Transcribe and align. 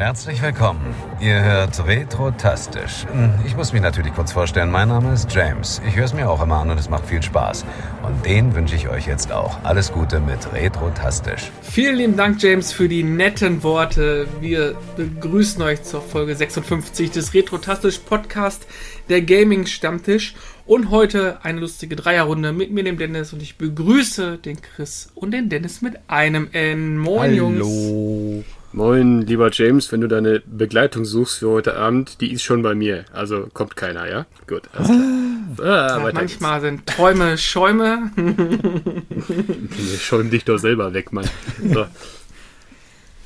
Herzlich 0.00 0.40
willkommen. 0.40 0.80
Ihr 1.20 1.44
hört 1.44 1.86
Retrotastisch. 1.86 3.04
Hm, 3.12 3.34
Ich 3.44 3.54
muss 3.54 3.74
mich 3.74 3.82
natürlich 3.82 4.14
kurz 4.14 4.32
vorstellen. 4.32 4.70
Mein 4.70 4.88
Name 4.88 5.12
ist 5.12 5.30
James. 5.30 5.82
Ich 5.86 5.94
höre 5.94 6.06
es 6.06 6.14
mir 6.14 6.30
auch 6.30 6.42
immer 6.42 6.56
an 6.56 6.70
und 6.70 6.80
es 6.80 6.88
macht 6.88 7.04
viel 7.04 7.22
Spaß. 7.22 7.66
Und 8.02 8.24
den 8.24 8.54
wünsche 8.54 8.74
ich 8.74 8.88
euch 8.88 9.06
jetzt 9.06 9.30
auch. 9.30 9.62
Alles 9.62 9.92
Gute 9.92 10.18
mit 10.20 10.54
Retrotastisch. 10.54 11.50
Vielen 11.60 11.96
lieben 11.96 12.16
Dank, 12.16 12.42
James, 12.42 12.72
für 12.72 12.88
die 12.88 13.02
netten 13.02 13.62
Worte. 13.62 14.26
Wir 14.40 14.74
begrüßen 14.96 15.60
euch 15.60 15.82
zur 15.82 16.00
Folge 16.00 16.34
56 16.34 17.10
des 17.10 17.34
Retrotastisch 17.34 17.98
Podcast, 17.98 18.66
der 19.10 19.20
Gaming 19.20 19.66
Stammtisch. 19.66 20.34
Und 20.64 20.90
heute 20.90 21.44
eine 21.44 21.60
lustige 21.60 21.94
Dreierrunde 21.94 22.54
mit 22.54 22.70
mir, 22.70 22.84
dem 22.84 22.96
Dennis. 22.96 23.34
Und 23.34 23.42
ich 23.42 23.58
begrüße 23.58 24.38
den 24.38 24.62
Chris 24.62 25.10
und 25.14 25.32
den 25.32 25.50
Dennis 25.50 25.82
mit 25.82 25.98
einem 26.08 26.48
N. 26.52 26.96
Moin, 26.96 27.34
Jungs. 27.34 28.46
Moin, 28.72 29.22
lieber 29.22 29.50
James, 29.52 29.90
wenn 29.90 30.00
du 30.00 30.06
deine 30.06 30.40
Begleitung 30.46 31.04
suchst 31.04 31.38
für 31.40 31.50
heute 31.50 31.76
Abend, 31.76 32.20
die 32.20 32.32
ist 32.32 32.42
schon 32.44 32.62
bei 32.62 32.74
mir. 32.74 33.04
Also 33.12 33.48
kommt 33.52 33.74
keiner, 33.76 34.08
ja? 34.08 34.26
Gut, 34.46 34.62
alles 34.72 34.88
klar. 34.88 35.00
Ah, 35.58 35.98
Ja, 35.98 36.10
manchmal 36.12 36.60
sind 36.60 36.86
Träume 36.86 37.36
Schäume. 37.36 38.12
geht's. 38.14 40.00
Schäum 40.00 40.30
dich 40.30 40.44
doch 40.44 40.58
selber 40.58 40.94
weg, 40.94 41.12
Mann. 41.12 41.28
So. 41.60 41.86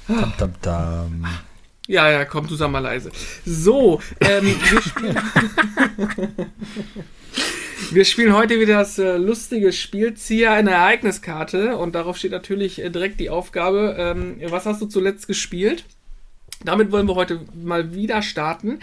Tam, 0.06 0.32
tam, 0.38 0.52
tam. 0.62 1.26
Ja, 1.86 2.10
ja, 2.10 2.24
komm, 2.24 2.46
du 2.46 2.54
sag 2.56 2.70
mal 2.70 2.78
leise. 2.78 3.10
So, 3.44 4.00
ähm, 4.20 4.46
wir 4.70 4.80
spielen. 4.80 5.18
wir 7.90 8.04
spielen 8.04 8.34
heute 8.34 8.60
wieder 8.60 8.78
das 8.78 8.98
äh, 8.98 9.16
lustige 9.16 9.72
Spiel 9.72 10.14
Zieher 10.14 10.52
eine 10.52 10.72
Ereigniskarte 10.72 11.76
und 11.76 11.94
darauf 11.94 12.16
steht 12.16 12.32
natürlich 12.32 12.82
äh, 12.82 12.90
direkt 12.90 13.20
die 13.20 13.30
Aufgabe, 13.30 13.96
ähm, 13.98 14.36
was 14.48 14.66
hast 14.66 14.80
du 14.80 14.86
zuletzt 14.86 15.26
gespielt? 15.26 15.84
Damit 16.64 16.92
wollen 16.92 17.06
wir 17.06 17.14
heute 17.14 17.40
mal 17.54 17.94
wieder 17.94 18.22
starten. 18.22 18.78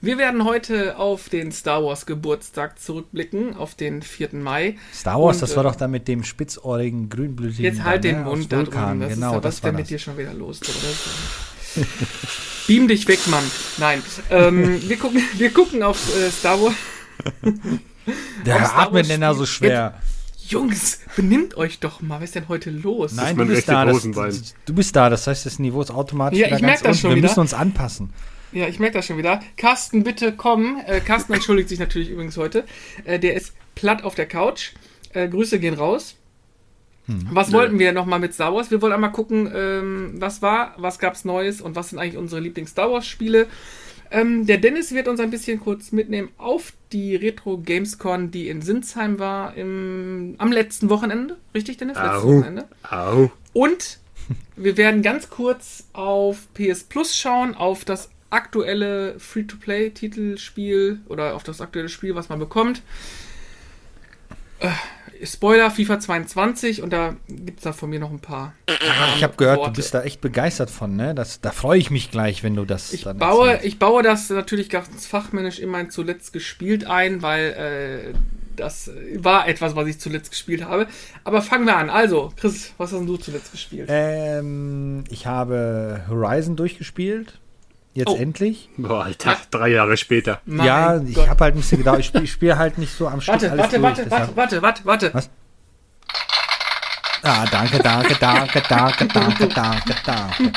Wir 0.00 0.16
werden 0.16 0.44
heute 0.44 0.96
auf 0.98 1.28
den 1.28 1.52
Star 1.52 1.84
Wars 1.84 2.06
Geburtstag 2.06 2.78
zurückblicken, 2.78 3.56
auf 3.56 3.74
den 3.74 4.00
4. 4.00 4.30
Mai. 4.34 4.76
Star 4.94 5.20
Wars, 5.20 5.36
Und, 5.36 5.42
das 5.42 5.56
war 5.56 5.64
äh, 5.64 5.68
doch 5.68 5.76
da 5.76 5.88
mit 5.88 6.08
dem 6.08 6.24
spitzohrigen, 6.24 7.10
grünblütigen. 7.10 7.64
Jetzt 7.64 7.84
halt 7.84 8.04
den 8.04 8.20
ne, 8.20 8.24
Mund 8.24 8.50
da 8.52 8.62
drüben. 8.62 9.00
Das 9.00 9.14
Genau, 9.14 9.30
ist 9.30 9.36
was 9.36 9.42
das 9.42 9.54
ist 9.56 9.62
war 9.64 9.70
denn 9.70 9.80
mit 9.80 9.90
dir 9.90 9.98
schon 9.98 10.16
wieder 10.16 10.32
los? 10.32 10.60
Oder? 10.62 11.84
Beam 12.66 12.88
dich 12.88 13.06
weg, 13.06 13.20
Mann. 13.26 13.44
Nein. 13.78 14.02
Ähm, 14.30 14.80
wir, 14.88 14.96
gucken, 14.96 15.20
wir 15.34 15.50
gucken 15.50 15.82
auf 15.82 16.16
äh, 16.16 16.30
Star 16.30 16.60
Wars. 16.62 16.74
Der 18.44 18.78
atmet 18.78 19.08
denn 19.08 19.20
da 19.20 19.34
so 19.34 19.46
schwer. 19.46 19.94
Jungs, 20.48 21.00
benimmt 21.16 21.56
euch 21.56 21.80
doch 21.80 22.00
mal. 22.00 22.18
Was 22.18 22.24
ist 22.26 22.34
denn 22.36 22.48
heute 22.48 22.70
los? 22.70 23.12
Nein, 23.12 23.36
du 23.36 23.46
bist 23.46 23.68
da. 23.68 23.84
Das, 23.84 24.02
du 24.64 24.74
bist 24.74 24.94
da, 24.94 25.10
das 25.10 25.26
heißt, 25.26 25.44
das 25.44 25.58
Niveau 25.58 25.82
ist 25.82 25.90
automatisch 25.90 26.38
Ja, 26.38 26.46
wieder 26.46 26.56
ich 26.56 26.62
merk 26.62 26.74
ganz 26.74 26.82
das 26.82 26.88
unten. 26.90 27.00
schon 27.00 27.10
Wir 27.10 27.16
wieder. 27.16 27.28
müssen 27.28 27.40
uns 27.40 27.54
anpassen. 27.54 28.12
Ja, 28.52 28.68
ich 28.68 28.78
merke 28.78 28.94
das 28.98 29.06
schon 29.06 29.18
wieder. 29.18 29.40
Carsten, 29.56 30.04
bitte 30.04 30.32
komm. 30.32 30.80
Äh, 30.86 31.00
Carsten 31.00 31.32
entschuldigt 31.32 31.68
sich 31.68 31.80
natürlich 31.80 32.10
übrigens 32.10 32.36
heute. 32.36 32.64
Äh, 33.04 33.18
der 33.18 33.34
ist 33.34 33.54
platt 33.74 34.04
auf 34.04 34.14
der 34.14 34.26
Couch. 34.26 34.70
Äh, 35.12 35.28
Grüße 35.28 35.58
gehen 35.58 35.74
raus. 35.74 36.14
Hm. 37.06 37.26
Was 37.32 37.52
wollten 37.52 37.78
wir 37.80 37.92
nochmal 37.92 38.20
mit 38.20 38.32
Star 38.34 38.54
Wars? 38.54 38.70
Wir 38.70 38.80
wollen 38.82 38.92
einmal 38.92 39.12
gucken, 39.12 39.50
ähm, 39.54 40.14
was 40.18 40.42
war, 40.42 40.74
was 40.76 40.98
gab's 41.00 41.24
Neues 41.24 41.60
und 41.60 41.74
was 41.76 41.90
sind 41.90 41.98
eigentlich 41.98 42.16
unsere 42.16 42.40
Lieblings-Star 42.40 42.90
Wars-Spiele. 42.90 43.46
Ähm, 44.10 44.46
der 44.46 44.58
Dennis 44.58 44.92
wird 44.92 45.08
uns 45.08 45.20
ein 45.20 45.30
bisschen 45.30 45.60
kurz 45.60 45.92
mitnehmen 45.92 46.30
auf 46.38 46.72
die 46.92 47.16
Retro 47.16 47.58
Gamescon, 47.58 48.30
die 48.30 48.48
in 48.48 48.62
Sinsheim 48.62 49.18
war 49.18 49.56
im, 49.56 50.34
am 50.38 50.52
letzten 50.52 50.90
Wochenende. 50.90 51.36
Richtig, 51.54 51.76
Dennis? 51.76 51.96
Au. 51.96 52.22
Wochenende. 52.22 52.68
Au. 52.88 53.30
Und 53.52 53.98
wir 54.56 54.76
werden 54.76 55.02
ganz 55.02 55.30
kurz 55.30 55.84
auf 55.92 56.48
PS 56.54 56.84
Plus 56.84 57.16
schauen, 57.16 57.54
auf 57.54 57.84
das 57.84 58.10
aktuelle 58.30 59.18
Free-to-Play-Titelspiel 59.18 61.00
oder 61.08 61.34
auf 61.34 61.42
das 61.42 61.60
aktuelle 61.60 61.88
Spiel, 61.88 62.14
was 62.14 62.28
man 62.28 62.38
bekommt. 62.38 62.82
Äh, 64.58 64.70
Spoiler, 65.24 65.70
FIFA 65.70 66.00
22 66.00 66.82
und 66.82 66.92
da 66.92 67.16
gibt 67.28 67.58
es 67.58 67.64
da 67.64 67.72
von 67.72 67.90
mir 67.90 68.00
noch 68.00 68.10
ein 68.10 68.20
paar. 68.20 68.54
Ich 69.16 69.22
habe 69.22 69.34
gehört, 69.36 69.58
Worte. 69.58 69.70
du 69.72 69.76
bist 69.76 69.94
da 69.94 70.02
echt 70.02 70.20
begeistert 70.20 70.70
von, 70.70 70.96
ne? 70.96 71.14
Das, 71.14 71.40
da 71.40 71.50
freue 71.50 71.78
ich 71.78 71.90
mich 71.90 72.10
gleich, 72.10 72.42
wenn 72.42 72.54
du 72.54 72.64
das 72.64 72.92
Ich 72.92 73.04
dann 73.04 73.18
baue, 73.18 73.48
erzählst. 73.48 73.66
ich 73.66 73.78
baue 73.78 74.02
das 74.02 74.30
natürlich 74.30 74.68
ganz 74.68 75.06
fachmännisch 75.06 75.58
in 75.58 75.68
mein 75.68 75.90
zuletzt 75.90 76.32
gespielt 76.32 76.86
ein, 76.86 77.22
weil 77.22 78.12
äh, 78.14 78.18
das 78.56 78.90
war 79.16 79.48
etwas, 79.48 79.76
was 79.76 79.86
ich 79.86 79.98
zuletzt 80.00 80.30
gespielt 80.30 80.64
habe. 80.64 80.86
Aber 81.24 81.42
fangen 81.42 81.66
wir 81.66 81.76
an. 81.76 81.90
Also, 81.90 82.32
Chris, 82.36 82.72
was 82.78 82.92
hast 82.92 83.06
du 83.06 83.16
zuletzt 83.16 83.52
gespielt? 83.52 83.88
Ähm, 83.90 85.04
ich 85.10 85.26
habe 85.26 86.02
Horizon 86.08 86.56
durchgespielt. 86.56 87.38
Jetzt 87.96 88.08
Oh. 88.10 88.16
endlich. 88.16 88.68
Boah, 88.76 89.04
Alter, 89.04 89.38
drei 89.50 89.68
Jahre 89.68 89.96
später. 89.96 90.42
Mein 90.44 90.66
ja, 90.66 91.00
ich 91.00 91.16
habe 91.16 91.44
halt 91.44 91.54
ein 91.54 91.60
bisschen 91.60 91.78
gedauert. 91.78 92.00
Ich 92.00 92.06
spiele 92.06 92.26
spiel 92.26 92.56
halt 92.56 92.76
nicht 92.76 92.92
so 92.92 93.08
am 93.08 93.22
Stück 93.22 93.32
Warte, 93.34 93.50
alles 93.50 93.62
warte, 93.62 93.78
durch. 93.80 94.10
warte, 94.10 94.10
warte, 94.10 94.36
warte, 94.36 94.62
warte, 94.62 94.84
warte. 94.84 95.14
Was? 95.14 95.30
Ah, 97.22 97.46
danke, 97.50 97.78
danke, 97.78 98.14
danke, 98.20 98.62
danke, 98.68 99.08
danke, 99.08 99.48
danke, 99.48 99.94
danke. 100.04 100.52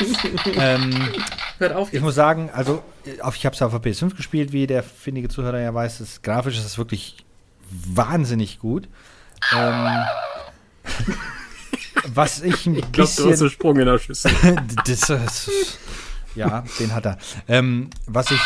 ähm, 0.57 1.09
Hört 1.57 1.73
auf. 1.75 1.93
ich 1.93 2.01
muss 2.01 2.13
sagen, 2.13 2.49
also 2.53 2.83
auf, 3.21 3.35
ich 3.37 3.45
habe 3.45 3.55
es 3.55 3.61
auf 3.61 3.71
der 3.71 3.81
PS5 3.81 4.15
gespielt, 4.17 4.51
wie 4.51 4.67
der 4.67 4.83
findige 4.83 5.29
Zuhörer 5.29 5.61
ja 5.61 5.73
weiß. 5.73 5.99
Das 5.99 6.21
grafisch 6.21 6.57
ist 6.57 6.65
das 6.65 6.77
wirklich 6.77 7.25
wahnsinnig 7.71 8.59
gut. 8.59 8.89
Ähm, 9.57 9.87
was 12.13 12.41
ich 12.41 12.65
ein 12.67 12.75
Ich 12.75 12.91
glaube, 12.91 12.91
du 12.91 13.01
hast 13.03 13.19
einen 13.21 13.29
bisschen, 13.31 13.49
Sprung 13.49 13.79
in 13.79 13.85
der 13.85 13.97
Schüssel. 13.97 14.31
das, 14.85 15.09
ist- 15.09 15.79
ja, 16.39 16.63
den 16.79 16.95
hat 16.95 17.05
er. 17.05 17.17
Ähm, 17.47 17.89
was 18.07 18.31
ich 18.31 18.39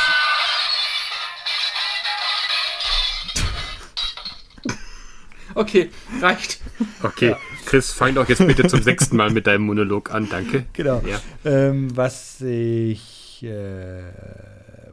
Okay, 5.55 5.91
reicht. 6.19 6.59
Okay, 7.03 7.35
Chris, 7.67 7.91
fang 7.91 8.15
doch 8.15 8.27
jetzt 8.27 8.45
bitte 8.47 8.65
zum 8.67 8.81
sechsten 8.81 9.15
Mal 9.15 9.29
mit 9.29 9.45
deinem 9.45 9.67
Monolog 9.67 10.11
an, 10.11 10.27
danke. 10.27 10.65
Genau. 10.73 11.03
Ja. 11.05 11.21
Ähm, 11.45 11.95
was 11.95 12.41
ich. 12.41 13.43
Äh, 13.43 14.01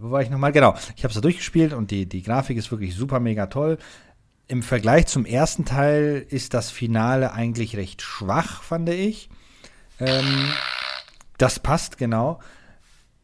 wo 0.00 0.10
war 0.10 0.20
ich 0.20 0.28
nochmal? 0.28 0.52
Genau. 0.52 0.76
Ich 0.96 1.04
habe 1.04 1.08
es 1.08 1.14
da 1.14 1.22
durchgespielt 1.22 1.72
und 1.72 1.90
die, 1.90 2.04
die 2.06 2.22
Grafik 2.22 2.58
ist 2.58 2.70
wirklich 2.70 2.94
super 2.94 3.20
mega 3.20 3.46
toll. 3.46 3.78
Im 4.48 4.62
Vergleich 4.62 5.06
zum 5.06 5.24
ersten 5.24 5.64
Teil 5.64 6.26
ist 6.28 6.52
das 6.52 6.70
Finale 6.70 7.32
eigentlich 7.32 7.76
recht 7.78 8.02
schwach, 8.02 8.62
fand 8.62 8.90
ich. 8.90 9.30
Ähm, 9.98 10.52
das 11.38 11.58
passt 11.58 11.96
genau. 11.96 12.38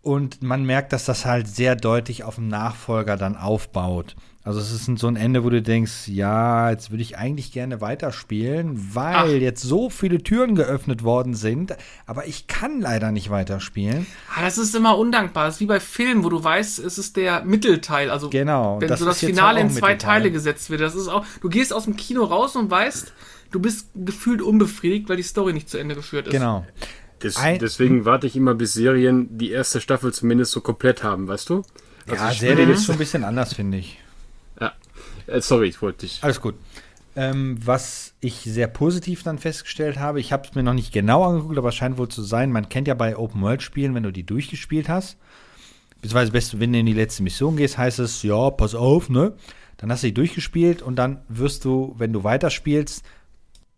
Und 0.06 0.40
man 0.40 0.64
merkt, 0.64 0.92
dass 0.92 1.04
das 1.04 1.24
halt 1.24 1.48
sehr 1.48 1.74
deutlich 1.74 2.22
auf 2.22 2.36
dem 2.36 2.46
Nachfolger 2.46 3.16
dann 3.16 3.36
aufbaut. 3.36 4.14
Also 4.44 4.60
es 4.60 4.70
ist 4.70 5.00
so 5.00 5.08
ein 5.08 5.16
Ende, 5.16 5.42
wo 5.42 5.50
du 5.50 5.60
denkst, 5.60 6.06
ja, 6.06 6.70
jetzt 6.70 6.92
würde 6.92 7.02
ich 7.02 7.18
eigentlich 7.18 7.50
gerne 7.50 7.80
weiterspielen, 7.80 8.94
weil 8.94 9.16
Ach. 9.16 9.26
jetzt 9.26 9.64
so 9.64 9.90
viele 9.90 10.22
Türen 10.22 10.54
geöffnet 10.54 11.02
worden 11.02 11.34
sind, 11.34 11.74
aber 12.06 12.28
ich 12.28 12.46
kann 12.46 12.80
leider 12.80 13.10
nicht 13.10 13.30
weiterspielen. 13.30 14.06
Ah, 14.32 14.42
das 14.42 14.58
ist 14.58 14.76
immer 14.76 14.96
undankbar. 14.96 15.46
Das 15.46 15.56
ist 15.56 15.60
wie 15.60 15.66
bei 15.66 15.80
Filmen, 15.80 16.22
wo 16.22 16.28
du 16.28 16.44
weißt, 16.44 16.78
es 16.78 16.98
ist 16.98 17.16
der 17.16 17.44
Mittelteil. 17.44 18.08
Also, 18.08 18.30
Genau, 18.30 18.80
wenn 18.80 18.86
das 18.86 19.00
so 19.00 19.06
das 19.06 19.18
Finale 19.18 19.58
in 19.58 19.70
zwei 19.70 19.94
Mittelteil. 19.94 20.20
Teile 20.20 20.30
gesetzt 20.30 20.70
wird. 20.70 20.82
Das 20.82 20.94
ist 20.94 21.08
auch, 21.08 21.26
du 21.40 21.48
gehst 21.48 21.72
aus 21.72 21.82
dem 21.82 21.96
Kino 21.96 22.22
raus 22.22 22.54
und 22.54 22.70
weißt, 22.70 23.12
du 23.50 23.58
bist 23.58 23.88
gefühlt 23.96 24.40
unbefriedigt, 24.40 25.08
weil 25.08 25.16
die 25.16 25.24
Story 25.24 25.52
nicht 25.52 25.68
zu 25.68 25.78
Ende 25.78 25.96
geführt 25.96 26.28
ist. 26.28 26.32
Genau. 26.32 26.64
Des, 27.22 27.36
deswegen 27.60 28.04
warte 28.04 28.26
ich 28.26 28.36
immer, 28.36 28.54
bis 28.54 28.74
Serien 28.74 29.38
die 29.38 29.50
erste 29.50 29.80
Staffel 29.80 30.12
zumindest 30.12 30.52
so 30.52 30.60
komplett 30.60 31.02
haben, 31.02 31.28
weißt 31.28 31.48
du? 31.48 31.62
Also 32.06 32.22
Ja, 32.22 32.30
ich 32.30 32.38
Serie 32.38 32.56
spiele 32.56 32.72
ist 32.72 32.84
schon 32.84 32.94
ein 32.96 32.98
bisschen 32.98 33.24
anders, 33.24 33.54
finde 33.54 33.78
ich. 33.78 33.98
Ja. 34.60 34.72
Äh, 35.26 35.40
sorry, 35.40 35.68
ich 35.68 35.80
wollte 35.80 36.00
dich. 36.06 36.18
Alles 36.22 36.40
gut. 36.40 36.54
Ähm, 37.16 37.58
was 37.64 38.12
ich 38.20 38.40
sehr 38.40 38.66
positiv 38.66 39.22
dann 39.22 39.38
festgestellt 39.38 39.98
habe, 39.98 40.20
ich 40.20 40.32
habe 40.32 40.46
es 40.46 40.54
mir 40.54 40.62
noch 40.62 40.74
nicht 40.74 40.92
genau 40.92 41.24
angeguckt, 41.24 41.56
aber 41.56 41.70
es 41.70 41.74
scheint 41.74 41.96
wohl 41.96 42.08
zu 42.08 42.22
sein, 42.22 42.52
man 42.52 42.68
kennt 42.68 42.88
ja 42.88 42.94
bei 42.94 43.16
Open-World-Spielen, 43.16 43.94
wenn 43.94 44.02
du 44.02 44.12
die 44.12 44.26
durchgespielt 44.26 44.90
hast, 44.90 45.16
beziehungsweise 46.02 46.60
wenn 46.60 46.74
du 46.74 46.78
in 46.78 46.86
die 46.86 46.92
letzte 46.92 47.22
Mission 47.22 47.56
gehst, 47.56 47.78
heißt 47.78 48.00
es, 48.00 48.22
ja, 48.22 48.50
pass 48.50 48.74
auf, 48.74 49.08
ne? 49.08 49.32
Dann 49.78 49.90
hast 49.90 50.02
du 50.02 50.08
die 50.08 50.14
durchgespielt 50.14 50.82
und 50.82 50.96
dann 50.96 51.22
wirst 51.28 51.64
du, 51.64 51.94
wenn 51.96 52.12
du 52.12 52.22
weiterspielst, 52.22 53.02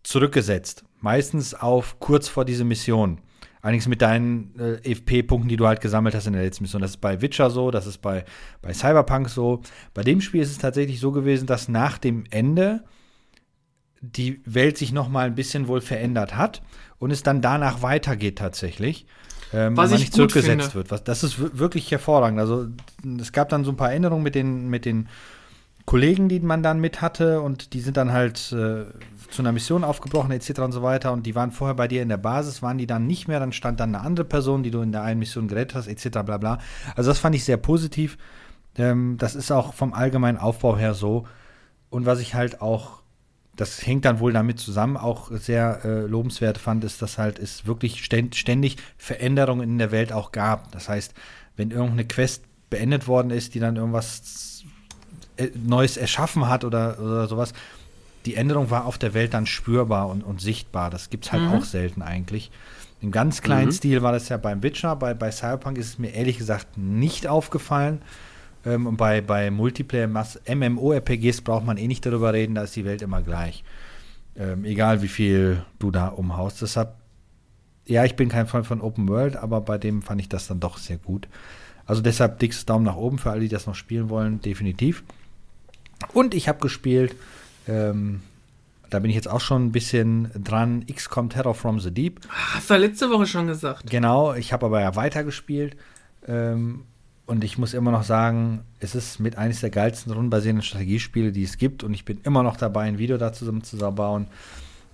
zurückgesetzt. 0.03 0.83
Meistens 0.99 1.53
auf 1.53 1.99
kurz 1.99 2.27
vor 2.27 2.43
diese 2.43 2.65
Mission. 2.65 3.19
Allerdings 3.61 3.87
mit 3.87 4.01
deinen 4.01 4.57
äh, 4.57 4.91
FP-Punkten, 4.93 5.49
die 5.49 5.57
du 5.57 5.67
halt 5.67 5.81
gesammelt 5.81 6.15
hast 6.15 6.27
in 6.27 6.33
der 6.33 6.43
letzten 6.43 6.63
Mission. 6.63 6.81
Das 6.81 6.91
ist 6.91 6.97
bei 7.01 7.21
Witcher 7.21 7.49
so, 7.49 7.71
das 7.71 7.87
ist 7.87 7.97
bei, 7.97 8.23
bei 8.61 8.73
Cyberpunk 8.73 9.29
so. 9.29 9.61
Bei 9.93 10.01
dem 10.01 10.21
Spiel 10.21 10.41
ist 10.41 10.51
es 10.51 10.57
tatsächlich 10.59 10.99
so 11.01 11.11
gewesen, 11.11 11.45
dass 11.45 11.67
nach 11.67 11.97
dem 11.97 12.23
Ende 12.29 12.83
die 14.01 14.41
Welt 14.45 14.77
sich 14.77 14.93
noch 14.93 15.09
mal 15.09 15.25
ein 15.27 15.35
bisschen 15.35 15.67
wohl 15.67 15.81
verändert 15.81 16.37
hat 16.37 16.61
und 16.99 17.11
es 17.11 17.21
dann 17.23 17.41
danach 17.41 17.81
weitergeht 17.81 18.37
tatsächlich. 18.37 19.05
Ähm, 19.51 19.75
Was 19.75 19.91
ich 19.91 19.99
nicht 19.99 20.13
zurückgesetzt 20.13 20.47
finde. 20.71 20.75
wird. 20.75 20.91
Was, 20.91 21.03
das 21.03 21.23
ist 21.23 21.39
wir- 21.41 21.57
wirklich 21.59 21.91
hervorragend. 21.91 22.39
Also 22.39 22.67
es 23.19 23.31
gab 23.33 23.49
dann 23.49 23.65
so 23.65 23.71
ein 23.71 23.77
paar 23.77 23.91
Änderungen 23.91 24.23
mit 24.23 24.35
den, 24.35 24.69
mit 24.69 24.85
den 24.85 25.09
Kollegen, 25.85 26.29
die 26.29 26.39
man 26.39 26.61
dann 26.63 26.79
mit 26.79 27.01
hatte 27.01 27.41
und 27.41 27.73
die 27.73 27.81
sind 27.81 27.97
dann 27.97 28.13
halt 28.13 28.51
äh, 28.53 28.85
zu 29.31 29.41
einer 29.41 29.51
Mission 29.51 29.83
aufgebrochen 29.83 30.31
etc. 30.31 30.59
und 30.59 30.71
so 30.71 30.81
weiter 30.81 31.11
und 31.11 31.25
die 31.25 31.35
waren 31.35 31.51
vorher 31.51 31.75
bei 31.75 31.87
dir 31.87 32.01
in 32.01 32.09
der 32.09 32.17
Basis, 32.17 32.61
waren 32.61 32.77
die 32.77 32.87
dann 32.87 33.07
nicht 33.07 33.27
mehr, 33.27 33.39
dann 33.39 33.51
stand 33.51 33.79
dann 33.79 33.95
eine 33.95 34.03
andere 34.03 34.25
Person, 34.25 34.63
die 34.63 34.71
du 34.71 34.81
in 34.81 34.91
der 34.91 35.03
einen 35.03 35.19
Mission 35.19 35.47
gerettet 35.47 35.75
hast 35.75 35.87
etc. 35.87 36.19
bla 36.25 36.37
bla. 36.37 36.59
Also 36.95 37.09
das 37.09 37.19
fand 37.19 37.35
ich 37.35 37.43
sehr 37.43 37.57
positiv. 37.57 38.17
Ähm, 38.77 39.17
das 39.17 39.35
ist 39.35 39.51
auch 39.51 39.73
vom 39.73 39.93
allgemeinen 39.93 40.37
Aufbau 40.37 40.77
her 40.77 40.93
so. 40.93 41.25
Und 41.89 42.05
was 42.05 42.19
ich 42.19 42.35
halt 42.35 42.61
auch, 42.61 43.01
das 43.55 43.85
hängt 43.85 44.05
dann 44.05 44.19
wohl 44.19 44.31
damit 44.31 44.59
zusammen, 44.59 44.97
auch 44.97 45.31
sehr 45.31 45.83
äh, 45.83 46.01
lobenswert 46.01 46.57
fand, 46.57 46.83
ist, 46.83 47.01
dass 47.01 47.17
halt 47.17 47.39
es 47.39 47.65
wirklich 47.65 48.03
ständig 48.03 48.77
Veränderungen 48.97 49.69
in 49.69 49.77
der 49.77 49.91
Welt 49.91 50.13
auch 50.13 50.31
gab. 50.31 50.71
Das 50.71 50.87
heißt, 50.87 51.13
wenn 51.55 51.71
irgendeine 51.71 52.05
Quest 52.05 52.43
beendet 52.69 53.07
worden 53.07 53.31
ist, 53.31 53.55
die 53.55 53.59
dann 53.59 53.75
irgendwas 53.75 54.63
äh, 55.37 55.49
Neues 55.55 55.97
erschaffen 55.97 56.47
hat 56.47 56.63
oder, 56.63 56.99
oder 56.99 57.27
sowas, 57.27 57.53
die 58.25 58.35
Änderung 58.35 58.69
war 58.69 58.85
auf 58.85 58.97
der 58.97 59.13
Welt 59.13 59.33
dann 59.33 59.45
spürbar 59.45 60.09
und, 60.09 60.23
und 60.23 60.41
sichtbar. 60.41 60.89
Das 60.89 61.09
gibt 61.09 61.25
es 61.25 61.31
halt 61.31 61.43
mhm. 61.43 61.49
auch 61.49 61.63
selten 61.63 62.01
eigentlich. 62.01 62.51
Im 63.01 63.11
ganz 63.11 63.41
kleinen 63.41 63.67
mhm. 63.67 63.73
Stil 63.73 64.01
war 64.01 64.11
das 64.11 64.29
ja 64.29 64.37
beim 64.37 64.61
Witcher. 64.61 64.95
Bei, 64.95 65.13
bei 65.13 65.31
Cyberpunk 65.31 65.77
ist 65.77 65.87
es 65.87 65.99
mir 65.99 66.13
ehrlich 66.13 66.37
gesagt 66.37 66.77
nicht 66.77 67.27
aufgefallen. 67.27 68.01
Ähm, 68.65 68.87
und 68.87 68.97
bei, 68.97 69.21
bei 69.21 69.49
Multiplayer-MMORPGs 69.51 71.41
braucht 71.41 71.65
man 71.65 71.77
eh 71.77 71.87
nicht 71.87 72.05
darüber 72.05 72.33
reden, 72.33 72.55
da 72.55 72.63
ist 72.63 72.75
die 72.75 72.85
Welt 72.85 73.01
immer 73.01 73.21
gleich. 73.21 73.63
Ähm, 74.35 74.65
egal 74.65 75.01
wie 75.01 75.07
viel 75.07 75.63
du 75.79 75.91
da 75.91 76.07
umhaust. 76.07 76.61
Deshalb, 76.61 76.95
ja, 77.85 78.03
ich 78.03 78.15
bin 78.15 78.29
kein 78.29 78.47
Freund 78.47 78.67
von 78.67 78.81
Open 78.81 79.07
World, 79.07 79.37
aber 79.37 79.61
bei 79.61 79.77
dem 79.77 80.01
fand 80.01 80.19
ich 80.19 80.29
das 80.29 80.47
dann 80.47 80.59
doch 80.59 80.77
sehr 80.77 80.97
gut. 80.97 81.27
Also 81.85 82.01
deshalb 82.01 82.39
dickes 82.39 82.65
Daumen 82.65 82.85
nach 82.85 82.97
oben 82.97 83.17
für 83.17 83.31
alle, 83.31 83.41
die 83.41 83.47
das 83.47 83.65
noch 83.65 83.75
spielen 83.75 84.09
wollen, 84.09 84.41
definitiv. 84.41 85.03
Und 86.13 86.33
ich 86.33 86.47
habe 86.47 86.59
gespielt, 86.59 87.15
ähm, 87.69 88.21
da 88.89 88.99
bin 88.99 89.09
ich 89.09 89.15
jetzt 89.15 89.29
auch 89.29 89.41
schon 89.41 89.67
ein 89.67 89.71
bisschen 89.71 90.29
dran, 90.35 90.85
XCOM 90.91 91.29
Terror 91.29 91.53
from 91.53 91.79
the 91.79 91.91
Deep. 91.91 92.21
Hast 92.29 92.69
du 92.69 92.75
letzte 92.75 93.09
Woche 93.11 93.27
schon 93.27 93.47
gesagt. 93.47 93.89
Genau, 93.89 94.33
ich 94.33 94.51
habe 94.51 94.65
aber 94.65 94.81
ja 94.81 94.95
weitergespielt. 94.95 95.77
Ähm, 96.27 96.85
und 97.25 97.43
ich 97.43 97.59
muss 97.59 97.75
immer 97.75 97.91
noch 97.91 98.03
sagen, 98.03 98.61
es 98.79 98.95
ist 98.95 99.19
mit 99.19 99.37
eines 99.37 99.61
der 99.61 99.69
geilsten 99.69 100.11
rundenbasierenden 100.11 100.63
Strategiespiele, 100.63 101.31
die 101.31 101.43
es 101.43 101.59
gibt. 101.59 101.83
Und 101.83 101.93
ich 101.93 102.03
bin 102.03 102.19
immer 102.23 102.41
noch 102.41 102.57
dabei, 102.57 102.85
ein 102.85 102.97
Video 102.97 103.17
dazu 103.17 103.39
zusammenzubauen. 103.39 104.27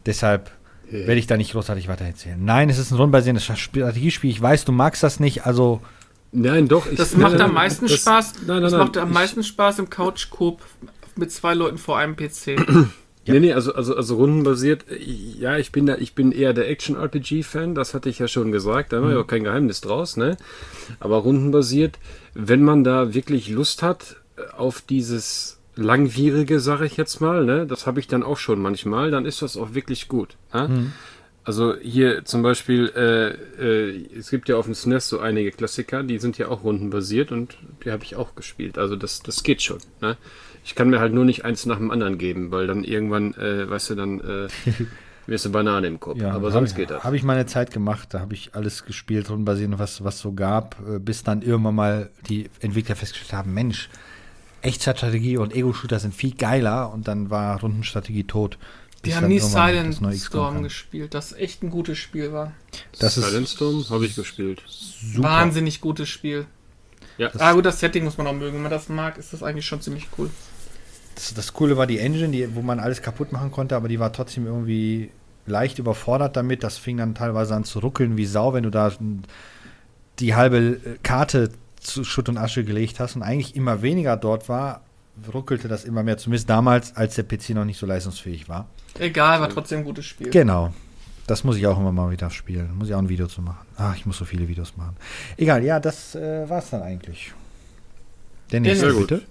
Deshalb 0.05 0.51
hey. 0.89 1.07
werde 1.07 1.19
ich 1.19 1.27
da 1.27 1.37
nicht 1.37 1.53
großartig 1.53 1.87
weiter 1.87 2.03
erzählen. 2.03 2.43
Nein, 2.43 2.69
es 2.69 2.77
ist 2.77 2.91
ein 2.91 2.97
rundenbasierendes 2.97 3.45
Strategiespiel. 3.45 4.29
Ich 4.29 4.41
weiß, 4.41 4.65
du 4.65 4.73
magst 4.73 5.01
das 5.01 5.21
nicht, 5.21 5.45
also 5.45 5.81
Nein, 6.33 6.67
doch. 6.67 6.85
Ich, 6.91 6.97
das 6.97 7.15
macht 7.15 7.39
am 7.39 7.53
meisten 7.53 7.87
das, 7.87 8.01
Spaß. 8.01 8.33
Nein, 8.39 8.47
nein, 8.47 8.61
das 8.63 8.71
nein, 8.73 8.81
macht 8.81 8.97
am 8.97 9.13
meisten 9.13 9.41
Spaß 9.41 9.79
im 9.79 9.89
Couch 9.89 10.29
Coop 10.29 10.61
mit 11.17 11.31
zwei 11.31 11.53
Leuten 11.53 11.77
vor 11.77 11.97
einem 11.97 12.15
PC. 12.15 12.57
Ja. 13.27 13.33
Nee, 13.33 13.39
nee, 13.39 13.53
also, 13.53 13.73
also, 13.73 13.95
also 13.95 14.17
rundenbasiert, 14.17 14.85
ja, 15.39 15.57
ich 15.57 15.71
bin 15.71 15.87
da, 15.87 15.95
ich 15.95 16.13
bin 16.13 16.31
eher 16.31 16.53
der 16.53 16.69
Action-RPG-Fan, 16.69 17.73
das 17.73 17.95
hatte 17.95 18.07
ich 18.07 18.19
ja 18.19 18.27
schon 18.27 18.51
gesagt, 18.51 18.93
da 18.93 18.97
haben 18.97 19.05
wir 19.05 19.09
mhm. 19.09 19.15
ja 19.15 19.21
auch 19.21 19.27
kein 19.27 19.43
Geheimnis 19.43 19.81
draus, 19.81 20.15
ne? 20.15 20.37
Aber 20.99 21.17
rundenbasiert, 21.17 21.97
wenn 22.35 22.63
man 22.63 22.83
da 22.83 23.15
wirklich 23.15 23.49
Lust 23.49 23.81
hat 23.81 24.17
auf 24.55 24.81
dieses 24.81 25.59
langwierige, 25.75 26.59
sage 26.59 26.85
ich 26.85 26.97
jetzt 26.97 27.19
mal, 27.19 27.45
ne? 27.45 27.65
Das 27.65 27.87
habe 27.87 27.99
ich 27.99 28.07
dann 28.07 28.21
auch 28.21 28.37
schon 28.37 28.61
manchmal, 28.61 29.09
dann 29.09 29.25
ist 29.25 29.41
das 29.41 29.57
auch 29.57 29.73
wirklich 29.73 30.07
gut. 30.07 30.37
Ne? 30.53 30.67
Mhm. 30.67 30.91
Also 31.43 31.75
hier 31.75 32.25
zum 32.25 32.41
Beispiel, 32.41 32.91
äh, 32.95 33.29
äh, 33.63 34.05
es 34.17 34.31
gibt 34.31 34.49
ja 34.49 34.57
auf 34.57 34.65
dem 34.65 34.73
SNES 34.73 35.09
so 35.09 35.19
einige 35.19 35.51
Klassiker, 35.51 36.01
die 36.01 36.17
sind 36.17 36.37
ja 36.37 36.47
auch 36.47 36.63
rundenbasiert 36.63 37.31
und 37.31 37.57
die 37.83 37.91
habe 37.91 38.03
ich 38.03 38.15
auch 38.15 38.35
gespielt. 38.35 38.77
Also 38.77 38.95
das, 38.95 39.21
das 39.21 39.43
geht 39.43 39.61
schon. 39.61 39.77
Ne? 40.01 40.17
Ich 40.65 40.73
kann 40.73 40.89
mir 40.89 40.99
halt 40.99 41.13
nur 41.13 41.25
nicht 41.25 41.45
eins 41.45 41.67
nach 41.67 41.77
dem 41.77 41.91
anderen 41.91 42.17
geben, 42.17 42.49
weil 42.49 42.65
dann 42.65 42.83
irgendwann, 42.83 43.35
äh, 43.35 43.69
weißt 43.69 43.91
du, 43.91 43.95
dann 43.95 44.19
äh, 44.19 44.47
mir 45.27 45.35
ist 45.35 45.45
eine 45.45 45.53
Banane 45.53 45.85
im 45.85 45.99
Kopf. 45.99 46.19
Ja, 46.19 46.31
Aber 46.31 46.49
sonst 46.49 46.71
ich, 46.71 46.77
geht 46.77 46.89
das. 46.89 47.03
Habe 47.03 47.15
ich 47.15 47.21
meine 47.21 47.45
Zeit 47.45 47.71
gemacht, 47.71 48.09
da 48.15 48.19
habe 48.19 48.33
ich 48.33 48.55
alles 48.55 48.83
gespielt, 48.83 49.29
rundenbasiert, 49.29 49.77
was 49.77 50.03
was 50.03 50.19
so 50.19 50.33
gab, 50.33 50.77
äh, 50.89 50.97
bis 50.97 51.23
dann 51.23 51.43
irgendwann 51.43 51.75
mal 51.75 52.09
die 52.27 52.49
Entwickler 52.61 52.95
festgestellt 52.95 53.33
haben, 53.33 53.53
Mensch, 53.53 53.89
Echtzeitstrategie 54.63 55.37
und 55.37 55.55
Ego-Shooter 55.55 55.99
sind 55.99 56.15
viel 56.15 56.33
geiler 56.33 56.91
und 56.91 57.07
dann 57.07 57.29
war 57.29 57.59
Rundenstrategie 57.59 58.23
tot. 58.23 58.57
Die 59.05 59.15
haben 59.15 59.27
nie 59.27 59.39
Silent 59.39 59.99
Storm 60.15 60.63
gespielt, 60.63 61.13
das 61.13 61.31
echt 61.33 61.61
ein 61.61 61.69
gutes 61.69 61.99
Spiel 61.99 62.33
war. 62.33 62.53
Das 62.97 63.13
Silent 63.13 63.49
Storm 63.49 63.85
habe 63.91 64.07
ich 64.07 64.15
gespielt. 64.15 64.63
Super. 64.67 65.29
Wahnsinnig 65.29 65.79
gutes 65.79 66.09
Spiel. 66.09 66.47
Ja. 67.19 67.29
ah 67.37 67.53
gut, 67.53 67.65
das 67.65 67.79
Setting 67.79 68.03
muss 68.03 68.17
man 68.17 68.25
auch 68.25 68.33
mögen. 68.33 68.55
Wenn 68.55 68.63
man 68.63 68.71
das 68.71 68.89
mag, 68.89 69.19
ist 69.19 69.31
das 69.31 69.43
eigentlich 69.43 69.65
schon 69.65 69.79
ziemlich 69.79 70.07
cool. 70.17 70.31
Das, 71.15 71.33
das 71.33 71.53
Coole 71.53 71.77
war 71.77 71.87
die 71.87 71.99
Engine, 71.99 72.29
die, 72.29 72.55
wo 72.55 72.61
man 72.61 72.79
alles 72.79 73.01
kaputt 73.01 73.31
machen 73.31 73.51
konnte, 73.51 73.75
aber 73.75 73.87
die 73.87 73.99
war 73.99 74.11
trotzdem 74.11 74.45
irgendwie 74.45 75.11
leicht 75.47 75.79
überfordert 75.79 76.35
damit. 76.35 76.63
Das 76.63 76.77
fing 76.77 76.97
dann 76.97 77.15
teilweise 77.15 77.55
an 77.55 77.63
zu 77.63 77.79
ruckeln 77.79 78.17
wie 78.17 78.25
Sau, 78.25 78.53
wenn 78.53 78.63
du 78.63 78.69
da 78.69 78.91
die 80.19 80.35
halbe 80.35 80.79
Karte 81.03 81.51
zu 81.79 82.03
Schutt 82.03 82.29
und 82.29 82.37
Asche 82.37 82.63
gelegt 82.63 82.99
hast 82.99 83.15
und 83.15 83.23
eigentlich 83.23 83.55
immer 83.55 83.81
weniger 83.81 84.17
dort 84.17 84.49
war, 84.49 84.81
ruckelte 85.33 85.67
das 85.67 85.85
immer 85.85 86.03
mehr. 86.03 86.17
Zumindest 86.17 86.49
damals, 86.49 86.95
als 86.95 87.15
der 87.15 87.23
PC 87.23 87.51
noch 87.51 87.65
nicht 87.65 87.79
so 87.79 87.85
leistungsfähig 87.85 88.49
war. 88.49 88.67
Egal, 88.99 89.39
war 89.39 89.49
trotzdem 89.49 89.79
ein 89.79 89.85
gutes 89.85 90.05
Spiel. 90.05 90.29
Genau. 90.29 90.73
Das 91.27 91.43
muss 91.43 91.57
ich 91.57 91.65
auch 91.65 91.79
immer 91.79 91.91
mal 91.91 92.11
wieder 92.11 92.29
spielen. 92.29 92.75
Muss 92.77 92.89
ich 92.89 92.93
auch 92.93 92.99
ein 92.99 93.09
Video 93.09 93.27
zu 93.27 93.41
machen. 93.41 93.65
Ach, 93.77 93.95
ich 93.95 94.05
muss 94.05 94.17
so 94.17 94.25
viele 94.25 94.47
Videos 94.47 94.77
machen. 94.77 94.95
Egal, 95.37 95.63
ja, 95.63 95.79
das 95.79 96.15
äh, 96.15 96.43
es 96.43 96.69
dann 96.69 96.83
eigentlich. 96.83 97.33
Der 98.51 98.59
nächste, 98.59 98.93
bitte. 98.93 99.21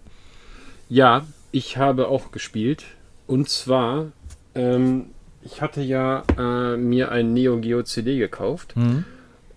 Ja, 0.89 1.25
ich 1.55 1.77
habe 1.77 2.09
auch 2.09 2.33
gespielt. 2.33 2.85
Und 3.29 3.49
zwar, 3.49 4.11
ähm, 4.57 5.07
ich 5.43 5.63
hatte 5.63 5.83
ja 5.83 6.25
äh, 6.37 6.77
mir 6.77 7.13
ein 7.13 7.33
Neo 7.33 7.59
Geo 7.59 7.83
CD 7.85 8.19
gekauft 8.19 8.77
mhm. 8.77 9.05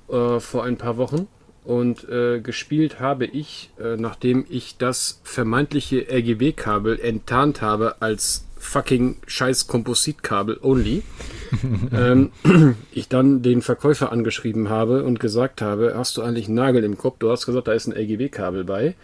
äh, 0.08 0.40
vor 0.40 0.64
ein 0.64 0.78
paar 0.78 0.98
Wochen. 0.98 1.28
Und 1.64 2.08
äh, 2.08 2.40
gespielt 2.40 3.02
habe 3.02 3.26
ich, 3.26 3.72
äh, 3.78 3.98
nachdem 3.98 4.46
ich 4.48 4.78
das 4.78 5.20
vermeintliche 5.24 6.08
RGB-Kabel 6.10 7.00
enttarnt 7.00 7.62
habe 7.62 7.96
als 8.00 8.46
fucking 8.58 9.18
scheiß 9.26 9.68
Kompositkabel 9.68 10.60
only. 10.62 11.04
ähm, 11.94 12.32
ich 12.92 13.10
dann 13.10 13.42
den 13.42 13.62
Verkäufer 13.62 14.12
angeschrieben 14.12 14.70
habe 14.70 15.04
und 15.04 15.20
gesagt 15.20 15.62
habe, 15.62 15.94
hast 15.98 16.16
du 16.16 16.22
eigentlich 16.22 16.46
einen 16.46 16.56
Nagel 16.56 16.84
im 16.84 16.98
Kopf? 16.98 17.16
Du 17.20 17.32
hast 17.32 17.46
gesagt, 17.46 17.68
da 17.68 17.74
ist 17.74 17.88
ein 17.88 17.94
RGB-Kabel 17.94 18.64
bei. 18.64 18.96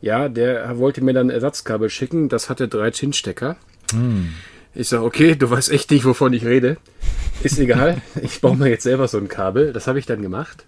Ja, 0.00 0.28
der 0.28 0.78
wollte 0.78 1.02
mir 1.02 1.12
dann 1.12 1.28
ein 1.28 1.34
Ersatzkabel 1.34 1.90
schicken, 1.90 2.28
das 2.28 2.50
hatte 2.50 2.68
drei 2.68 2.90
Chin-Stecker. 2.90 3.56
Mm. 3.92 4.28
Ich 4.74 4.88
sage, 4.88 5.04
okay, 5.04 5.34
du 5.36 5.50
weißt 5.50 5.70
echt 5.70 5.90
nicht, 5.90 6.04
wovon 6.04 6.32
ich 6.32 6.44
rede. 6.44 6.76
Ist 7.42 7.58
egal, 7.58 8.02
ich 8.22 8.40
baue 8.40 8.56
mir 8.56 8.68
jetzt 8.68 8.82
selber 8.82 9.08
so 9.08 9.18
ein 9.18 9.28
Kabel. 9.28 9.72
Das 9.72 9.86
habe 9.86 9.98
ich 9.98 10.06
dann 10.06 10.22
gemacht. 10.22 10.64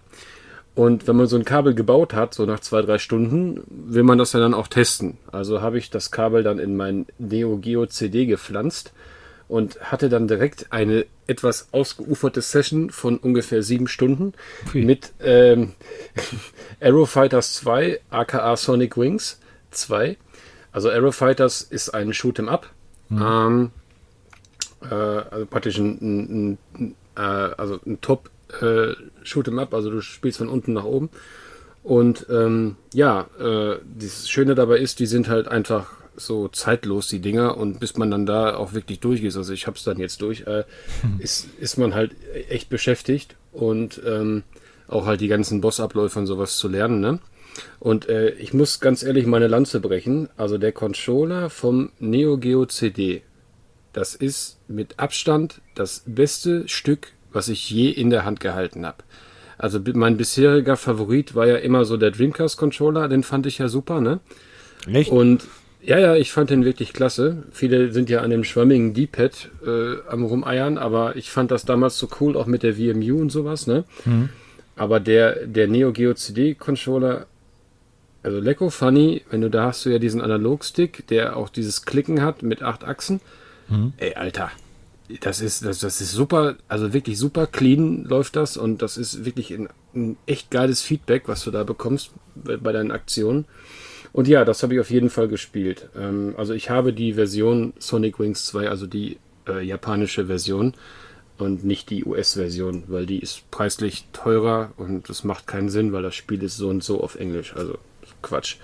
Und 0.75 1.07
wenn 1.07 1.15
man 1.15 1.27
so 1.27 1.35
ein 1.35 1.45
Kabel 1.45 1.75
gebaut 1.75 2.13
hat, 2.13 2.33
so 2.33 2.45
nach 2.45 2.59
zwei, 2.59 2.81
drei 2.81 2.99
Stunden, 2.99 3.61
will 3.67 4.03
man 4.03 4.17
das 4.17 4.33
ja 4.33 4.39
dann 4.39 4.53
auch 4.53 4.67
testen. 4.67 5.17
Also 5.31 5.61
habe 5.61 5.77
ich 5.77 5.89
das 5.89 6.09
Kabel 6.09 6.41
dann 6.41 6.57
in 6.57 6.75
mein 6.77 7.05
Neo 7.17 7.57
Geo 7.57 7.85
CD 7.85 8.25
gepflanzt 8.25 8.93
und 9.49 9.81
hatte 9.81 10.07
dann 10.09 10.27
direkt 10.27 10.71
eine 10.71 11.05
etwas 11.27 11.69
ausgeuferte 11.73 12.41
Session 12.41 12.91
von 12.91 13.17
ungefähr 13.17 13.63
sieben 13.63 13.87
Stunden 13.87 14.33
Ui. 14.73 14.85
mit 14.85 15.11
ähm, 15.19 15.73
Aero 16.79 17.05
Fighters 17.05 17.55
2, 17.55 17.99
aka 18.11 18.55
Sonic 18.55 18.95
Wings 18.95 19.39
2. 19.71 20.17
Also 20.71 20.89
Aero 20.89 21.11
Fighters 21.11 21.63
ist 21.63 21.89
ein 21.89 22.13
Shoot'em 22.13 22.47
Up. 22.47 22.67
Mhm. 23.09 23.21
Ähm, 23.21 23.71
äh, 24.89 24.93
also 24.93 25.45
praktisch 25.47 25.79
ein, 25.79 25.97
ein, 25.99 26.57
ein, 26.75 26.95
äh, 27.17 27.21
also 27.21 27.79
ein 27.85 27.99
Top 28.01 28.29
äh, 28.61 28.93
Shoot'em 29.23 29.59
Up, 29.59 29.73
also 29.73 29.89
du 29.89 30.01
spielst 30.01 30.37
von 30.37 30.47
unten 30.47 30.73
nach 30.73 30.85
oben. 30.85 31.09
Und 31.81 32.27
ähm, 32.29 32.75
ja, 32.93 33.27
äh, 33.39 33.79
das 33.97 34.29
Schöne 34.29 34.53
dabei 34.53 34.77
ist, 34.77 34.99
die 34.99 35.07
sind 35.07 35.27
halt 35.27 35.47
einfach 35.47 35.98
so 36.19 36.47
zeitlos, 36.47 37.07
die 37.07 37.19
Dinger. 37.19 37.57
Und 37.57 37.79
bis 37.79 37.97
man 37.97 38.11
dann 38.11 38.25
da 38.25 38.55
auch 38.55 38.73
wirklich 38.73 38.99
durch 38.99 39.23
ist, 39.23 39.37
also 39.37 39.53
ich 39.53 39.67
hab's 39.67 39.83
dann 39.83 39.97
jetzt 39.97 40.21
durch, 40.21 40.41
äh, 40.41 40.63
hm. 41.01 41.15
ist, 41.19 41.47
ist 41.59 41.77
man 41.77 41.93
halt 41.93 42.15
echt 42.49 42.69
beschäftigt 42.69 43.35
und 43.51 44.01
ähm, 44.05 44.43
auch 44.87 45.05
halt 45.05 45.21
die 45.21 45.27
ganzen 45.27 45.61
Bossabläufe 45.61 46.19
und 46.19 46.27
sowas 46.27 46.57
zu 46.57 46.67
lernen, 46.67 46.99
ne? 46.99 47.19
Und 47.79 48.07
äh, 48.07 48.29
ich 48.31 48.53
muss 48.53 48.79
ganz 48.79 49.03
ehrlich 49.03 49.25
meine 49.25 49.47
Lanze 49.47 49.79
brechen. 49.81 50.29
Also 50.37 50.57
der 50.57 50.71
Controller 50.71 51.49
vom 51.49 51.91
Neo 51.99 52.37
Geo 52.37 52.65
CD, 52.65 53.23
das 53.91 54.15
ist 54.15 54.59
mit 54.67 54.97
Abstand 54.97 55.59
das 55.75 56.03
beste 56.05 56.67
Stück 56.69 57.11
was 57.31 57.47
ich 57.47 57.69
je 57.69 57.89
in 57.89 58.09
der 58.09 58.25
Hand 58.25 58.39
gehalten 58.39 58.85
habe. 58.85 59.03
Also 59.57 59.79
mein 59.93 60.17
bisheriger 60.17 60.77
Favorit 60.77 61.35
war 61.35 61.47
ja 61.47 61.57
immer 61.57 61.85
so 61.85 61.97
der 61.97 62.11
Dreamcast 62.11 62.57
Controller, 62.57 63.07
den 63.07 63.23
fand 63.23 63.45
ich 63.45 63.57
ja 63.57 63.67
super, 63.67 63.99
ne? 63.99 64.19
Echt? 64.87 65.11
Und 65.11 65.43
ja, 65.81 65.97
ja, 65.97 66.15
ich 66.15 66.31
fand 66.31 66.49
den 66.49 66.65
wirklich 66.65 66.93
klasse. 66.93 67.43
Viele 67.51 67.91
sind 67.93 68.09
ja 68.09 68.21
an 68.21 68.29
dem 68.29 68.43
schwammigen 68.43 68.93
D-Pad 68.93 69.49
äh, 69.65 70.09
am 70.09 70.25
rumeiern, 70.25 70.77
aber 70.77 71.15
ich 71.15 71.31
fand 71.31 71.51
das 71.51 71.65
damals 71.65 71.97
so 71.97 72.09
cool, 72.19 72.35
auch 72.35 72.45
mit 72.47 72.63
der 72.63 72.75
VMU 72.75 73.19
und 73.21 73.29
sowas, 73.31 73.65
ne? 73.67 73.85
Mhm. 74.05 74.29
Aber 74.75 74.99
der, 74.99 75.45
der 75.45 75.67
Neo 75.67 75.91
Geo 75.93 76.13
CD 76.13 76.55
Controller, 76.55 77.27
Also 78.23 78.39
Lecko 78.39 78.69
Funny, 78.69 79.23
wenn 79.29 79.41
du 79.41 79.49
da 79.49 79.65
hast 79.67 79.85
du 79.85 79.89
ja 79.89 79.99
diesen 79.99 80.21
Analogstick, 80.21 81.07
der 81.07 81.37
auch 81.37 81.49
dieses 81.49 81.85
Klicken 81.85 82.21
hat 82.21 82.43
mit 82.43 82.61
acht 82.61 82.83
Achsen. 82.83 83.21
Mhm. 83.69 83.93
Ey, 83.97 84.15
Alter, 84.15 84.51
das 85.21 85.41
ist, 85.41 85.63
das, 85.65 85.79
das 85.79 86.01
ist 86.01 86.11
super, 86.11 86.55
also 86.67 86.93
wirklich 86.93 87.17
super 87.17 87.47
clean 87.47 88.03
läuft 88.03 88.35
das 88.35 88.57
und 88.57 88.81
das 88.81 88.97
ist 88.97 89.25
wirklich 89.25 89.51
ein, 89.53 89.69
ein 89.95 90.17
echt 90.25 90.51
geiles 90.51 90.81
Feedback, 90.81 91.23
was 91.27 91.43
du 91.43 91.51
da 91.51 91.63
bekommst 91.63 92.11
bei, 92.35 92.57
bei 92.57 92.71
deinen 92.73 92.91
Aktionen. 92.91 93.45
Und 94.11 94.27
ja, 94.27 94.45
das 94.45 94.63
habe 94.63 94.73
ich 94.73 94.79
auf 94.79 94.89
jeden 94.89 95.09
Fall 95.09 95.27
gespielt. 95.27 95.89
Ähm, 95.97 96.33
also 96.37 96.53
ich 96.53 96.69
habe 96.69 96.93
die 96.93 97.13
Version 97.13 97.73
Sonic 97.79 98.19
Wings 98.19 98.45
2, 98.47 98.69
also 98.69 98.87
die 98.87 99.17
äh, 99.47 99.61
japanische 99.61 100.25
Version 100.25 100.73
und 101.37 101.63
nicht 101.63 101.89
die 101.89 102.03
US-Version, 102.05 102.83
weil 102.87 103.05
die 103.05 103.19
ist 103.19 103.49
preislich 103.51 104.05
teurer 104.13 104.71
und 104.77 105.09
das 105.09 105.23
macht 105.23 105.47
keinen 105.47 105.69
Sinn, 105.69 105.93
weil 105.93 106.03
das 106.03 106.15
Spiel 106.15 106.43
ist 106.43 106.57
so 106.57 106.69
und 106.69 106.83
so 106.83 107.01
auf 107.01 107.15
Englisch. 107.15 107.55
Also 107.55 107.77
Quatsch. 108.21 108.57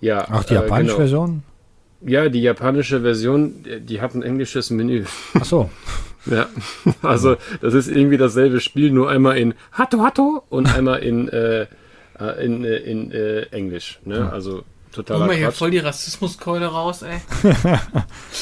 Ja, 0.00 0.28
Auch 0.30 0.44
die 0.44 0.54
japanische 0.54 0.82
äh, 0.82 0.86
genau. 0.86 0.96
Version? 0.96 1.42
Ja, 2.04 2.28
die 2.28 2.42
japanische 2.42 3.02
Version, 3.02 3.64
die 3.64 4.00
hat 4.00 4.14
ein 4.14 4.22
englisches 4.22 4.70
Menü. 4.70 5.04
Ach 5.34 5.44
so. 5.44 5.70
ja, 6.26 6.48
also 7.02 7.36
das 7.60 7.74
ist 7.74 7.88
irgendwie 7.88 8.16
dasselbe 8.16 8.60
Spiel, 8.60 8.90
nur 8.90 9.10
einmal 9.10 9.38
in 9.38 9.54
Hatto 9.72 10.02
Hatto 10.02 10.42
und 10.48 10.72
einmal 10.74 11.00
in, 11.00 11.28
äh, 11.28 11.66
äh 12.28 12.44
in, 12.44 12.64
äh, 12.64 12.76
in 12.76 13.12
äh, 13.12 13.42
Englisch. 13.50 14.00
Ne? 14.04 14.30
Also 14.30 14.64
total. 14.92 15.18
Guck 15.18 15.26
mal 15.26 15.36
hier, 15.36 15.52
voll 15.52 15.70
die 15.70 15.78
Rassismuskeule 15.78 16.66
raus, 16.66 17.02
ey. 17.02 17.20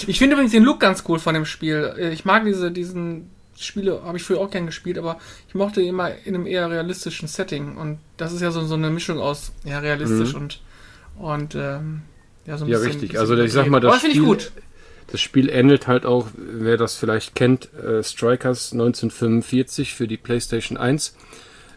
ich 0.06 0.18
finde 0.18 0.34
übrigens 0.34 0.52
den 0.52 0.64
Look 0.64 0.80
ganz 0.80 1.04
cool 1.08 1.18
von 1.18 1.34
dem 1.34 1.46
Spiel. 1.46 2.10
Ich 2.12 2.24
mag 2.24 2.44
diese, 2.44 2.70
diesen 2.70 3.30
Spiele, 3.58 4.02
habe 4.04 4.16
ich 4.16 4.24
früher 4.24 4.40
auch 4.40 4.50
gern 4.50 4.66
gespielt, 4.66 4.98
aber 4.98 5.18
ich 5.48 5.54
mochte 5.54 5.82
immer 5.82 6.10
in 6.24 6.34
einem 6.34 6.46
eher 6.46 6.70
realistischen 6.70 7.28
Setting. 7.28 7.76
Und 7.76 7.98
das 8.16 8.32
ist 8.32 8.40
ja 8.40 8.50
so, 8.50 8.64
so 8.64 8.74
eine 8.74 8.90
Mischung 8.90 9.18
aus 9.18 9.52
ja, 9.64 9.78
realistisch 9.78 10.32
mhm. 10.34 10.40
und, 10.40 10.60
und 11.18 11.54
ähm, 11.54 12.02
ja, 12.46 12.56
so 12.56 12.64
ein 12.64 12.70
ja, 12.70 12.78
bisschen, 12.78 12.92
richtig. 12.92 13.10
Bisschen 13.10 13.20
also 13.20 13.36
ich 13.36 13.52
sag 13.52 13.68
mal, 13.68 13.80
das, 13.80 14.02
das 14.02 14.10
Spiel, 14.10 14.38
das 15.08 15.20
Spiel 15.20 15.48
ähnelt 15.50 15.86
halt 15.86 16.06
auch, 16.06 16.28
wer 16.36 16.76
das 16.76 16.96
vielleicht 16.96 17.34
kennt, 17.34 17.72
äh, 17.74 18.02
Strikers 18.02 18.72
1945 18.72 19.94
für 19.94 20.08
die 20.08 20.16
PlayStation 20.16 20.78
1. 20.78 21.14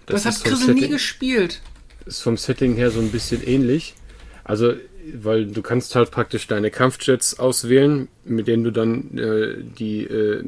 Das, 0.05 0.23
das 0.23 0.37
hat 0.37 0.43
Chris 0.45 0.67
nie 0.67 0.87
gespielt. 0.87 1.61
Ist 2.05 2.21
vom 2.21 2.37
Setting 2.37 2.75
her 2.75 2.91
so 2.91 2.99
ein 2.99 3.11
bisschen 3.11 3.45
ähnlich. 3.45 3.95
Also, 4.43 4.73
weil 5.13 5.47
du 5.47 5.61
kannst 5.61 5.95
halt 5.95 6.11
praktisch 6.11 6.47
deine 6.47 6.71
Kampfjets 6.71 7.39
auswählen, 7.39 8.07
mit 8.25 8.47
denen 8.47 8.63
du 8.63 8.71
dann 8.71 9.17
äh, 9.17 9.63
die 9.77 10.03
äh, 10.03 10.43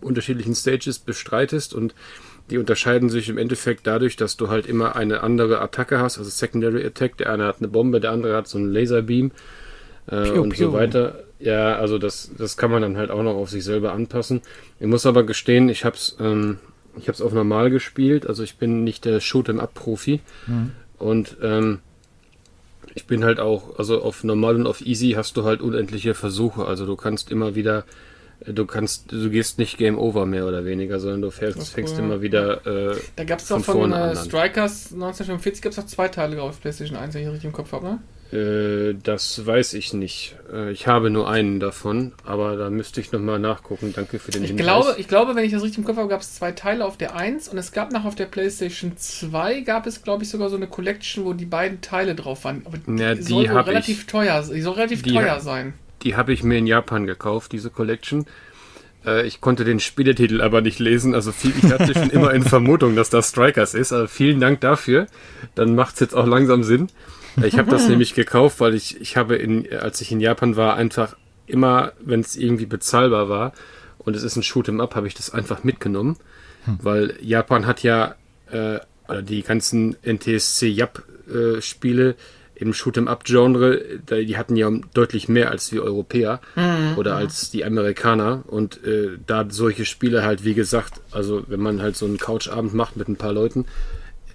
unterschiedlichen 0.00 0.54
Stages 0.54 0.98
bestreitest 0.98 1.74
und 1.74 1.94
die 2.50 2.58
unterscheiden 2.58 3.08
sich 3.08 3.28
im 3.28 3.38
Endeffekt 3.38 3.86
dadurch, 3.86 4.16
dass 4.16 4.36
du 4.36 4.48
halt 4.48 4.66
immer 4.66 4.96
eine 4.96 5.22
andere 5.22 5.60
Attacke 5.60 5.98
hast, 6.00 6.18
also 6.18 6.28
Secondary 6.28 6.84
Attack. 6.84 7.16
Der 7.16 7.32
eine 7.32 7.44
hat 7.44 7.58
eine 7.60 7.68
Bombe, 7.68 8.00
der 8.00 8.10
andere 8.10 8.36
hat 8.36 8.48
so 8.48 8.58
einen 8.58 8.72
Laserbeam 8.72 9.30
äh, 10.08 10.22
piu, 10.24 10.42
und 10.42 10.50
piu. 10.50 10.66
so 10.66 10.72
weiter. 10.72 11.24
Ja, 11.38 11.76
also 11.76 11.98
das, 11.98 12.30
das 12.36 12.56
kann 12.56 12.70
man 12.70 12.82
dann 12.82 12.96
halt 12.96 13.10
auch 13.10 13.22
noch 13.22 13.34
auf 13.34 13.50
sich 13.50 13.64
selber 13.64 13.92
anpassen. 13.92 14.42
Ich 14.80 14.86
muss 14.86 15.06
aber 15.06 15.24
gestehen, 15.24 15.68
ich 15.68 15.84
hab's, 15.84 16.16
ähm, 16.20 16.58
ich 16.96 17.08
hab's 17.08 17.20
auf 17.20 17.32
normal 17.32 17.70
gespielt, 17.70 18.26
also 18.26 18.42
ich 18.42 18.56
bin 18.56 18.84
nicht 18.84 19.04
der 19.04 19.20
Shoot'em 19.20 19.58
Up 19.58 19.74
Profi 19.74 20.20
mhm. 20.46 20.72
und 20.98 21.36
ähm, 21.42 21.80
ich 22.94 23.06
bin 23.06 23.24
halt 23.24 23.40
auch, 23.40 23.78
also 23.78 24.02
auf 24.02 24.22
normal 24.24 24.56
und 24.56 24.66
auf 24.66 24.84
easy 24.84 25.12
hast 25.12 25.36
du 25.36 25.44
halt 25.44 25.60
unendliche 25.60 26.14
Versuche, 26.14 26.66
also 26.66 26.84
du 26.86 26.96
kannst 26.96 27.30
immer 27.30 27.54
wieder 27.54 27.84
du 28.46 28.66
kannst, 28.66 29.12
du 29.12 29.30
gehst 29.30 29.58
nicht 29.58 29.78
Game 29.78 29.98
Over 29.98 30.26
mehr 30.26 30.46
oder 30.46 30.64
weniger, 30.64 30.98
sondern 31.00 31.22
du 31.22 31.30
fängst, 31.30 31.72
fängst 31.72 31.98
immer 31.98 32.22
wieder. 32.22 32.66
Äh, 32.66 32.96
da 33.16 33.24
gab 33.24 33.38
es 33.38 33.48
doch 33.48 33.60
von, 33.60 33.90
von 33.90 33.92
äh, 33.92 34.16
Strikers 34.16 34.92
1945 34.92 35.62
gab 35.62 35.72
es 35.72 35.78
auch 35.78 35.86
zwei 35.86 36.08
Teile 36.08 36.42
auf 36.42 36.60
PlayStation 36.60 36.96
1, 36.96 37.14
wenn 37.14 37.22
ich 37.22 37.28
richtig 37.28 37.44
im 37.44 37.52
Kopf 37.52 37.72
habe, 37.72 37.86
ne? 37.86 37.98
Äh, 38.32 38.94
das 39.02 39.44
weiß 39.44 39.74
ich 39.74 39.92
nicht. 39.92 40.36
Äh, 40.50 40.72
ich 40.72 40.86
habe 40.86 41.10
nur 41.10 41.28
einen 41.28 41.60
davon, 41.60 42.12
aber 42.24 42.56
da 42.56 42.70
müsste 42.70 43.00
ich 43.00 43.12
nochmal 43.12 43.38
nachgucken. 43.38 43.92
Danke 43.94 44.18
für 44.18 44.30
den 44.30 44.42
ich 44.42 44.50
Hinweis. 44.50 44.64
Glaube, 44.64 44.94
ich 44.96 45.08
glaube, 45.08 45.34
wenn 45.34 45.44
ich 45.44 45.52
das 45.52 45.62
richtig 45.62 45.78
im 45.78 45.84
Kopf 45.84 45.98
habe, 45.98 46.08
gab 46.08 46.22
es 46.22 46.34
zwei 46.34 46.52
Teile 46.52 46.86
auf 46.86 46.96
der 46.96 47.14
1 47.14 47.48
und 47.48 47.58
es 47.58 47.72
gab 47.72 47.92
noch 47.92 48.06
auf 48.06 48.14
der 48.14 48.24
PlayStation 48.26 48.96
2 48.96 49.60
gab 49.60 49.86
es, 49.86 50.02
glaube 50.02 50.22
ich, 50.22 50.30
sogar 50.30 50.48
so 50.48 50.56
eine 50.56 50.66
Collection, 50.66 51.26
wo 51.26 51.34
die 51.34 51.44
beiden 51.44 51.82
Teile 51.82 52.14
drauf 52.14 52.44
waren. 52.44 52.62
Aber 52.64 52.78
ja, 52.98 53.14
die 53.14 53.22
soll 53.22 53.46
relativ 53.46 54.00
ich. 54.00 54.06
teuer, 54.06 54.42
die 54.42 54.62
soll 54.62 54.74
relativ 54.74 55.02
die 55.02 55.12
teuer 55.12 55.40
sein. 55.40 55.74
Die 56.02 56.16
habe 56.16 56.32
ich 56.32 56.42
mir 56.42 56.56
in 56.56 56.66
Japan 56.66 57.06
gekauft, 57.06 57.52
diese 57.52 57.68
Collection. 57.68 58.24
Äh, 59.04 59.26
ich 59.26 59.42
konnte 59.42 59.64
den 59.64 59.78
Spieletitel 59.78 60.40
aber 60.40 60.62
nicht 60.62 60.78
lesen, 60.78 61.14
also 61.14 61.32
viel, 61.32 61.52
ich 61.62 61.70
hatte 61.70 61.92
schon 61.92 62.10
immer 62.10 62.32
in 62.32 62.44
Vermutung, 62.44 62.96
dass 62.96 63.10
das 63.10 63.28
Strikers 63.28 63.74
ist. 63.74 63.92
Also 63.92 64.06
vielen 64.06 64.40
Dank 64.40 64.62
dafür. 64.62 65.06
Dann 65.54 65.74
macht 65.74 65.94
es 65.94 66.00
jetzt 66.00 66.14
auch 66.14 66.26
langsam 66.26 66.62
Sinn. 66.62 66.88
Ich 67.42 67.58
habe 67.58 67.70
das 67.70 67.88
nämlich 67.88 68.14
gekauft, 68.14 68.60
weil 68.60 68.74
ich, 68.74 69.00
ich 69.00 69.16
habe, 69.16 69.36
in, 69.36 69.72
als 69.72 70.00
ich 70.00 70.12
in 70.12 70.20
Japan 70.20 70.56
war, 70.56 70.76
einfach 70.76 71.16
immer, 71.46 71.92
wenn 72.00 72.20
es 72.20 72.36
irgendwie 72.36 72.66
bezahlbar 72.66 73.28
war 73.28 73.52
und 73.98 74.16
es 74.16 74.22
ist 74.22 74.36
ein 74.36 74.42
Shoot'em 74.42 74.80
Up, 74.80 74.94
habe 74.94 75.06
ich 75.06 75.14
das 75.14 75.30
einfach 75.30 75.64
mitgenommen, 75.64 76.16
hm. 76.64 76.78
weil 76.82 77.14
Japan 77.20 77.66
hat 77.66 77.82
ja 77.82 78.14
äh, 78.50 78.78
die 79.22 79.42
ganzen 79.42 79.96
NTSC 80.02 80.68
Yap 80.68 81.02
äh, 81.28 81.60
im 82.54 82.72
Shoot'em-up-Genre, 82.72 83.98
die 83.98 84.36
hatten 84.36 84.56
ja 84.56 84.70
deutlich 84.94 85.28
mehr 85.28 85.50
als 85.50 85.72
wir 85.72 85.82
Europäer 85.82 86.40
mhm. 86.54 86.96
oder 86.96 87.16
als 87.16 87.50
die 87.50 87.64
Amerikaner. 87.64 88.44
Und 88.46 88.84
äh, 88.84 89.18
da 89.26 89.46
solche 89.48 89.84
Spiele 89.84 90.22
halt, 90.22 90.44
wie 90.44 90.54
gesagt, 90.54 91.00
also 91.10 91.42
wenn 91.48 91.60
man 91.60 91.82
halt 91.82 91.96
so 91.96 92.06
einen 92.06 92.18
Couchabend 92.18 92.72
macht 92.72 92.96
mit 92.96 93.08
ein 93.08 93.16
paar 93.16 93.32
Leuten, 93.32 93.66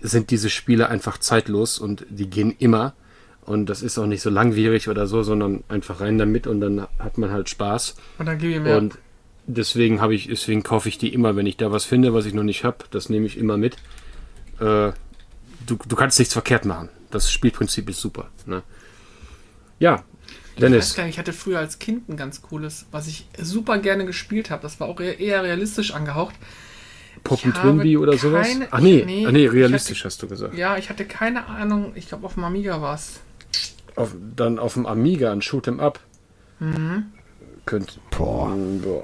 sind 0.01 0.32
diese 0.32 0.50
Spiele 0.50 0.89
einfach 0.89 1.18
zeitlos 1.18 1.80
und 1.80 2.06
die 2.10 2.30
gehen 2.30 2.56
immer. 2.58 2.94
Und 3.42 3.68
das 3.68 3.82
ist 3.82 3.98
auch 3.98 4.08
nicht 4.08 4.22
so 4.22 4.30
langwierig 4.30 4.89
oder 4.89 5.08
so, 5.08 5.24
sondern 5.24 5.63
einfach 5.70 6.01
rein 6.01 6.18
damit 6.18 6.48
und 6.48 6.60
dann 6.60 6.88
hat 7.00 7.18
man 7.18 7.32
halt 7.32 7.50
Spaß. 7.50 7.96
Und 8.18 8.25
dann 8.25 8.38
gebe 8.38 8.54
ich 8.54 8.60
mehr. 8.60 8.77
Und 8.77 8.98
deswegen 9.46 10.01
habe 10.01 10.16
ich, 10.16 10.27
deswegen 10.27 10.63
kaufe 10.63 10.89
ich 10.89 10.98
die 10.98 11.13
immer, 11.13 11.36
wenn 11.36 11.46
ich 11.46 11.56
da 11.56 11.72
was 11.72 11.86
finde, 11.86 12.13
was 12.13 12.25
ich 12.25 12.34
noch 12.34 12.44
nicht 12.44 12.63
habe, 12.66 12.77
das 12.92 13.10
nehme 13.10 13.25
ich 13.25 13.38
immer 13.38 13.58
mit. 13.58 13.75
Äh, 14.60 14.92
du, 15.66 15.77
du 15.88 15.96
kannst 15.96 16.20
nichts 16.20 16.34
verkehrt 16.34 16.66
machen 16.66 16.89
das 17.12 17.32
Spielprinzip 17.32 17.89
ist 17.89 18.00
super. 18.01 18.30
Ne? 18.46 18.63
Ja, 19.80 20.04
Dennis. 20.60 20.86
Ich 20.86 20.92
weiß 20.92 20.96
gar 20.96 21.04
nicht, 21.06 21.16
ich 21.16 21.20
hatte 21.20 21.34
früher 21.34 21.60
als 21.60 21.80
Kind 21.80 22.10
ein 22.10 22.18
ganz 22.18 22.42
cooles, 22.42 22.88
was 22.92 23.08
ich 23.08 23.27
super 23.39 23.77
gerne 23.77 24.06
gespielt 24.06 24.50
habe. 24.50 24.62
Das 24.62 24.80
war 24.80 24.88
auch 24.88 25.00
eher 25.00 25.44
realistisch 25.44 25.94
angehaucht. 25.94 26.36
Poppen 27.27 27.53
Twinbee 27.53 27.98
oder 27.98 28.17
sowas? 28.17 28.48
Ach 28.72 28.79
nee, 28.79 29.03
nee, 29.05 29.25
ach 29.27 29.31
nee 29.31 29.48
realistisch 29.48 30.00
hatte, 30.00 30.07
hast 30.07 30.24
du 30.24 30.27
gesagt. 30.27 30.57
Ja, 30.57 30.77
ich 30.77 30.89
hatte 30.89 31.05
keine 31.05 31.48
Ahnung. 31.48 31.91
Ich 31.96 32.07
glaube, 32.07 32.25
auf 32.25 32.36
dem 32.36 32.43
Amiga 32.43 32.81
war 32.81 32.96
es. 32.96 33.19
Auf, 33.96 34.15
dann 34.36 34.60
auf 34.60 34.74
dem 34.74 34.86
Amiga 34.86 35.31
ein 35.31 35.41
Shoot'em 35.41 35.79
Up. 35.79 36.00
Mhm. 36.60 37.07
Könnt, 37.65 38.00
boah. 38.12 38.55
boah. 38.84 39.03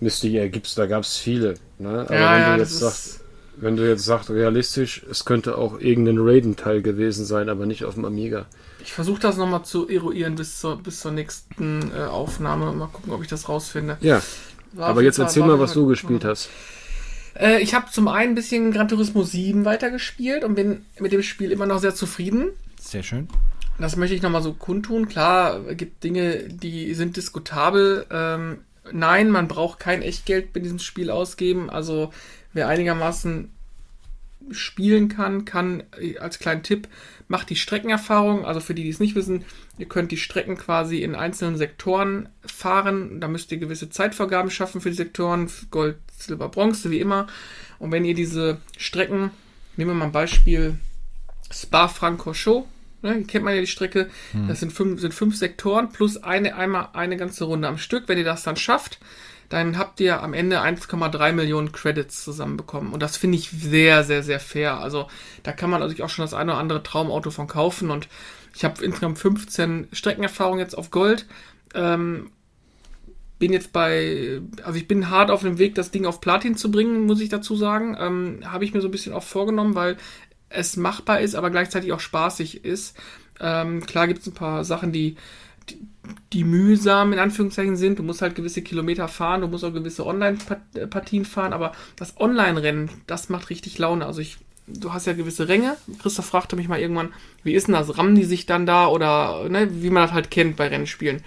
Müsste 0.00 0.28
ja, 0.28 0.48
gibt's, 0.48 0.74
da 0.74 0.86
gab 0.86 1.02
es 1.02 1.16
viele. 1.16 1.54
Ne? 1.78 2.00
Aber 2.08 2.14
ja, 2.14 2.32
wenn 2.32 2.40
ja, 2.40 2.54
du 2.54 2.60
jetzt 2.62 2.78
sagst, 2.78 3.20
wenn 3.56 3.76
du 3.76 3.88
jetzt 3.88 4.04
sagst, 4.04 4.30
realistisch, 4.30 5.04
es 5.10 5.24
könnte 5.24 5.58
auch 5.58 5.78
irgendein 5.78 6.18
Raiden-Teil 6.18 6.82
gewesen 6.82 7.24
sein, 7.24 7.48
aber 7.48 7.66
nicht 7.66 7.84
auf 7.84 7.94
dem 7.94 8.04
Amiga. 8.04 8.46
Ich 8.82 8.92
versuche 8.92 9.20
das 9.20 9.36
nochmal 9.36 9.64
zu 9.64 9.88
eruieren 9.88 10.34
bis 10.34 10.58
zur, 10.58 10.76
bis 10.78 11.00
zur 11.00 11.12
nächsten 11.12 11.92
äh, 11.96 12.04
Aufnahme. 12.04 12.72
Mal 12.72 12.88
gucken, 12.88 13.12
ob 13.12 13.22
ich 13.22 13.28
das 13.28 13.48
rausfinde. 13.48 13.98
Ja. 14.00 14.20
War 14.72 14.88
aber 14.88 15.02
jetzt 15.02 15.18
erzähl 15.18 15.44
mal, 15.44 15.60
was 15.60 15.74
du 15.74 15.86
gespielt 15.86 16.24
hast. 16.24 16.48
Äh, 17.38 17.60
ich 17.60 17.74
habe 17.74 17.90
zum 17.90 18.08
einen 18.08 18.32
ein 18.32 18.34
bisschen 18.34 18.72
Gran 18.72 18.88
Turismo 18.88 19.22
7 19.22 19.64
weitergespielt 19.64 20.44
und 20.44 20.54
bin 20.54 20.84
mit 20.98 21.12
dem 21.12 21.22
Spiel 21.22 21.52
immer 21.52 21.66
noch 21.66 21.78
sehr 21.78 21.94
zufrieden. 21.94 22.50
Sehr 22.80 23.02
schön. 23.02 23.28
Das 23.78 23.96
möchte 23.96 24.14
ich 24.14 24.22
nochmal 24.22 24.42
so 24.42 24.52
kundtun. 24.52 25.08
Klar, 25.08 25.66
es 25.68 25.76
gibt 25.76 26.04
Dinge, 26.04 26.44
die 26.48 26.94
sind 26.94 27.16
diskutabel. 27.16 28.06
Ähm, 28.10 28.58
nein, 28.92 29.30
man 29.30 29.48
braucht 29.48 29.78
kein 29.80 30.02
Echtgeld 30.02 30.52
bei 30.52 30.60
diesem 30.60 30.78
Spiel 30.78 31.10
ausgeben. 31.10 31.70
Also 31.70 32.12
wer 32.52 32.68
einigermaßen 32.68 33.50
spielen 34.50 35.08
kann, 35.08 35.44
kann 35.44 35.82
äh, 36.00 36.18
als 36.18 36.38
kleinen 36.38 36.62
Tipp, 36.62 36.88
macht 37.28 37.50
die 37.50 37.56
Streckenerfahrung. 37.56 38.44
Also 38.44 38.60
für 38.60 38.74
die, 38.74 38.82
die 38.82 38.90
es 38.90 39.00
nicht 39.00 39.14
wissen, 39.14 39.44
ihr 39.78 39.86
könnt 39.86 40.12
die 40.12 40.16
Strecken 40.16 40.56
quasi 40.56 41.02
in 41.02 41.14
einzelnen 41.14 41.56
Sektoren 41.56 42.28
fahren. 42.44 43.20
Da 43.20 43.28
müsst 43.28 43.52
ihr 43.52 43.58
gewisse 43.58 43.90
Zeitvorgaben 43.90 44.50
schaffen 44.50 44.80
für 44.80 44.90
die 44.90 44.96
Sektoren, 44.96 45.50
Gold, 45.70 45.96
Silber, 46.16 46.48
Bronze, 46.48 46.90
wie 46.90 47.00
immer. 47.00 47.26
Und 47.78 47.92
wenn 47.92 48.04
ihr 48.04 48.14
diese 48.14 48.58
Strecken, 48.76 49.30
nehmen 49.76 49.90
wir 49.90 49.94
mal 49.94 50.06
ein 50.06 50.12
Beispiel 50.12 50.78
Spa-Francorchamps, 51.50 52.68
ne, 53.02 53.24
kennt 53.24 53.44
man 53.44 53.54
ja 53.54 53.60
die 53.60 53.66
Strecke, 53.66 54.08
hm. 54.32 54.48
das 54.48 54.60
sind 54.60 54.72
fünf, 54.72 55.00
sind 55.00 55.14
fünf 55.14 55.36
Sektoren 55.36 55.90
plus 55.90 56.22
eine, 56.22 56.54
einmal 56.56 56.90
eine 56.92 57.16
ganze 57.16 57.44
Runde 57.44 57.68
am 57.68 57.78
Stück. 57.78 58.08
Wenn 58.08 58.18
ihr 58.18 58.24
das 58.24 58.42
dann 58.42 58.56
schafft, 58.56 58.98
dann 59.52 59.76
habt 59.76 60.00
ihr 60.00 60.22
am 60.22 60.32
Ende 60.32 60.62
1,3 60.62 61.32
Millionen 61.32 61.72
Credits 61.72 62.24
zusammenbekommen. 62.24 62.94
Und 62.94 63.02
das 63.02 63.18
finde 63.18 63.36
ich 63.36 63.50
sehr, 63.50 64.02
sehr, 64.02 64.22
sehr 64.22 64.40
fair. 64.40 64.78
Also 64.78 65.08
da 65.42 65.52
kann 65.52 65.68
man 65.68 65.86
sich 65.90 66.02
auch 66.02 66.08
schon 66.08 66.24
das 66.24 66.32
eine 66.32 66.52
oder 66.52 66.60
andere 66.60 66.82
Traumauto 66.82 67.30
von 67.30 67.48
kaufen. 67.48 67.90
Und 67.90 68.08
ich 68.54 68.64
habe 68.64 68.82
insgesamt 68.82 69.18
15 69.18 69.88
Streckenerfahrungen 69.92 70.58
jetzt 70.58 70.76
auf 70.76 70.90
Gold. 70.90 71.26
Ähm, 71.74 72.30
bin 73.38 73.52
jetzt 73.52 73.74
bei, 73.74 74.40
also 74.62 74.78
ich 74.78 74.88
bin 74.88 75.10
hart 75.10 75.30
auf 75.30 75.42
dem 75.42 75.58
Weg, 75.58 75.74
das 75.74 75.90
Ding 75.90 76.06
auf 76.06 76.22
Platin 76.22 76.56
zu 76.56 76.70
bringen, 76.70 77.04
muss 77.04 77.20
ich 77.20 77.28
dazu 77.28 77.54
sagen. 77.54 77.94
Ähm, 78.00 78.40
habe 78.50 78.64
ich 78.64 78.72
mir 78.72 78.80
so 78.80 78.88
ein 78.88 78.92
bisschen 78.92 79.12
auch 79.12 79.22
vorgenommen, 79.22 79.74
weil 79.74 79.98
es 80.48 80.78
machbar 80.78 81.20
ist, 81.20 81.34
aber 81.34 81.50
gleichzeitig 81.50 81.92
auch 81.92 82.00
spaßig 82.00 82.64
ist. 82.64 82.96
Ähm, 83.38 83.84
klar 83.84 84.06
gibt 84.06 84.20
es 84.20 84.26
ein 84.26 84.34
paar 84.34 84.64
Sachen, 84.64 84.92
die, 84.92 85.16
die, 86.32 86.44
mühsam 86.44 87.12
in 87.12 87.18
Anführungszeichen 87.18 87.76
sind. 87.76 87.98
Du 87.98 88.02
musst 88.02 88.22
halt 88.22 88.34
gewisse 88.34 88.62
Kilometer 88.62 89.08
fahren, 89.08 89.42
du 89.42 89.48
musst 89.48 89.64
auch 89.64 89.72
gewisse 89.72 90.06
Online-Partien 90.06 91.24
fahren, 91.24 91.52
aber 91.52 91.72
das 91.96 92.18
Online-Rennen, 92.18 92.90
das 93.06 93.28
macht 93.28 93.50
richtig 93.50 93.78
Laune. 93.78 94.06
Also 94.06 94.20
ich, 94.20 94.38
du 94.66 94.92
hast 94.92 95.06
ja 95.06 95.12
gewisse 95.12 95.48
Ränge. 95.48 95.76
Christoph 96.00 96.26
fragte 96.26 96.56
mich 96.56 96.68
mal 96.68 96.80
irgendwann, 96.80 97.12
wie 97.44 97.54
ist 97.54 97.68
denn 97.68 97.74
das? 97.74 97.96
Rammen 97.98 98.14
die 98.14 98.24
sich 98.24 98.46
dann 98.46 98.66
da 98.66 98.88
oder 98.88 99.48
ne, 99.48 99.82
wie 99.82 99.90
man 99.90 100.04
das 100.04 100.12
halt 100.12 100.30
kennt 100.30 100.56
bei 100.56 100.68
Rennspielen. 100.68 101.22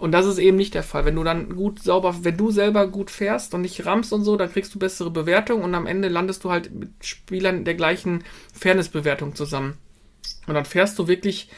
Und 0.00 0.12
das 0.12 0.24
ist 0.24 0.38
eben 0.38 0.56
nicht 0.56 0.72
der 0.72 0.82
Fall. 0.82 1.04
Wenn 1.04 1.16
du 1.16 1.24
dann 1.24 1.54
gut 1.54 1.82
sauber, 1.82 2.24
wenn 2.24 2.38
du 2.38 2.50
selber 2.50 2.88
gut 2.88 3.10
fährst 3.10 3.52
und 3.52 3.60
nicht 3.60 3.84
rammst 3.84 4.14
und 4.14 4.24
so, 4.24 4.36
dann 4.36 4.50
kriegst 4.50 4.74
du 4.74 4.78
bessere 4.78 5.10
Bewertungen 5.10 5.62
und 5.62 5.74
am 5.74 5.86
Ende 5.86 6.08
landest 6.08 6.42
du 6.42 6.50
halt 6.50 6.74
mit 6.74 6.90
Spielern 7.02 7.66
der 7.66 7.74
gleichen 7.74 8.24
Fairness-Bewertung 8.54 9.34
zusammen. 9.34 9.76
Und 10.46 10.54
dann 10.54 10.64
fährst 10.64 10.98
du 10.98 11.06
wirklich 11.06 11.50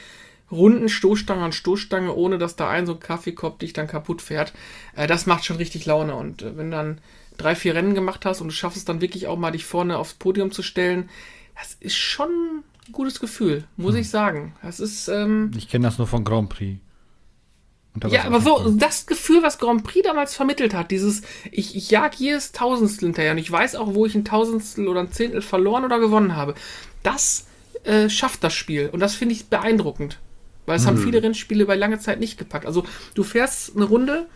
Runden 0.53 0.89
Stoßstange 0.89 1.43
an 1.43 1.51
Stoßstange, 1.51 2.13
ohne 2.13 2.37
dass 2.37 2.55
da 2.55 2.69
ein 2.69 2.85
so 2.85 2.93
ein 2.93 2.99
Kaffeekopf 2.99 3.57
dich 3.57 3.73
dann 3.73 3.87
kaputt 3.87 4.21
fährt. 4.21 4.53
Äh, 4.95 5.07
das 5.07 5.25
macht 5.25 5.45
schon 5.45 5.57
richtig 5.57 5.85
Laune. 5.85 6.15
Und 6.15 6.41
äh, 6.41 6.57
wenn 6.57 6.71
dann 6.71 6.99
drei, 7.37 7.55
vier 7.55 7.75
Rennen 7.75 7.95
gemacht 7.95 8.25
hast 8.25 8.41
und 8.41 8.47
du 8.47 8.53
schaffst 8.53 8.77
es 8.77 8.85
dann 8.85 9.01
wirklich 9.01 9.27
auch 9.27 9.37
mal, 9.37 9.51
dich 9.51 9.65
vorne 9.65 9.97
aufs 9.97 10.13
Podium 10.13 10.51
zu 10.51 10.63
stellen, 10.63 11.09
das 11.55 11.75
ist 11.79 11.95
schon 11.95 12.29
ein 12.29 12.91
gutes 12.91 13.19
Gefühl, 13.19 13.65
muss 13.77 13.93
hm. 13.93 14.01
ich 14.01 14.09
sagen. 14.09 14.55
Das 14.61 14.79
ist. 14.79 15.07
Ähm, 15.07 15.51
ich 15.57 15.69
kenne 15.69 15.85
das 15.85 15.97
nur 15.97 16.07
von 16.07 16.23
Grand 16.23 16.49
Prix. 16.49 16.79
Ja, 18.09 18.23
aber 18.23 18.41
so, 18.41 18.71
das 18.75 19.05
Gefühl, 19.05 19.43
was 19.43 19.59
Grand 19.59 19.83
Prix 19.83 20.03
damals 20.03 20.33
vermittelt 20.33 20.73
hat, 20.73 20.89
dieses, 20.89 21.21
ich, 21.51 21.75
ich 21.75 21.91
jag 21.91 22.15
jedes 22.15 22.51
Tausendstel 22.51 23.09
hinterher 23.09 23.33
und 23.33 23.37
ich 23.37 23.51
weiß 23.51 23.75
auch, 23.75 23.93
wo 23.93 24.07
ich 24.07 24.15
ein 24.15 24.25
Tausendstel 24.25 24.87
oder 24.87 25.01
ein 25.01 25.11
Zehntel 25.11 25.43
verloren 25.43 25.85
oder 25.85 25.99
gewonnen 25.99 26.35
habe. 26.35 26.55
Das 27.03 27.45
äh, 27.83 28.09
schafft 28.09 28.43
das 28.43 28.55
Spiel 28.55 28.89
und 28.91 28.99
das 28.99 29.13
finde 29.13 29.35
ich 29.35 29.45
beeindruckend. 29.45 30.17
Weil 30.65 30.77
es 30.77 30.83
hm. 30.83 30.89
haben 30.89 30.97
viele 30.97 31.21
Rennspiele 31.21 31.63
über 31.63 31.75
lange 31.75 31.99
Zeit 31.99 32.19
nicht 32.19 32.37
gepackt. 32.37 32.65
Also 32.65 32.83
du 33.15 33.23
fährst 33.23 33.75
eine 33.75 33.85
Runde 33.85 34.27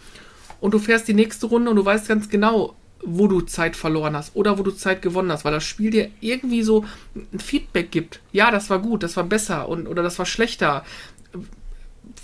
und 0.59 0.73
du 0.73 0.79
fährst 0.79 1.07
die 1.07 1.13
nächste 1.13 1.45
Runde 1.47 1.69
und 1.69 1.75
du 1.75 1.85
weißt 1.85 2.07
ganz 2.07 2.29
genau, 2.29 2.75
wo 3.03 3.27
du 3.27 3.41
Zeit 3.41 3.75
verloren 3.75 4.15
hast 4.15 4.35
oder 4.35 4.57
wo 4.57 4.63
du 4.63 4.71
Zeit 4.71 5.01
gewonnen 5.01 5.31
hast, 5.31 5.45
weil 5.45 5.53
das 5.53 5.63
Spiel 5.63 5.91
dir 5.91 6.09
irgendwie 6.19 6.63
so 6.63 6.85
ein 7.15 7.39
Feedback 7.39 7.91
gibt. 7.91 8.21
Ja, 8.31 8.51
das 8.51 8.69
war 8.69 8.79
gut, 8.79 9.03
das 9.03 9.15
war 9.15 9.23
besser 9.23 9.69
und 9.69 9.87
oder 9.87 10.03
das 10.03 10.17
war 10.17 10.25
schlechter 10.25 10.83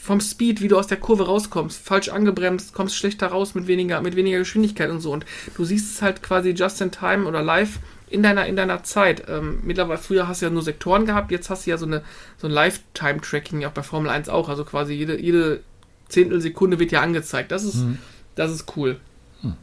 vom 0.03 0.19
Speed, 0.19 0.61
wie 0.61 0.67
du 0.67 0.77
aus 0.77 0.87
der 0.87 0.97
Kurve 0.97 1.27
rauskommst, 1.27 1.79
falsch 1.79 2.09
angebremst, 2.09 2.73
kommst 2.73 2.95
schlechter 2.95 3.27
raus 3.27 3.55
mit 3.55 3.67
weniger, 3.67 4.01
mit 4.01 4.15
weniger 4.15 4.39
Geschwindigkeit 4.39 4.89
und 4.89 4.99
so. 4.99 5.13
Und 5.13 5.25
du 5.55 5.63
siehst 5.63 5.95
es 5.95 6.01
halt 6.01 6.21
quasi 6.21 6.49
just 6.49 6.81
in 6.81 6.91
time 6.91 7.25
oder 7.25 7.41
live 7.41 7.79
in 8.13 8.21
deiner, 8.21 8.45
in 8.45 8.55
deiner 8.55 8.83
Zeit. 8.83 9.23
Ähm, 9.27 9.59
mittlerweile, 9.63 9.97
früher 9.97 10.27
hast 10.27 10.41
du 10.41 10.45
ja 10.45 10.51
nur 10.51 10.61
Sektoren 10.61 11.05
gehabt, 11.05 11.31
jetzt 11.31 11.49
hast 11.49 11.65
du 11.65 11.71
ja 11.71 11.77
so, 11.77 11.87
eine, 11.87 12.03
so 12.37 12.47
ein 12.47 12.53
Lifetime-Tracking, 12.53 13.65
auch 13.65 13.71
bei 13.71 13.81
Formel 13.81 14.09
1 14.09 14.29
auch. 14.29 14.49
Also 14.49 14.63
quasi 14.63 14.93
jede, 14.93 15.19
jede 15.19 15.61
Zehntelsekunde 16.09 16.79
wird 16.79 16.91
ja 16.91 17.01
angezeigt. 17.01 17.51
Das 17.51 17.63
ist, 17.63 17.77
mhm. 17.77 17.97
das 18.35 18.51
ist 18.51 18.77
cool. 18.77 18.99
Mhm. 19.41 19.55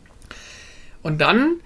Und 1.02 1.21
dann 1.21 1.61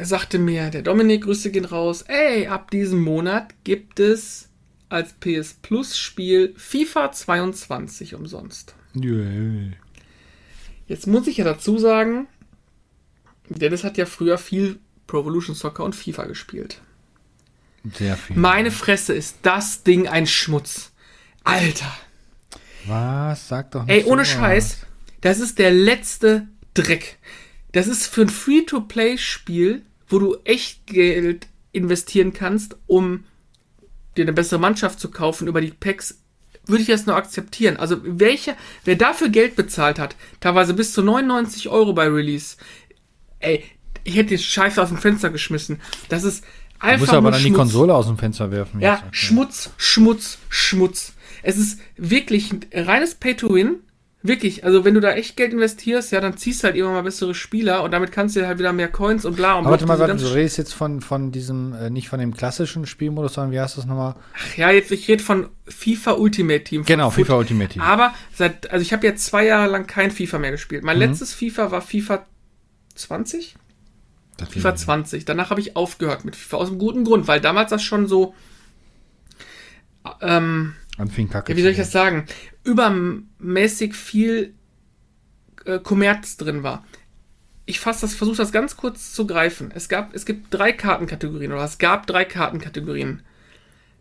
sagte 0.00 0.38
mir 0.38 0.70
der 0.70 0.82
Dominik, 0.82 1.24
Grüße 1.24 1.50
gehen 1.50 1.64
raus, 1.64 2.02
ey, 2.02 2.46
ab 2.46 2.70
diesem 2.70 3.02
Monat 3.02 3.52
gibt 3.64 3.98
es 3.98 4.48
als 4.88 5.14
PS 5.14 5.54
Plus 5.54 5.98
Spiel 5.98 6.54
FIFA 6.56 7.10
22 7.10 8.14
umsonst. 8.14 8.74
Yeah. 8.94 9.72
Jetzt 10.86 11.06
muss 11.08 11.26
ich 11.26 11.38
ja 11.38 11.44
dazu 11.44 11.78
sagen, 11.78 12.28
Dennis 13.48 13.82
hat 13.82 13.96
ja 13.96 14.06
früher 14.06 14.38
viel 14.38 14.78
Pro 15.12 15.20
Evolution 15.20 15.54
Soccer 15.54 15.84
und 15.84 15.94
FIFA 15.94 16.24
gespielt. 16.24 16.80
Sehr 17.98 18.16
viel. 18.16 18.34
Meine 18.34 18.70
Fresse 18.70 19.12
ist 19.12 19.40
das 19.42 19.82
Ding 19.82 20.08
ein 20.08 20.26
Schmutz. 20.26 20.90
Alter. 21.44 21.92
Was? 22.86 23.46
Sag 23.46 23.72
doch 23.72 23.84
nicht. 23.84 23.94
Ey, 23.94 24.10
ohne 24.10 24.24
so 24.24 24.32
Scheiß, 24.32 24.86
das 25.20 25.38
ist 25.40 25.58
der 25.58 25.70
letzte 25.70 26.48
Dreck. 26.72 27.18
Das 27.72 27.88
ist 27.88 28.06
für 28.06 28.22
ein 28.22 28.30
Free-to-Play-Spiel, 28.30 29.82
wo 30.08 30.18
du 30.18 30.36
echt 30.44 30.86
Geld 30.86 31.46
investieren 31.72 32.32
kannst, 32.32 32.76
um 32.86 33.24
dir 34.16 34.24
eine 34.24 34.32
bessere 34.32 34.60
Mannschaft 34.60 34.98
zu 34.98 35.10
kaufen 35.10 35.46
über 35.46 35.60
die 35.60 35.72
Packs, 35.72 36.22
würde 36.64 36.80
ich 36.80 36.88
das 36.88 37.04
nur 37.04 37.16
akzeptieren. 37.16 37.76
Also 37.76 37.98
welcher, 38.02 38.56
wer 38.86 38.96
dafür 38.96 39.28
Geld 39.28 39.56
bezahlt 39.56 39.98
hat, 39.98 40.16
teilweise 40.40 40.72
bis 40.72 40.94
zu 40.94 41.02
99 41.02 41.68
Euro 41.68 41.92
bei 41.92 42.08
Release, 42.08 42.56
ey, 43.40 43.62
ich 44.04 44.16
hätte 44.16 44.30
die 44.30 44.38
Scheiße 44.38 44.80
aus 44.82 44.88
dem 44.88 44.98
Fenster 44.98 45.30
geschmissen. 45.30 45.80
Das 46.08 46.24
ist 46.24 46.44
einfach. 46.78 46.96
Du 46.96 47.00
musst 47.00 47.12
aber 47.12 47.30
dann 47.30 47.40
Schmutz. 47.40 47.52
die 47.52 47.56
Konsole 47.56 47.94
aus 47.94 48.06
dem 48.06 48.18
Fenster 48.18 48.50
werfen. 48.50 48.80
Ja. 48.80 49.02
Schmutz, 49.10 49.70
Schmutz, 49.76 50.38
Schmutz. 50.48 51.12
Es 51.42 51.56
ist 51.56 51.80
wirklich 51.96 52.50
reines 52.72 53.16
Pay-to-Win 53.16 53.80
Wirklich, 54.24 54.64
also 54.64 54.84
wenn 54.84 54.94
du 54.94 55.00
da 55.00 55.12
echt 55.14 55.36
Geld 55.36 55.52
investierst, 55.52 56.12
ja, 56.12 56.20
dann 56.20 56.36
ziehst 56.36 56.62
du 56.62 56.68
halt 56.68 56.76
immer 56.76 56.92
mal 56.92 57.02
bessere 57.02 57.34
Spieler 57.34 57.82
und 57.82 57.90
damit 57.90 58.12
kannst 58.12 58.36
du 58.36 58.46
halt 58.46 58.60
wieder 58.60 58.72
mehr 58.72 58.86
Coins 58.86 59.24
und 59.24 59.34
bla 59.34 59.54
und 59.54 59.64
Aber 59.64 59.72
warte 59.72 59.86
mal, 59.86 59.98
warte, 59.98 60.14
du 60.14 60.32
redest 60.32 60.58
jetzt 60.58 60.74
von, 60.74 61.00
von 61.00 61.32
diesem, 61.32 61.74
äh, 61.74 61.90
nicht 61.90 62.08
von 62.08 62.20
dem 62.20 62.32
klassischen 62.32 62.86
Spielmodus, 62.86 63.34
sondern 63.34 63.50
wie 63.50 63.58
heißt 63.58 63.76
das 63.76 63.84
nochmal? 63.84 64.14
Ach 64.36 64.56
ja, 64.56 64.70
jetzt, 64.70 64.92
ich 64.92 65.08
rede 65.08 65.24
von 65.24 65.48
FIFA 65.66 66.12
Ultimate 66.12 66.62
Team. 66.62 66.84
Genau, 66.84 67.10
Foot. 67.10 67.26
FIFA 67.26 67.38
Ultimate 67.38 67.70
Team. 67.72 67.82
Aber 67.82 68.14
seit, 68.32 68.70
also 68.70 68.80
ich 68.80 68.92
habe 68.92 69.04
jetzt 69.04 69.24
zwei 69.24 69.44
Jahre 69.44 69.68
lang 69.68 69.88
kein 69.88 70.12
FIFA 70.12 70.38
mehr 70.38 70.52
gespielt. 70.52 70.84
Mein 70.84 70.98
mhm. 70.98 71.02
letztes 71.02 71.34
FIFA 71.34 71.72
war 71.72 71.82
FIFA 71.82 72.24
20? 72.94 73.56
Das 74.44 74.54
FIFA 74.54 74.74
20. 74.74 75.24
Danach 75.24 75.50
habe 75.50 75.60
ich 75.60 75.76
aufgehört 75.76 76.24
mit 76.24 76.36
FIFA 76.36 76.56
aus 76.56 76.68
einem 76.68 76.78
guten 76.78 77.04
Grund, 77.04 77.28
weil 77.28 77.40
damals 77.40 77.70
das 77.70 77.82
schon 77.82 78.06
so, 78.06 78.34
ähm, 80.20 80.74
Anfing 80.98 81.28
kacke. 81.28 81.52
Ja, 81.52 81.56
wie 81.56 81.62
soll 81.62 81.70
ich 81.70 81.76
das 81.76 81.92
sagen? 81.92 82.26
Übermäßig 82.64 83.94
viel 83.94 84.54
äh, 85.64 85.78
Kommerz 85.78 86.36
drin 86.36 86.62
war. 86.62 86.84
Ich 87.64 87.80
fasse 87.80 88.02
das, 88.02 88.14
versuche 88.14 88.36
das 88.36 88.52
ganz 88.52 88.76
kurz 88.76 89.12
zu 89.12 89.26
greifen. 89.26 89.70
Es 89.74 89.88
gab, 89.88 90.14
es 90.14 90.26
gibt 90.26 90.52
drei 90.52 90.72
Kartenkategorien 90.72 91.52
oder 91.52 91.64
es 91.64 91.78
gab 91.78 92.06
drei 92.06 92.24
Kartenkategorien: 92.24 93.22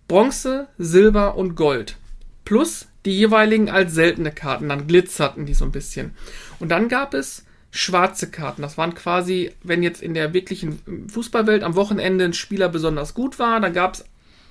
Bronze, 0.07 0.67
Silber 0.77 1.35
und 1.35 1.55
Gold. 1.55 1.97
Plus 2.43 2.87
die 3.05 3.17
jeweiligen 3.17 3.69
als 3.69 3.93
seltene 3.93 4.31
Karten, 4.31 4.69
dann 4.69 4.87
glitzerten 4.87 5.45
die 5.45 5.53
so 5.53 5.65
ein 5.65 5.71
bisschen. 5.71 6.13
Und 6.59 6.69
dann 6.69 6.89
gab 6.89 7.13
es 7.13 7.45
schwarze 7.71 8.29
Karten. 8.29 8.61
Das 8.61 8.77
waren 8.77 8.93
quasi, 8.93 9.51
wenn 9.63 9.81
jetzt 9.81 10.01
in 10.01 10.13
der 10.13 10.33
wirklichen 10.33 11.07
Fußballwelt 11.09 11.63
am 11.63 11.75
Wochenende 11.75 12.25
ein 12.25 12.33
Spieler 12.33 12.69
besonders 12.69 13.13
gut 13.13 13.39
war, 13.39 13.59
dann 13.59 13.73
gab 13.73 13.95
es 13.95 14.05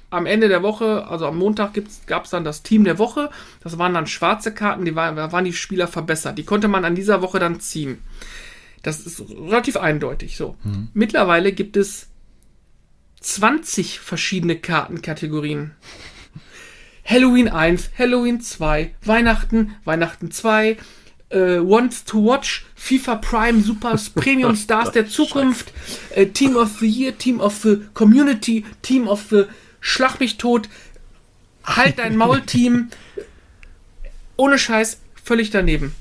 am 0.09 0.26
Ende 0.26 0.48
der 0.48 0.62
Woche, 0.62 1.06
also 1.06 1.26
am 1.26 1.38
Montag 1.38 1.72
gab 2.06 2.24
es 2.24 2.30
dann 2.30 2.42
das 2.42 2.62
Team 2.62 2.83
der 2.83 2.98
Woche. 2.98 3.30
Das 3.62 3.78
waren 3.78 3.94
dann 3.94 4.06
schwarze 4.06 4.52
Karten, 4.52 4.85
die 4.85 4.96
waren, 4.96 5.14
da 5.14 5.30
waren 5.30 5.44
die 5.44 5.52
Spieler 5.52 5.87
verbessert. 5.87 6.37
Die 6.37 6.44
konnte 6.44 6.66
man 6.66 6.85
an 6.85 6.96
dieser 6.96 7.22
Woche 7.22 7.38
dann 7.38 7.61
ziehen. 7.61 7.98
Das 8.83 9.00
ist 9.00 9.20
relativ 9.20 9.76
eindeutig 9.76 10.37
so. 10.37 10.56
Mhm. 10.64 10.88
Mittlerweile 10.94 11.52
gibt 11.52 11.76
es 11.76 12.09
20 13.20 14.00
verschiedene 14.00 14.56
Kartenkategorien. 14.56 15.72
Halloween 17.04 17.48
1, 17.48 17.90
Halloween 17.98 18.40
2, 18.40 18.94
Weihnachten, 19.04 19.76
Weihnachten 19.85 20.30
2, 20.30 20.76
äh, 21.30 21.58
Wants 21.58 22.04
to 22.04 22.24
Watch, 22.24 22.66
FIFA 22.76 23.16
Prime, 23.16 23.62
Super 23.62 23.98
Premium 24.14 24.54
Stars 24.56 24.92
der 24.92 25.08
Zukunft, 25.08 25.72
äh, 26.14 26.26
Team 26.26 26.56
of 26.56 26.78
the 26.80 26.88
Year, 26.88 27.16
Team 27.16 27.40
of 27.40 27.54
the 27.62 27.78
Community, 27.94 28.64
Team 28.82 29.08
of 29.08 29.24
the 29.30 29.44
schlag 29.80 30.20
mich 30.20 30.36
tot, 30.36 30.68
halt 31.64 31.98
dein 31.98 32.16
Maulteam. 32.16 32.90
Ohne 34.36 34.58
Scheiß, 34.58 35.00
völlig 35.22 35.50
daneben. 35.50 35.94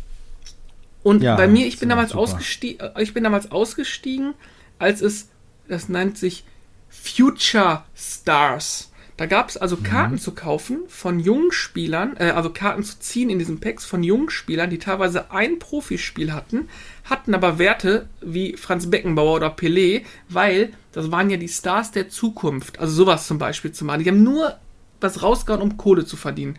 Und 1.04 1.24
ja, 1.24 1.36
bei 1.36 1.48
mir, 1.48 1.66
ich 1.66 1.80
bin 1.80 1.90
damals 1.90 2.14
ausgestiegen, 2.14 2.88
äh, 2.96 3.02
ich 3.02 3.14
bin 3.14 3.24
damals 3.24 3.52
ausgestiegen, 3.52 4.34
als 4.80 5.02
es, 5.02 5.30
das 5.68 5.90
nennt 5.90 6.18
sich 6.18 6.44
Future 6.90 7.84
Stars. 7.96 8.89
Da 9.20 9.26
gab 9.26 9.50
es 9.50 9.58
also 9.58 9.76
mhm. 9.76 9.84
Karten 9.84 10.14
mhm. 10.14 10.20
zu 10.20 10.32
kaufen 10.32 10.80
von 10.88 11.20
jungen 11.20 11.52
Spielern, 11.52 12.16
äh, 12.16 12.30
also 12.30 12.52
Karten 12.52 12.86
zu 12.86 13.00
ziehen 13.00 13.30
in 13.30 13.38
diesen 13.38 13.60
Packs 13.60 13.84
von 13.84 14.02
jungen 14.02 14.30
Spielern, 14.30 14.70
die 14.70 14.78
teilweise 14.78 15.30
ein 15.30 15.60
Profispiel 15.60 16.32
hatten, 16.32 16.70
hatten 17.04 17.36
aber 17.36 17.60
Werte 17.60 18.08
wie 18.22 18.56
Franz 18.56 18.90
Beckenbauer 18.90 19.36
oder 19.36 19.54
Pelé, 19.54 20.06
weil 20.30 20.72
das 20.94 21.12
waren 21.12 21.30
ja 21.30 21.36
die 21.36 21.50
Stars 21.50 21.92
der 21.92 22.08
Zukunft. 22.08 22.80
Also 22.80 22.94
sowas 22.94 23.28
zum 23.28 23.40
Beispiel 23.40 23.74
zu 23.74 23.84
machen. 23.84 24.06
Die 24.06 24.10
haben 24.10 24.24
nur 24.24 24.58
was 25.02 25.22
rausgehauen, 25.22 25.62
um 25.62 25.76
Kohle 25.76 26.06
zu 26.06 26.16
verdienen. 26.16 26.58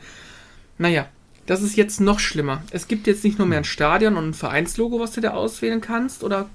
Naja, 0.76 1.08
das 1.46 1.62
ist 1.62 1.78
jetzt 1.78 1.98
noch 1.98 2.20
schlimmer. 2.20 2.62
Es 2.72 2.88
gibt 2.88 3.06
jetzt 3.06 3.24
nicht 3.24 3.38
nur 3.38 3.48
mehr 3.48 3.56
ein 3.56 3.64
Stadion 3.64 4.18
und 4.18 4.28
ein 4.28 4.34
Vereinslogo, 4.34 5.00
was 5.00 5.12
du 5.12 5.22
da 5.22 5.30
auswählen 5.30 5.80
kannst 5.80 6.22
oder 6.22 6.50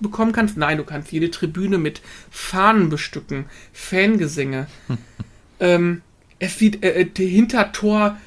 bekommen 0.00 0.32
kannst. 0.32 0.56
Nein, 0.56 0.78
du 0.78 0.84
kannst 0.84 1.12
jede 1.12 1.30
Tribüne 1.30 1.78
mit 1.78 2.02
Fahnen 2.32 2.88
bestücken, 2.88 3.44
Fangesänge. 3.72 4.66
ähm, 5.60 6.02
es 6.38 6.58
sieht 6.58 6.84
äh, 6.84 7.02
äh 7.02 7.28
Hintertor 7.28 8.18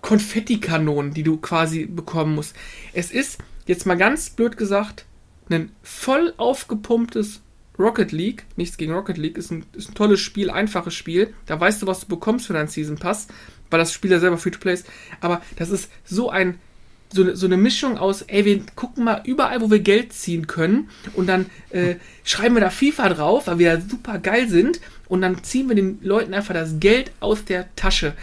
Konfettikanonen, 0.00 1.12
die 1.12 1.22
du 1.22 1.36
quasi 1.36 1.86
bekommen 1.86 2.34
musst. 2.34 2.56
Es 2.92 3.10
ist, 3.10 3.38
jetzt 3.66 3.86
mal 3.86 3.96
ganz 3.96 4.30
blöd 4.30 4.56
gesagt, 4.56 5.04
ein 5.50 5.72
voll 5.82 6.32
aufgepumptes 6.36 7.42
Rocket 7.78 8.12
League, 8.12 8.44
nichts 8.56 8.76
gegen 8.76 8.92
Rocket 8.92 9.16
League, 9.16 9.38
ist 9.38 9.50
ein, 9.50 9.64
ist 9.72 9.90
ein 9.90 9.94
tolles 9.94 10.20
Spiel, 10.20 10.50
einfaches 10.50 10.94
Spiel. 10.94 11.34
Da 11.46 11.58
weißt 11.58 11.82
du, 11.82 11.86
was 11.86 12.00
du 12.00 12.08
bekommst 12.08 12.46
für 12.46 12.52
deinen 12.52 12.68
Season 12.68 12.98
Pass, 12.98 13.26
weil 13.70 13.80
das 13.80 13.92
Spiel 13.92 14.10
ja 14.10 14.20
selber 14.20 14.38
Free-to-Play 14.38 14.74
ist. 14.74 14.86
Aber 15.20 15.42
das 15.56 15.70
ist 15.70 15.90
so 16.04 16.30
ein 16.30 16.58
so 17.12 17.22
eine, 17.22 17.36
so 17.36 17.46
eine 17.46 17.56
Mischung 17.56 17.98
aus, 17.98 18.22
ey, 18.22 18.44
wir 18.44 18.60
gucken 18.76 19.04
mal 19.04 19.22
überall, 19.24 19.60
wo 19.60 19.70
wir 19.70 19.80
Geld 19.80 20.12
ziehen 20.12 20.46
können 20.46 20.88
und 21.14 21.26
dann 21.26 21.46
äh, 21.70 21.96
schreiben 22.24 22.54
wir 22.54 22.60
da 22.60 22.70
FIFA 22.70 23.10
drauf, 23.10 23.46
weil 23.46 23.58
wir 23.58 23.74
ja 23.74 23.80
super 23.80 24.18
geil 24.18 24.48
sind 24.48 24.80
und 25.08 25.22
dann 25.22 25.42
ziehen 25.42 25.68
wir 25.68 25.76
den 25.76 25.98
Leuten 26.02 26.34
einfach 26.34 26.54
das 26.54 26.78
Geld 26.78 27.10
aus 27.20 27.44
der 27.44 27.74
Tasche. 27.74 28.14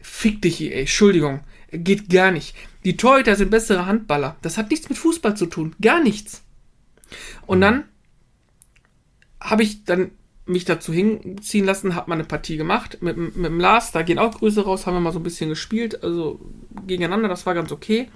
Fick 0.00 0.42
dich, 0.42 0.60
ey, 0.60 0.80
Entschuldigung, 0.80 1.40
geht 1.70 2.08
gar 2.10 2.30
nicht. 2.32 2.56
Die 2.84 2.96
Torhüter 2.96 3.36
sind 3.36 3.50
bessere 3.50 3.86
Handballer. 3.86 4.36
Das 4.42 4.58
hat 4.58 4.70
nichts 4.70 4.88
mit 4.88 4.98
Fußball 4.98 5.36
zu 5.36 5.46
tun, 5.46 5.76
gar 5.80 6.02
nichts. 6.02 6.42
Und 7.46 7.60
dann 7.60 7.84
habe 9.40 9.62
ich 9.62 9.84
dann 9.84 10.10
mich 10.50 10.64
dazu 10.64 10.92
hinziehen 10.92 11.64
lassen, 11.64 11.94
habe 11.94 12.10
mal 12.10 12.14
eine 12.14 12.24
Partie 12.24 12.56
gemacht 12.56 12.98
mit, 13.00 13.16
mit 13.16 13.46
dem 13.46 13.60
Lars, 13.60 13.92
da 13.92 14.02
gehen 14.02 14.18
auch 14.18 14.38
Grüße 14.38 14.64
raus, 14.64 14.86
haben 14.86 14.94
wir 14.94 15.00
mal 15.00 15.12
so 15.12 15.18
ein 15.18 15.24
bisschen 15.24 15.48
gespielt, 15.48 16.02
also 16.02 16.40
gegeneinander, 16.86 17.28
das 17.28 17.46
war 17.46 17.54
ganz 17.54 17.72
okay. 17.72 18.08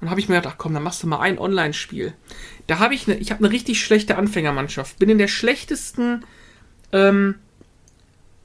Und 0.00 0.10
habe 0.10 0.20
ich 0.20 0.28
mir 0.28 0.36
gedacht, 0.36 0.54
ach 0.54 0.58
komm, 0.58 0.74
dann 0.74 0.84
machst 0.84 1.02
du 1.02 1.08
mal 1.08 1.18
ein 1.18 1.38
Online-Spiel. 1.38 2.14
Da 2.68 2.78
habe 2.78 2.94
ich 2.94 3.08
eine, 3.08 3.18
ich 3.18 3.32
habe 3.32 3.44
eine 3.44 3.52
richtig 3.52 3.82
schlechte 3.82 4.16
Anfängermannschaft. 4.16 5.00
Bin 5.00 5.08
in 5.08 5.18
der 5.18 5.26
schlechtesten 5.26 6.24
ähm, 6.92 7.34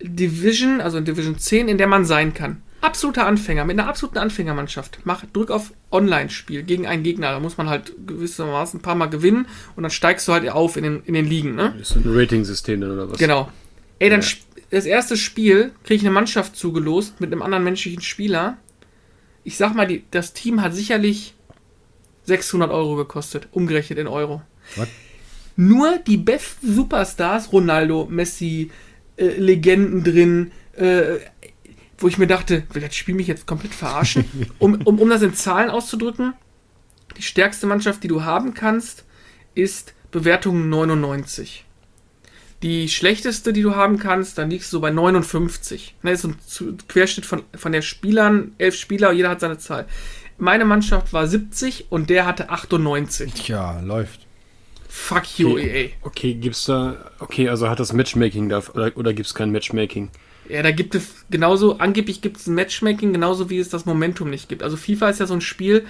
Division, 0.02 0.82
also 0.82 0.98
in 0.98 1.06
Division 1.06 1.38
10, 1.38 1.68
in 1.68 1.78
der 1.78 1.86
man 1.86 2.06
sein 2.06 2.34
kann 2.34 2.64
absoluter 2.84 3.26
Anfänger, 3.26 3.66
mit 3.66 3.80
einer 3.80 3.88
absoluten 3.88 4.18
Anfängermannschaft. 4.18 5.00
Mach, 5.06 5.24
drück 5.32 5.52
auf 5.52 5.74
Online-Spiel 5.92 6.64
gegen 6.64 6.86
einen 6.86 7.04
Gegner. 7.04 7.32
Da 7.32 7.40
muss 7.40 7.58
man 7.58 7.70
halt 7.70 7.94
gewissermaßen 8.06 8.80
ein 8.80 8.84
paar 8.84 8.96
Mal 8.96 9.08
gewinnen 9.08 9.48
und 9.76 9.84
dann 9.84 9.92
steigst 9.92 10.28
du 10.28 10.34
halt 10.34 10.48
auf 10.50 10.76
in 10.76 10.84
den, 10.84 11.04
in 11.06 11.14
den 11.14 11.26
Ligen. 11.26 11.56
Ne? 11.56 11.74
Das 11.80 11.92
ist 11.92 11.96
ein 11.96 12.04
Rating-System 12.06 12.82
dann 12.82 12.92
oder 12.92 13.10
was? 13.10 13.18
Genau. 13.18 13.50
Ey, 14.00 14.10
dann 14.10 14.22
ja. 14.22 14.28
das 14.70 14.86
erste 14.86 15.16
Spiel 15.16 15.72
kriege 15.84 15.96
ich 15.96 16.02
eine 16.02 16.12
Mannschaft 16.12 16.56
zugelost 16.56 17.22
mit 17.22 17.32
einem 17.32 17.42
anderen 17.42 17.64
menschlichen 17.64 18.02
Spieler. 18.02 18.58
Ich 19.44 19.58
sag 19.58 19.76
mal, 19.76 19.88
die, 19.88 20.04
das 20.12 20.34
Team 20.34 20.62
hat 20.62 20.74
sicherlich 20.74 21.36
600 22.26 22.72
Euro 22.72 22.96
gekostet, 22.96 23.48
umgerechnet 23.52 24.00
in 24.00 24.08
Euro. 24.08 24.42
What? 24.76 24.88
Nur 25.56 26.00
die 26.00 26.18
besten 26.18 26.74
Superstars, 26.76 27.54
Ronaldo, 27.54 28.08
Messi, 28.10 28.72
äh, 29.18 29.28
Legenden 29.38 30.04
drin, 30.04 30.52
äh, 30.76 31.20
wo 32.04 32.08
ich 32.10 32.18
mir 32.18 32.28
dachte, 32.28 32.64
will 32.74 32.82
das 32.82 32.96
Spiel 32.96 33.16
mich 33.16 33.28
jetzt 33.28 33.48
komplett 33.48 33.74
verarschen? 33.74 34.26
Um, 34.60 34.82
um, 34.84 35.00
um 35.00 35.10
das 35.10 35.22
in 35.22 35.34
Zahlen 35.34 35.70
auszudrücken, 35.70 36.34
die 37.18 37.22
stärkste 37.22 37.66
Mannschaft, 37.66 38.04
die 38.04 38.10
du 38.10 38.24
haben 38.24 38.54
kannst, 38.54 39.06
ist 39.56 39.94
Bewertung 40.12 40.70
99. 40.70 41.66
Die 42.62 42.90
schlechteste, 42.90 43.54
die 43.54 43.62
du 43.62 43.76
haben 43.76 44.00
kannst, 44.00 44.38
dann 44.38 44.50
liegst 44.50 44.72
du 44.74 44.82
bei 44.82 44.92
59. 44.92 45.96
Das 46.04 46.24
ist 46.24 46.62
ein 46.62 46.78
Querschnitt 46.88 47.26
von, 47.26 47.44
von 47.56 47.72
der 47.72 47.82
Spielern, 47.82 48.54
elf 48.58 48.76
Spieler, 48.76 49.12
jeder 49.14 49.30
hat 49.30 49.40
seine 49.40 49.58
Zahl. 49.58 49.88
Meine 50.38 50.66
Mannschaft 50.66 51.14
war 51.14 51.28
70 51.28 51.88
und 51.90 52.10
der 52.10 52.26
hatte 52.26 52.50
98. 52.50 53.34
Tja, 53.34 53.80
läuft. 53.80 54.28
Fuck 54.90 55.40
you, 55.40 55.54
okay. 55.54 55.86
EA. 55.86 55.90
Okay, 56.08 56.34
gibt's 56.36 56.66
da. 56.66 57.12
Okay, 57.20 57.50
also 57.50 57.70
hat 57.70 57.80
das 57.80 57.94
Matchmaking 57.94 58.50
da 58.50 58.62
oder, 58.74 58.92
oder 58.96 59.14
gibt's 59.14 59.34
kein 59.34 59.52
Matchmaking? 59.52 60.12
Ja, 60.54 60.62
da 60.62 60.70
gibt 60.70 60.94
es 60.94 61.26
genauso, 61.32 61.80
angeblich 61.80 62.22
gibt 62.22 62.38
es 62.38 62.46
ein 62.46 62.54
Matchmaking, 62.54 63.12
genauso 63.12 63.50
wie 63.50 63.58
es 63.58 63.70
das 63.70 63.88
Momentum 63.88 64.30
nicht 64.30 64.50
gibt. 64.50 64.62
Also 64.62 64.78
FIFA 64.78 65.10
ist 65.10 65.20
ja 65.20 65.26
so 65.26 65.34
ein 65.34 65.42
Spiel, 65.42 65.84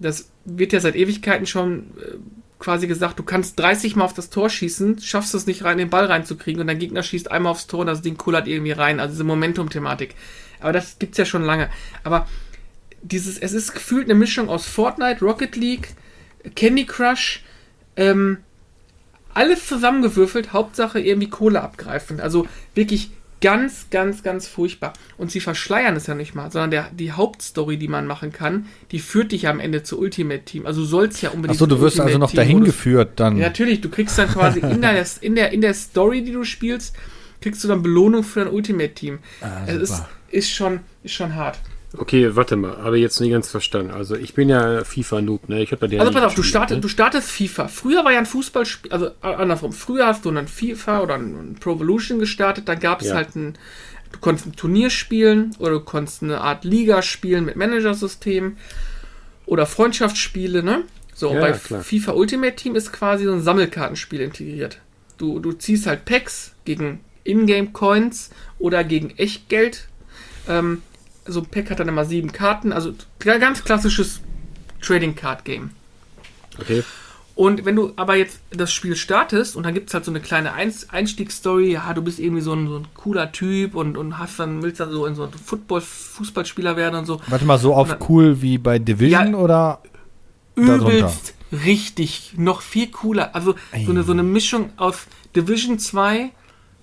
das 0.00 0.28
wird 0.44 0.72
ja 0.72 0.80
seit 0.80 0.96
Ewigkeiten 0.96 1.46
schon 1.46 1.92
äh, 2.00 2.16
quasi 2.58 2.88
gesagt, 2.88 3.16
du 3.20 3.22
kannst 3.22 3.56
30 3.60 3.94
Mal 3.94 4.06
auf 4.06 4.12
das 4.12 4.28
Tor 4.28 4.50
schießen, 4.50 4.98
schaffst 4.98 5.36
es 5.36 5.46
nicht 5.46 5.62
rein, 5.62 5.78
den 5.78 5.88
Ball 5.88 6.06
reinzukriegen 6.06 6.60
und 6.60 6.66
dein 6.66 6.80
Gegner 6.80 7.04
schießt 7.04 7.30
einmal 7.30 7.52
aufs 7.52 7.68
Tor 7.68 7.82
und 7.82 7.86
das 7.86 8.02
Ding 8.02 8.16
kullert 8.16 8.48
irgendwie 8.48 8.72
rein. 8.72 8.98
Also 8.98 9.12
diese 9.12 9.22
Momentum-Thematik. 9.22 10.16
Aber 10.58 10.72
das 10.72 10.98
gibt's 10.98 11.18
ja 11.18 11.24
schon 11.24 11.44
lange. 11.44 11.70
Aber 12.02 12.26
dieses, 13.02 13.38
es 13.38 13.52
ist 13.52 13.72
gefühlt 13.72 14.06
eine 14.06 14.18
Mischung 14.18 14.48
aus 14.48 14.66
Fortnite, 14.66 15.24
Rocket 15.24 15.54
League, 15.54 15.90
Candy 16.56 16.86
Crush, 16.86 17.44
ähm, 17.94 18.38
alles 19.32 19.68
zusammengewürfelt, 19.68 20.52
Hauptsache 20.52 20.98
irgendwie 20.98 21.30
Kohle 21.30 21.62
abgreifen. 21.62 22.18
Also 22.18 22.48
wirklich 22.74 23.12
ganz, 23.44 23.88
ganz, 23.90 24.22
ganz 24.22 24.48
furchtbar. 24.48 24.94
Und 25.18 25.30
sie 25.30 25.40
verschleiern 25.40 25.94
es 25.96 26.06
ja 26.06 26.14
nicht 26.14 26.34
mal, 26.34 26.50
sondern 26.50 26.70
der, 26.70 26.90
die 26.92 27.12
Hauptstory, 27.12 27.76
die 27.76 27.88
man 27.88 28.06
machen 28.06 28.32
kann, 28.32 28.64
die 28.90 28.98
führt 28.98 29.32
dich 29.32 29.42
ja 29.42 29.50
am 29.50 29.60
Ende 29.60 29.82
zu 29.82 30.00
Ultimate 30.00 30.46
Team. 30.46 30.64
Also 30.64 30.80
du 30.80 30.86
sollst 30.86 31.20
ja 31.20 31.28
unbedingt. 31.28 31.56
Achso, 31.56 31.66
du 31.66 31.78
wirst 31.78 32.00
also 32.00 32.16
noch 32.16 32.32
dahin 32.32 32.64
geführt 32.64 33.20
dann. 33.20 33.36
Ja, 33.36 33.48
natürlich, 33.48 33.82
du 33.82 33.90
kriegst 33.90 34.18
dann 34.18 34.28
quasi 34.28 34.60
in 34.60 34.80
der, 34.80 35.04
in, 35.20 35.34
der, 35.34 35.52
in 35.52 35.60
der 35.60 35.74
Story, 35.74 36.24
die 36.24 36.32
du 36.32 36.44
spielst, 36.44 36.96
kriegst 37.42 37.62
du 37.62 37.68
dann 37.68 37.82
Belohnung 37.82 38.24
für 38.24 38.40
dein 38.40 38.52
Ultimate 38.52 38.94
Team. 38.94 39.18
Ah, 39.42 39.64
es 39.66 39.76
ist, 39.90 40.02
ist, 40.30 40.50
schon, 40.50 40.80
ist 41.02 41.12
schon 41.12 41.34
hart. 41.34 41.58
Okay, 41.96 42.34
warte 42.34 42.56
mal, 42.56 42.76
habe 42.78 42.98
jetzt 42.98 43.20
nicht 43.20 43.30
ganz 43.30 43.50
verstanden. 43.50 43.92
Also 43.92 44.16
ich 44.16 44.34
bin 44.34 44.48
ja 44.48 44.84
FIFA-Noob, 44.84 45.48
ne? 45.48 45.62
Ich 45.62 45.70
bei 45.70 45.86
dir. 45.86 46.00
Also 46.00 46.12
pass 46.12 46.24
auf, 46.24 46.34
du, 46.34 46.42
startet, 46.42 46.78
ne? 46.78 46.80
du 46.80 46.88
startest 46.88 47.30
FIFA. 47.30 47.68
Früher 47.68 48.04
war 48.04 48.12
ja 48.12 48.18
ein 48.18 48.26
Fußballspiel, 48.26 48.92
also 48.92 49.10
andersrum. 49.20 49.72
Früher 49.72 50.06
hast 50.06 50.24
du 50.24 50.30
dann 50.30 50.48
FIFA 50.48 51.00
oder 51.00 51.14
ein 51.14 51.56
Pro 51.60 51.74
Evolution 51.74 52.18
gestartet, 52.18 52.68
dann 52.68 52.80
gab 52.80 53.00
es 53.00 53.08
ja. 53.08 53.14
halt 53.14 53.36
ein, 53.36 53.54
du 54.12 54.18
konntest 54.18 54.46
ein 54.46 54.56
Turnier 54.56 54.90
spielen 54.90 55.54
oder 55.58 55.72
du 55.72 55.80
konntest 55.80 56.22
eine 56.22 56.40
Art 56.40 56.64
Liga 56.64 57.02
spielen 57.02 57.44
mit 57.44 57.56
Managersystem 57.56 58.56
oder 59.46 59.66
Freundschaftsspiele, 59.66 60.62
ne? 60.62 60.82
So, 61.14 61.32
ja, 61.32 61.40
bei 61.40 61.52
klar. 61.52 61.82
FIFA 61.82 62.12
Ultimate 62.12 62.56
Team 62.56 62.74
ist 62.74 62.92
quasi 62.92 63.24
so 63.24 63.32
ein 63.32 63.42
Sammelkartenspiel 63.42 64.20
integriert. 64.20 64.80
Du, 65.16 65.38
du 65.38 65.52
ziehst 65.52 65.86
halt 65.86 66.04
Packs 66.04 66.54
gegen 66.64 67.00
Ingame 67.22 67.70
Coins 67.70 68.30
oder 68.58 68.82
gegen 68.82 69.10
Echtgeld. 69.10 69.86
Ähm, 70.48 70.82
so 71.26 71.40
ein 71.40 71.46
Pack 71.46 71.70
hat 71.70 71.80
dann 71.80 71.88
immer 71.88 72.04
sieben 72.04 72.32
Karten, 72.32 72.72
also 72.72 72.94
ganz 73.18 73.64
klassisches 73.64 74.20
Trading 74.80 75.14
Card 75.14 75.44
Game. 75.44 75.70
Okay. 76.60 76.82
Und 77.34 77.64
wenn 77.64 77.74
du 77.74 77.92
aber 77.96 78.14
jetzt 78.14 78.38
das 78.50 78.72
Spiel 78.72 78.94
startest 78.94 79.56
und 79.56 79.64
dann 79.64 79.74
gibt 79.74 79.88
es 79.88 79.94
halt 79.94 80.04
so 80.04 80.12
eine 80.12 80.20
kleine 80.20 80.52
Einstiegsstory, 80.52 81.72
ja, 81.72 81.92
du 81.92 82.02
bist 82.02 82.20
irgendwie 82.20 82.42
so 82.42 82.52
ein, 82.52 82.68
so 82.68 82.76
ein, 82.76 82.86
cooler 82.94 83.32
Typ 83.32 83.74
und, 83.74 83.96
und 83.96 84.18
hast 84.18 84.38
dann, 84.38 84.62
willst 84.62 84.78
dann 84.78 84.92
so 84.92 85.04
in 85.06 85.16
so 85.16 85.24
ein 85.24 85.32
Football, 85.32 85.80
Fußballspieler 85.80 86.76
werden 86.76 86.94
und 86.94 87.06
so. 87.06 87.20
Warte 87.26 87.44
mal, 87.44 87.58
so 87.58 87.74
auf 87.74 87.88
dann, 87.88 87.98
cool 88.08 88.40
wie 88.40 88.58
bei 88.58 88.78
Division 88.78 89.32
ja, 89.32 89.38
oder? 89.38 89.82
Übelst 90.54 91.34
richtig, 91.64 92.34
noch 92.36 92.60
viel 92.62 92.88
cooler. 92.88 93.34
Also 93.34 93.54
so 93.84 93.90
eine, 93.90 94.02
so 94.02 94.12
eine 94.12 94.22
Mischung 94.22 94.70
aus 94.76 95.06
Division 95.34 95.78
2, 95.78 96.30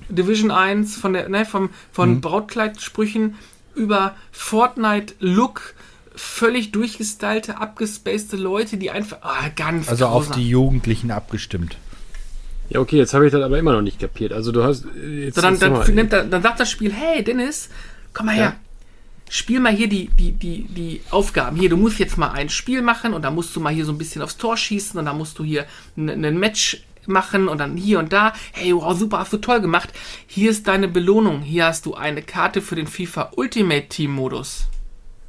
Division 0.09 0.51
1, 0.51 0.97
von 0.97 1.13
der, 1.13 1.29
ne, 1.29 1.45
vom, 1.45 1.69
von 1.91 2.15
mhm. 2.15 2.21
Brautkleidsprüchen 2.21 3.35
über 3.75 4.15
Fortnite-Look 4.31 5.75
völlig 6.15 6.71
durchgestylte, 6.71 7.57
abgespacede 7.57 8.37
Leute, 8.37 8.77
die 8.77 8.91
einfach 8.91 9.19
ah, 9.21 9.49
ganz 9.55 9.89
Also 9.89 10.05
grausam. 10.05 10.31
auf 10.31 10.37
die 10.37 10.49
Jugendlichen 10.49 11.11
abgestimmt. 11.11 11.77
Ja, 12.69 12.79
okay, 12.79 12.97
jetzt 12.97 13.13
habe 13.13 13.25
ich 13.25 13.31
das 13.31 13.41
aber 13.41 13.59
immer 13.59 13.73
noch 13.73 13.81
nicht 13.81 13.99
kapiert. 13.99 14.31
Also 14.31 14.51
du 14.51 14.63
hast. 14.63 14.85
Jetzt, 14.95 15.35
so, 15.35 15.41
dann, 15.41 15.59
dann, 15.59 15.93
nimmt, 15.93 16.13
dann, 16.13 16.41
sagt 16.41 16.59
das 16.59 16.71
Spiel, 16.71 16.93
hey 16.93 17.23
Dennis, 17.23 17.69
komm 18.13 18.27
mal 18.27 18.37
ja. 18.37 18.41
her. 18.41 18.55
Spiel 19.29 19.59
mal 19.59 19.73
hier 19.73 19.87
die, 19.87 20.07
die, 20.07 20.33
die, 20.33 20.63
die 20.63 21.01
Aufgaben. 21.09 21.57
Hier, 21.57 21.69
du 21.69 21.77
musst 21.77 21.99
jetzt 21.99 22.17
mal 22.17 22.31
ein 22.31 22.49
Spiel 22.49 22.81
machen 22.81 23.13
und 23.13 23.23
dann 23.23 23.35
musst 23.35 23.55
du 23.55 23.61
mal 23.61 23.73
hier 23.73 23.85
so 23.85 23.91
ein 23.93 23.97
bisschen 23.97 24.21
aufs 24.21 24.37
Tor 24.37 24.57
schießen 24.57 24.99
und 24.99 25.05
dann 25.05 25.17
musst 25.17 25.39
du 25.39 25.43
hier 25.43 25.65
ein 25.95 26.37
Match 26.37 26.83
machen 27.07 27.47
und 27.47 27.59
dann 27.59 27.77
hier 27.77 27.99
und 27.99 28.13
da. 28.13 28.33
Hey, 28.51 28.73
wow, 28.75 28.97
super, 28.97 29.19
hast 29.19 29.33
du 29.33 29.37
toll 29.37 29.61
gemacht. 29.61 29.89
Hier 30.27 30.49
ist 30.49 30.67
deine 30.67 30.87
Belohnung. 30.87 31.41
Hier 31.41 31.65
hast 31.65 31.85
du 31.85 31.93
eine 31.93 32.21
Karte 32.21 32.61
für 32.61 32.75
den 32.75 32.87
FIFA 32.87 33.31
Ultimate 33.35 33.87
Team 33.87 34.11
Modus. 34.11 34.67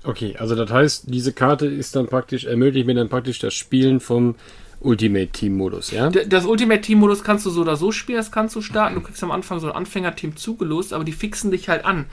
Okay, 0.05 0.37
also 0.39 0.55
das 0.55 0.71
heißt, 0.71 1.05
diese 1.07 1.33
Karte 1.33 1.67
ist 1.67 1.95
dann 1.95 2.09
praktisch, 2.09 2.45
ermöglicht 2.45 2.87
mir 2.87 2.95
dann 2.95 3.09
praktisch 3.09 3.39
das 3.39 3.55
Spielen 3.55 4.01
vom 4.01 4.35
Ultimate 4.81 5.29
Team 5.29 5.57
Modus, 5.57 5.93
ja? 5.93 6.11
Das 6.11 6.45
Ultimate 6.45 6.81
Team 6.81 6.99
Modus 6.99 7.23
kannst 7.23 7.47
du 7.47 7.51
so 7.51 7.61
oder 7.61 7.77
so 7.77 7.93
spielen, 7.93 8.19
das 8.19 8.33
kannst 8.33 8.57
du 8.57 8.63
starten. 8.63 8.97
Du 8.97 9.01
kriegst 9.01 9.23
am 9.23 9.31
Anfang 9.31 9.61
so 9.61 9.69
ein 9.69 9.77
Anfängerteam 9.77 10.37
zugelost, 10.37 10.93
aber 10.93 11.05
die 11.05 11.13
fixen 11.13 11.53
dich 11.53 11.69
halt 11.69 11.85
an. 11.85 12.07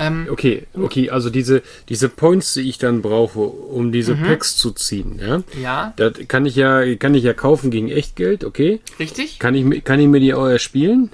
Ähm, 0.00 0.28
okay, 0.30 0.64
okay, 0.74 1.10
also 1.10 1.28
diese, 1.28 1.60
diese 1.88 2.08
Points, 2.08 2.54
die 2.54 2.68
ich 2.68 2.78
dann 2.78 3.02
brauche, 3.02 3.40
um 3.40 3.90
diese 3.90 4.14
mhm. 4.14 4.22
Packs 4.22 4.56
zu 4.56 4.70
ziehen, 4.70 5.18
ja? 5.20 5.42
Ja. 5.60 5.92
Das 5.96 6.12
kann 6.28 6.46
ich 6.46 6.54
ja, 6.54 6.94
kann 6.94 7.16
ich 7.16 7.24
ja 7.24 7.34
kaufen 7.34 7.72
gegen 7.72 7.90
Echtgeld, 7.90 8.44
okay? 8.44 8.80
Richtig. 9.00 9.40
Kann 9.40 9.56
ich, 9.56 9.82
kann 9.82 9.98
ich 9.98 10.06
mir 10.06 10.20
die 10.20 10.34
auch 10.34 10.46
erspielen? 10.46 11.10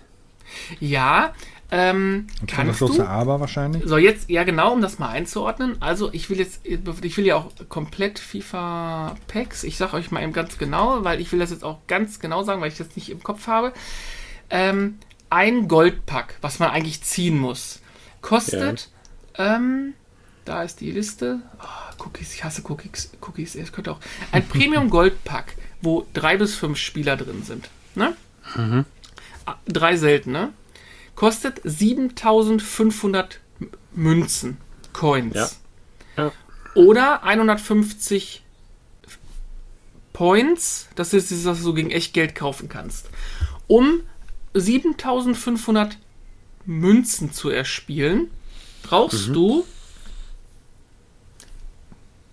Ja, 0.81 1.33
ähm, 1.71 2.27
kannst 2.47 2.83
das 2.83 2.91
du? 2.93 3.03
Aber 3.03 3.41
wahrscheinlich. 3.41 3.85
So, 3.87 3.97
jetzt, 3.97 4.29
ja 4.29 4.45
genau, 4.45 4.75
um 4.75 4.83
das 4.83 4.99
mal 4.99 5.09
einzuordnen. 5.09 5.77
Also 5.81 6.13
ich 6.13 6.29
will 6.29 6.39
jetzt, 6.39 6.61
ich 6.67 7.17
will 7.17 7.25
ja 7.25 7.37
auch 7.37 7.51
komplett 7.71 8.19
FIFA 8.19 9.17
Packs. 9.29 9.65
Ich 9.65 9.79
sage 9.79 9.95
euch 9.95 10.11
mal 10.11 10.23
eben 10.23 10.35
ganz 10.35 10.59
genau, 10.59 11.03
weil 11.05 11.23
ich 11.23 11.33
will 11.33 11.39
das 11.39 11.51
jetzt 11.51 11.65
auch 11.65 11.79
ganz 11.87 12.21
genau 12.21 12.43
sagen, 12.43 12.61
weil 12.61 12.69
ich 12.69 12.77
das 12.77 12.95
nicht 12.97 13.11
im 13.11 13.23
Kopf 13.23 13.47
habe. 13.47 13.73
Ähm, 14.51 14.99
ein 15.31 15.69
Goldpack, 15.69 16.37
was 16.43 16.59
man 16.59 16.69
eigentlich 16.69 17.03
ziehen 17.03 17.39
muss 17.39 17.81
Kostet, 18.25 18.89
ja. 19.37 19.57
ähm, 19.57 19.93
da 20.47 20.63
ist 20.63 20.81
die 20.81 20.91
Liste. 20.91 21.43
Oh, 21.61 22.05
Cookies, 22.05 22.33
ich 22.33 22.43
hasse 22.43 22.63
Cookies. 22.67 23.11
Cookies, 23.21 23.55
es 23.55 23.71
könnte 23.71 23.93
auch. 23.93 24.01
Ein 24.33 24.49
Premium 24.49 24.89
Gold 24.89 25.23
Pack, 25.25 25.57
wo 25.83 26.07
drei 26.15 26.39
bis 26.39 26.55
fünf 26.55 26.79
Spieler 26.79 27.19
drin 27.19 27.43
sind. 27.43 27.69
Ne? 27.95 28.17
Mhm. 28.57 28.87
Drei 29.67 29.97
seltene. 29.99 30.55
Kostet 31.15 31.61
7500 31.65 33.41
Münzen, 33.93 34.57
Coins. 34.95 35.35
Ja. 36.17 36.25
Ja. 36.25 36.33
Oder 36.75 37.25
150 37.25 38.43
Points, 40.15 40.89
das 40.95 41.13
ist 41.13 41.31
das, 41.31 41.45
was 41.45 41.63
du 41.63 41.75
gegen 41.75 41.91
echt 41.91 42.15
Geld 42.15 42.35
kaufen 42.35 42.71
kannst. 42.71 43.11
Um 43.67 44.01
7500 44.55 45.99
Münzen 46.67 47.33
zu 47.33 47.51
erspielen, 47.51 48.31
brauchst 48.83 49.29
mhm. 49.29 49.33
du 49.35 49.67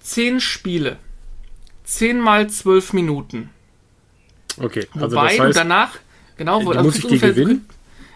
10 0.02 0.40
Spiele. 0.40 0.98
10 1.84 2.20
mal 2.20 2.50
12 2.50 2.94
Minuten. 2.94 3.50
Okay, 4.58 4.88
also 4.94 5.16
Wobei 5.16 5.38
das 5.38 5.48
heißt, 5.48 5.58
danach, 5.58 6.00
genau, 6.38 6.66
wo, 6.66 6.72
also 6.72 6.84
muss 6.84 6.98
ich 6.98 7.08
die 7.08 7.20
gewinnen? 7.20 7.66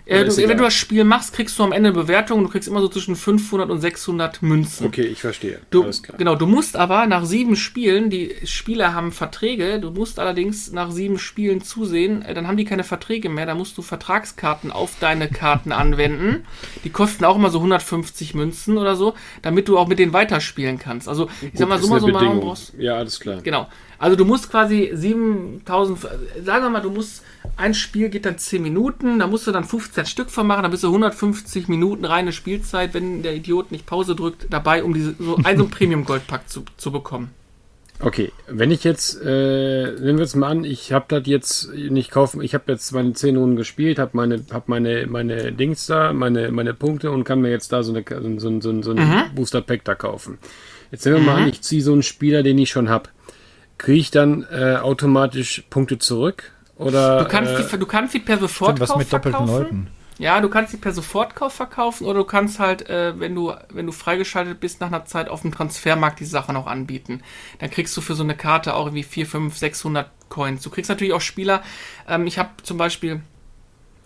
Äh, 0.06 0.26
du, 0.26 0.38
wenn 0.38 0.58
du 0.58 0.64
das 0.64 0.74
Spiel 0.74 1.04
machst, 1.04 1.34
kriegst 1.34 1.58
du 1.58 1.64
am 1.64 1.72
Ende 1.72 1.90
eine 1.90 1.98
Bewertung. 1.98 2.44
Du 2.44 2.50
kriegst 2.50 2.68
immer 2.68 2.82
so 2.82 2.88
zwischen 2.88 3.16
500 3.16 3.70
und 3.70 3.82
600 3.82 4.42
Münzen. 4.44 4.88
Okay, 4.88 5.04
ich 5.04 5.22
verstehe. 5.22 5.60
Du, 5.72 5.84
Alles 5.84 6.04
klar. 6.04 6.18
Genau, 6.18 6.36
du 6.36 6.46
musst 6.46 6.76
aber 6.76 7.08
nach 7.08 7.26
sieben 7.26 7.56
Spielen, 7.56 8.10
die 8.10 8.36
Spieler 8.44 8.94
haben 8.94 9.12
Verträge, 9.12 9.80
du 9.80 9.92
musst 9.92 10.20
allerdings 10.20 10.72
nach 10.72 10.92
sieben 10.92 11.18
Spielen 11.18 11.62
zusehen, 11.62 12.22
äh, 12.22 12.34
dann 12.34 12.48
haben 12.48 12.58
die 12.58 12.66
keine 12.66 12.84
Verträge 12.84 13.30
mehr, 13.30 13.46
da 13.46 13.56
musst 13.56 13.78
du 13.78 13.82
Vertragskarten 13.82 14.72
auf 14.72 14.92
deine 15.00 15.28
Karten 15.28 15.72
anwenden. 15.72 16.46
Die 16.84 16.92
kosten 16.92 17.26
auch 17.26 17.36
immer 17.36 17.50
so 17.50 17.58
150 17.58 18.36
Münzen 18.36 18.78
oder 18.78 18.96
so, 18.96 19.16
damit 19.42 19.68
du 19.68 19.78
auch 19.78 19.88
mit 19.88 19.98
denen 19.98 20.14
weiterspielen 20.14 20.78
kannst. 20.78 21.10
Also, 21.10 21.30
ich 21.42 21.52
Gut, 21.52 21.60
sag 21.60 21.70
mal, 21.70 21.80
so 21.80 21.88
mal 21.88 22.00
so 22.00 22.08
mal 22.08 22.36
brauchst. 22.36 22.74
Ja, 22.78 22.98
alles 22.98 23.20
klar. 23.20 23.42
Genau. 23.42 23.68
Also, 23.98 24.16
du 24.16 24.26
musst 24.26 24.50
quasi 24.52 24.92
7000, 24.94 26.00
sagen 26.44 26.66
wir 26.66 26.70
mal, 26.70 26.82
du 26.82 26.92
musst 26.92 27.24
ein 27.58 27.74
Spiel 27.74 28.10
geht 28.10 28.26
dann 28.26 28.38
10 28.38 28.62
Minuten, 28.62 29.20
da 29.20 29.28
musst 29.28 29.48
du 29.48 29.52
dann 29.52 29.64
15 29.64 30.06
Stück 30.06 30.30
von 30.30 30.46
machen, 30.48 30.64
dann 30.64 30.72
bist 30.72 30.84
du 30.84 30.88
150 30.88 31.68
Minuten 31.68 32.06
reine 32.06 32.32
Spielzeit, 32.32 32.94
wenn 32.94 33.24
der 33.24 33.36
Idiot 33.36 33.72
nicht 33.72 33.86
Pause 33.86 34.16
drückt, 34.16 34.48
dabei, 34.50 34.84
um 34.84 34.94
diese, 34.94 35.16
so 35.18 35.38
ein, 35.44 35.58
so 35.58 35.68
Premium-Goldpack 35.68 36.50
zu, 36.50 36.66
zu 36.78 36.92
bekommen. 36.92 37.30
Okay, 38.02 38.34
wenn 38.50 38.72
ich 38.72 38.84
jetzt, 38.84 39.22
äh, 39.24 39.92
nehmen 39.94 40.18
wir 40.18 40.26
es 40.26 40.36
mal 40.36 40.50
an, 40.50 40.66
ich 40.66 40.92
habe 40.92 41.06
das 41.08 41.26
jetzt 41.28 41.74
nicht 41.74 42.12
kaufen, 42.12 42.42
ich 42.42 42.54
habe 42.54 42.70
jetzt 42.74 42.92
meine 42.92 43.14
10 43.14 43.38
Runden 43.38 43.56
gespielt, 43.56 44.00
habe 44.00 44.12
meine, 44.14 44.44
hab 44.52 44.68
meine, 44.68 45.08
meine 45.08 45.54
Dings 45.54 45.86
da, 45.86 46.12
meine, 46.12 46.52
meine 46.52 46.74
Punkte 46.74 47.12
und 47.12 47.24
kann 47.24 47.40
mir 47.40 47.52
jetzt 47.52 47.72
da 47.72 47.84
so, 47.84 47.94
eine, 47.94 48.04
so, 48.40 48.60
so, 48.60 48.82
so 48.82 48.92
ein 48.92 48.98
mhm. 48.98 49.36
Booster-Pack 49.36 49.86
da 49.86 49.96
kaufen. 49.96 50.40
Jetzt 50.92 51.06
nehmen 51.06 51.18
wir 51.18 51.22
mhm. 51.22 51.26
mal 51.26 51.42
an, 51.44 51.50
ich 51.50 51.62
ziehe 51.62 51.82
so 51.82 51.94
einen 51.94 52.04
Spieler, 52.04 52.44
den 52.44 52.58
ich 52.58 52.70
schon 52.70 52.90
habe. 52.90 53.10
Kriege 53.78 54.00
ich 54.00 54.12
dann 54.12 54.46
äh, 54.52 54.78
automatisch 54.78 55.64
Punkte 55.70 56.00
zurück? 56.00 56.52
Oder, 56.78 57.24
du, 57.24 57.30
kannst 57.30 57.54
äh, 57.54 57.64
die, 57.64 57.78
du 57.78 57.86
kannst 57.86 58.14
die 58.14 58.20
per 58.20 58.38
Sofortkauf 58.38 58.90
was 58.90 58.98
mit 58.98 59.12
doppelten 59.12 59.48
Leuten. 59.48 59.88
Ja, 60.18 60.40
du 60.40 60.50
kannst 60.50 60.72
die 60.72 60.78
per 60.78 60.94
Sofortkauf 60.94 61.54
verkaufen 61.54 62.06
oder 62.06 62.20
du 62.20 62.26
kannst 62.26 62.60
halt, 62.60 62.90
äh, 62.90 63.20
wenn 63.20 63.36
du 63.36 63.54
wenn 63.70 63.86
du 63.86 63.92
freigeschaltet 63.92 64.62
bist, 64.62 64.80
nach 64.80 64.88
einer 64.88 65.06
Zeit 65.06 65.28
auf 65.28 65.42
dem 65.42 65.54
Transfermarkt 65.54 66.20
die 66.22 66.26
Sachen 66.26 66.56
auch 66.56 66.68
anbieten. 66.68 67.22
Dann 67.60 67.70
kriegst 67.70 67.96
du 67.98 68.02
für 68.02 68.16
so 68.16 68.24
eine 68.24 68.36
Karte 68.36 68.76
auch 68.76 68.86
irgendwie 68.86 69.04
4, 69.04 69.26
5, 69.26 69.58
600 69.58 70.10
Coins. 70.30 70.62
Du 70.62 70.70
kriegst 70.70 70.90
natürlich 70.90 71.14
auch 71.14 71.22
Spieler. 71.22 71.64
Ähm, 72.08 72.28
ich 72.28 72.40
habe 72.40 72.50
zum 72.64 72.78
Beispiel 72.78 73.22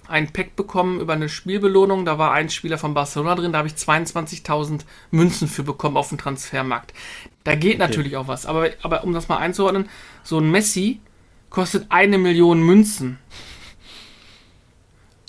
ein 0.09 0.33
Pack 0.33 0.55
bekommen 0.55 0.99
über 0.99 1.13
eine 1.13 1.29
Spielbelohnung. 1.29 2.05
Da 2.05 2.17
war 2.17 2.31
ein 2.31 2.49
Spieler 2.49 2.77
von 2.77 2.93
Barcelona 2.93 3.35
drin, 3.35 3.51
da 3.51 3.59
habe 3.59 3.67
ich 3.67 3.75
22.000 3.75 4.81
Münzen 5.11 5.47
für 5.47 5.63
bekommen 5.63 5.97
auf 5.97 6.09
dem 6.09 6.17
Transfermarkt. 6.17 6.93
Da 7.43 7.55
geht 7.55 7.75
okay. 7.75 7.79
natürlich 7.79 8.17
auch 8.17 8.27
was. 8.27 8.45
Aber, 8.45 8.69
aber 8.81 9.03
um 9.03 9.13
das 9.13 9.29
mal 9.29 9.37
einzuordnen, 9.37 9.89
so 10.23 10.39
ein 10.39 10.49
Messi 10.51 10.99
kostet 11.49 11.85
eine 11.89 12.17
Million 12.17 12.61
Münzen. 12.61 13.19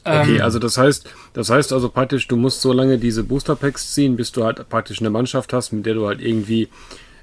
Okay, 0.05 0.37
ähm, 0.37 0.43
also 0.43 0.59
das 0.59 0.79
heißt, 0.79 1.09
das 1.35 1.51
heißt 1.51 1.73
also 1.73 1.91
praktisch, 1.91 2.27
du 2.27 2.37
musst 2.37 2.63
so 2.63 2.73
lange 2.73 2.99
diese 2.99 3.23
Booster 3.23 3.55
Packs 3.55 3.93
ziehen, 3.93 4.17
bis 4.17 4.33
du 4.33 4.45
halt 4.45 4.69
praktisch 4.69 5.01
eine 5.01 5.11
Mannschaft 5.11 5.53
hast, 5.53 5.73
mit 5.73 5.87
der 5.87 5.95
du 5.95 6.07
halt 6.07 6.21
irgendwie, 6.21 6.69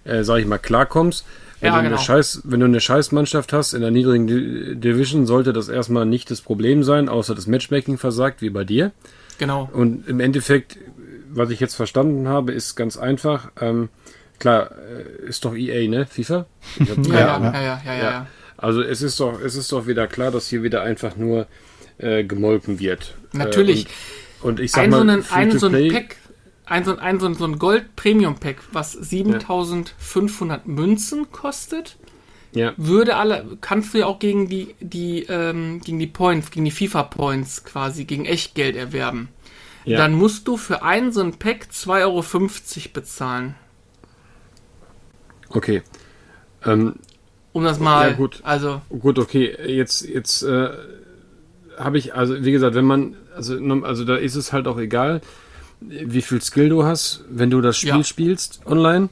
äh, 0.04 0.24
sag 0.24 0.40
ich 0.40 0.46
mal, 0.46 0.60
klarkommst. 0.60 1.26
Wenn, 1.60 1.70
ja, 1.70 1.76
du 1.78 1.84
genau. 1.84 1.96
eine 1.96 2.04
Scheiß, 2.04 2.42
wenn 2.46 2.60
du 2.60 2.66
eine 2.68 2.80
Scheißmannschaft 2.80 3.52
hast 3.52 3.74
in 3.74 3.82
der 3.82 3.92
niedrigen 3.92 4.28
D 4.28 4.76
Division, 4.76 5.26
sollte 5.26 5.54
das 5.54 5.70
erstmal 5.70 6.06
nicht 6.06 6.30
das 6.30 6.42
Problem 6.42 6.84
sein, 6.84 7.10
außer 7.10 7.34
das 7.34 7.48
Matchmaking 7.48 7.98
versagt, 7.98 8.42
wie 8.42 8.50
bei 8.50 8.64
dir. 8.64 8.92
Genau. 9.40 9.70
Und 9.74 10.08
im 10.08 10.20
Endeffekt, 10.20 10.78
was 11.30 11.50
ich 11.50 11.60
jetzt 11.60 11.76
verstanden 11.76 12.28
habe, 12.28 12.52
ist 12.52 12.76
ganz 12.76 12.98
einfach. 12.98 13.52
Ähm, 13.60 13.90
klar, 14.40 14.72
äh, 14.72 15.28
ist 15.28 15.46
doch 15.46 15.56
EA, 15.56 15.88
ne? 15.88 16.06
FIFA? 16.06 16.46
ja, 16.80 16.86
ja, 16.96 17.14
ja, 17.14 17.54
ja, 17.54 17.62
ja, 17.62 17.82
ja, 17.86 17.98
ja. 17.98 18.28
Also 18.58 18.82
es 18.82 19.02
ist 19.02 19.20
doch, 19.20 19.40
es 19.40 19.56
ist 19.56 19.72
doch 19.72 19.86
wieder 19.86 20.08
klar, 20.08 20.32
dass 20.32 20.48
hier 20.48 20.64
wieder 20.64 20.82
einfach 20.82 21.16
nur 21.16 21.48
äh, 22.00 22.24
gemolken 22.24 22.80
wird. 22.80 23.16
Natürlich. 23.34 23.86
Äh, 23.86 23.90
und, 24.42 24.50
und, 24.50 24.60
ich 24.60 24.72
sag 24.72 24.84
ein 24.84 24.90
mal, 24.90 24.98
so 24.98 25.02
einen, 25.02 25.26
ein, 25.32 25.60
so 25.60 25.68
ein 25.68 25.88
Pack, 25.90 26.16
ein 26.68 26.84
so 26.84 26.98
ein, 26.98 27.20
so 27.20 27.46
ein 27.46 27.60
Gold 27.60 27.96
Premium 27.96 28.36
Pack, 28.36 28.58
was 28.72 28.92
7500 28.92 30.66
ja. 30.66 30.72
Münzen 30.72 31.32
kostet, 31.32 31.98
ja. 32.52 32.74
würde 32.78 33.16
alle, 33.16 33.58
kannst 33.62 33.94
du 33.94 34.00
ja 34.00 34.06
auch 34.06 34.20
gegen 34.20 34.50
die, 34.50 34.76
die, 34.80 35.24
ähm, 35.24 35.82
gegen 35.82 36.00
die 36.00 36.08
Points, 36.08 36.52
gegen 36.52 36.66
die 36.66 36.72
FIFA 36.72 37.04
Points 37.04 37.64
quasi, 37.64 38.06
gegen 38.06 38.26
Echtgeld 38.26 38.76
erwerben. 38.76 39.30
Ja. 39.86 39.98
Dann 39.98 40.14
musst 40.14 40.48
du 40.48 40.58
für 40.58 40.84
einen 40.84 41.14
so 41.14 41.22
ein 41.22 41.34
Pack 41.34 41.70
2,50 41.72 42.02
Euro 42.02 42.24
bezahlen. 42.94 43.56
Okay. 45.50 45.82
Ähm, 46.66 46.96
um 47.54 47.64
das 47.64 47.80
mal. 47.80 48.10
Ja, 48.10 48.16
gut. 48.16 48.42
Also. 48.44 48.82
Gut, 48.90 49.18
okay. 49.18 49.56
Jetzt, 49.66 50.06
jetzt 50.06 50.44
äh, 50.44 50.70
habe 51.78 51.98
ich, 51.98 52.14
also 52.14 52.44
wie 52.44 52.52
gesagt, 52.52 52.76
wenn 52.76 52.84
man, 52.84 53.16
also, 53.34 53.58
also 53.84 54.04
da 54.04 54.18
ist 54.18 54.36
es 54.36 54.52
halt 54.52 54.68
auch 54.68 54.78
egal, 54.78 55.22
wie 55.80 56.22
viel 56.22 56.42
Skill 56.42 56.70
du 56.70 56.84
hast, 56.84 57.24
wenn 57.30 57.50
du 57.50 57.62
das 57.62 57.78
Spiel 57.78 57.90
ja. 57.90 58.04
spielst 58.04 58.62
online. 58.66 59.10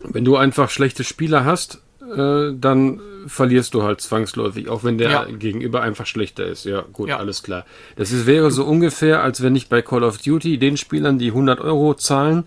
Wenn 0.00 0.24
du 0.24 0.36
einfach 0.36 0.70
schlechte 0.70 1.04
Spieler 1.04 1.44
hast, 1.44 1.80
äh, 2.00 2.52
dann 2.54 3.00
verlierst 3.26 3.74
du 3.74 3.82
halt 3.82 4.00
zwangsläufig, 4.00 4.68
auch 4.68 4.84
wenn 4.84 4.98
der 4.98 5.10
ja. 5.10 5.24
Gegenüber 5.24 5.82
einfach 5.82 6.06
schlechter 6.06 6.46
ist. 6.46 6.64
Ja, 6.64 6.84
gut, 6.92 7.08
ja. 7.08 7.18
alles 7.18 7.42
klar. 7.42 7.64
Das 7.96 8.12
ist, 8.12 8.26
wäre 8.26 8.50
so 8.50 8.64
ungefähr, 8.64 9.22
als 9.22 9.42
wenn 9.42 9.56
ich 9.56 9.68
bei 9.68 9.82
Call 9.82 10.04
of 10.04 10.18
Duty 10.18 10.58
den 10.58 10.76
Spielern, 10.76 11.18
die 11.18 11.28
100 11.28 11.60
Euro 11.60 11.94
zahlen, 11.94 12.44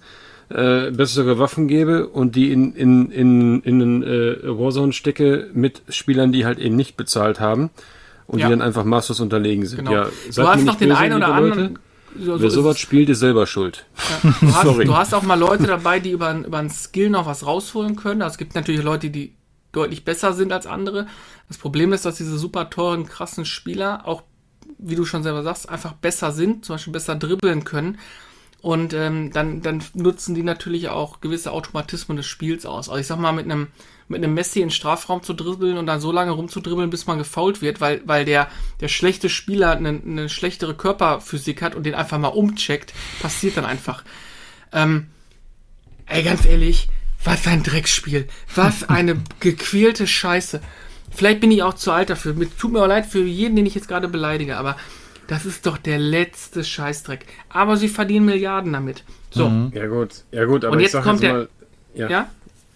äh, 0.50 0.92
bessere 0.92 1.38
Waffen 1.38 1.68
gebe 1.68 2.08
und 2.08 2.36
die 2.36 2.52
in, 2.52 2.74
in, 2.74 3.12
in, 3.12 3.62
in 3.62 3.82
einen 3.82 4.04
äh, 4.04 4.38
Warzone 4.44 4.94
stecke 4.94 5.50
mit 5.54 5.82
Spielern, 5.90 6.32
die 6.32 6.46
halt 6.46 6.60
eben 6.60 6.76
nicht 6.76 6.98
bezahlt 6.98 7.40
haben 7.40 7.70
und 8.26 8.40
ja. 8.40 8.48
die 8.48 8.52
dann 8.52 8.62
einfach 8.62 8.84
Masters 8.84 9.20
unterlegen 9.20 9.66
sind. 9.66 9.80
Genau. 9.80 9.92
Ja, 9.92 10.08
du 10.34 10.48
hast 10.48 10.64
noch 10.64 10.76
den 10.76 10.92
einen 10.92 11.18
oder 11.18 11.34
anderen. 11.34 11.76
So, 11.76 11.82
so 12.20 12.40
Wer 12.40 12.50
sowas 12.50 12.80
spielt, 12.80 13.10
ist 13.10 13.20
selber 13.20 13.48
schuld. 13.48 13.86
Ja, 14.22 14.32
du, 14.42 14.54
hast, 14.54 14.88
du 14.88 14.98
hast 14.98 15.14
auch 15.14 15.24
mal 15.24 15.40
Leute 15.40 15.68
dabei, 15.68 16.00
die 16.00 16.12
über, 16.12 16.34
über 16.34 16.58
einen 16.58 16.70
Skill 16.70 17.10
noch 17.10 17.26
was 17.26 17.46
rausholen 17.46 17.96
können. 17.96 18.22
Also 18.22 18.34
es 18.34 18.38
gibt 18.38 18.56
natürlich 18.56 18.84
Leute, 18.84 19.10
die 19.10 19.34
deutlich 19.72 20.04
besser 20.04 20.34
sind 20.34 20.52
als 20.52 20.68
andere. 20.68 21.08
Das 21.48 21.58
Problem 21.58 21.94
ist, 21.94 22.06
dass 22.06 22.18
diese 22.18 22.38
super 22.38 22.70
teuren, 22.70 23.06
krassen 23.06 23.46
Spieler 23.46 24.06
auch, 24.06 24.24
wie 24.78 24.96
du 24.96 25.06
schon 25.06 25.24
selber 25.24 25.44
sagst, 25.44 25.70
einfach 25.70 25.94
besser 25.94 26.32
sind, 26.32 26.66
zum 26.66 26.76
Beispiel 26.76 26.94
besser 26.94 27.16
dribbeln 27.16 27.64
können. 27.64 27.98
Und 28.62 28.94
ähm, 28.94 29.32
dann, 29.32 29.62
dann 29.62 29.82
nutzen 29.94 30.36
die 30.36 30.44
natürlich 30.44 30.90
auch 30.90 31.22
gewisse 31.22 31.52
Automatismen 31.52 32.18
des 32.18 32.26
Spiels 32.26 32.66
aus. 32.66 32.90
Also 32.90 33.00
ich 33.00 33.08
sag 33.08 33.18
mal, 33.18 33.32
mit 33.32 33.46
einem, 33.46 33.68
mit 34.10 34.22
einem 34.22 34.34
Messi 34.34 34.60
in 34.60 34.66
den 34.66 34.72
Strafraum 34.72 35.24
zu 35.24 35.34
dribbeln 35.34 35.78
und 35.78 35.86
dann 35.86 36.02
so 36.02 36.12
lange 36.12 36.32
rumzudribbeln, 36.32 36.90
bis 36.90 37.08
man 37.08 37.18
gefault 37.18 37.62
wird, 37.62 37.80
weil, 37.80 38.02
weil 38.06 38.26
der, 38.26 38.50
der 38.82 38.90
schlechte 38.90 39.30
Spieler 39.30 39.78
eine, 39.78 40.02
eine 40.06 40.28
schlechtere 40.28 40.76
Körperphysik 40.76 41.62
hat 41.62 41.74
und 41.74 41.84
den 41.84 41.96
einfach 41.96 42.18
mal 42.18 42.28
umcheckt, 42.28 42.94
passiert 43.22 43.56
dann 43.56 43.66
einfach. 43.66 44.04
Ähm, 44.74 45.08
ey, 46.08 46.22
ganz 46.24 46.46
ehrlich, 46.46 46.90
was 47.24 47.48
ein 47.48 47.64
Drecksspiel. 47.64 48.28
Was 48.54 48.90
eine 48.90 49.22
gequälte 49.40 50.06
Scheiße. 50.06 50.60
Vielleicht 51.12 51.40
bin 51.40 51.52
ich 51.52 51.64
auch 51.64 51.76
zu 51.76 51.92
alt 51.92 52.10
dafür. 52.10 52.36
Tut 52.58 52.74
mir 52.74 52.84
auch 52.84 52.88
leid 52.88 53.06
für 53.06 53.24
jeden, 53.24 53.56
den 53.56 53.66
ich 53.66 53.76
jetzt 53.76 53.88
gerade 53.88 54.10
beleidige, 54.10 54.58
aber 54.58 54.76
das 55.30 55.46
ist 55.46 55.68
doch 55.68 55.78
der 55.78 56.00
letzte 56.00 56.64
Scheißdreck. 56.64 57.26
Aber 57.50 57.78
sie 57.78 57.88
verdienen 57.88 58.26
Milliarden 58.26 58.74
damit. 58.74 59.04
So. 59.30 59.48
Mhm. 59.48 59.72
Ja 59.76 59.86
gut, 59.86 60.24
ja 60.32 60.46
gut, 60.46 60.66
aber 60.66 60.76
und 60.76 60.82
jetzt 60.82 60.94
kommt 60.94 61.06
jetzt 61.06 61.22
der, 61.22 61.34
mal, 61.34 61.50
ja, 61.94 62.10
ja? 62.10 62.30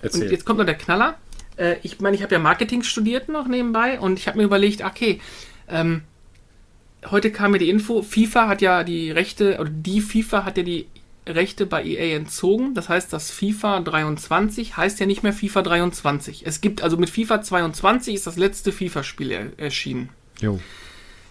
Und 0.03 0.29
jetzt 0.29 0.45
kommt 0.45 0.59
noch 0.59 0.65
der 0.65 0.75
Knaller. 0.75 1.15
Äh, 1.57 1.77
ich 1.81 1.99
meine, 1.99 2.15
ich 2.15 2.21
habe 2.21 2.35
ja 2.35 2.39
Marketing 2.39 2.83
studiert 2.83 3.27
noch 3.27 3.47
nebenbei 3.47 3.99
und 3.99 4.19
ich 4.19 4.27
habe 4.27 4.37
mir 4.37 4.43
überlegt, 4.43 4.83
okay, 4.83 5.19
ähm, 5.67 6.01
heute 7.09 7.31
kam 7.31 7.51
mir 7.51 7.57
die 7.57 7.71
Info, 7.71 8.03
FIFA 8.03 8.47
hat 8.47 8.61
ja 8.61 8.83
die 8.83 9.09
Rechte, 9.09 9.57
oder 9.59 9.71
die 9.71 10.01
FIFA 10.01 10.45
hat 10.45 10.57
ja 10.57 10.63
die 10.63 10.85
Rechte 11.25 11.65
bei 11.65 11.83
EA 11.83 12.15
entzogen. 12.15 12.75
Das 12.75 12.87
heißt, 12.87 13.11
das 13.11 13.31
FIFA 13.31 13.79
23 13.79 14.77
heißt 14.77 14.99
ja 14.99 15.07
nicht 15.07 15.23
mehr 15.23 15.33
FIFA 15.33 15.63
23. 15.63 16.45
Es 16.45 16.61
gibt 16.61 16.83
also 16.83 16.97
mit 16.97 17.09
FIFA 17.09 17.41
22 17.41 18.13
ist 18.13 18.27
das 18.27 18.37
letzte 18.37 18.71
FIFA-Spiel 18.71 19.31
er 19.31 19.47
erschienen. 19.57 20.09
Jo. 20.39 20.59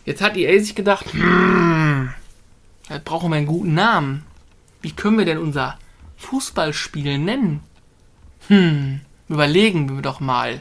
Jetzt 0.04 0.20
hat 0.20 0.36
EA 0.36 0.58
sich 0.58 0.74
gedacht, 0.74 1.12
hm, 1.12 2.10
da 2.88 3.00
brauchen 3.04 3.30
wir 3.30 3.36
einen 3.36 3.46
guten 3.46 3.74
Namen. 3.74 4.24
Wie 4.80 4.92
können 4.92 5.18
wir 5.18 5.24
denn 5.24 5.38
unser 5.38 5.78
Fußballspiel 6.16 7.18
nennen? 7.18 7.60
Hm, 8.48 9.00
überlegen 9.28 9.94
wir 9.94 10.02
doch 10.02 10.20
mal. 10.20 10.60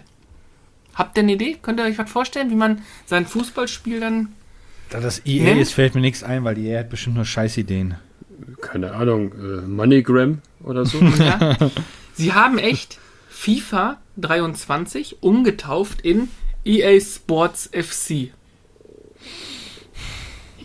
Habt 0.93 1.17
ihr 1.17 1.23
eine 1.23 1.33
Idee? 1.33 1.57
Könnt 1.61 1.79
ihr 1.79 1.85
euch 1.85 1.97
was 1.97 2.09
vorstellen, 2.09 2.51
wie 2.51 2.55
man 2.55 2.81
sein 3.05 3.25
Fußballspiel 3.25 3.99
dann. 3.99 4.29
Da 4.89 4.99
das 4.99 5.25
EA 5.25 5.43
nennt? 5.43 5.61
ist, 5.61 5.73
fällt 5.73 5.95
mir 5.95 6.01
nichts 6.01 6.23
ein, 6.23 6.43
weil 6.43 6.57
EA 6.57 6.79
hat 6.79 6.89
bestimmt 6.89 7.15
nur 7.15 7.25
Scheißideen. 7.25 7.95
Keine 8.61 8.93
Ahnung, 8.93 9.31
äh, 9.33 9.61
Moneygram 9.61 10.41
oder 10.63 10.85
so. 10.85 10.99
ja. 11.19 11.57
Sie 12.13 12.33
haben 12.33 12.57
echt 12.57 12.99
FIFA 13.29 13.99
23 14.17 15.23
umgetauft 15.23 16.01
in 16.01 16.27
EA 16.65 16.99
Sports 16.99 17.69
FC. 17.73 18.31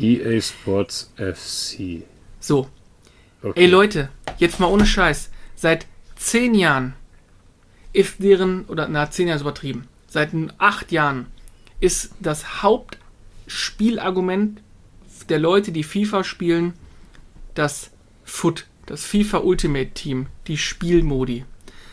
EA 0.01 0.41
Sports 0.41 1.13
FC. 1.17 2.03
So. 2.41 2.69
Okay. 3.43 3.61
Ey 3.61 3.67
Leute, 3.67 4.09
jetzt 4.39 4.61
mal 4.61 4.67
ohne 4.67 4.87
Scheiß. 4.87 5.31
Seit 5.55 5.87
zehn 6.17 6.55
Jahren 6.55 6.95
ist 7.93 8.23
deren, 8.23 8.65
oder 8.67 8.89
na, 8.89 9.11
zehn 9.11 9.29
Jahre 9.29 9.37
ist 9.37 9.43
übertrieben, 9.43 9.89
seit 10.09 10.31
acht 10.59 10.93
Jahren 10.93 11.27
ist 11.81 12.13
das 12.21 12.63
Hauptspielargument 12.63 14.61
der 15.29 15.39
Leute, 15.39 15.73
die 15.73 15.83
FIFA 15.83 16.25
spielen, 16.25 16.75
das 17.55 17.91
FUT, 18.25 18.67
das 18.87 19.05
FIFA 19.05 19.39
Ultimate 19.39 19.91
Team, 19.91 20.27
die 20.47 20.59
Spielmodi. 20.59 21.45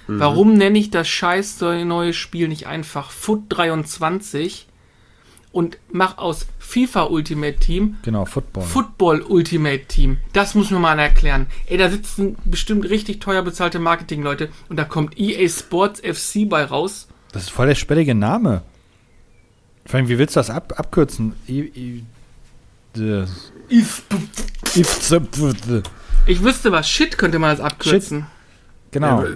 Mhm. 0.07 0.19
Warum 0.19 0.53
nenne 0.53 0.77
ich 0.77 0.91
das 0.91 1.07
scheiß 1.07 1.61
neue 1.61 2.13
Spiel 2.13 2.47
nicht 2.47 2.67
einfach 2.67 3.11
FUT 3.11 3.45
23? 3.49 4.67
Und 5.53 5.77
mach 5.91 6.17
aus 6.17 6.47
FIFA 6.59 7.03
Ultimate 7.03 7.57
Team 7.57 7.97
genau 8.01 8.25
Football 8.25 8.63
Football 8.63 9.21
Ultimate 9.21 9.85
Team. 9.85 10.17
Das 10.33 10.55
muss 10.55 10.71
mir 10.71 10.79
mal 10.79 10.99
erklären. 10.99 11.47
Ey, 11.67 11.77
da 11.77 11.89
sitzen 11.89 12.35
bestimmt 12.43 12.89
richtig 12.89 13.21
teuer 13.21 13.43
bezahlte 13.43 13.79
Marketingleute 13.79 14.49
und 14.67 14.77
da 14.77 14.83
kommt 14.83 15.17
EA 15.17 15.47
Sports 15.47 16.01
FC 16.01 16.49
bei 16.49 16.65
raus. 16.65 17.07
Das 17.31 17.43
ist 17.43 17.49
voll 17.49 17.67
der 17.67 17.75
sperrige 17.75 18.15
Name. 18.15 18.63
Vor 19.85 19.99
allem, 19.99 20.09
wie 20.09 20.17
willst 20.17 20.35
du 20.35 20.39
das 20.39 20.49
ab 20.49 20.73
abkürzen? 20.77 21.33
I, 21.47 21.59
I, 21.75 22.03
ich 26.25 26.43
wüsste 26.43 26.71
was. 26.71 26.89
Shit 26.89 27.17
könnte 27.17 27.39
man 27.39 27.51
das 27.51 27.59
abkürzen. 27.59 28.19
Shit. 28.21 28.27
Genau. 28.91 29.23
Ja, 29.23 29.29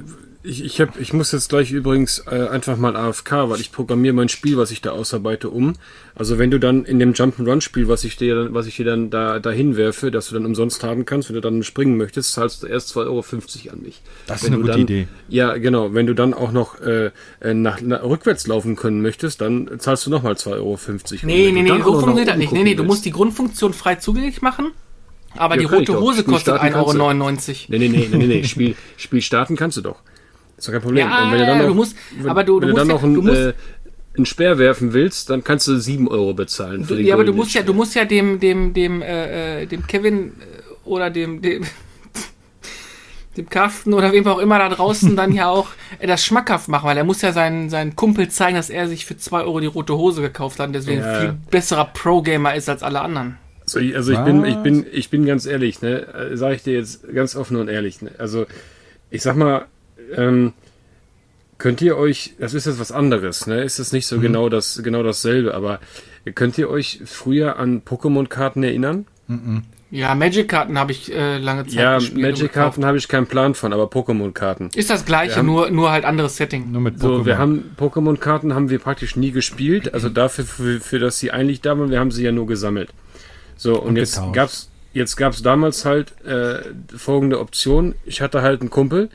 ich, 0.48 0.64
ich, 0.64 0.82
hab, 0.82 1.00
ich 1.00 1.14
muss 1.14 1.32
jetzt 1.32 1.50
gleich 1.50 1.72
übrigens 1.72 2.24
äh, 2.32 2.48
einfach 2.48 2.78
mal 2.78 2.96
AFK, 2.96 3.50
weil 3.50 3.60
ich 3.60 3.72
programmiere 3.72 4.14
mein 4.14 4.30
Spiel, 4.30 4.58
was 4.58 4.72
ich 4.72 4.82
da 4.82 4.92
ausarbeite, 4.92 5.50
um. 5.50 5.74
Also 6.16 6.40
wenn 6.40 6.50
du 6.50 6.60
dann 6.60 6.86
in 6.86 7.00
dem 7.00 7.14
Jump'n'Run-Spiel, 7.14 7.88
was 7.88 8.04
ich 8.04 8.16
dir, 8.16 8.54
was 8.54 8.66
ich 8.66 8.78
dir 8.78 8.86
dann 8.86 9.10
da 9.10 9.40
dahin 9.40 9.76
werfe, 9.76 10.10
dass 10.10 10.30
du 10.30 10.36
dann 10.36 10.46
umsonst 10.46 10.84
haben 10.84 11.06
kannst, 11.06 11.30
wenn 11.30 11.36
du 11.36 11.42
dann 11.42 11.64
springen 11.64 11.98
möchtest, 11.98 12.34
zahlst 12.34 12.64
du 12.64 12.68
erst 12.68 12.96
2,50 12.96 12.98
Euro 13.06 13.24
an 13.74 13.82
mich. 13.82 14.02
Das 14.26 14.44
wenn 14.44 14.48
ist 14.48 14.54
eine 14.54 14.62
gute 14.62 14.72
dann, 14.72 14.82
Idee. 14.82 15.08
Ja, 15.28 15.58
genau. 15.58 15.94
Wenn 15.94 16.08
du 16.08 16.16
dann 16.16 16.34
auch 16.34 16.52
noch 16.52 16.80
äh, 16.82 17.12
äh 17.42 17.54
nach, 17.54 17.82
nach, 17.82 18.04
rückwärts 18.04 18.48
laufen 18.48 18.76
können 18.76 19.02
möchtest, 19.02 19.42
dann 19.42 19.70
zahlst 19.80 20.06
du 20.06 20.10
nochmal 20.10 20.34
2,50 20.34 20.54
Euro. 20.54 20.80
Nee, 21.24 21.52
nee, 21.52 21.62
nee, 21.62 21.70
so 21.70 22.00
funktioniert 22.00 22.30
das 22.30 22.38
nicht. 22.38 22.54
Nee, 22.54 22.64
nee, 22.64 22.76
du 22.76 22.84
musst 22.84 23.06
die 23.06 23.12
Grundfunktion 23.12 23.74
frei 23.74 23.96
zugänglich 23.96 24.42
machen. 24.42 24.72
Aber 25.36 25.56
ja, 25.56 25.60
die 25.60 25.66
rote 25.66 26.00
Hose 26.00 26.24
kostet 26.24 26.56
1,99 26.56 26.74
Euro. 26.76 27.32
Nee, 27.68 27.78
nee, 27.78 27.90
nee, 27.90 28.08
nee, 28.12 28.28
nee. 28.28 28.44
Spiel, 28.44 28.76
Spiel 28.96 29.22
starten 29.22 29.56
kannst 29.56 29.78
du 29.78 29.82
doch. 29.82 30.02
Ist 30.58 30.68
doch 30.68 30.74
kein 30.74 30.82
Problem. 30.82 31.08
Ja, 31.08 31.26
und 31.26 31.32
wenn 31.32 31.40
du 31.40 31.46
dann 31.46 31.58
noch, 31.60 31.68
du 31.68 31.74
musst, 31.76 31.96
wenn, 32.18 32.30
aber 32.30 32.44
du, 32.44 32.60
du, 32.60 32.68
wenn 32.68 32.74
du 32.74 32.80
dann 32.80 32.88
noch 32.88 33.04
ein, 33.04 33.28
äh, 33.28 33.54
einen 34.16 34.26
Speer 34.26 34.58
werfen 34.58 34.94
willst, 34.94 35.30
dann 35.30 35.44
kannst 35.44 35.68
du 35.68 35.78
7 35.78 36.08
Euro 36.08 36.34
bezahlen. 36.34 36.84
Für 36.84 36.96
du, 36.96 37.02
ja, 37.02 37.14
aber 37.14 37.24
du 37.24 37.34
musst 37.34 37.54
ja, 37.54 37.62
du 37.62 37.74
musst 37.74 37.94
ja 37.96 38.06
dem, 38.06 38.40
dem, 38.40 38.74
dem, 38.74 39.02
äh, 39.02 39.62
äh 39.62 39.66
dem 39.68 39.86
Kevin 39.86 40.30
äh, 40.30 40.90
oder 40.90 41.12
dem, 41.12 41.42
dem, 41.42 41.64
dem 43.38 43.50
Carsten 43.50 43.94
oder 43.94 44.12
wem 44.12 44.26
auch 44.26 44.40
immer 44.40 44.58
da 44.58 44.70
draußen 44.70 45.16
dann 45.16 45.32
ja 45.32 45.48
auch 45.48 45.70
äh, 46.00 46.08
das 46.08 46.26
schmackhaft 46.26 46.68
machen, 46.70 46.88
weil 46.88 46.98
er 46.98 47.04
muss 47.04 47.22
ja 47.22 47.32
seinen, 47.32 47.70
seinen 47.70 47.96
Kumpel 47.96 48.30
zeigen, 48.30 48.56
dass 48.56 48.72
er 48.72 48.88
sich 48.88 49.06
für 49.06 49.16
2 49.16 49.42
Euro 49.42 49.60
die 49.60 49.68
rote 49.68 49.96
Hose 49.96 50.22
gekauft 50.22 50.60
hat 50.60 50.68
und 50.68 50.74
deswegen 50.74 51.02
ja. 51.02 51.20
viel 51.20 51.38
besserer 51.52 51.86
Pro-Gamer 51.86 52.56
ist 52.56 52.68
als 52.68 52.82
alle 52.82 53.02
anderen. 53.02 53.38
Also, 53.62 53.80
also 53.80 54.14
ich 54.14 54.20
bin, 54.20 54.46
ich 54.46 54.56
bin, 54.56 54.86
ich 54.92 55.10
bin 55.10 55.26
ganz 55.26 55.46
ehrlich, 55.46 55.82
ne, 55.82 56.32
sage 56.34 56.56
ich 56.56 56.64
dir 56.64 56.74
jetzt 56.74 57.14
ganz 57.14 57.36
offen 57.36 57.58
und 57.58 57.68
ehrlich, 57.68 58.02
ne? 58.02 58.12
Also 58.18 58.46
ich 59.12 59.22
sag 59.22 59.36
mal, 59.36 59.66
ähm, 60.16 60.54
könnt 61.58 61.82
ihr 61.82 61.98
euch, 61.98 62.36
das 62.40 62.54
ist 62.54 62.66
jetzt 62.66 62.80
was 62.80 62.92
anderes, 62.92 63.48
ne? 63.48 63.64
Ist 63.64 63.80
es 63.80 63.92
nicht 63.92 64.08
so 64.08 64.18
mhm. 64.18 64.22
genau 64.22 64.50
das, 64.50 64.82
genau 64.84 65.04
dasselbe, 65.04 65.54
aber 65.54 65.80
könnt 66.36 66.58
ihr 66.58 66.70
euch 66.70 67.02
früher 67.06 67.58
an 67.58 67.82
Pokémon-Karten 67.82 68.64
erinnern? 68.64 69.06
Mhm. 69.28 69.64
Ja, 69.90 70.16
Magic-Karten 70.16 70.78
habe 70.78 70.92
ich 70.92 71.14
äh, 71.14 71.38
lange 71.38 71.66
Zeit 71.66 71.74
ja, 71.74 71.96
gespielt. 71.96 72.20
Ja, 72.20 72.28
Magic-Karten 72.28 72.86
habe 72.86 72.98
ich 72.98 73.08
keinen 73.08 73.26
Plan 73.26 73.56
von, 73.56 73.72
aber 73.72 73.86
Pokémon-Karten. 73.86 74.70
Ist 74.76 74.90
das 74.90 75.06
gleiche, 75.06 75.38
haben, 75.38 75.46
nur, 75.46 75.70
nur 75.70 75.92
halt 75.92 76.04
anderes 76.04 76.36
Setting. 76.36 76.72
Nur 76.72 76.82
mit 76.82 76.96
Pokémon. 76.96 77.20
So, 77.20 77.26
wir 77.26 77.38
haben 77.38 77.72
Pokémon-Karten 77.80 78.54
haben 78.54 78.70
wir 78.70 78.80
praktisch 78.80 79.16
nie 79.16 79.32
gespielt, 79.32 79.94
also 79.94 80.10
dafür, 80.10 80.44
für, 80.44 80.80
für 80.82 81.00
das 81.00 81.20
sie 81.20 81.32
eigentlich 81.32 81.62
da 81.62 81.80
waren, 81.80 81.90
wir 81.90 82.02
haben 82.02 82.12
sie 82.12 82.24
ja 82.24 82.34
nur 82.34 82.48
gesammelt. 82.48 82.90
So, 83.56 83.80
und, 83.80 83.90
und 83.90 83.96
jetzt 83.96 84.16
getauscht. 84.16 84.36
gab's, 84.36 84.70
jetzt 84.94 85.16
gab's 85.16 85.42
damals 85.42 85.86
halt 85.86 86.14
äh, 86.26 86.60
folgende 86.96 87.40
Option. 87.40 87.96
Ich 88.06 88.20
hatte 88.20 88.42
halt 88.42 88.60
einen 88.60 88.70
Kumpel, 88.70 89.10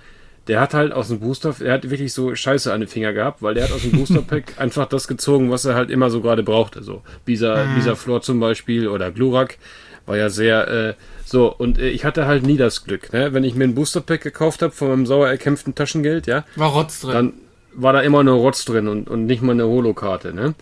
der 0.49 0.61
hat 0.61 0.75
halt 0.75 0.93
aus 0.93 1.09
dem 1.09 1.21
Booster, 1.21 1.55
er 1.61 1.75
hat 1.75 1.89
wirklich 1.89 2.13
so 2.13 2.35
Scheiße 2.35 2.73
an 2.73 2.81
den 2.81 2.89
Finger 2.89 3.13
gehabt, 3.13 3.43
weil 3.43 3.55
der 3.55 3.65
hat 3.65 3.73
aus 3.73 3.83
dem 3.83 3.93
Booster 3.93 4.23
Pack 4.23 4.55
einfach 4.57 4.87
das 4.87 5.07
gezogen, 5.07 5.51
was 5.51 5.65
er 5.65 5.75
halt 5.75 5.91
immer 5.91 6.11
so 6.11 6.21
gerade 6.21 6.43
brauchte. 6.43 6.81
Also 6.81 7.03
Bisa, 7.25 7.65
mhm. 7.65 7.75
Bisa 7.77 7.95
Floor 7.95 8.23
zum 8.23 8.41
Beispiel 8.41 8.89
oder 8.89 9.11
Glurak 9.11 9.59
war 10.07 10.17
ja 10.17 10.31
sehr 10.31 10.69
äh, 10.69 10.95
so 11.25 11.55
und 11.55 11.79
äh, 11.79 11.89
ich 11.89 12.05
hatte 12.05 12.27
halt 12.27 12.45
nie 12.45 12.57
das 12.57 12.85
Glück, 12.85 13.13
ne? 13.13 13.33
Wenn 13.33 13.45
ich 13.45 13.55
mir 13.55 13.65
ein 13.65 13.75
Booster 13.75 14.01
Pack 14.01 14.23
gekauft 14.23 14.63
habe 14.63 14.73
von 14.73 14.89
meinem 14.89 15.07
sauer 15.07 15.29
erkämpften 15.29 15.75
Taschengeld, 15.75 16.27
ja, 16.27 16.45
war 16.57 16.71
Rotz 16.71 17.01
drin. 17.01 17.13
Dann 17.13 17.33
war 17.75 17.93
da 17.93 18.01
immer 18.01 18.25
nur 18.25 18.35
Rotz 18.35 18.65
drin 18.65 18.89
und, 18.89 19.09
und 19.09 19.27
nicht 19.27 19.43
mal 19.43 19.53
eine 19.53 19.67
Holokarte, 19.67 20.35
ne? 20.35 20.55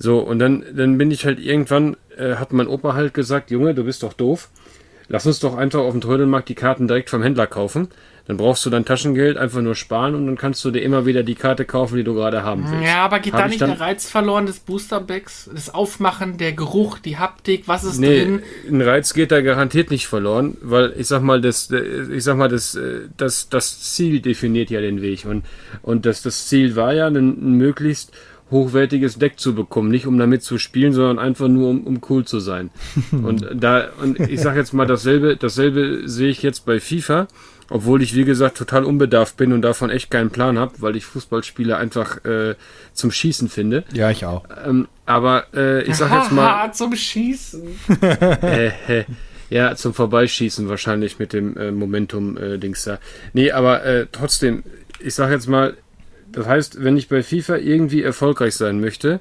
So 0.00 0.18
und 0.18 0.40
dann 0.40 0.64
dann 0.74 0.98
bin 0.98 1.12
ich 1.12 1.24
halt 1.24 1.38
irgendwann 1.38 1.96
äh, 2.16 2.34
hat 2.34 2.52
mein 2.52 2.66
Opa 2.66 2.94
halt 2.94 3.14
gesagt, 3.14 3.50
Junge, 3.50 3.74
du 3.74 3.84
bist 3.84 4.02
doch 4.02 4.12
doof. 4.12 4.50
Lass 5.08 5.26
uns 5.26 5.40
doch 5.40 5.56
einfach 5.56 5.80
auf 5.80 5.92
dem 5.92 6.02
Trödelmarkt 6.02 6.48
die 6.48 6.54
Karten 6.54 6.86
direkt 6.86 7.08
vom 7.08 7.22
Händler 7.22 7.46
kaufen. 7.46 7.88
Dann 8.28 8.36
brauchst 8.36 8.64
du 8.66 8.70
dein 8.70 8.84
Taschengeld 8.84 9.38
einfach 9.38 9.62
nur 9.62 9.74
sparen 9.74 10.14
und 10.14 10.26
dann 10.26 10.36
kannst 10.36 10.62
du 10.62 10.70
dir 10.70 10.82
immer 10.82 11.06
wieder 11.06 11.22
die 11.22 11.34
Karte 11.34 11.64
kaufen, 11.64 11.96
die 11.96 12.04
du 12.04 12.12
gerade 12.12 12.42
haben 12.42 12.62
willst. 12.70 12.84
Ja, 12.84 12.98
aber 12.98 13.20
geht 13.20 13.32
Hab 13.32 13.40
da 13.40 13.48
nicht 13.48 13.60
der 13.62 13.80
Reiz 13.80 14.06
verloren 14.06 14.44
des 14.44 14.60
Boosterbacks? 14.60 15.48
Das 15.50 15.72
Aufmachen, 15.72 16.36
der 16.36 16.52
Geruch, 16.52 16.98
die 16.98 17.16
Haptik, 17.16 17.68
was 17.68 17.84
ist 17.84 17.98
nee, 17.98 18.24
drin? 18.24 18.42
Ein 18.68 18.82
Reiz 18.82 19.14
geht 19.14 19.32
da 19.32 19.40
garantiert 19.40 19.90
nicht 19.90 20.06
verloren, 20.08 20.58
weil 20.60 20.92
ich 20.98 21.06
sag 21.06 21.22
mal, 21.22 21.40
das, 21.40 21.70
ich 21.70 22.22
sag 22.22 22.36
mal, 22.36 22.50
das, 22.50 22.78
das, 23.16 23.48
das 23.48 23.94
Ziel 23.94 24.20
definiert 24.20 24.68
ja 24.68 24.82
den 24.82 25.00
Weg 25.00 25.24
und, 25.24 25.46
und 25.80 26.04
das, 26.04 26.20
das 26.20 26.48
Ziel 26.48 26.76
war 26.76 26.92
ja, 26.92 27.06
ein, 27.06 27.16
ein 27.16 27.52
möglichst 27.52 28.12
hochwertiges 28.50 29.18
Deck 29.18 29.38
zu 29.38 29.54
bekommen, 29.54 29.90
nicht 29.90 30.06
um 30.06 30.18
damit 30.18 30.42
zu 30.42 30.58
spielen, 30.58 30.92
sondern 30.92 31.18
einfach 31.18 31.48
nur 31.48 31.70
um, 31.70 31.86
um 31.86 32.00
cool 32.08 32.24
zu 32.24 32.40
sein. 32.40 32.70
und 33.12 33.46
da 33.54 33.88
und 34.02 34.20
ich 34.20 34.40
sag 34.40 34.56
jetzt 34.56 34.72
mal 34.72 34.86
dasselbe, 34.86 35.36
dasselbe 35.36 36.02
sehe 36.04 36.28
ich 36.28 36.42
jetzt 36.42 36.66
bei 36.66 36.78
FIFA. 36.78 37.26
Obwohl 37.70 38.02
ich, 38.02 38.14
wie 38.14 38.24
gesagt, 38.24 38.56
total 38.56 38.84
unbedarft 38.84 39.36
bin 39.36 39.52
und 39.52 39.62
davon 39.62 39.90
echt 39.90 40.10
keinen 40.10 40.30
Plan 40.30 40.58
habe, 40.58 40.72
weil 40.78 40.96
ich 40.96 41.04
Fußballspiele 41.04 41.76
einfach 41.76 42.24
äh, 42.24 42.54
zum 42.94 43.10
Schießen 43.10 43.48
finde. 43.48 43.84
Ja, 43.92 44.10
ich 44.10 44.24
auch. 44.24 44.44
Ähm, 44.64 44.88
aber 45.04 45.46
äh, 45.54 45.82
ich 45.82 45.96
sag 45.96 46.10
jetzt 46.12 46.32
mal. 46.32 46.70
zum 46.72 46.96
Schießen. 46.96 47.62
äh, 48.42 48.66
äh, 48.88 49.04
ja, 49.50 49.74
zum 49.76 49.94
Vorbeischießen 49.94 50.68
wahrscheinlich 50.68 51.18
mit 51.18 51.32
dem 51.32 51.56
äh, 51.56 51.70
Momentum-Dings 51.70 52.84
da. 52.84 52.98
Nee, 53.32 53.50
aber 53.50 53.84
äh, 53.84 54.06
trotzdem, 54.10 54.62
ich 55.00 55.14
sag 55.14 55.30
jetzt 55.30 55.48
mal, 55.48 55.76
das 56.32 56.46
heißt, 56.46 56.82
wenn 56.82 56.96
ich 56.96 57.08
bei 57.08 57.22
FIFA 57.22 57.56
irgendwie 57.56 58.02
erfolgreich 58.02 58.54
sein 58.54 58.80
möchte, 58.80 59.20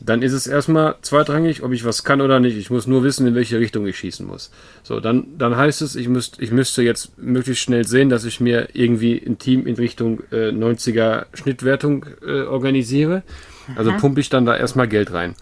dann 0.00 0.22
ist 0.22 0.32
es 0.32 0.46
erstmal 0.46 0.96
zweitrangig, 1.02 1.62
ob 1.62 1.72
ich 1.72 1.84
was 1.84 2.04
kann 2.04 2.20
oder 2.20 2.40
nicht. 2.40 2.56
Ich 2.56 2.70
muss 2.70 2.86
nur 2.86 3.02
wissen, 3.02 3.26
in 3.26 3.34
welche 3.34 3.58
Richtung 3.58 3.86
ich 3.86 3.98
schießen 3.98 4.26
muss. 4.26 4.50
So, 4.82 5.00
dann, 5.00 5.38
dann 5.38 5.56
heißt 5.56 5.82
es, 5.82 5.96
ich, 5.96 6.08
müsst, 6.08 6.40
ich 6.40 6.52
müsste 6.52 6.82
jetzt 6.82 7.18
möglichst 7.18 7.62
schnell 7.62 7.86
sehen, 7.86 8.08
dass 8.08 8.24
ich 8.24 8.40
mir 8.40 8.68
irgendwie 8.74 9.20
ein 9.24 9.38
Team 9.38 9.66
in 9.66 9.76
Richtung 9.76 10.20
äh, 10.30 10.50
90er 10.50 11.26
Schnittwertung 11.34 12.06
äh, 12.26 12.42
organisiere. 12.42 13.22
Also 13.76 13.92
pumpe 13.92 14.20
ich 14.20 14.30
dann 14.30 14.46
da 14.46 14.56
erstmal 14.56 14.88
Geld 14.88 15.12
rein. 15.12 15.34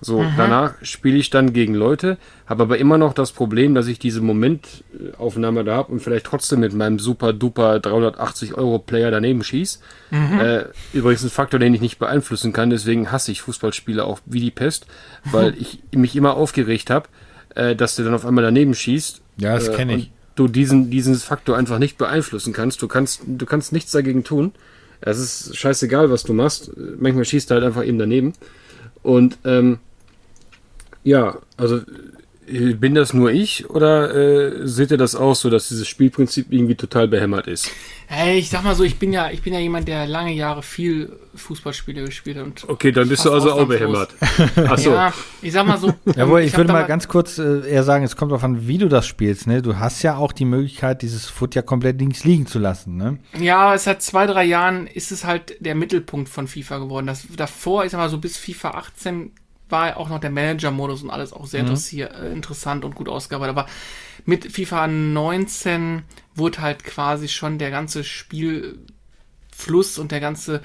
So, 0.00 0.22
mhm. 0.22 0.32
danach 0.36 0.74
spiele 0.82 1.18
ich 1.18 1.28
dann 1.28 1.52
gegen 1.52 1.74
Leute, 1.74 2.16
habe 2.46 2.62
aber 2.62 2.78
immer 2.78 2.96
noch 2.96 3.12
das 3.12 3.32
Problem, 3.32 3.74
dass 3.74 3.86
ich 3.86 3.98
diese 3.98 4.22
Momentaufnahme 4.22 5.62
da 5.62 5.76
habe 5.76 5.92
und 5.92 6.00
vielleicht 6.00 6.26
trotzdem 6.26 6.60
mit 6.60 6.72
meinem 6.72 6.98
super 6.98 7.32
duper 7.32 7.80
380 7.80 8.54
Euro 8.54 8.78
Player 8.78 9.10
daneben 9.10 9.44
schieße. 9.44 9.78
Mhm. 10.10 10.40
Äh, 10.40 10.64
übrigens 10.94 11.22
ein 11.22 11.30
Faktor, 11.30 11.60
den 11.60 11.74
ich 11.74 11.82
nicht 11.82 11.98
beeinflussen 11.98 12.52
kann, 12.52 12.70
deswegen 12.70 13.12
hasse 13.12 13.30
ich 13.30 13.42
Fußballspiele 13.42 14.04
auch 14.04 14.20
wie 14.24 14.40
die 14.40 14.50
Pest, 14.50 14.86
weil 15.30 15.54
ich 15.60 15.80
mich 15.94 16.16
immer 16.16 16.34
aufgeregt 16.34 16.88
habe, 16.88 17.08
äh, 17.54 17.76
dass 17.76 17.96
der 17.96 18.06
dann 18.06 18.14
auf 18.14 18.24
einmal 18.24 18.44
daneben 18.44 18.74
schießt. 18.74 19.20
Ja, 19.36 19.54
das 19.54 19.68
äh, 19.68 19.74
kenne 19.74 19.96
ich. 19.96 20.10
Du 20.34 20.48
diesen, 20.48 20.90
diesen 20.90 21.16
Faktor 21.16 21.58
einfach 21.58 21.78
nicht 21.78 21.98
beeinflussen 21.98 22.54
kannst. 22.54 22.80
Du 22.80 22.88
kannst, 22.88 23.22
du 23.26 23.44
kannst 23.44 23.72
nichts 23.72 23.92
dagegen 23.92 24.24
tun. 24.24 24.52
Es 25.02 25.18
ist 25.18 25.56
scheißegal, 25.56 26.10
was 26.10 26.22
du 26.22 26.32
machst. 26.32 26.70
Manchmal 26.98 27.24
schießt 27.26 27.50
er 27.50 27.56
halt 27.56 27.64
einfach 27.64 27.84
eben 27.84 27.98
daneben. 27.98 28.32
Und 29.02 29.38
ähm, 29.44 29.78
ja, 31.02 31.38
also 31.56 31.80
bin 32.50 32.94
das 32.94 33.12
nur 33.14 33.30
ich 33.30 33.70
oder 33.70 34.14
äh, 34.14 34.66
seht 34.66 34.90
ihr 34.90 34.96
das 34.96 35.14
auch 35.14 35.34
so, 35.34 35.50
dass 35.50 35.68
dieses 35.68 35.86
Spielprinzip 35.86 36.46
irgendwie 36.50 36.74
total 36.74 37.06
behämmert 37.06 37.46
ist? 37.46 37.70
Hey, 38.06 38.38
ich 38.38 38.50
sag 38.50 38.64
mal 38.64 38.74
so, 38.74 38.82
ich 38.82 38.98
bin 38.98 39.12
ja, 39.12 39.30
ich 39.30 39.42
bin 39.42 39.52
ja 39.52 39.60
jemand, 39.60 39.86
der 39.86 40.08
lange 40.08 40.32
Jahre 40.32 40.64
viel 40.64 41.12
Fußballspiele 41.36 42.04
gespielt 42.04 42.38
hat. 42.38 42.44
Und 42.44 42.68
okay, 42.68 42.90
dann 42.90 43.08
bist 43.08 43.24
du 43.24 43.30
also 43.30 43.52
auch 43.52 43.68
behämmert. 43.68 44.10
Achso. 44.56 44.92
Ja, 44.92 45.12
ich 45.42 45.52
sag 45.52 45.64
mal 45.64 45.78
so. 45.78 45.94
Jawohl, 46.16 46.40
ich, 46.40 46.48
ich 46.48 46.56
würde 46.56 46.72
mal 46.72 46.86
ganz 46.86 47.06
kurz 47.06 47.38
äh, 47.38 47.68
eher 47.70 47.84
sagen, 47.84 48.02
es 48.02 48.16
kommt 48.16 48.32
darauf 48.32 48.42
an, 48.42 48.66
wie 48.66 48.78
du 48.78 48.88
das 48.88 49.06
spielst. 49.06 49.46
Ne? 49.46 49.62
Du 49.62 49.78
hast 49.78 50.02
ja 50.02 50.16
auch 50.16 50.32
die 50.32 50.44
Möglichkeit, 50.44 51.02
dieses 51.02 51.26
Foot 51.26 51.54
ja 51.54 51.62
komplett 51.62 52.00
links 52.00 52.24
liegen 52.24 52.46
zu 52.46 52.58
lassen. 52.58 52.96
Ne? 52.96 53.18
Ja, 53.38 53.74
es 53.74 53.86
hat 53.86 54.02
zwei, 54.02 54.26
drei 54.26 54.44
Jahren 54.44 54.88
ist 54.88 55.12
es 55.12 55.24
halt 55.24 55.54
der 55.60 55.76
Mittelpunkt 55.76 56.28
von 56.28 56.48
FIFA 56.48 56.78
geworden. 56.78 57.06
Das, 57.06 57.26
davor, 57.36 57.84
ich 57.84 57.92
sag 57.92 57.98
mal 57.98 58.10
so 58.10 58.18
bis 58.18 58.36
FIFA 58.36 58.70
18 58.70 59.30
war 59.70 59.96
auch 59.96 60.08
noch 60.08 60.20
der 60.20 60.30
Manager-Modus 60.30 61.02
und 61.02 61.10
alles 61.10 61.32
auch 61.32 61.46
sehr 61.46 61.64
mhm. 61.64 61.74
äh, 61.74 62.32
interessant 62.32 62.84
und 62.84 62.94
gut 62.94 63.08
ausgearbeitet. 63.08 63.56
Aber 63.56 63.68
mit 64.24 64.50
FIFA 64.52 64.86
19 64.86 66.02
wurde 66.34 66.60
halt 66.60 66.84
quasi 66.84 67.28
schon 67.28 67.58
der 67.58 67.70
ganze 67.70 68.04
Spielfluss 68.04 69.98
und 69.98 70.12
der 70.12 70.20
ganze, 70.20 70.62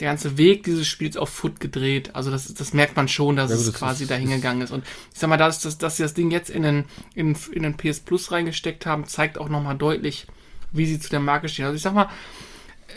der 0.00 0.08
ganze 0.08 0.38
Weg 0.38 0.64
dieses 0.64 0.86
Spiels 0.86 1.16
auf 1.16 1.28
Foot 1.30 1.60
gedreht. 1.60 2.14
Also 2.14 2.30
das, 2.30 2.52
das 2.54 2.72
merkt 2.72 2.96
man 2.96 3.08
schon, 3.08 3.36
dass 3.36 3.50
ja, 3.50 3.56
es 3.56 3.66
das 3.66 3.74
quasi 3.74 4.04
ist, 4.04 4.10
dahin 4.10 4.30
gegangen 4.30 4.62
ist. 4.62 4.70
Und 4.70 4.84
ich 5.12 5.18
sag 5.18 5.28
mal, 5.28 5.36
dass, 5.36 5.60
dass, 5.60 5.78
dass 5.78 5.96
sie 5.96 6.02
das 6.02 6.14
Ding 6.14 6.30
jetzt 6.30 6.50
in 6.50 6.62
den, 6.62 6.84
in, 7.14 7.36
in 7.52 7.62
den 7.62 7.76
PS 7.76 8.00
Plus 8.00 8.30
reingesteckt 8.30 8.86
haben, 8.86 9.06
zeigt 9.06 9.38
auch 9.38 9.48
nochmal 9.48 9.76
deutlich, 9.76 10.26
wie 10.72 10.86
sie 10.86 11.00
zu 11.00 11.10
der 11.10 11.20
Marke 11.20 11.48
stehen. 11.48 11.64
Also 11.64 11.76
ich 11.76 11.82
sag 11.82 11.94
mal, 11.94 12.08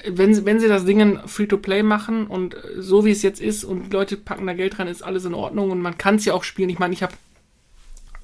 wenn, 0.07 0.45
wenn 0.45 0.59
sie 0.59 0.67
das 0.67 0.85
Ding 0.85 1.19
Free-to-Play 1.25 1.83
machen 1.83 2.27
und 2.27 2.55
so 2.77 3.05
wie 3.05 3.11
es 3.11 3.21
jetzt 3.21 3.41
ist 3.41 3.63
und 3.63 3.91
Leute 3.93 4.17
packen 4.17 4.47
da 4.47 4.53
Geld 4.53 4.79
rein, 4.79 4.87
ist 4.87 5.03
alles 5.03 5.25
in 5.25 5.33
Ordnung 5.33 5.71
und 5.71 5.81
man 5.81 5.97
kann 5.97 6.15
es 6.15 6.25
ja 6.25 6.33
auch 6.33 6.43
spielen. 6.43 6.69
Ich 6.69 6.79
meine, 6.79 6.93
ich 6.93 7.03
habe 7.03 7.13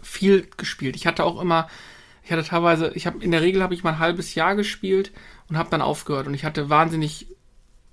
viel 0.01 0.47
gespielt. 0.57 0.95
Ich 0.95 1.07
hatte 1.07 1.23
auch 1.23 1.41
immer, 1.41 1.67
ich 2.23 2.31
hatte 2.31 2.43
teilweise, 2.43 2.91
ich 2.95 3.05
habe 3.05 3.23
in 3.23 3.31
der 3.31 3.41
Regel 3.41 3.61
habe 3.61 3.73
ich 3.73 3.83
mal 3.83 3.93
ein 3.93 3.99
halbes 3.99 4.35
Jahr 4.35 4.55
gespielt 4.55 5.11
und 5.49 5.57
habe 5.57 5.69
dann 5.69 5.81
aufgehört 5.81 6.27
und 6.27 6.33
ich 6.33 6.45
hatte 6.45 6.69
wahnsinnig 6.69 7.27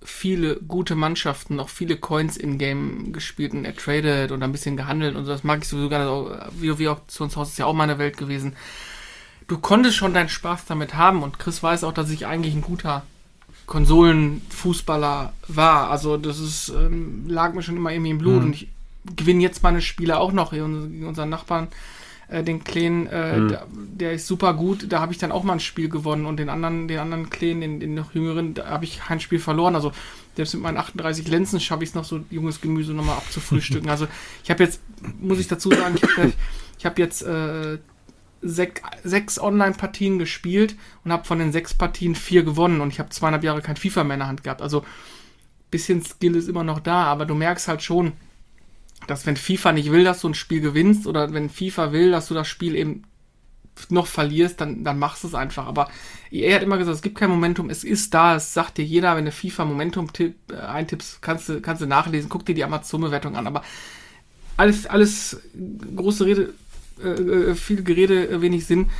viele 0.03 0.57
gute 0.57 0.95
Mannschaften, 0.95 1.59
auch 1.59 1.71
viele 1.71 1.97
Coins 1.97 2.37
in 2.37 2.59
Game 2.59 3.13
gespielt 3.13 3.55
und 3.55 3.65
ertradet 3.65 4.33
und 4.33 4.43
ein 4.43 4.53
bisschen 4.53 4.77
gehandelt 4.77 5.17
und 5.17 5.25
so. 5.25 5.33
Das 5.33 5.45
mag 5.45 5.61
ich 5.63 5.69
sowieso 5.69 5.89
gerne. 5.89 6.51
Wie, 6.53 6.79
wie 6.79 6.89
auch 6.89 7.07
zu 7.07 7.25
uns 7.25 7.37
Haus 7.37 7.51
ist 7.51 7.59
ja 7.59 7.67
auch 7.67 7.75
meine 7.75 7.99
Welt 7.99 8.19
gewesen. 8.19 8.55
Du 9.49 9.59
konntest 9.59 9.97
schon 9.97 10.15
deinen 10.15 10.29
Spaß 10.29 10.67
damit 10.67 10.95
haben 10.95 11.23
und 11.23 11.39
Chris 11.39 11.63
weiß 11.63 11.85
auch, 11.85 11.93
dass 11.93 12.11
ich 12.11 12.27
eigentlich 12.27 12.55
ein 12.55 12.63
guter 12.63 13.05
Konsolenfußballer 13.67 15.33
war. 15.49 15.91
Also 15.91 16.17
das 16.17 16.39
ist, 16.39 16.69
ähm, 16.71 17.25
lag 17.27 17.55
mir 17.55 17.63
schon 17.63 17.77
immer 17.77 17.93
irgendwie 17.93 18.11
im 18.11 18.19
Blut 18.19 18.41
mhm. 18.41 18.47
und 18.47 18.55
ich 18.55 18.69
gewinne 19.17 19.43
jetzt 19.43 19.63
meine 19.63 19.83
Spiele 19.83 20.19
auch 20.19 20.33
noch 20.33 20.53
gegen 20.53 21.07
unseren 21.07 21.29
Nachbarn, 21.29 21.69
äh, 22.29 22.43
den 22.43 22.65
Kleinen, 22.65 23.07
äh, 23.07 23.39
mhm. 23.39 23.49
der, 23.49 23.67
der, 23.71 24.13
ist 24.13 24.27
super 24.27 24.55
gut. 24.55 24.87
Da 24.91 25.01
habe 25.01 25.13
ich 25.13 25.19
dann 25.19 25.33
auch 25.33 25.45
mal 25.45 25.55
ein 25.55 25.61
Spiel 25.61 25.89
gewonnen 25.89 26.27
und 26.27 26.39
den 26.39 26.49
anderen, 26.49 26.89
den 26.89 26.99
anderen 26.99 27.31
Kleinen, 27.31 27.61
den, 27.61 27.81
den 27.81 27.95
noch 27.95 28.15
jüngeren, 28.15 28.55
da 28.55 28.67
habe 28.67 28.85
ich 28.85 29.01
kein 29.01 29.21
Spiel 29.21 29.39
verloren. 29.39 29.75
Also 29.75 29.93
selbst 30.37 30.55
mit 30.55 30.63
meinen 30.63 30.79
38 30.79 31.29
Lenzen 31.29 31.61
schaffe 31.61 31.85
ich 31.85 31.91
es 31.91 31.95
noch 31.95 32.05
so 32.05 32.21
junges 32.31 32.61
Gemüse 32.61 32.93
nochmal 32.93 33.17
abzufrühstücken. 33.17 33.91
also 33.91 34.07
ich 34.43 34.51
habe 34.51 34.65
jetzt, 34.65 34.81
muss 35.21 35.39
ich 35.39 35.49
dazu 35.49 35.71
sagen, 35.71 35.97
ich 35.97 36.03
habe 36.03 36.33
hab 36.85 36.99
jetzt 36.99 37.23
äh, 37.23 37.79
sech, 38.45 38.83
sechs 39.03 39.41
Online-Partien 39.41 40.19
gespielt 40.19 40.77
und 41.05 41.13
habe 41.13 41.25
von 41.25 41.39
den 41.39 41.53
sechs 41.53 41.75
Partien 41.75 42.15
vier 42.15 42.45
gewonnen 42.45 42.81
und 42.81 42.91
ich 42.91 42.99
habe 42.99 43.09
zweieinhalb 43.09 43.43
Jahre 43.43 43.63
kein 43.63 43.77
FIFA 43.77 44.05
mehr 44.05 44.15
in 44.15 44.21
der 44.21 44.29
Hand 44.29 44.45
gehabt. 44.45 44.63
Also 44.63 44.85
bisschen 45.71 46.05
Skill 46.05 46.37
ist 46.37 46.49
immer 46.49 46.63
noch 46.63 46.79
da, 46.79 47.05
aber 47.05 47.27
du 47.27 47.35
merkst 47.35 47.67
halt 47.67 47.83
schon, 47.83 48.13
dass 49.09 49.27
wenn 49.27 49.37
FIFA 49.37 49.73
nicht 49.73 49.91
will, 49.91 50.05
dass 50.05 50.21
du 50.21 50.29
ein 50.29 50.35
Spiel 50.35 50.61
gewinnst 50.61 51.07
oder 51.07 51.33
wenn 51.33 51.51
FIFA 51.51 51.93
will, 51.93 52.11
dass 52.13 52.29
du 52.29 52.35
das 52.35 52.47
Spiel 52.47 52.77
eben 52.77 53.03
noch 53.89 54.07
verlierst, 54.07 54.61
dann, 54.61 54.85
dann 54.85 54.99
machst 54.99 55.25
du 55.25 55.29
es 55.29 55.35
einfach. 55.35 55.67
Aber 55.67 55.89
EA 56.31 56.55
hat 56.55 56.63
immer 56.63 56.79
gesagt, 56.79 56.97
es 56.97 57.03
gibt 57.03 57.19
kein 57.19 57.31
Momentum, 57.31 57.71
es 57.71 57.83
ist 57.83 58.15
da, 58.15 58.37
es 58.37 58.55
sagt 58.55 58.79
dir 58.79 58.85
jeder, 58.85 59.17
wenn 59.17 59.25
du 59.25 59.33
FIFA 59.33 59.65
Momentum 59.65 60.13
tipp, 60.13 60.37
äh, 60.53 60.57
eintippst, 60.57 61.21
kannst 61.21 61.49
du, 61.49 61.61
kannst 61.61 61.83
du 61.83 61.87
nachlesen, 61.87 62.29
guck 62.29 62.47
dir 62.47 62.55
die 62.55 62.65
Amazon-Bewertung 62.65 63.35
an. 63.35 63.49
Aber 63.49 63.63
alles, 64.57 64.87
alles 64.87 65.41
große 65.97 66.25
Rede, 66.25 66.55
äh, 67.03 67.09
äh, 67.09 67.55
viel 67.55 67.83
Gerede, 67.83 68.29
äh, 68.29 68.41
wenig 68.41 68.67
Sinn. 68.67 68.91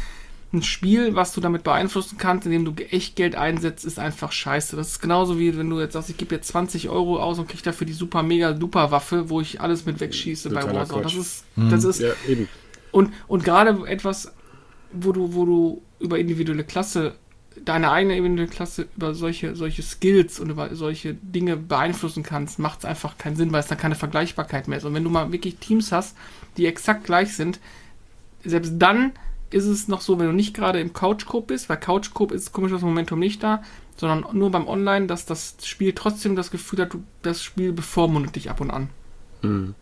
Ein 0.53 0.63
Spiel, 0.63 1.17
was 1.17 1.33
du 1.33 1.41
damit 1.41 1.65
beeinflussen 1.65 2.17
kannst, 2.17 2.47
indem 2.47 2.65
du 2.65 2.73
echt 2.85 3.17
Geld 3.17 3.35
einsetzt, 3.35 3.85
ist 3.85 3.99
einfach 3.99 4.31
scheiße. 4.31 4.77
Das 4.77 4.89
ist 4.89 5.01
genauso 5.01 5.39
wie 5.39 5.57
wenn 5.57 5.69
du 5.69 5.81
jetzt 5.81 5.95
sagst, 5.95 6.11
ich 6.11 6.17
gebe 6.17 6.35
jetzt 6.35 6.49
20 6.49 6.89
Euro 6.89 7.19
aus 7.21 7.41
und 7.41 7.49
kriege 7.49 7.63
dafür 7.63 7.87
die 7.89 7.93
super 7.93 8.23
mega 8.23 8.53
duper 8.53 8.93
Waffe, 8.93 9.31
wo 9.31 9.41
ich 9.41 9.61
alles 9.61 9.85
mit 9.85 9.99
wegschieße 9.99 10.51
bei 10.51 10.63
Warzone. 10.63 11.03
Das 11.03 11.15
ist, 11.15 11.45
hm. 11.57 11.71
das 11.71 11.85
ist. 11.85 12.01
Ja, 12.01 12.13
eben. 12.29 12.49
Und, 12.93 13.13
und 13.27 13.43
gerade 13.43 13.85
etwas, 13.89 14.33
wo 14.93 15.11
du, 15.11 15.35
wo 15.35 15.45
du 15.45 15.83
über 15.99 16.21
individuelle 16.21 16.63
Klasse, 16.63 17.15
deine 17.65 17.91
eigene 17.91 18.17
individuelle 18.17 18.51
Klasse 18.51 18.89
über 18.97 19.15
solche, 19.15 19.57
solche 19.57 19.83
Skills 19.83 20.41
und 20.41 20.51
über 20.51 20.75
solche 20.75 21.15
Dinge 21.15 21.57
beeinflussen 21.57 22.23
kannst, 22.23 22.59
macht 22.59 22.81
es 22.81 22.85
einfach 22.85 23.19
keinen 23.19 23.37
Sinn, 23.37 23.53
weil 23.53 23.61
es 23.61 23.67
dann 23.67 23.79
keine 23.79 23.95
Vergleichbarkeit 23.95 24.69
mehr 24.69 24.79
ist. 24.79 24.85
Und 24.85 24.95
wenn 24.95 25.05
du 25.05 25.11
mal 25.11 25.33
wirklich 25.33 25.57
Teams 25.57 25.93
hast, 25.93 26.17
die 26.57 26.67
exakt 26.67 27.05
gleich 27.05 27.35
sind, 27.35 27.61
selbst 28.45 28.75
dann 28.79 29.13
ist 29.51 29.67
es 29.67 29.89
noch 29.89 30.01
so, 30.01 30.19
wenn 30.19 30.27
du 30.27 30.33
nicht 30.33 30.55
gerade 30.55 30.81
im 30.81 30.93
Couchcoop 30.93 31.47
bist, 31.47 31.69
weil 31.69 31.77
Couchcoop 31.77 32.33
ist 32.33 32.53
komisch 32.53 32.73
das 32.73 32.83
Momentum 32.83 33.19
nicht 33.19 33.43
da, 33.43 33.63
sondern 33.97 34.37
nur 34.37 34.51
beim 34.51 34.67
Online, 34.67 35.07
dass 35.07 35.27
das 35.27 35.57
Spiel 35.63 35.93
trotzdem 35.93 36.35
das 36.35 36.51
Gefühl 36.51 36.81
hat, 36.81 36.93
du, 36.93 37.03
das 37.23 37.43
Spiel 37.43 37.73
bevormundet 37.73 38.37
dich 38.37 38.51
ab 38.51 38.61
und 38.61 38.71
an. 38.71 38.89
Hm. 39.43 39.75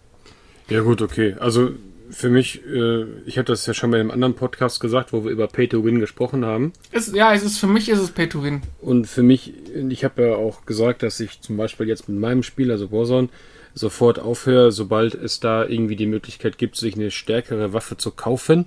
Ja 0.69 0.81
gut, 0.83 1.01
okay. 1.01 1.37
Also 1.39 1.71
für 2.11 2.29
mich, 2.29 2.63
äh, 2.67 3.05
ich 3.25 3.39
habe 3.39 3.47
das 3.47 3.65
ja 3.67 3.75
schon 3.75 3.91
bei 3.91 3.99
einem 3.99 4.11
anderen 4.11 4.35
Podcast 4.35 4.81
gesagt, 4.81 5.13
wo 5.13 5.25
wir 5.25 5.31
über 5.31 5.47
Pay 5.47 5.69
to 5.69 5.85
Win 5.85 5.99
gesprochen 5.99 6.45
haben. 6.45 6.73
Es, 6.91 7.13
ja, 7.13 7.33
es 7.33 7.43
ist 7.43 7.59
für 7.59 7.67
mich 7.67 7.89
ist 7.89 8.01
es 8.01 8.11
Pay 8.11 8.29
to 8.29 8.43
Win. 8.43 8.63
Und 8.81 9.07
für 9.07 9.23
mich, 9.23 9.55
ich 9.89 10.05
habe 10.05 10.23
ja 10.23 10.35
auch 10.35 10.67
gesagt, 10.67 11.03
dass 11.03 11.19
ich 11.21 11.41
zum 11.41 11.57
Beispiel 11.57 11.89
jetzt 11.89 12.09
mit 12.09 12.19
meinem 12.19 12.43
Spiel, 12.43 12.71
also 12.71 12.93
Warzone, 12.93 13.29
sofort 13.75 14.19
aufhöre, 14.19 14.73
sobald 14.73 15.15
es 15.15 15.41
da 15.41 15.65
irgendwie 15.65 15.97
die 15.97 16.07
Möglichkeit 16.07 16.59
gibt, 16.59 16.77
sich 16.77 16.95
eine 16.95 17.11
stärkere 17.11 17.73
Waffe 17.73 17.97
zu 17.97 18.11
kaufen, 18.11 18.67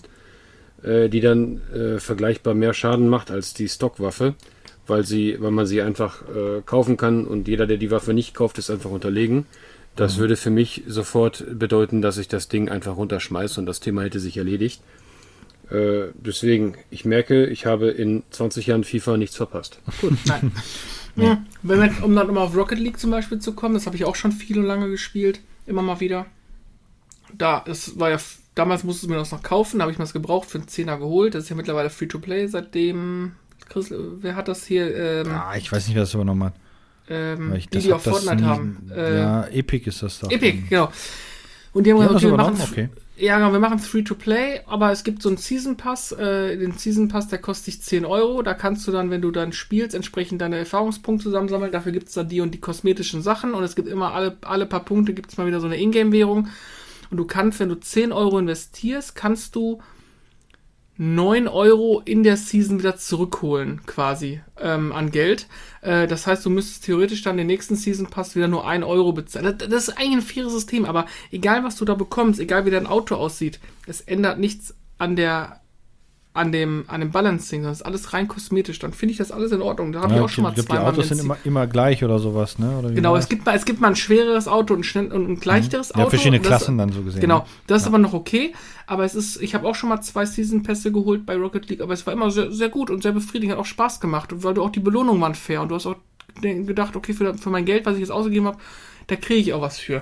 äh, 0.83 1.09
die 1.09 1.21
dann 1.21 1.61
äh, 1.73 1.99
vergleichbar 1.99 2.53
mehr 2.53 2.73
Schaden 2.73 3.07
macht 3.07 3.31
als 3.31 3.53
die 3.53 3.69
Stockwaffe, 3.69 4.35
weil 4.87 5.05
sie, 5.05 5.37
weil 5.39 5.51
man 5.51 5.65
sie 5.65 5.81
einfach 5.81 6.21
äh, 6.23 6.61
kaufen 6.65 6.97
kann 6.97 7.25
und 7.25 7.47
jeder, 7.47 7.67
der 7.67 7.77
die 7.77 7.91
Waffe 7.91 8.13
nicht 8.13 8.33
kauft, 8.33 8.57
ist 8.57 8.69
einfach 8.69 8.91
unterlegen. 8.91 9.45
Das 9.95 10.17
mhm. 10.17 10.21
würde 10.21 10.35
für 10.35 10.49
mich 10.49 10.83
sofort 10.87 11.45
bedeuten, 11.57 12.01
dass 12.01 12.17
ich 12.17 12.27
das 12.27 12.47
Ding 12.47 12.69
einfach 12.69 12.97
runterschmeiße 12.97 13.59
und 13.59 13.65
das 13.65 13.79
Thema 13.79 14.03
hätte 14.03 14.19
sich 14.19 14.37
erledigt. 14.37 14.81
Äh, 15.71 16.07
deswegen, 16.13 16.75
ich 16.91 17.05
merke, 17.05 17.47
ich 17.47 17.65
habe 17.65 17.89
in 17.89 18.23
20 18.29 18.67
Jahren 18.67 18.83
FIFA 18.83 19.17
nichts 19.17 19.35
verpasst. 19.35 19.79
Gut. 20.01 20.13
Nein. 20.25 20.51
Ja. 21.15 21.43
Wenn 21.63 21.81
wir, 21.81 22.03
um 22.03 22.15
dann 22.15 22.29
immer 22.29 22.41
auf 22.41 22.55
Rocket 22.55 22.79
League 22.79 22.99
zum 22.99 23.11
Beispiel 23.11 23.39
zu 23.39 23.53
kommen, 23.53 23.73
das 23.73 23.85
habe 23.85 23.95
ich 23.95 24.05
auch 24.05 24.15
schon 24.15 24.31
viel 24.31 24.59
und 24.59 24.65
lange 24.65 24.89
gespielt, 24.89 25.39
immer 25.65 25.81
mal 25.81 25.99
wieder. 25.99 26.25
Da, 27.33 27.63
es 27.67 27.99
war 27.99 28.09
ja, 28.09 28.17
damals 28.53 28.83
musste 28.83 29.07
man 29.07 29.17
das 29.17 29.31
noch 29.31 29.43
kaufen, 29.43 29.79
da 29.79 29.83
habe 29.83 29.91
ich 29.91 29.97
mir 29.97 30.03
das 30.03 30.13
gebraucht 30.13 30.49
für 30.49 30.57
einen 30.57 30.67
Zehner 30.67 30.97
geholt. 30.97 31.35
Das 31.35 31.43
ist 31.43 31.49
ja 31.49 31.55
mittlerweile 31.55 31.89
Free-to-Play, 31.89 32.47
seitdem, 32.47 33.33
Chris, 33.69 33.91
wer 33.91 34.35
hat 34.35 34.47
das 34.47 34.65
hier? 34.65 34.95
Ähm, 34.95 35.27
ja, 35.27 35.55
ich 35.55 35.71
weiß 35.71 35.87
nicht, 35.87 35.95
wer 35.95 36.03
das 36.03 36.13
übernommen 36.13 36.45
hat. 36.45 36.53
Ähm, 37.07 37.53
die, 37.71 37.79
die 37.79 37.93
auch 37.93 38.01
Fortnite 38.01 38.35
nie, 38.37 38.43
haben. 38.43 38.91
Äh, 38.93 39.19
ja, 39.19 39.47
Epic 39.47 39.87
ist 39.87 40.01
das 40.01 40.19
da. 40.19 40.27
Epic, 40.27 40.63
genau. 40.69 40.91
Und 41.73 41.85
die 41.85 41.91
haben 41.91 41.99
gesagt, 41.99 42.15
okay, 42.15 42.25
wir 42.25 42.37
machen, 42.37 42.61
okay. 42.61 42.89
Ja, 43.17 43.37
genau, 43.37 43.53
wir 43.53 43.59
machen 43.59 43.79
Free-to-Play, 43.79 44.63
aber 44.65 44.91
es 44.91 45.05
gibt 45.05 45.21
so 45.21 45.29
einen 45.29 45.37
Season 45.37 45.77
Pass. 45.77 46.11
Äh, 46.11 46.57
den 46.57 46.73
Season 46.73 47.07
Pass, 47.07 47.29
der 47.29 47.39
kostet 47.39 47.67
dich 47.67 47.81
10 47.81 48.03
Euro. 48.03 48.41
Da 48.41 48.53
kannst 48.53 48.85
du 48.87 48.91
dann, 48.91 49.09
wenn 49.09 49.21
du 49.21 49.31
dann 49.31 49.53
spielst, 49.53 49.95
entsprechend 49.95 50.41
deine 50.41 50.57
Erfahrungspunkte 50.57 51.23
zusammensammeln. 51.23 51.71
Dafür 51.71 51.93
gibt 51.93 52.09
es 52.09 52.15
dann 52.15 52.27
die 52.27 52.41
und 52.41 52.51
die 52.51 52.59
kosmetischen 52.59 53.21
Sachen. 53.21 53.53
Und 53.53 53.63
es 53.63 53.77
gibt 53.77 53.87
immer 53.87 54.13
alle, 54.13 54.37
alle 54.41 54.65
paar 54.65 54.83
Punkte, 54.83 55.13
gibt 55.13 55.31
es 55.31 55.37
mal 55.37 55.47
wieder 55.47 55.61
so 55.61 55.65
eine 55.65 55.79
Ingame-Währung. 55.79 56.49
Und 57.09 57.17
du 57.17 57.25
kannst, 57.25 57.61
wenn 57.61 57.69
du 57.69 57.79
10 57.79 58.11
Euro 58.11 58.37
investierst, 58.37 59.15
kannst 59.15 59.55
du 59.55 59.81
9 60.97 61.47
Euro 61.47 62.01
in 62.05 62.23
der 62.23 62.37
Season 62.37 62.79
wieder 62.79 62.95
zurückholen, 62.95 63.81
quasi, 63.85 64.41
ähm, 64.59 64.91
an 64.93 65.11
Geld. 65.11 65.47
Äh, 65.81 66.07
das 66.07 66.25
heißt, 66.25 66.45
du 66.45 66.49
müsstest 66.49 66.85
theoretisch 66.85 67.21
dann 67.21 67.37
den 67.37 67.47
nächsten 67.47 67.75
Season 67.75 68.07
Pass 68.07 68.35
wieder 68.35 68.47
nur 68.47 68.65
1 68.65 68.85
Euro 68.85 69.11
bezahlen. 69.11 69.57
Das, 69.57 69.69
das 69.69 69.87
ist 69.89 69.97
eigentlich 69.97 70.13
ein 70.13 70.21
faires 70.21 70.53
System, 70.53 70.85
aber 70.85 71.05
egal 71.31 71.63
was 71.63 71.75
du 71.75 71.85
da 71.85 71.95
bekommst, 71.95 72.39
egal 72.39 72.65
wie 72.65 72.71
dein 72.71 72.87
Auto 72.87 73.15
aussieht, 73.15 73.59
es 73.87 74.01
ändert 74.01 74.39
nichts 74.39 74.73
an 74.97 75.15
der 75.15 75.61
an 76.35 76.51
dem, 76.51 76.83
an 76.87 76.99
dem 76.99 77.11
Balancing, 77.11 77.63
das 77.63 77.77
ist 77.77 77.85
alles 77.85 78.11
rein 78.11 78.27
kosmetisch, 78.27 78.77
dann 78.79 78.91
finde 78.91 79.13
ich 79.13 79.17
das 79.17 79.31
alles 79.31 79.53
in 79.53 79.61
Ordnung. 79.61 79.93
Da 79.93 80.01
habe 80.01 80.13
ja, 80.13 80.19
ich 80.19 80.25
auch 80.25 80.29
schon 80.29 80.43
mal 80.43 80.53
zwei 80.53 80.75
Die 80.75 80.81
Autos 80.81 81.07
sind 81.07 81.21
immer, 81.21 81.37
immer 81.45 81.65
gleich 81.65 82.03
oder 82.03 82.19
sowas, 82.19 82.59
ne? 82.59 82.77
Oder 82.77 82.91
genau, 82.91 83.15
es 83.15 83.29
gibt, 83.29 83.45
mal, 83.45 83.55
es 83.55 83.63
gibt 83.63 83.79
mal 83.79 83.87
ein 83.87 83.95
schwereres 83.95 84.49
Auto 84.49 84.73
und, 84.73 84.85
schnell, 84.85 85.13
und 85.13 85.29
ein 85.29 85.39
leichteres 85.41 85.93
mhm. 85.93 85.99
ja, 85.99 86.03
Auto. 86.03 86.09
verschiedene 86.09 86.39
das, 86.39 86.47
Klassen 86.47 86.77
dann 86.77 86.91
so 86.91 87.03
gesehen. 87.03 87.21
Genau, 87.21 87.39
ne? 87.39 87.45
das 87.67 87.83
ist 87.83 87.87
aber 87.87 87.99
noch 87.99 88.11
okay, 88.11 88.53
aber 88.85 89.05
es 89.05 89.15
ist, 89.15 89.41
ich 89.41 89.55
habe 89.55 89.65
auch 89.65 89.75
schon 89.75 89.87
mal 89.87 90.01
zwei 90.01 90.25
Season-Pässe 90.25 90.91
geholt 90.91 91.25
bei 91.25 91.37
Rocket 91.37 91.69
League, 91.69 91.79
aber 91.79 91.93
es 91.93 92.05
war 92.05 92.11
immer 92.11 92.29
sehr, 92.29 92.51
sehr 92.51 92.67
gut 92.67 92.89
und 92.89 93.01
sehr 93.01 93.13
befriedigend, 93.13 93.53
hat 93.53 93.61
auch 93.61 93.65
Spaß 93.65 94.01
gemacht, 94.01 94.33
und 94.33 94.43
weil 94.43 94.53
du 94.53 94.61
auch 94.61 94.71
die 94.71 94.81
Belohnung 94.81 95.21
waren 95.21 95.35
fair 95.35 95.61
und 95.61 95.69
du 95.69 95.75
hast 95.75 95.85
auch 95.85 95.95
gedacht, 96.41 96.97
okay, 96.97 97.13
für, 97.13 97.37
für 97.37 97.49
mein 97.49 97.63
Geld, 97.63 97.85
was 97.85 97.93
ich 97.93 98.01
jetzt 98.01 98.11
ausgegeben 98.11 98.47
habe, 98.47 98.57
da 99.07 99.15
kriege 99.15 99.39
ich 99.39 99.53
auch 99.53 99.61
was 99.61 99.79
für. 99.79 100.01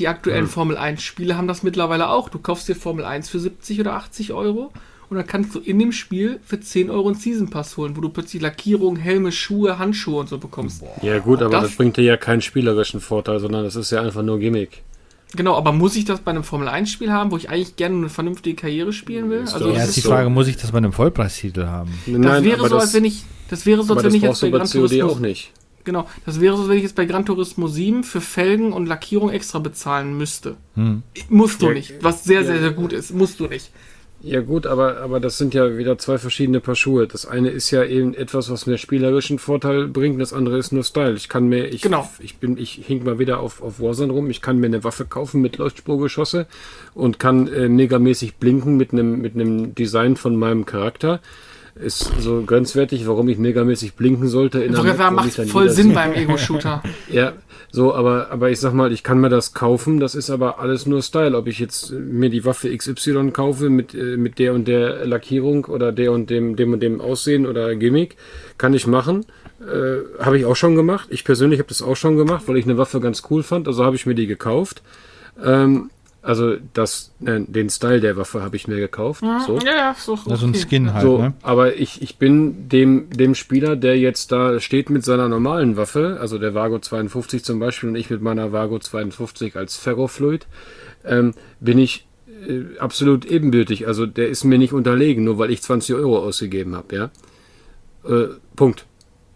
Die 0.00 0.08
aktuellen 0.08 0.46
ja. 0.46 0.50
Formel 0.50 0.76
1 0.76 1.00
Spiele 1.04 1.36
haben 1.36 1.46
das 1.46 1.62
mittlerweile 1.62 2.08
auch. 2.08 2.28
Du 2.28 2.40
kaufst 2.40 2.68
dir 2.68 2.74
Formel 2.74 3.04
1 3.04 3.28
für 3.28 3.38
70 3.38 3.78
oder 3.78 3.92
80 3.92 4.32
Euro 4.32 4.72
und 5.14 5.18
dann 5.18 5.26
kannst 5.26 5.54
du 5.54 5.60
in 5.60 5.78
dem 5.78 5.92
Spiel 5.92 6.40
für 6.44 6.58
10 6.58 6.90
Euro 6.90 7.08
einen 7.08 7.16
Season 7.16 7.48
Pass 7.48 7.76
holen, 7.76 7.96
wo 7.96 8.00
du 8.00 8.08
plötzlich 8.08 8.42
Lackierung, 8.42 8.96
Helme, 8.96 9.30
Schuhe, 9.30 9.78
Handschuhe 9.78 10.20
und 10.20 10.28
so 10.28 10.38
bekommst. 10.38 10.82
Ja 11.02 11.18
gut, 11.20 11.40
aber 11.40 11.50
das, 11.50 11.62
das 11.62 11.76
bringt 11.76 11.96
dir 11.96 12.02
ja 12.02 12.16
keinen 12.16 12.40
spielerischen 12.40 13.00
Vorteil, 13.00 13.38
sondern 13.38 13.62
das 13.64 13.76
ist 13.76 13.92
ja 13.92 14.02
einfach 14.02 14.22
nur 14.22 14.40
Gimmick. 14.40 14.82
Genau, 15.36 15.56
aber 15.56 15.72
muss 15.72 15.96
ich 15.96 16.04
das 16.04 16.20
bei 16.20 16.30
einem 16.30 16.44
Formel 16.44 16.68
1 16.68 16.90
Spiel 16.90 17.12
haben, 17.12 17.30
wo 17.30 17.36
ich 17.36 17.48
eigentlich 17.48 17.76
gerne 17.76 17.96
eine 17.96 18.08
vernünftige 18.08 18.56
Karriere 18.56 18.92
spielen 18.92 19.30
will? 19.30 19.40
Also 19.40 19.70
ja, 19.70 19.82
ist 19.82 19.96
die 19.96 20.00
Frage, 20.00 20.24
so. 20.24 20.30
muss 20.30 20.48
ich 20.48 20.56
das 20.56 20.72
bei 20.72 20.78
einem 20.78 20.92
Vollpreistitel 20.92 21.66
haben? 21.66 21.90
Das 22.06 22.18
Nein, 22.18 22.44
wäre 22.44 22.68
so, 22.68 22.76
als 22.76 22.94
wenn 22.94 23.04
ich 23.04 23.24
das 23.48 23.66
wäre 23.66 23.82
so, 23.82 23.94
als 23.94 24.04
wenn 24.04 24.14
ich 24.14 24.22
jetzt 24.22 24.40
bei 24.40 24.50
Gran 24.50 24.68
Turismo 24.68 25.06
auch 25.06 25.20
nicht. 25.20 25.52
Genau, 25.84 26.08
das 26.24 26.40
wäre 26.40 26.56
so, 26.56 26.62
als 26.62 26.70
wenn 26.70 26.78
ich 26.78 26.82
jetzt 26.82 26.96
bei 26.96 27.04
Gran 27.04 27.26
Turismo 27.26 27.68
7 27.68 28.04
für 28.04 28.20
Felgen 28.20 28.72
und 28.72 28.86
Lackierung 28.86 29.30
extra 29.30 29.58
bezahlen 29.58 30.16
müsste. 30.16 30.56
Hm. 30.74 31.02
Musst 31.28 31.60
du 31.60 31.66
ja, 31.66 31.74
nicht, 31.74 31.94
was 32.00 32.24
sehr, 32.24 32.44
sehr, 32.44 32.60
sehr 32.60 32.70
gut 32.70 32.92
ist. 32.92 33.12
Musst 33.12 33.38
du 33.40 33.46
nicht. 33.46 33.70
Ja 34.26 34.40
gut, 34.40 34.66
aber, 34.66 35.02
aber 35.02 35.20
das 35.20 35.36
sind 35.36 35.52
ja 35.52 35.76
wieder 35.76 35.98
zwei 35.98 36.16
verschiedene 36.16 36.60
Paar 36.60 36.76
Schuhe. 36.76 37.06
Das 37.06 37.26
eine 37.26 37.50
ist 37.50 37.70
ja 37.70 37.84
eben 37.84 38.14
etwas, 38.14 38.50
was 38.50 38.64
mir 38.64 38.78
spielerischen 38.78 39.38
Vorteil 39.38 39.86
bringt, 39.86 40.18
das 40.18 40.32
andere 40.32 40.56
ist 40.56 40.72
nur 40.72 40.82
Style. 40.82 41.12
Ich 41.12 41.28
kann 41.28 41.46
mir, 41.46 41.66
ich, 41.66 41.82
genau. 41.82 42.08
ich 42.20 42.38
bin, 42.38 42.56
ich 42.56 42.72
hink 42.86 43.04
mal 43.04 43.18
wieder 43.18 43.40
auf, 43.40 43.60
auf 43.60 43.80
Warzone 43.80 44.14
rum, 44.14 44.30
ich 44.30 44.40
kann 44.40 44.58
mir 44.58 44.66
eine 44.66 44.82
Waffe 44.82 45.04
kaufen 45.04 45.42
mit 45.42 45.58
Leuchtspurgeschosse 45.58 46.46
und 46.94 47.18
kann 47.18 47.48
äh, 47.48 47.68
megamäßig 47.68 48.36
blinken 48.36 48.78
mit 48.78 48.94
einem 48.94 49.20
mit 49.20 49.34
einem 49.34 49.74
Design 49.74 50.16
von 50.16 50.36
meinem 50.36 50.64
Charakter 50.64 51.20
ist 51.74 52.10
so 52.20 52.42
grenzwertig, 52.42 53.06
warum 53.06 53.28
ich 53.28 53.38
megamäßig 53.38 53.94
blinken 53.94 54.28
sollte. 54.28 54.62
In 54.62 54.74
einer 54.76 54.94
Map, 54.94 55.12
macht 55.12 55.32
voll 55.50 55.70
Sinn 55.70 55.92
beim 55.92 56.12
Ego-Shooter. 56.12 56.82
ja, 57.10 57.32
so, 57.72 57.92
aber, 57.92 58.30
aber 58.30 58.50
ich 58.50 58.60
sag 58.60 58.72
mal, 58.72 58.92
ich 58.92 59.02
kann 59.02 59.18
mir 59.18 59.28
das 59.28 59.52
kaufen, 59.52 59.98
das 59.98 60.14
ist 60.14 60.30
aber 60.30 60.60
alles 60.60 60.86
nur 60.86 61.02
Style. 61.02 61.36
Ob 61.36 61.48
ich 61.48 61.58
jetzt 61.58 61.90
mir 61.90 62.30
die 62.30 62.44
Waffe 62.44 62.74
XY 62.76 63.32
kaufe 63.32 63.70
mit, 63.70 63.94
äh, 63.94 64.16
mit 64.16 64.38
der 64.38 64.54
und 64.54 64.68
der 64.68 65.04
Lackierung 65.04 65.64
oder 65.64 65.90
der 65.90 66.12
und 66.12 66.30
dem, 66.30 66.54
dem 66.54 66.72
und 66.72 66.80
dem 66.80 67.00
Aussehen 67.00 67.46
oder 67.46 67.74
Gimmick, 67.74 68.16
kann 68.58 68.74
ich 68.74 68.86
machen. 68.86 69.26
Äh, 69.60 70.22
habe 70.22 70.38
ich 70.38 70.44
auch 70.44 70.54
schon 70.54 70.76
gemacht. 70.76 71.08
Ich 71.10 71.24
persönlich 71.24 71.58
habe 71.58 71.68
das 71.68 71.82
auch 71.82 71.96
schon 71.96 72.16
gemacht, 72.16 72.44
weil 72.46 72.58
ich 72.58 72.64
eine 72.64 72.78
Waffe 72.78 73.00
ganz 73.00 73.24
cool 73.30 73.42
fand, 73.42 73.66
also 73.66 73.84
habe 73.84 73.96
ich 73.96 74.06
mir 74.06 74.14
die 74.14 74.28
gekauft. 74.28 74.82
Ähm, 75.42 75.90
also 76.24 76.56
das, 76.72 77.12
äh, 77.24 77.40
den 77.40 77.68
Style 77.68 78.00
der 78.00 78.16
Waffe 78.16 78.42
habe 78.42 78.56
ich 78.56 78.66
mir 78.66 78.76
gekauft. 78.76 79.22
Ja, 79.22 79.40
so. 79.46 79.58
ja, 79.58 79.76
ja 79.76 79.96
so, 79.96 80.14
okay. 80.14 80.30
Also 80.30 80.46
ein 80.46 80.54
Skin 80.54 80.94
halt. 80.94 81.02
So, 81.02 81.18
ne? 81.18 81.34
Aber 81.42 81.76
ich, 81.76 82.00
ich 82.00 82.16
bin 82.16 82.68
dem, 82.68 83.10
dem 83.10 83.34
Spieler, 83.34 83.76
der 83.76 83.98
jetzt 83.98 84.32
da 84.32 84.58
steht 84.58 84.88
mit 84.88 85.04
seiner 85.04 85.28
normalen 85.28 85.76
Waffe, 85.76 86.16
also 86.20 86.38
der 86.38 86.54
Vago 86.54 86.78
52 86.78 87.44
zum 87.44 87.58
Beispiel 87.58 87.90
und 87.90 87.96
ich 87.96 88.08
mit 88.08 88.22
meiner 88.22 88.52
Vago 88.52 88.78
52 88.78 89.54
als 89.56 89.76
Ferrofluid, 89.76 90.46
ähm, 91.04 91.34
bin 91.60 91.78
ich 91.78 92.06
äh, 92.48 92.78
absolut 92.78 93.26
ebenbürtig. 93.26 93.86
Also 93.86 94.06
der 94.06 94.28
ist 94.28 94.44
mir 94.44 94.58
nicht 94.58 94.72
unterlegen, 94.72 95.24
nur 95.24 95.38
weil 95.38 95.50
ich 95.50 95.60
20 95.60 95.94
Euro 95.94 96.18
ausgegeben 96.20 96.74
habe, 96.74 96.96
ja. 96.96 97.10
Äh, 98.08 98.28
Punkt. 98.56 98.86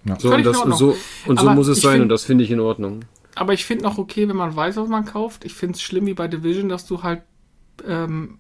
Ja. 0.07 0.19
So, 0.19 0.35
und, 0.35 0.47
das, 0.47 0.57
so, 0.79 0.97
und 1.27 1.39
so 1.39 1.51
muss 1.51 1.69
es 1.69 1.83
sein 1.83 2.01
und 2.01 2.09
das 2.09 2.25
finde 2.25 2.45
ich 2.45 2.51
in 2.51 2.61
Ordnung 2.61 3.03
aber 3.39 3.53
ich 3.53 3.65
finde 3.65 3.85
noch 3.85 3.99
okay, 3.99 4.29
wenn 4.29 4.37
man 4.37 4.55
weiß, 4.55 4.77
was 4.77 4.89
man 4.89 5.05
kauft. 5.05 5.45
Ich 5.45 5.55
finde 5.55 5.77
es 5.77 5.83
schlimm 5.83 6.07
wie 6.07 6.15
bei 6.15 6.27
Division, 6.27 6.69
dass 6.69 6.87
du 6.87 7.03
halt 7.03 7.23
ähm, 7.87 8.39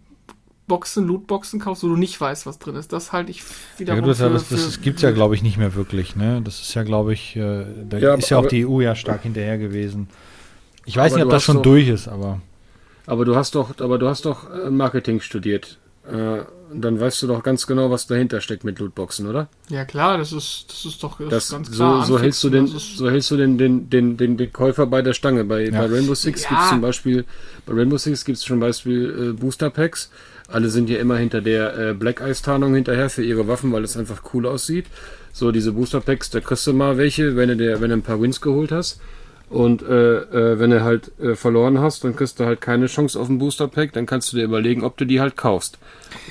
Boxen, 0.66 1.06
Lootboxen 1.06 1.60
kaufst, 1.60 1.84
wo 1.84 1.88
du 1.88 1.96
nicht 1.96 2.20
weißt, 2.20 2.46
was 2.46 2.58
drin 2.58 2.74
ist. 2.74 2.92
Das 2.92 3.12
halte 3.12 3.30
ich 3.30 3.42
wieder. 3.78 3.94
Ja, 3.94 4.00
das, 4.00 4.18
für, 4.18 4.30
das, 4.30 4.48
das 4.48 4.80
gibt 4.80 4.96
es 4.96 5.02
ja, 5.02 5.12
glaube 5.12 5.34
ich, 5.34 5.42
nicht 5.42 5.56
mehr 5.56 5.74
wirklich. 5.74 6.16
Ne? 6.16 6.42
Das 6.44 6.60
ist 6.60 6.74
ja, 6.74 6.82
glaube 6.82 7.12
ich, 7.12 7.36
äh, 7.36 7.64
da 7.88 7.98
ja, 7.98 8.14
ist 8.14 8.28
ja 8.28 8.38
auch 8.38 8.46
die 8.46 8.66
EU 8.66 8.80
ja 8.80 8.94
stark 8.94 9.22
hinterher 9.22 9.56
gewesen. 9.56 10.08
Ich 10.84 10.96
weiß 10.96 11.14
nicht, 11.14 11.24
ob 11.24 11.30
das 11.30 11.42
schon 11.42 11.56
doch, 11.56 11.62
durch 11.62 11.88
ist, 11.88 12.08
aber. 12.08 12.40
Aber 13.06 13.24
du 13.24 13.36
hast 13.36 13.54
doch, 13.54 13.78
aber 13.80 13.98
du 13.98 14.08
hast 14.08 14.24
doch 14.26 14.50
äh, 14.50 14.68
Marketing 14.68 15.20
studiert. 15.20 15.78
Äh, 16.10 16.44
dann 16.72 17.00
weißt 17.00 17.22
du 17.22 17.26
doch 17.26 17.42
ganz 17.42 17.66
genau, 17.66 17.90
was 17.90 18.06
dahinter 18.06 18.40
steckt 18.40 18.64
mit 18.64 18.78
Lootboxen, 18.78 19.26
oder? 19.26 19.48
Ja 19.68 19.84
klar, 19.84 20.18
das 20.18 20.32
ist, 20.32 20.66
das 20.68 20.84
ist 20.84 21.02
doch 21.02 21.18
das 21.18 21.28
das, 21.30 21.50
ganz 21.50 21.70
klar. 21.70 22.04
So, 22.04 22.14
so 22.14 22.20
hältst 22.20 22.44
du 22.44 22.50
den, 22.50 22.66
so 22.66 23.10
hältst 23.10 23.30
du 23.30 23.36
den, 23.36 23.58
den, 23.58 23.88
den, 23.88 24.16
den, 24.16 24.36
den 24.36 24.52
Käufer 24.52 24.86
bei 24.86 25.02
der 25.02 25.14
Stange. 25.14 25.44
Bei, 25.44 25.64
ja. 25.64 25.70
bei 25.70 25.86
Rainbow 25.86 26.14
Six 26.14 26.42
ja. 26.44 26.48
gibt 26.50 26.60
es 26.62 26.68
zum 26.68 26.80
Beispiel, 26.80 27.24
bei 27.66 27.74
Rainbow 27.74 27.96
Six 27.96 28.24
gibt 28.24 28.38
es 28.38 28.44
zum 28.44 28.60
Beispiel 28.60 29.30
äh, 29.30 29.32
Booster 29.32 29.70
Packs. 29.70 30.10
Alle 30.48 30.68
sind 30.70 30.88
ja 30.88 30.98
immer 30.98 31.16
hinter 31.16 31.40
der 31.40 31.76
äh, 31.78 31.94
Black 31.94 32.20
Ice 32.20 32.42
Tarnung 32.42 32.74
hinterher 32.74 33.10
für 33.10 33.22
ihre 33.22 33.48
Waffen, 33.48 33.72
weil 33.72 33.84
es 33.84 33.96
einfach 33.96 34.22
cool 34.32 34.46
aussieht. 34.46 34.86
So 35.32 35.52
diese 35.52 35.72
Booster 35.72 36.00
Packs, 36.00 36.30
da 36.30 36.40
kriegst 36.40 36.66
du 36.66 36.72
mal 36.72 36.96
welche, 36.96 37.36
wenn 37.36 37.48
du 37.48 37.56
dir, 37.56 37.80
wenn 37.80 37.90
du 37.90 37.96
ein 37.96 38.02
paar 38.02 38.20
Wins 38.20 38.40
geholt 38.40 38.72
hast. 38.72 39.00
Und 39.50 39.82
äh, 39.82 40.16
äh, 40.18 40.58
wenn 40.58 40.70
du 40.70 40.82
halt 40.82 41.18
äh, 41.18 41.34
verloren 41.34 41.78
hast, 41.78 42.04
dann 42.04 42.14
kriegst 42.14 42.38
du 42.38 42.44
halt 42.44 42.60
keine 42.60 42.86
Chance 42.86 43.18
auf 43.18 43.28
ein 43.28 43.38
Booster 43.38 43.66
Pack, 43.66 43.92
dann 43.94 44.04
kannst 44.04 44.32
du 44.32 44.36
dir 44.36 44.44
überlegen, 44.44 44.84
ob 44.84 44.96
du 44.98 45.06
die 45.06 45.20
halt 45.20 45.36
kaufst. 45.36 45.78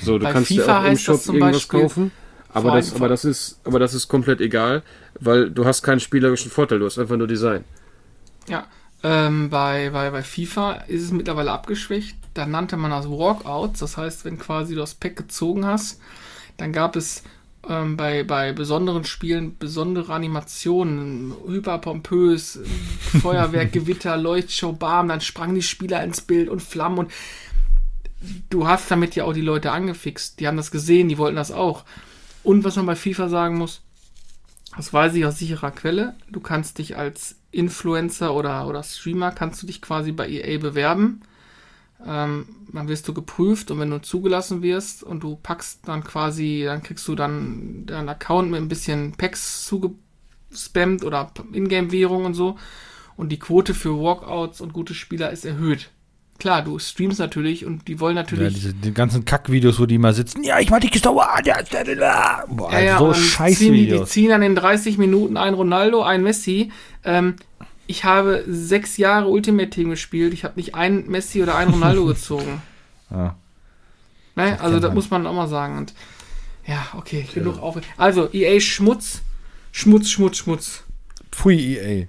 So, 0.00 0.18
du 0.18 0.24
Bei 0.24 0.32
kannst 0.32 0.48
FIFA 0.48 0.64
dir 0.64 0.86
auch 0.86 0.90
im 0.90 0.98
Shop 0.98 1.26
irgendwas 1.26 1.52
Beispiel 1.52 1.80
kaufen, 1.80 2.10
aber 2.52 2.72
das, 2.72 2.94
aber 2.94 3.08
das 3.08 3.24
ist, 3.24 3.60
aber 3.64 3.80
das 3.80 3.94
ist 3.94 4.08
komplett 4.08 4.40
egal, 4.40 4.82
weil 5.18 5.50
du 5.50 5.64
hast 5.64 5.82
keinen 5.82 6.00
spielerischen 6.00 6.50
Vorteil, 6.50 6.78
du 6.78 6.86
hast 6.86 6.98
einfach 6.98 7.16
nur 7.16 7.26
Design. 7.26 7.64
Ja, 8.48 8.66
ähm, 9.02 9.50
bei, 9.50 9.90
bei, 9.90 10.10
bei 10.10 10.22
FIFA 10.22 10.72
ist 10.86 11.02
es 11.02 11.10
mittlerweile 11.10 11.52
abgeschwächt. 11.52 12.16
Da 12.34 12.46
nannte 12.46 12.76
man 12.76 12.90
das 12.90 13.08
Walkouts. 13.08 13.80
Das 13.80 13.96
heißt, 13.96 14.24
wenn 14.24 14.38
quasi 14.38 14.74
du 14.74 14.80
das 14.80 14.94
Pack 14.94 15.16
gezogen 15.16 15.66
hast, 15.66 16.00
dann 16.56 16.72
gab 16.72 16.96
es 16.96 17.22
ähm, 17.68 17.96
bei, 17.96 18.24
bei 18.24 18.52
besonderen 18.52 19.04
Spielen 19.04 19.58
besondere 19.58 20.12
Animationen, 20.12 21.34
hyperpompös, 21.46 22.60
Feuerwerk, 23.22 23.72
Gewitter, 23.72 24.16
Leuchtshow, 24.16 24.72
Bam, 24.72 25.08
dann 25.08 25.20
sprangen 25.20 25.54
die 25.54 25.62
Spieler 25.62 26.02
ins 26.02 26.20
Bild 26.20 26.48
und 26.48 26.62
Flammen 26.62 26.98
und 26.98 27.12
du 28.50 28.66
hast 28.66 28.90
damit 28.90 29.14
ja 29.14 29.24
auch 29.24 29.32
die 29.32 29.40
Leute 29.40 29.70
angefixt. 29.70 30.40
Die 30.40 30.46
haben 30.46 30.56
das 30.56 30.70
gesehen, 30.70 31.08
die 31.08 31.18
wollten 31.18 31.36
das 31.36 31.52
auch. 31.52 31.84
Und 32.42 32.64
was 32.64 32.76
man 32.76 32.86
bei 32.86 32.96
FIFA 32.96 33.28
sagen 33.28 33.58
muss, 33.58 33.82
das 34.76 34.92
weiß 34.92 35.14
ich 35.14 35.24
aus 35.24 35.38
sicherer 35.38 35.70
Quelle, 35.70 36.14
du 36.30 36.40
kannst 36.40 36.78
dich 36.78 36.96
als 36.96 37.36
Influencer 37.50 38.34
oder, 38.34 38.66
oder 38.66 38.82
Streamer, 38.82 39.32
kannst 39.32 39.62
du 39.62 39.66
dich 39.66 39.80
quasi 39.82 40.12
bei 40.12 40.28
EA 40.28 40.58
bewerben 40.58 41.22
ähm, 42.06 42.46
dann 42.72 42.88
wirst 42.88 43.08
du 43.08 43.14
geprüft 43.14 43.70
und 43.70 43.80
wenn 43.80 43.90
du 43.90 44.00
zugelassen 44.00 44.62
wirst 44.62 45.02
und 45.02 45.22
du 45.22 45.36
packst 45.36 45.80
dann 45.86 46.04
quasi, 46.04 46.62
dann 46.64 46.82
kriegst 46.82 47.06
du 47.08 47.14
dann 47.14 47.86
deinen 47.86 48.08
Account 48.08 48.50
mit 48.50 48.60
ein 48.60 48.68
bisschen 48.68 49.12
Packs 49.12 49.64
zugespammt 49.66 51.04
oder 51.04 51.32
Ingame-Währung 51.52 52.24
und 52.24 52.34
so. 52.34 52.56
Und 53.16 53.30
die 53.30 53.38
Quote 53.38 53.74
für 53.74 54.00
Walkouts 54.00 54.60
und 54.60 54.72
gute 54.72 54.94
Spieler 54.94 55.30
ist 55.30 55.44
erhöht. 55.44 55.90
Klar, 56.38 56.62
du 56.62 56.78
streamst 56.78 57.18
natürlich 57.18 57.66
und 57.66 57.88
die 57.88 57.98
wollen 57.98 58.14
natürlich. 58.14 58.44
Ja, 58.44 58.60
diese 58.60 58.72
die 58.72 58.94
ganzen 58.94 59.24
Kackvideos, 59.24 59.80
wo 59.80 59.86
die 59.86 59.98
mal 59.98 60.14
sitzen, 60.14 60.44
ja, 60.44 60.60
ich 60.60 60.70
mach 60.70 60.78
die 60.78 60.88
Kiste, 60.88 61.10
ah, 61.10 61.40
ja, 61.44 62.44
boah, 62.48 62.72
ja, 62.72 62.80
ja, 62.80 62.98
so 62.98 63.12
scheiß 63.12 63.58
ziehen 63.58 63.74
die, 63.74 63.88
die 63.88 64.04
ziehen 64.04 64.28
dann 64.28 64.42
in 64.42 64.54
30 64.54 64.98
Minuten 64.98 65.36
ein 65.36 65.54
Ronaldo, 65.54 66.02
ein 66.02 66.22
Messi. 66.22 66.70
Ähm, 67.02 67.34
ich 67.88 68.04
habe 68.04 68.44
sechs 68.46 68.98
Jahre 68.98 69.28
Ultimate 69.28 69.70
Team 69.70 69.90
gespielt. 69.90 70.34
Ich 70.34 70.44
habe 70.44 70.54
nicht 70.56 70.74
einen 70.74 71.10
Messi 71.10 71.42
oder 71.42 71.56
einen 71.56 71.72
Ronaldo 71.72 72.04
gezogen. 72.06 72.62
Ja. 73.10 73.34
Ne? 74.36 74.52
Das 74.52 74.60
also 74.60 74.78
das 74.78 74.94
muss 74.94 75.10
man 75.10 75.26
auch 75.26 75.32
mal 75.32 75.48
sagen. 75.48 75.78
Und 75.78 75.94
ja, 76.66 76.86
okay, 76.96 77.24
ja. 77.26 77.34
genug 77.34 77.60
auf. 77.60 77.78
Also 77.96 78.28
EA 78.32 78.60
Schmutz, 78.60 79.22
Schmutz, 79.72 80.10
Schmutz, 80.10 80.36
Schmutz. 80.36 80.84
Pfui 81.32 81.76
EA. 81.76 82.06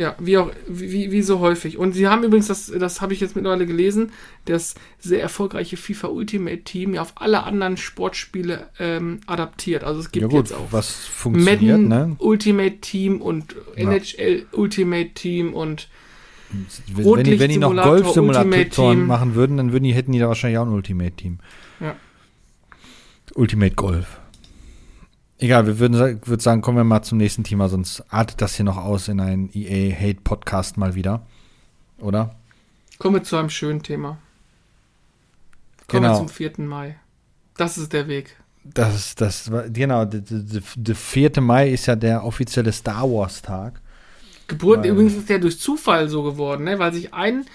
Ja, 0.00 0.14
wie 0.18 0.38
auch, 0.38 0.50
wie, 0.66 1.12
wie 1.12 1.20
so 1.20 1.40
häufig. 1.40 1.76
Und 1.76 1.92
sie 1.92 2.08
haben 2.08 2.24
übrigens, 2.24 2.46
das, 2.46 2.72
das 2.74 3.02
habe 3.02 3.12
ich 3.12 3.20
jetzt 3.20 3.36
mittlerweile 3.36 3.66
gelesen, 3.66 4.12
das 4.46 4.74
sehr 4.98 5.20
erfolgreiche 5.20 5.76
FIFA 5.76 6.08
Ultimate 6.08 6.62
Team 6.62 6.94
ja 6.94 7.02
auf 7.02 7.12
alle 7.16 7.42
anderen 7.42 7.76
Sportspiele 7.76 8.70
ähm, 8.78 9.20
adaptiert. 9.26 9.84
Also 9.84 10.00
es 10.00 10.10
gibt 10.10 10.22
ja 10.22 10.28
gut, 10.28 10.48
jetzt 10.48 10.54
auch 10.54 10.68
was 10.70 10.90
funktioniert, 10.90 11.82
Madden 11.82 11.88
ne? 11.88 12.16
Ultimate 12.18 12.78
Team 12.78 13.20
und 13.20 13.54
ja. 13.76 13.90
NHL 13.90 14.46
Ultimate 14.52 15.10
Team 15.10 15.52
und 15.52 15.88
wenn 16.94 17.24
die, 17.24 17.38
wenn 17.38 17.50
die 17.50 17.58
noch 17.58 17.74
Golf-Simulatoren 17.74 19.06
machen 19.06 19.34
würden, 19.34 19.58
dann 19.58 19.72
würden 19.72 19.84
die, 19.84 19.92
hätten 19.92 20.12
die 20.12 20.18
da 20.18 20.28
wahrscheinlich 20.28 20.56
auch 20.56 20.66
ein 20.66 20.72
Ultimate 20.72 21.12
Team. 21.12 21.40
Ja. 21.78 21.94
Ultimate 23.34 23.74
Golf. 23.74 24.19
Egal, 25.42 25.66
wir 25.66 25.78
würden 25.78 26.20
würd 26.26 26.42
sagen, 26.42 26.60
kommen 26.60 26.76
wir 26.76 26.84
mal 26.84 27.02
zum 27.02 27.16
nächsten 27.16 27.44
Thema, 27.44 27.70
sonst 27.70 28.04
artet 28.10 28.42
das 28.42 28.56
hier 28.56 28.66
noch 28.66 28.76
aus 28.76 29.08
in 29.08 29.20
einen 29.20 29.50
EA-Hate-Podcast 29.54 30.76
mal 30.76 30.94
wieder. 30.94 31.26
Oder? 31.98 32.36
Kommen 32.98 33.14
wir 33.16 33.22
zu 33.22 33.36
einem 33.36 33.48
schönen 33.48 33.82
Thema. 33.82 34.18
Kommen 35.88 36.02
genau. 36.02 36.14
wir 36.14 36.18
zum 36.18 36.28
4. 36.28 36.52
Mai. 36.58 36.96
Das 37.56 37.78
ist 37.78 37.94
der 37.94 38.06
Weg. 38.06 38.36
Das 38.64 38.94
ist 38.94 39.20
das, 39.22 39.50
genau, 39.72 40.04
der 40.04 40.94
4. 40.94 41.40
Mai 41.40 41.70
ist 41.70 41.86
ja 41.86 41.96
der 41.96 42.22
offizielle 42.24 42.72
Star 42.72 43.10
Wars-Tag. 43.10 43.80
Geburt 44.46 44.80
weil, 44.80 44.90
übrigens 44.90 45.14
ist 45.14 45.30
der 45.30 45.38
durch 45.38 45.58
Zufall 45.58 46.10
so 46.10 46.22
geworden, 46.22 46.64
ne? 46.64 46.78
weil 46.78 46.92
sich 46.92 47.14
ein, 47.14 47.46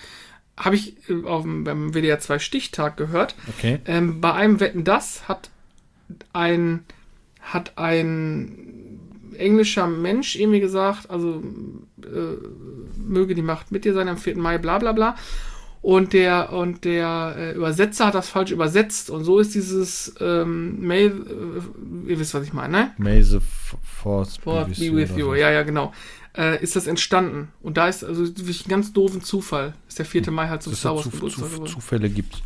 habe 0.57 0.75
ich 0.75 1.07
äh, 1.07 1.23
auf 1.23 1.43
dem, 1.43 1.63
beim 1.63 1.93
WDR 1.93 2.19
2 2.19 2.39
Stichtag 2.39 2.97
gehört, 2.97 3.35
okay. 3.47 3.79
ähm, 3.85 4.21
bei 4.21 4.33
einem 4.33 4.59
Wetten 4.59 4.83
das 4.83 5.27
hat 5.27 5.51
ein 6.33 6.83
hat 7.45 7.77
ein 7.77 8.99
englischer 9.37 9.87
Mensch 9.87 10.35
irgendwie 10.35 10.59
gesagt, 10.59 11.09
also 11.09 11.43
äh, 12.01 12.97
möge 12.97 13.35
die 13.35 13.41
Macht 13.41 13.71
mit 13.71 13.85
dir 13.85 13.93
sein 13.93 14.07
am 14.07 14.17
4. 14.17 14.37
Mai, 14.37 14.57
bla 14.57 14.79
bla 14.79 14.91
bla. 14.91 15.15
Und 15.81 16.13
der, 16.13 16.51
und 16.51 16.83
der 16.83 17.35
äh, 17.37 17.51
Übersetzer 17.53 18.07
hat 18.07 18.15
das 18.15 18.27
falsch 18.27 18.49
übersetzt. 18.49 19.11
Und 19.11 19.23
so 19.23 19.37
ist 19.37 19.53
dieses 19.53 20.15
ähm, 20.19 20.83
May, 20.83 21.05
äh, 21.05 21.11
ihr 22.07 22.19
wisst, 22.19 22.33
was 22.33 22.43
ich 22.43 22.53
meine, 22.53 22.71
ne? 22.71 22.91
May 22.97 23.21
the 23.21 23.37
Force 23.83 24.39
be 24.39 24.65
with, 24.67 24.79
be 24.79 24.95
with 24.95 25.11
you. 25.15 25.35
Ja, 25.35 25.51
ja, 25.51 25.61
genau. 25.61 25.93
Äh, 26.35 26.61
ist 26.63 26.75
das 26.75 26.87
entstanden. 26.87 27.49
Und 27.61 27.77
da 27.77 27.87
ist 27.87 28.03
also 28.03 28.27
durch 28.27 28.61
einen 28.61 28.69
ganz 28.69 28.93
doofen 28.93 29.21
Zufall, 29.21 29.75
ist 29.87 29.99
der 29.99 30.07
4. 30.07 30.31
Mai 30.31 30.47
halt 30.47 30.63
so 30.63 30.73
Star 30.73 30.95
Wars 30.95 31.03
zu, 31.03 31.11
Geburtstag 31.11 31.49
zu, 31.51 31.63
Zufälle 31.65 32.09
gibt. 32.09 32.41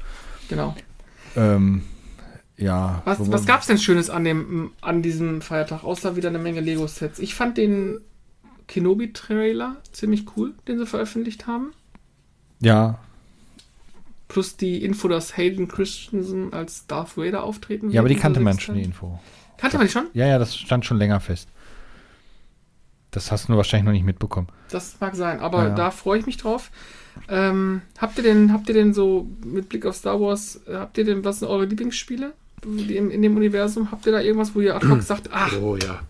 Genau. 0.49 0.75
Ähm, 1.37 1.83
ja. 2.59 3.01
Was, 3.05 3.31
was 3.31 3.45
gab 3.45 3.61
es 3.61 3.67
denn 3.67 3.77
Schönes 3.77 4.09
an, 4.09 4.23
dem, 4.23 4.71
an 4.81 5.01
diesem 5.01 5.41
Feiertag, 5.41 5.83
außer 5.83 6.15
wieder 6.15 6.29
eine 6.29 6.39
Menge 6.39 6.61
Lego-Sets? 6.61 7.19
Ich 7.19 7.35
fand 7.35 7.57
den 7.57 7.99
Kenobi-Trailer 8.67 9.77
ziemlich 9.91 10.25
cool, 10.35 10.53
den 10.67 10.77
sie 10.77 10.85
veröffentlicht 10.85 11.47
haben. 11.47 11.73
Ja, 12.61 12.99
Plus 14.29 14.55
die 14.55 14.83
Info, 14.85 15.07
dass 15.07 15.35
Hayden 15.37 15.67
Christensen 15.67 16.53
als 16.53 16.85
Darth 16.85 17.17
Vader 17.17 17.43
auftreten 17.43 17.87
wird. 17.87 17.95
Ja, 17.95 18.01
aber 18.01 18.09
die 18.09 18.15
kannte 18.15 18.39
man 18.39 18.59
schon, 18.59 18.75
die 18.75 18.83
Info. 18.83 19.19
Kannte 19.57 19.77
man 19.77 19.87
die 19.87 19.91
schon? 19.91 20.05
Ja, 20.13 20.27
ja, 20.27 20.37
das 20.37 20.55
stand 20.55 20.85
schon 20.85 20.99
länger 20.99 21.19
fest. 21.19 21.49
Das 23.09 23.31
hast 23.31 23.49
du 23.49 23.57
wahrscheinlich 23.57 23.85
noch 23.85 23.91
nicht 23.91 24.05
mitbekommen. 24.05 24.47
Das 24.69 24.97
mag 24.99 25.15
sein, 25.15 25.39
aber 25.39 25.63
ja, 25.63 25.69
ja. 25.69 25.75
da 25.75 25.89
freue 25.89 26.19
ich 26.19 26.27
mich 26.27 26.37
drauf. 26.37 26.69
Ähm, 27.27 27.81
habt 27.97 28.17
ihr 28.17 28.23
denn, 28.23 28.53
habt 28.53 28.69
ihr 28.69 28.75
denn 28.75 28.93
so 28.93 29.27
mit 29.43 29.67
Blick 29.67 29.87
auf 29.87 29.95
Star 29.95 30.21
Wars, 30.21 30.61
habt 30.71 30.99
ihr 30.99 31.05
denn, 31.05 31.25
was 31.25 31.39
sind 31.39 31.47
eure 31.47 31.65
Lieblingsspiele? 31.65 32.33
In, 32.65 33.11
in 33.11 33.21
dem 33.21 33.35
Universum? 33.35 33.91
Habt 33.91 34.05
ihr 34.05 34.11
da 34.11 34.21
irgendwas, 34.21 34.55
wo 34.55 34.61
ihr 34.61 34.75
ad 34.75 34.87
hoc 34.87 35.01
sagt, 35.03 35.29
ach. 35.31 35.53
Oh 35.61 35.75
ja. 35.75 36.01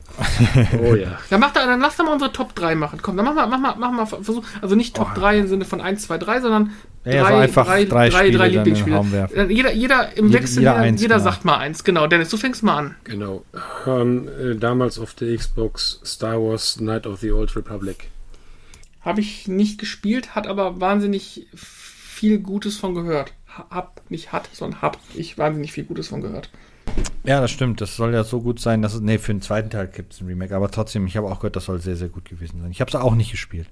Oh 0.83 0.95
ja. 0.95 1.17
dann, 1.29 1.39
macht 1.39 1.55
da, 1.55 1.65
dann 1.65 1.79
lasst 1.79 1.99
doch 1.99 2.05
mal 2.05 2.13
unsere 2.13 2.31
Top 2.31 2.53
3 2.55 2.75
machen. 2.75 2.99
Komm, 3.01 3.15
dann 3.15 3.25
mach 3.25 3.33
mal, 3.33 3.47
mach 3.47 3.59
mal, 3.59 3.75
mach 3.77 3.91
mal 3.91 4.05
Versuch. 4.05 4.43
Also 4.61 4.75
nicht 4.75 4.95
Top 4.95 5.09
oh. 5.15 5.19
3 5.19 5.39
im 5.39 5.47
Sinne 5.47 5.65
von 5.65 5.81
1, 5.81 6.01
2, 6.03 6.17
3, 6.17 6.41
sondern 6.41 6.71
ja, 7.05 7.23
drei, 7.23 7.37
einfach 7.37 7.65
drei, 7.65 7.85
drei, 7.85 8.09
drei, 8.09 8.29
drei 8.29 8.47
Lieblingsspiele. 8.49 9.29
Jeder, 9.49 9.71
jeder 9.71 10.17
im 10.17 10.27
jeder, 10.27 10.39
Wechsel, 10.39 10.59
jeder, 10.59 10.75
eins, 10.75 11.01
jeder 11.01 11.15
genau. 11.15 11.29
sagt 11.29 11.45
mal 11.45 11.57
eins. 11.57 11.83
Genau, 11.83 12.07
Dennis, 12.07 12.29
du 12.29 12.37
fängst 12.37 12.61
mal 12.61 12.77
an. 12.77 12.95
Genau. 13.05 13.45
Ähm, 13.87 14.27
äh, 14.27 14.55
damals 14.55 14.99
auf 14.99 15.13
der 15.13 15.35
Xbox 15.35 16.01
Star 16.05 16.41
Wars 16.41 16.79
Night 16.81 17.07
of 17.07 17.19
the 17.19 17.31
Old 17.31 17.55
Republic. 17.55 18.09
Habe 19.01 19.21
ich 19.21 19.47
nicht 19.47 19.79
gespielt, 19.79 20.35
hat 20.35 20.45
aber 20.45 20.81
wahnsinnig 20.81 21.47
viel 21.55 22.39
Gutes 22.39 22.77
von 22.77 22.93
gehört 22.93 23.33
hab, 23.69 24.01
nicht 24.09 24.31
hat, 24.31 24.49
sondern 24.53 24.81
hab 24.81 24.97
ich 25.15 25.37
wahnsinnig 25.37 25.71
viel 25.71 25.83
Gutes 25.83 26.09
von 26.09 26.21
gehört. 26.21 26.49
Ja, 27.23 27.41
das 27.41 27.51
stimmt. 27.51 27.81
Das 27.81 27.95
soll 27.95 28.13
ja 28.13 28.23
so 28.23 28.41
gut 28.41 28.59
sein, 28.59 28.81
dass 28.81 28.93
es. 28.93 29.01
Nee, 29.01 29.17
für 29.17 29.33
den 29.33 29.41
zweiten 29.41 29.69
Teil 29.69 29.87
gibt 29.87 30.13
es 30.13 30.21
ein 30.21 30.27
Remake. 30.27 30.55
Aber 30.55 30.71
trotzdem, 30.71 31.05
ich 31.05 31.17
habe 31.17 31.27
auch 31.27 31.39
gehört, 31.39 31.55
das 31.55 31.65
soll 31.65 31.79
sehr, 31.79 31.95
sehr 31.95 32.09
gut 32.09 32.25
gewesen 32.25 32.61
sein. 32.61 32.71
Ich 32.71 32.81
habe 32.81 32.89
es 32.89 32.95
auch 32.95 33.15
nicht 33.15 33.31
gespielt. 33.31 33.67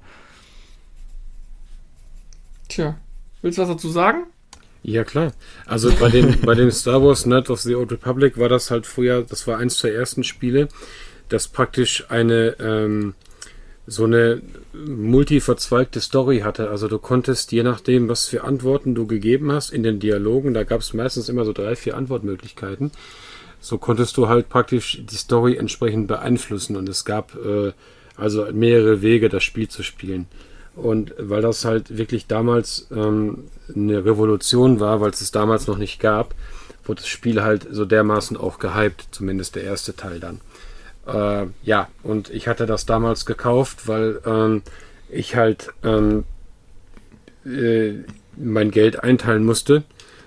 Tja, 2.67 2.97
willst 3.41 3.57
du 3.57 3.61
was 3.61 3.69
dazu 3.69 3.89
sagen? 3.89 4.25
Ja, 4.83 5.03
klar. 5.03 5.33
Also 5.65 5.91
bei 5.99 6.09
dem, 6.09 6.39
bei 6.41 6.55
dem 6.55 6.71
Star 6.71 7.03
Wars 7.03 7.25
Night 7.25 7.49
of 7.49 7.61
the 7.61 7.75
Old 7.75 7.91
Republic 7.91 8.37
war 8.37 8.49
das 8.49 8.71
halt 8.71 8.85
früher, 8.85 9.23
das 9.23 9.47
war 9.47 9.57
eins 9.57 9.79
der 9.79 9.95
ersten 9.95 10.23
Spiele, 10.23 10.67
das 11.29 11.47
praktisch 11.47 12.05
eine 12.09 12.55
ähm, 12.59 13.15
so 13.87 14.03
eine 14.03 14.41
multi-verzweigte 14.73 16.01
Story 16.01 16.39
hatte. 16.39 16.69
Also 16.69 16.89
du 16.89 16.99
konntest, 16.99 17.53
je 17.53 17.63
nachdem, 17.63 18.09
was 18.09 18.27
für 18.27 18.43
Antworten 18.43 18.93
du 18.93 19.07
gegeben 19.07 19.51
hast 19.51 19.71
in 19.71 19.81
den 19.81 19.99
Dialogen, 19.99 20.53
da 20.53 20.63
gab 20.63 20.81
es 20.81 20.93
meistens 20.93 21.29
immer 21.29 21.45
so 21.45 21.53
drei, 21.53 21.75
vier 21.77 21.95
Antwortmöglichkeiten. 21.95 22.91
So 23.61 23.77
konntest 23.77 24.17
du 24.17 24.27
halt 24.27 24.49
praktisch 24.49 25.01
die 25.09 25.15
Story 25.15 25.55
entsprechend 25.55 26.07
beeinflussen 26.07 26.75
und 26.75 26.87
es 26.89 27.05
gab 27.05 27.33
äh, 27.35 27.71
also 28.17 28.47
mehrere 28.51 29.01
Wege, 29.01 29.29
das 29.29 29.43
Spiel 29.43 29.69
zu 29.69 29.83
spielen. 29.83 30.27
Und 30.75 31.13
weil 31.17 31.41
das 31.41 31.65
halt 31.65 31.97
wirklich 31.97 32.27
damals 32.27 32.87
ähm, 32.91 33.45
eine 33.73 34.05
Revolution 34.05 34.79
war, 34.79 35.01
weil 35.01 35.11
es 35.11 35.21
es 35.21 35.31
damals 35.31 35.65
noch 35.65 35.77
nicht 35.77 35.99
gab, 35.99 36.35
wurde 36.85 37.01
das 37.01 37.07
Spiel 37.07 37.41
halt 37.41 37.67
so 37.71 37.85
dermaßen 37.85 38.37
auch 38.37 38.59
gehypt, 38.59 39.07
zumindest 39.11 39.55
der 39.55 39.63
erste 39.63 39.95
Teil 39.95 40.19
dann. 40.19 40.39
Äh, 41.07 41.47
ja, 41.63 41.87
und 42.03 42.29
ich 42.29 42.47
hatte 42.47 42.65
das 42.65 42.85
damals 42.85 43.25
gekauft, 43.25 43.87
weil 43.87 44.19
ähm, 44.25 44.61
ich 45.09 45.35
halt 45.35 45.69
ähm, 45.83 46.25
äh, 47.45 47.93
mein 48.35 48.71
Geld 48.71 49.03
einteilen 49.03 49.45
musste 49.45 49.83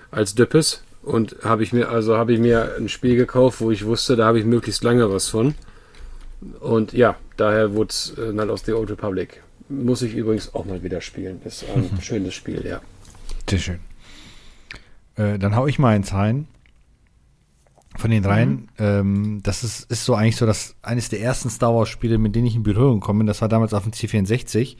als 0.09 0.35
Dippes. 0.35 0.83
Und 1.03 1.37
habe 1.43 1.63
ich 1.63 1.73
mir, 1.73 1.89
also 1.89 2.15
habe 2.15 2.33
ich 2.33 2.39
mir 2.39 2.75
ein 2.77 2.87
Spiel 2.87 3.15
gekauft, 3.15 3.59
wo 3.59 3.71
ich 3.71 3.85
wusste, 3.85 4.15
da 4.15 4.25
habe 4.27 4.39
ich 4.39 4.45
möglichst 4.45 4.83
lange 4.83 5.11
was 5.11 5.29
von. 5.29 5.55
Und 6.59 6.93
ja, 6.93 7.15
daher 7.37 7.73
wurde 7.73 7.89
es 7.89 8.13
äh, 8.17 8.31
Night 8.31 8.49
of 8.49 8.59
the 8.61 8.73
Old 8.73 8.91
Republic. 8.91 9.41
Muss 9.67 10.03
ich 10.03 10.13
übrigens 10.13 10.53
auch 10.53 10.65
mal 10.65 10.83
wieder 10.83 11.01
spielen. 11.01 11.41
Ist 11.43 11.65
ein 11.73 11.89
mhm. 11.91 12.01
schönes 12.01 12.35
Spiel, 12.35 12.63
ja. 12.65 12.81
Sehr 13.49 13.59
schön. 13.59 13.79
Äh, 15.15 15.39
dann 15.39 15.55
hau 15.55 15.65
ich 15.65 15.79
mal 15.79 15.95
eins 15.95 16.13
rein. 16.13 16.47
Von 17.97 18.09
den 18.09 18.23
dreien, 18.23 18.51
mhm. 18.51 18.67
ähm, 18.77 19.39
das 19.43 19.63
ist, 19.63 19.91
ist 19.91 20.05
so 20.05 20.15
eigentlich 20.15 20.37
so 20.37 20.45
das 20.45 20.75
eines 20.81 21.09
der 21.09 21.21
ersten 21.21 21.49
Star 21.49 21.75
Wars 21.75 21.89
Spiele, 21.89 22.17
mit 22.17 22.35
denen 22.35 22.47
ich 22.47 22.55
in 22.55 22.63
Berührung 22.63 23.01
komme. 23.01 23.25
Das 23.25 23.41
war 23.41 23.49
damals 23.49 23.73
auf 23.73 23.83
dem 23.83 23.91
C64. 23.91 24.77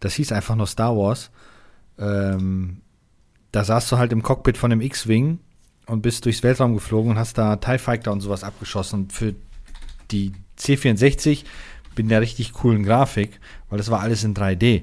Das 0.00 0.14
hieß 0.14 0.32
einfach 0.32 0.54
nur 0.54 0.66
Star 0.66 0.96
Wars. 0.96 1.30
Ähm, 1.98 2.80
da 3.52 3.64
saßt 3.64 3.90
du 3.90 3.98
halt 3.98 4.12
im 4.12 4.22
Cockpit 4.22 4.56
von 4.56 4.70
einem 4.70 4.80
X-Wing 4.80 5.38
und 5.86 6.02
bist 6.02 6.24
durchs 6.24 6.42
Weltraum 6.42 6.74
geflogen 6.74 7.12
und 7.12 7.18
hast 7.18 7.38
da 7.38 7.56
TIE 7.56 7.78
Fighter 7.78 8.12
und 8.12 8.20
sowas 8.20 8.44
abgeschossen. 8.44 9.00
Und 9.00 9.12
für 9.12 9.34
die 10.10 10.32
C64 10.58 11.44
bin 11.94 12.08
der 12.08 12.20
richtig 12.20 12.52
coolen 12.52 12.84
Grafik, 12.84 13.40
weil 13.68 13.78
das 13.78 13.90
war 13.90 14.00
alles 14.00 14.24
in 14.24 14.34
3D. 14.34 14.82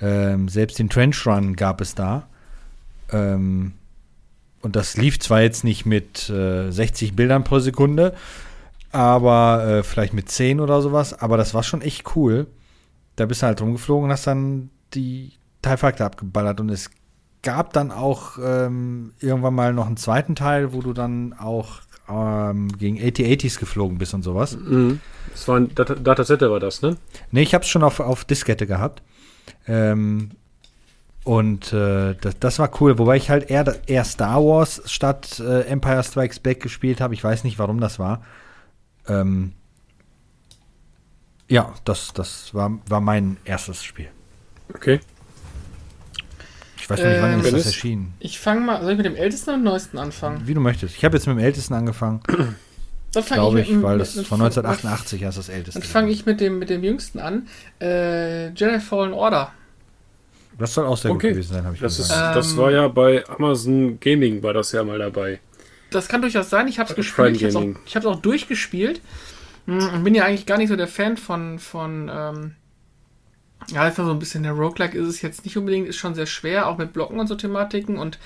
Ähm, 0.00 0.48
selbst 0.48 0.78
den 0.78 0.88
Trench 0.88 1.26
Run 1.26 1.56
gab 1.56 1.80
es 1.80 1.94
da. 1.94 2.28
Ähm, 3.10 3.72
und 4.62 4.76
das 4.76 4.96
lief 4.96 5.18
zwar 5.18 5.42
jetzt 5.42 5.64
nicht 5.64 5.86
mit 5.86 6.28
äh, 6.30 6.70
60 6.70 7.14
Bildern 7.14 7.44
pro 7.44 7.58
Sekunde, 7.58 8.14
aber 8.90 9.64
äh, 9.66 9.82
vielleicht 9.82 10.14
mit 10.14 10.28
10 10.30 10.60
oder 10.60 10.82
sowas, 10.82 11.14
aber 11.14 11.36
das 11.36 11.54
war 11.54 11.62
schon 11.62 11.82
echt 11.82 12.16
cool. 12.16 12.46
Da 13.16 13.26
bist 13.26 13.42
du 13.42 13.46
halt 13.46 13.60
rumgeflogen 13.60 14.06
und 14.06 14.10
hast 14.12 14.26
dann 14.26 14.70
die 14.94 15.32
Fighter 15.62 16.06
abgeballert 16.06 16.60
und 16.60 16.70
es 16.70 16.90
gab 17.42 17.72
dann 17.72 17.90
auch 17.90 18.38
ähm, 18.42 19.12
irgendwann 19.20 19.54
mal 19.54 19.72
noch 19.72 19.86
einen 19.86 19.96
zweiten 19.96 20.34
Teil, 20.34 20.72
wo 20.72 20.80
du 20.80 20.92
dann 20.92 21.34
auch 21.38 21.80
ähm, 22.08 22.68
gegen 22.78 22.98
AT-80s 22.98 23.58
geflogen 23.58 23.98
bist 23.98 24.14
und 24.14 24.22
sowas. 24.22 24.56
Mhm. 24.56 25.00
Das 25.32 25.46
war 25.46 25.56
ein 25.56 25.74
Dat 25.74 26.06
Datasette, 26.06 26.50
war 26.50 26.60
das, 26.60 26.82
ne? 26.82 26.96
Ne, 27.30 27.42
ich 27.42 27.54
hab's 27.54 27.68
schon 27.68 27.82
auf, 27.82 28.00
auf 28.00 28.24
Diskette 28.24 28.66
gehabt. 28.66 29.02
Ähm, 29.66 30.30
und 31.28 31.74
äh, 31.74 32.14
das, 32.14 32.38
das 32.40 32.58
war 32.58 32.70
cool, 32.80 32.98
wobei 32.98 33.18
ich 33.18 33.28
halt 33.28 33.50
eher, 33.50 33.78
eher 33.86 34.04
Star 34.04 34.42
Wars 34.42 34.80
statt 34.86 35.38
äh, 35.40 35.60
Empire 35.64 36.02
Strikes 36.02 36.38
Back 36.38 36.62
gespielt 36.62 37.02
habe. 37.02 37.12
Ich 37.12 37.22
weiß 37.22 37.44
nicht, 37.44 37.58
warum 37.58 37.82
das 37.82 37.98
war. 37.98 38.24
Ähm, 39.06 39.52
ja, 41.46 41.74
das, 41.84 42.14
das 42.14 42.54
war, 42.54 42.78
war 42.88 43.02
mein 43.02 43.36
erstes 43.44 43.84
Spiel. 43.84 44.08
Okay. 44.72 45.00
Ich 46.78 46.88
weiß 46.88 46.98
noch 46.98 47.06
nicht, 47.06 47.20
wann 47.20 47.32
ähm, 47.34 47.40
ist 47.40 47.52
das 47.52 47.66
erschienen. 47.66 48.14
Ich 48.20 48.38
fange 48.40 48.62
mal, 48.62 48.80
soll 48.80 48.92
ich 48.92 48.96
mit 48.96 49.04
dem 49.04 49.16
ältesten 49.16 49.50
oder 49.50 49.58
neuesten 49.58 49.98
anfangen? 49.98 50.46
Wie 50.46 50.54
du 50.54 50.60
möchtest. 50.60 50.96
Ich 50.96 51.04
habe 51.04 51.18
jetzt 51.18 51.26
mit 51.26 51.36
dem 51.36 51.44
ältesten 51.44 51.74
angefangen. 51.74 52.22
Dann 53.12 53.22
fange 53.22 53.60
ich, 53.60 53.70
ich, 53.70 53.82
weil 53.82 53.98
das 53.98 54.14
von 54.14 54.40
1988 54.40 55.20
ist 55.20 55.36
das 55.36 55.50
älteste. 55.50 55.78
Dann 55.78 55.86
fange 55.86 56.10
ich 56.10 56.24
mit 56.24 56.40
dem, 56.40 56.58
mit 56.58 56.70
dem 56.70 56.82
jüngsten 56.82 57.18
an. 57.18 57.48
Äh, 57.82 58.48
Jedi 58.54 58.80
Fallen 58.80 59.12
Order. 59.12 59.52
Das 60.58 60.74
soll 60.74 60.86
auch 60.86 60.96
sehr 60.96 61.12
okay. 61.12 61.28
gut 61.28 61.34
gewesen 61.36 61.54
sein, 61.54 61.64
habe 61.64 61.74
ich 61.74 61.80
das, 61.80 61.98
ist, 61.98 62.10
das 62.10 62.56
war 62.56 62.70
ja 62.70 62.88
bei 62.88 63.26
Amazon 63.28 64.00
Gaming, 64.00 64.42
war 64.42 64.52
das 64.52 64.72
ja 64.72 64.82
mal 64.82 64.98
dabei. 64.98 65.40
Das 65.90 66.08
kann 66.08 66.20
durchaus 66.20 66.50
sein. 66.50 66.68
Ich 66.68 66.78
habe 66.78 66.90
es 66.90 66.96
gespielt. 66.96 67.36
Ich 67.36 67.44
habe 67.44 67.78
es 67.84 68.06
auch, 68.06 68.16
auch, 68.16 68.20
durchgespielt. 68.20 69.00
Hm, 69.66 69.94
und 69.94 70.04
bin 70.04 70.14
ja 70.14 70.24
eigentlich 70.24 70.46
gar 70.46 70.58
nicht 70.58 70.68
so 70.68 70.76
der 70.76 70.88
Fan 70.88 71.16
von, 71.16 71.58
von 71.58 72.10
ähm, 72.12 72.54
ja, 73.70 73.86
ja 73.86 73.90
so 73.92 74.10
ein 74.10 74.18
bisschen 74.18 74.42
der 74.42 74.52
Roguelike 74.52 74.96
ist 74.96 75.08
es 75.08 75.22
jetzt 75.22 75.44
nicht 75.44 75.56
unbedingt, 75.56 75.88
ist 75.88 75.96
schon 75.96 76.14
sehr 76.14 76.26
schwer, 76.26 76.68
auch 76.68 76.78
mit 76.78 76.92
Blocken 76.92 77.20
und 77.20 77.26
so 77.26 77.34
Thematiken 77.34 77.98
und 77.98 78.18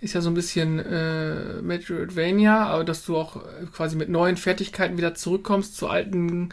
ist 0.00 0.14
ja 0.14 0.20
so 0.20 0.30
ein 0.30 0.34
bisschen 0.34 0.78
äh, 0.78 1.60
Metroidvania, 1.60 2.66
aber 2.66 2.84
dass 2.84 3.04
du 3.04 3.16
auch 3.16 3.42
quasi 3.72 3.96
mit 3.96 4.08
neuen 4.08 4.36
Fertigkeiten 4.36 4.96
wieder 4.96 5.14
zurückkommst 5.14 5.76
zu 5.76 5.88
alten 5.88 6.50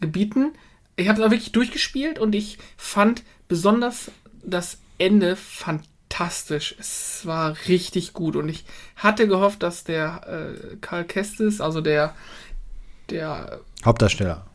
Gebieten. 0.00 0.52
Ich 0.96 1.08
habe 1.08 1.20
es 1.20 1.26
auch 1.26 1.30
wirklich 1.30 1.52
durchgespielt 1.52 2.18
und 2.18 2.34
ich 2.34 2.58
fand 2.76 3.22
besonders 3.48 4.10
das 4.46 4.78
Ende 4.98 5.36
fantastisch. 5.36 6.74
Es 6.78 7.26
war 7.26 7.56
richtig 7.68 8.12
gut 8.12 8.36
und 8.36 8.48
ich 8.48 8.64
hatte 8.96 9.26
gehofft, 9.28 9.62
dass 9.62 9.84
der 9.84 10.20
äh, 10.26 10.76
Karl 10.80 11.04
Kestis, 11.04 11.60
also 11.60 11.80
der, 11.80 12.14
der 13.10 13.60
Hauptdarsteller, 13.84 14.46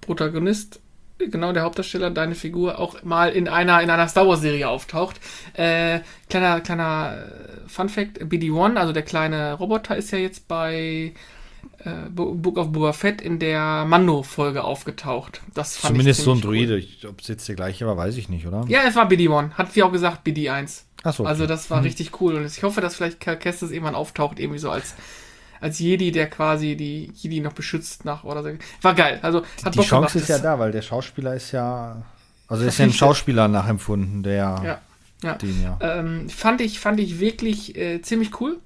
Protagonist, 0.00 0.80
genau 1.18 1.52
der 1.52 1.62
Hauptdarsteller, 1.62 2.10
deine 2.10 2.34
Figur, 2.34 2.78
auch 2.78 3.02
mal 3.02 3.30
in 3.30 3.48
einer, 3.48 3.80
in 3.82 3.90
einer 3.90 4.08
Star 4.08 4.26
Wars 4.26 4.40
Serie 4.40 4.68
auftaucht. 4.68 5.20
Äh, 5.54 6.00
kleiner, 6.28 6.60
kleiner 6.60 7.16
äh, 7.16 7.68
Fun 7.68 7.88
Fact, 7.88 8.18
BD-1, 8.18 8.76
also 8.76 8.92
der 8.92 9.02
kleine 9.02 9.54
Roboter, 9.54 9.96
ist 9.96 10.10
ja 10.10 10.18
jetzt 10.18 10.48
bei 10.48 11.14
äh, 11.84 12.08
Book 12.10 12.58
of 12.58 12.72
Boba 12.72 12.92
Fett 12.92 13.20
in 13.20 13.38
der 13.38 13.84
Mando-Folge 13.84 14.64
aufgetaucht. 14.64 15.42
Das 15.54 15.76
fand 15.76 15.92
Zumindest 15.92 16.22
so 16.22 16.32
ein 16.32 16.40
Druide. 16.40 16.76
Cool. 16.76 17.10
Ob 17.10 17.20
es 17.20 17.28
jetzt 17.28 17.46
der 17.48 17.54
gleiche 17.54 17.86
war, 17.86 17.96
weiß 17.96 18.16
ich 18.16 18.28
nicht, 18.28 18.46
oder? 18.46 18.64
Ja, 18.68 18.80
es 18.86 18.96
war 18.96 19.08
BD-1. 19.08 19.52
Hat 19.52 19.74
wie 19.76 19.82
auch 19.82 19.92
gesagt 19.92 20.26
BD-1. 20.26 20.82
Achso. 21.02 21.22
Okay. 21.22 21.30
Also 21.30 21.46
das 21.46 21.70
war 21.70 21.78
hm. 21.78 21.84
richtig 21.84 22.20
cool. 22.20 22.34
Und 22.34 22.46
ich 22.46 22.62
hoffe, 22.62 22.80
dass 22.80 22.96
vielleicht 22.96 23.20
Kestis 23.20 23.70
irgendwann 23.70 23.94
auftaucht, 23.94 24.38
irgendwie 24.38 24.58
so 24.58 24.70
als 24.70 24.94
als 25.60 25.78
Jedi, 25.78 26.12
der 26.12 26.28
quasi 26.28 26.76
die 26.76 27.10
Jedi 27.14 27.40
noch 27.40 27.54
beschützt 27.54 28.04
nach 28.04 28.24
oder 28.24 28.42
so. 28.42 28.50
War 28.82 28.94
geil. 28.94 29.18
Also 29.22 29.42
hat 29.64 29.74
die 29.74 29.78
Bock 29.78 29.86
Chance 29.86 30.12
gemacht. 30.12 30.14
ist 30.16 30.28
ja 30.28 30.38
da, 30.38 30.58
weil 30.58 30.72
der 30.72 30.82
Schauspieler 30.82 31.34
ist 31.34 31.52
ja 31.52 32.02
also 32.48 32.64
ist 32.66 32.78
ja 32.78 32.84
ein 32.84 32.92
Schauspieler 32.92 33.48
nachempfunden, 33.48 34.22
der 34.22 34.34
ja. 34.62 34.78
Ja. 35.22 35.34
Den, 35.36 35.62
ja. 35.62 35.78
Ähm, 35.80 36.28
fand 36.28 36.60
ich 36.60 36.78
fand 36.78 37.00
ich 37.00 37.18
wirklich 37.18 37.76
äh, 37.76 38.02
ziemlich 38.02 38.40
cool. 38.40 38.58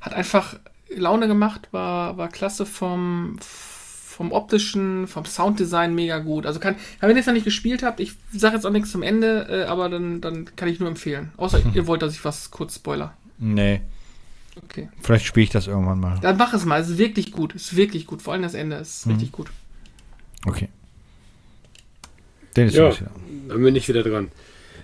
Hat 0.00 0.12
einfach 0.12 0.56
Laune 0.96 1.28
gemacht, 1.28 1.68
war, 1.70 2.16
war 2.16 2.28
klasse 2.28 2.66
vom, 2.66 3.36
vom 3.40 4.32
optischen, 4.32 5.06
vom 5.06 5.24
Sounddesign 5.24 5.94
mega 5.94 6.18
gut. 6.18 6.46
Also 6.46 6.60
kann, 6.60 6.76
wenn 7.00 7.10
ihr 7.10 7.16
jetzt 7.16 7.26
noch 7.26 7.34
nicht 7.34 7.44
gespielt 7.44 7.82
habt, 7.82 8.00
ich 8.00 8.14
sage 8.32 8.54
jetzt 8.54 8.64
auch 8.64 8.70
nichts 8.70 8.90
zum 8.90 9.02
Ende, 9.02 9.46
äh, 9.50 9.64
aber 9.64 9.88
dann, 9.88 10.20
dann 10.20 10.54
kann 10.56 10.68
ich 10.68 10.80
nur 10.80 10.88
empfehlen. 10.88 11.32
Außer 11.36 11.60
ihr 11.74 11.86
wollt, 11.86 12.02
dass 12.02 12.14
ich 12.14 12.24
was 12.24 12.50
kurz 12.50 12.76
spoiler. 12.76 13.14
Nee. 13.38 13.80
Okay. 14.64 14.88
Vielleicht 15.02 15.26
spiele 15.26 15.44
ich 15.44 15.50
das 15.50 15.66
irgendwann 15.66 15.98
mal. 15.98 16.18
Dann 16.20 16.36
mach 16.36 16.54
es 16.54 16.64
mal. 16.64 16.80
Es 16.80 16.88
ist 16.88 16.98
wirklich 16.98 17.32
gut. 17.32 17.54
Es 17.54 17.72
ist 17.72 17.76
wirklich 17.76 18.06
gut. 18.06 18.22
Vor 18.22 18.32
allem 18.32 18.42
das 18.42 18.54
Ende 18.54 18.76
ist 18.76 19.06
mhm. 19.06 19.12
richtig 19.12 19.32
gut. 19.32 19.50
Okay. 20.46 20.68
Dennis, 22.54 22.74
ja, 22.74 22.92
dann 23.48 23.62
bin 23.62 23.74
ich 23.74 23.88
wieder 23.88 24.04
dran. 24.04 24.30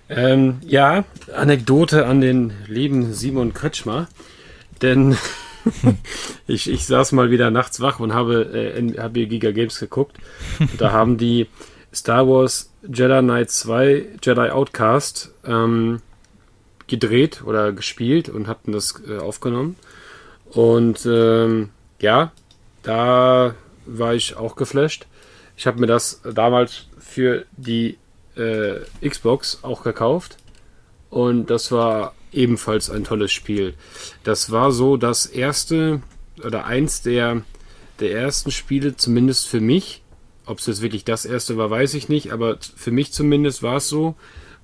Ähm, 0.09 0.59
ja, 0.67 1.05
Anekdote 1.37 2.07
an 2.07 2.21
den 2.21 2.53
lieben 2.67 3.15
Simon 3.15 3.55
Kretschmer. 3.55 4.09
Denn 4.83 5.17
ich, 6.47 6.71
ich 6.71 6.87
saß 6.87 7.13
mal 7.13 7.31
wieder 7.31 7.51
nachts 7.51 7.81
wach 7.81 8.01
und 8.01 8.15
habe, 8.15 8.43
äh, 8.43 8.99
habe 8.99 9.27
Giga 9.27 9.51
Games 9.51 9.79
geguckt. 9.79 10.19
da 10.79 10.93
haben 10.93 11.19
die 11.19 11.49
Star 11.93 12.27
Wars 12.29 12.73
Jedi 12.83 13.21
Knight 13.21 13.51
2 13.51 14.07
Jedi 14.23 14.51
Outcast 14.51 15.35
ähm, 15.45 16.01
gedreht 16.87 17.43
oder 17.45 17.73
gespielt 17.73 18.29
und 18.29 18.49
hatten 18.49 18.73
das 18.73 19.03
äh, 19.09 19.19
aufgenommen. 19.19 19.77
Und 20.51 21.07
ähm, 21.07 21.71
ja, 22.01 22.33
da 22.83 23.55
war 23.87 24.15
ich 24.15 24.37
auch 24.37 24.57
geflasht. 24.57 25.07
Ich 25.57 25.67
habe 25.67 25.81
mir 25.81 25.87
das 25.87 26.23
damals 26.35 26.87
für 26.99 27.45
die 27.57 27.99
äh, 28.37 28.81
Xbox 29.07 29.61
auch 29.63 29.83
gekauft. 29.83 30.37
Und 31.11 31.51
das 31.51 31.73
war 31.73 32.15
ebenfalls 32.33 32.91
ein 32.91 33.05
tolles 33.05 33.33
Spiel. 33.33 33.75
Das 34.25 34.51
war 34.51 34.73
so 34.73 34.97
das 34.97 35.27
erste 35.27 36.03
oder 36.45 36.65
eins 36.65 37.03
der, 37.03 37.43
der 38.01 38.13
ersten 38.13 38.51
Spiele, 38.51 38.97
zumindest 38.97 39.49
für 39.49 39.61
mich. 39.61 40.03
Ob 40.47 40.59
es 40.59 40.67
jetzt 40.67 40.83
wirklich 40.83 41.05
das 41.05 41.27
erste 41.27 41.57
war, 41.57 41.71
weiß 41.71 41.95
ich 41.95 42.09
nicht, 42.09 42.33
aber 42.33 42.59
für 42.77 42.91
mich 42.91 43.13
zumindest 43.13 43.63
war 43.63 43.77
es 43.77 43.89
so, 43.89 44.17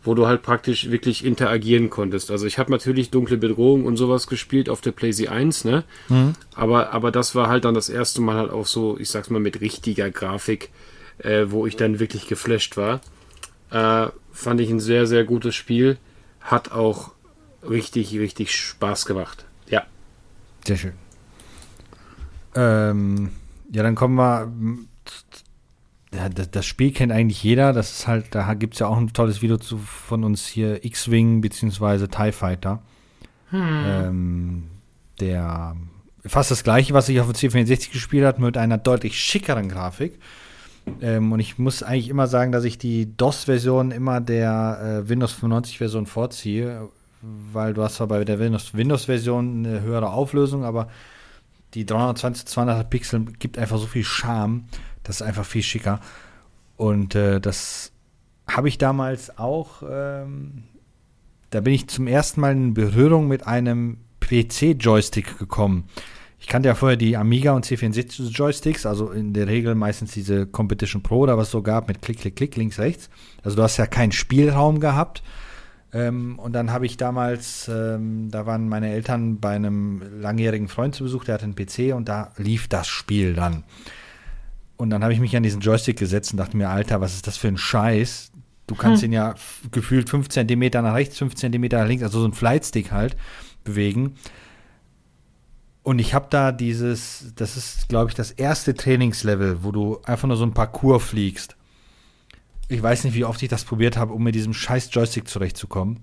wo 0.02 0.14
du 0.14 0.26
halt 0.26 0.42
praktisch 0.42 0.90
wirklich 0.90 1.24
interagieren 1.24 1.90
konntest. 1.90 2.30
Also 2.30 2.46
ich 2.46 2.58
habe 2.58 2.70
natürlich 2.70 3.10
dunkle 3.10 3.36
Bedrohung 3.36 3.84
und 3.84 3.96
sowas 3.96 4.26
gespielt 4.26 4.68
auf 4.68 4.80
der 4.80 4.92
PlayStation 4.92 5.36
1, 5.36 5.64
ne? 5.64 5.84
Mhm. 6.08 6.34
Aber, 6.54 6.92
aber 6.92 7.10
das 7.10 7.34
war 7.34 7.48
halt 7.48 7.64
dann 7.64 7.74
das 7.74 7.88
erste 7.88 8.20
Mal 8.20 8.36
halt 8.36 8.50
auch 8.50 8.66
so, 8.66 8.96
ich 8.98 9.10
sag's 9.10 9.30
mal, 9.30 9.40
mit 9.40 9.60
richtiger 9.60 10.10
Grafik, 10.10 10.70
äh, 11.18 11.46
wo 11.48 11.66
ich 11.66 11.76
dann 11.76 11.98
wirklich 11.98 12.28
geflasht 12.28 12.76
war. 12.76 13.00
Äh, 13.70 14.08
fand 14.32 14.60
ich 14.60 14.70
ein 14.70 14.80
sehr, 14.80 15.06
sehr 15.06 15.24
gutes 15.24 15.54
Spiel. 15.54 15.98
Hat 16.40 16.70
auch 16.70 17.12
richtig, 17.68 18.18
richtig 18.18 18.54
Spaß 18.54 19.06
gemacht. 19.06 19.44
Ja. 19.68 19.84
Sehr 20.66 20.76
schön. 20.76 20.92
Ähm, 22.54 23.30
ja, 23.72 23.82
dann 23.82 23.94
kommen 23.94 24.16
wir. 24.16 24.52
Ja, 26.14 26.28
das, 26.28 26.64
Spiel 26.64 26.92
kennt 26.92 27.12
eigentlich 27.12 27.42
jeder. 27.42 27.72
Das 27.72 27.92
ist 27.92 28.06
halt, 28.06 28.34
da 28.34 28.54
gibt 28.54 28.74
es 28.74 28.80
ja 28.80 28.86
auch 28.86 28.96
ein 28.96 29.12
tolles 29.12 29.42
Video 29.42 29.58
zu, 29.58 29.76
von 29.76 30.24
uns 30.24 30.46
hier, 30.46 30.84
X-Wing 30.84 31.40
bzw. 31.40 32.06
TIE 32.06 32.32
Fighter. 32.32 32.80
Hm. 33.50 33.84
Ähm, 33.86 34.64
der 35.20 35.76
fast 36.24 36.50
das 36.50 36.64
gleiche, 36.64 36.94
was 36.94 37.08
ich 37.08 37.20
auf 37.20 37.30
dem 37.30 37.34
C64 37.34 37.92
gespielt 37.92 38.24
habe, 38.24 38.42
mit 38.42 38.56
einer 38.56 38.78
deutlich 38.78 39.18
schickeren 39.18 39.68
Grafik. 39.68 40.18
Ähm, 41.00 41.32
und 41.32 41.40
ich 41.40 41.58
muss 41.58 41.82
eigentlich 41.82 42.08
immer 42.08 42.26
sagen, 42.26 42.52
dass 42.52 42.64
ich 42.64 42.78
die 42.78 43.16
DOS-Version 43.16 43.90
immer 43.90 44.20
der 44.20 45.02
äh, 45.04 45.08
Windows 45.08 45.34
95-Version 45.34 46.06
vorziehe, 46.06 46.88
weil 47.22 47.74
du 47.74 47.82
hast 47.82 47.96
zwar 47.96 48.08
bei 48.08 48.24
der 48.24 48.38
Windows-Version 48.38 49.66
eine 49.66 49.80
höhere 49.80 50.10
Auflösung, 50.10 50.64
aber 50.64 50.88
die 51.74 51.84
320 51.84 52.46
200 52.46 52.88
Pixel 52.88 53.24
gibt 53.38 53.58
einfach 53.58 53.78
so 53.78 53.86
viel 53.86 54.04
Charme, 54.04 54.64
das 55.02 55.16
ist 55.16 55.22
einfach 55.22 55.44
viel 55.44 55.62
schicker. 55.62 56.00
Und 56.76 57.14
äh, 57.14 57.40
das 57.40 57.92
habe 58.46 58.68
ich 58.68 58.78
damals 58.78 59.38
auch, 59.38 59.82
ähm, 59.88 60.64
da 61.50 61.60
bin 61.60 61.74
ich 61.74 61.88
zum 61.88 62.06
ersten 62.06 62.40
Mal 62.40 62.52
in 62.52 62.74
Berührung 62.74 63.28
mit 63.28 63.46
einem 63.46 63.98
PC-Joystick 64.20 65.38
gekommen. 65.38 65.88
Ich 66.38 66.48
kannte 66.48 66.68
ja 66.68 66.74
vorher 66.74 66.96
die 66.96 67.16
Amiga 67.16 67.52
und 67.52 67.64
C64 67.64 68.30
Joysticks, 68.30 68.86
also 68.86 69.10
in 69.10 69.32
der 69.32 69.46
Regel 69.46 69.74
meistens 69.74 70.12
diese 70.12 70.46
Competition 70.46 71.02
Pro 71.02 71.20
oder 71.20 71.38
was 71.38 71.48
es 71.48 71.52
so 71.52 71.62
gab 71.62 71.88
mit 71.88 72.02
Klick, 72.02 72.20
Klick, 72.20 72.36
Klick, 72.36 72.56
links, 72.56 72.78
rechts. 72.78 73.08
Also 73.42 73.56
du 73.56 73.62
hast 73.62 73.78
ja 73.78 73.86
keinen 73.86 74.12
Spielraum 74.12 74.80
gehabt. 74.80 75.22
Ähm, 75.92 76.38
und 76.38 76.52
dann 76.52 76.72
habe 76.72 76.86
ich 76.86 76.96
damals, 76.96 77.68
ähm, 77.68 78.30
da 78.30 78.46
waren 78.46 78.68
meine 78.68 78.90
Eltern 78.90 79.38
bei 79.38 79.54
einem 79.54 80.02
langjährigen 80.20 80.68
Freund 80.68 80.94
zu 80.94 81.04
Besuch, 81.04 81.24
der 81.24 81.34
hatte 81.34 81.44
einen 81.44 81.54
PC 81.54 81.94
und 81.94 82.08
da 82.08 82.32
lief 82.36 82.68
das 82.68 82.88
Spiel 82.88 83.34
dann. 83.34 83.64
Und 84.76 84.90
dann 84.90 85.02
habe 85.02 85.12
ich 85.12 85.20
mich 85.20 85.36
an 85.36 85.42
diesen 85.42 85.60
Joystick 85.60 85.98
gesetzt 85.98 86.32
und 86.32 86.38
dachte 86.38 86.56
mir, 86.56 86.68
Alter, 86.68 87.00
was 87.00 87.14
ist 87.14 87.26
das 87.26 87.36
für 87.36 87.48
ein 87.48 87.56
Scheiß? 87.56 88.32
Du 88.66 88.74
kannst 88.74 89.02
hm. 89.02 89.10
ihn 89.10 89.12
ja 89.12 89.34
gefühlt 89.70 90.10
5 90.10 90.28
cm 90.28 90.70
nach 90.82 90.94
rechts, 90.94 91.18
5 91.18 91.34
cm 91.34 91.68
nach 91.70 91.86
links, 91.86 92.02
also 92.02 92.20
so 92.20 92.26
ein 92.26 92.32
Flightstick 92.32 92.90
halt, 92.90 93.16
bewegen. 93.64 94.16
Und 95.82 96.00
ich 96.00 96.14
habe 96.14 96.26
da 96.30 96.50
dieses, 96.50 97.32
das 97.36 97.56
ist, 97.56 97.88
glaube 97.88 98.10
ich, 98.10 98.16
das 98.16 98.32
erste 98.32 98.74
Trainingslevel, 98.74 99.62
wo 99.62 99.70
du 99.70 100.00
einfach 100.04 100.26
nur 100.26 100.36
so 100.36 100.44
ein 100.44 100.52
Parcours 100.52 101.02
fliegst. 101.02 101.55
Ich 102.68 102.82
weiß 102.82 103.04
nicht, 103.04 103.14
wie 103.14 103.24
oft 103.24 103.42
ich 103.42 103.48
das 103.48 103.64
probiert 103.64 103.96
habe, 103.96 104.12
um 104.12 104.22
mit 104.22 104.34
diesem 104.34 104.52
scheiß 104.52 104.88
Joystick 104.92 105.28
zurechtzukommen. 105.28 106.00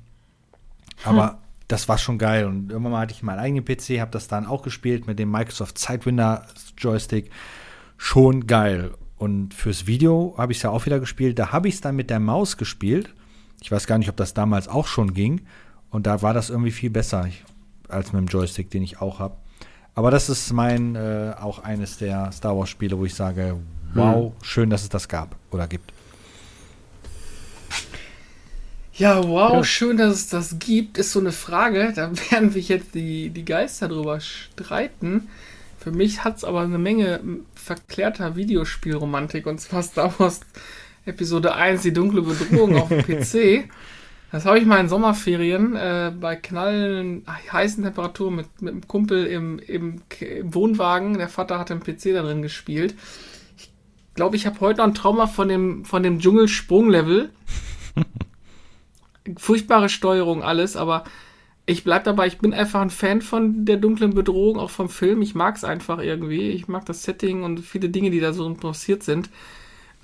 Aber 1.04 1.32
hm. 1.32 1.38
das 1.68 1.90
war 1.90 1.98
schon 1.98 2.18
geil. 2.18 2.46
Und 2.46 2.72
irgendwann 2.72 2.94
mal 2.94 3.02
hatte 3.02 3.14
ich 3.14 3.24
meinen 3.24 3.40
eigenen 3.40 3.66
PC, 3.66 4.00
habe 4.00 4.12
das 4.12 4.28
dann 4.28 4.46
auch 4.46 4.64
gespielt 4.64 5.08
mit 5.08 5.20
dem 5.20 5.30
Microsoft 5.32 5.78
Sidewinder 5.78 6.48
Joystick. 6.78 7.30
Schon 7.98 8.48
geil. 8.48 8.92
Und 9.18 9.54
fürs 9.54 9.88
Video 9.88 10.36
habe 10.38 10.52
ich 10.52 10.60
es 10.60 10.64
ja 10.64 10.70
auch 10.70 10.86
wieder 10.86 11.00
gespielt. 11.00 11.38
Da 11.40 11.52
habe 11.52 11.68
ich 11.68 11.76
es 11.76 11.82
dann 11.82 11.96
mit 11.96 12.10
der 12.10 12.20
Maus 12.20 12.58
gespielt. 12.58 13.14
Ich 13.62 13.72
weiß 13.72 13.88
gar 13.88 13.98
nicht, 13.98 14.10
ob 14.10 14.18
das 14.18 14.34
damals 14.34 14.68
auch 14.68 14.88
schon 14.88 15.14
ging. 15.14 15.42
Und 15.90 16.08
da 16.08 16.22
war 16.22 16.34
das 16.34 16.50
irgendwie 16.50 16.72
viel 16.72 16.90
besser 16.90 17.30
als 17.88 18.14
mit 18.14 18.22
dem 18.22 18.28
Joystick, 18.28 18.70
den 18.70 18.84
ich 18.84 19.02
auch 19.02 19.20
habe. 19.20 19.36
Aber 19.96 20.12
das 20.12 20.30
ist 20.30 20.52
mein 20.54 20.96
äh, 20.96 21.34
auch 21.40 21.60
eines 21.60 21.98
der 21.98 22.32
Star 22.32 22.58
Wars 22.58 22.70
Spiele, 22.70 22.98
wo 22.98 23.06
ich 23.06 23.14
sage, 23.14 23.58
wow, 23.94 24.32
hm. 24.32 24.44
schön, 24.44 24.70
dass 24.70 24.82
es 24.84 24.90
das 24.90 25.08
gab 25.08 25.36
oder 25.52 25.68
gibt. 25.68 25.94
Ja, 28.96 29.28
wow, 29.28 29.54
ja. 29.54 29.64
schön, 29.64 29.98
dass 29.98 30.14
es 30.14 30.30
das 30.30 30.60
gibt, 30.60 31.00
ist 31.00 31.12
so 31.12 31.20
eine 31.20 31.32
Frage. 31.32 31.94
Da 31.96 32.12
werden 32.32 32.52
sich 32.52 32.70
jetzt 32.70 32.94
die, 32.94 33.30
die 33.30 33.46
Geister 33.46 33.88
drüber 33.88 34.20
streiten. 34.20 35.30
Für 35.80 35.92
mich 35.92 36.24
hat 36.24 36.38
es 36.38 36.44
aber 36.44 36.62
eine 36.62 36.78
Menge 36.78 37.20
verklärter 37.56 38.36
Videospielromantik 38.36 39.48
und 39.48 39.60
zwar 39.60 39.84
Star 39.84 40.14
Wars 40.20 40.42
Episode 41.06 41.56
1, 41.56 41.82
die 41.82 41.92
dunkle 41.92 42.22
Bedrohung 42.22 42.78
auf 42.78 42.90
dem 42.90 43.04
PC. 43.04 43.70
Das 44.32 44.48
habe 44.48 44.58
ich 44.58 44.66
mal 44.66 44.80
in 44.80 44.90
Sommerferien 44.90 45.76
äh, 45.76 46.12
bei 46.20 46.36
knallen 46.36 47.24
heißen 47.52 47.84
Temperaturen 47.84 48.34
mit, 48.34 48.48
mit 48.64 48.72
einem 48.72 48.88
Kumpel 48.88 49.28
im, 49.28 49.60
im, 49.60 50.02
im, 50.20 50.56
Wohnwagen. 50.56 51.20
Der 51.20 51.30
Vater 51.30 51.60
hat 51.60 51.70
im 51.70 51.82
PC 51.82 52.14
da 52.14 52.24
drin 52.24 52.42
gespielt. 52.42 52.96
Ich 53.58 53.70
glaube, 54.16 54.36
ich 54.36 54.48
habe 54.48 54.60
heute 54.60 54.80
noch 54.80 54.88
ein 54.88 54.96
Trauma 54.96 55.28
von 55.28 55.50
dem, 55.50 55.86
von 55.86 56.02
dem 56.02 56.18
Dschungelsprunglevel. 56.18 57.30
Furchtbare 59.38 59.90
Steuerung, 59.90 60.44
alles, 60.44 60.76
aber 60.76 61.04
ich 61.66 61.84
bleib 61.84 62.04
dabei, 62.04 62.28
ich 62.28 62.40
bin 62.40 62.54
einfach 62.54 62.82
ein 62.82 62.90
Fan 62.90 63.22
von 63.22 63.66
der 63.66 63.78
dunklen 63.78 64.14
Bedrohung, 64.14 64.60
auch 64.60 64.70
vom 64.70 64.90
Film. 64.90 65.22
Ich 65.22 65.34
mag 65.34 65.56
es 65.56 65.64
einfach 65.64 66.00
irgendwie. 66.00 66.50
Ich 66.50 66.68
mag 66.68 66.86
das 66.86 67.04
Setting 67.04 67.44
und 67.44 67.62
viele 67.62 67.90
Dinge, 67.90 68.12
die 68.12 68.20
da 68.20 68.34
so 68.34 68.54
passiert 68.54 69.04
sind. 69.04 69.30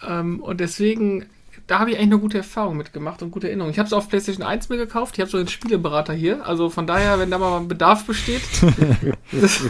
Ähm, 0.08 0.40
und 0.40 0.62
deswegen 0.62 1.26
da 1.70 1.80
habe 1.80 1.92
ich 1.92 1.98
eigentlich 1.98 2.14
eine 2.14 2.20
gute 2.20 2.38
Erfahrung 2.40 2.78
mitgemacht 2.78 3.22
und 3.22 3.30
gute 3.30 3.48
Erinnerungen. 3.48 3.72
Ich 3.72 3.78
habe 3.78 3.86
es 3.86 3.94
auf 3.94 4.10
PlayStation 4.10 4.46
1 4.46 4.70
mir 4.70 4.78
gekauft. 4.78 5.16
Ich 5.16 5.22
habe 5.22 5.30
so 5.30 5.38
einen 5.38 5.48
Spieleberater 5.48 6.14
hier. 6.14 6.46
Also 6.48 6.70
von 6.70 6.88
daher, 6.88 7.20
wenn 7.20 7.30
da 7.30 7.38
mal 7.38 7.58
ein 7.58 7.68
Bedarf 7.68 8.06
besteht, 8.06 8.42
das, 9.32 9.66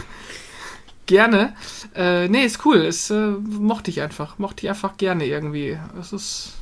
gerne. 1.04 1.54
Äh, 1.94 2.28
nee, 2.28 2.44
ist 2.44 2.64
cool. 2.64 2.78
Es 2.78 3.10
äh, 3.10 3.32
mochte 3.32 3.90
ich 3.90 4.00
einfach. 4.00 4.38
Mochte 4.38 4.64
ich 4.64 4.70
einfach 4.70 4.96
gerne 4.96 5.26
irgendwie. 5.26 5.78
Es 6.00 6.12
ist. 6.14 6.54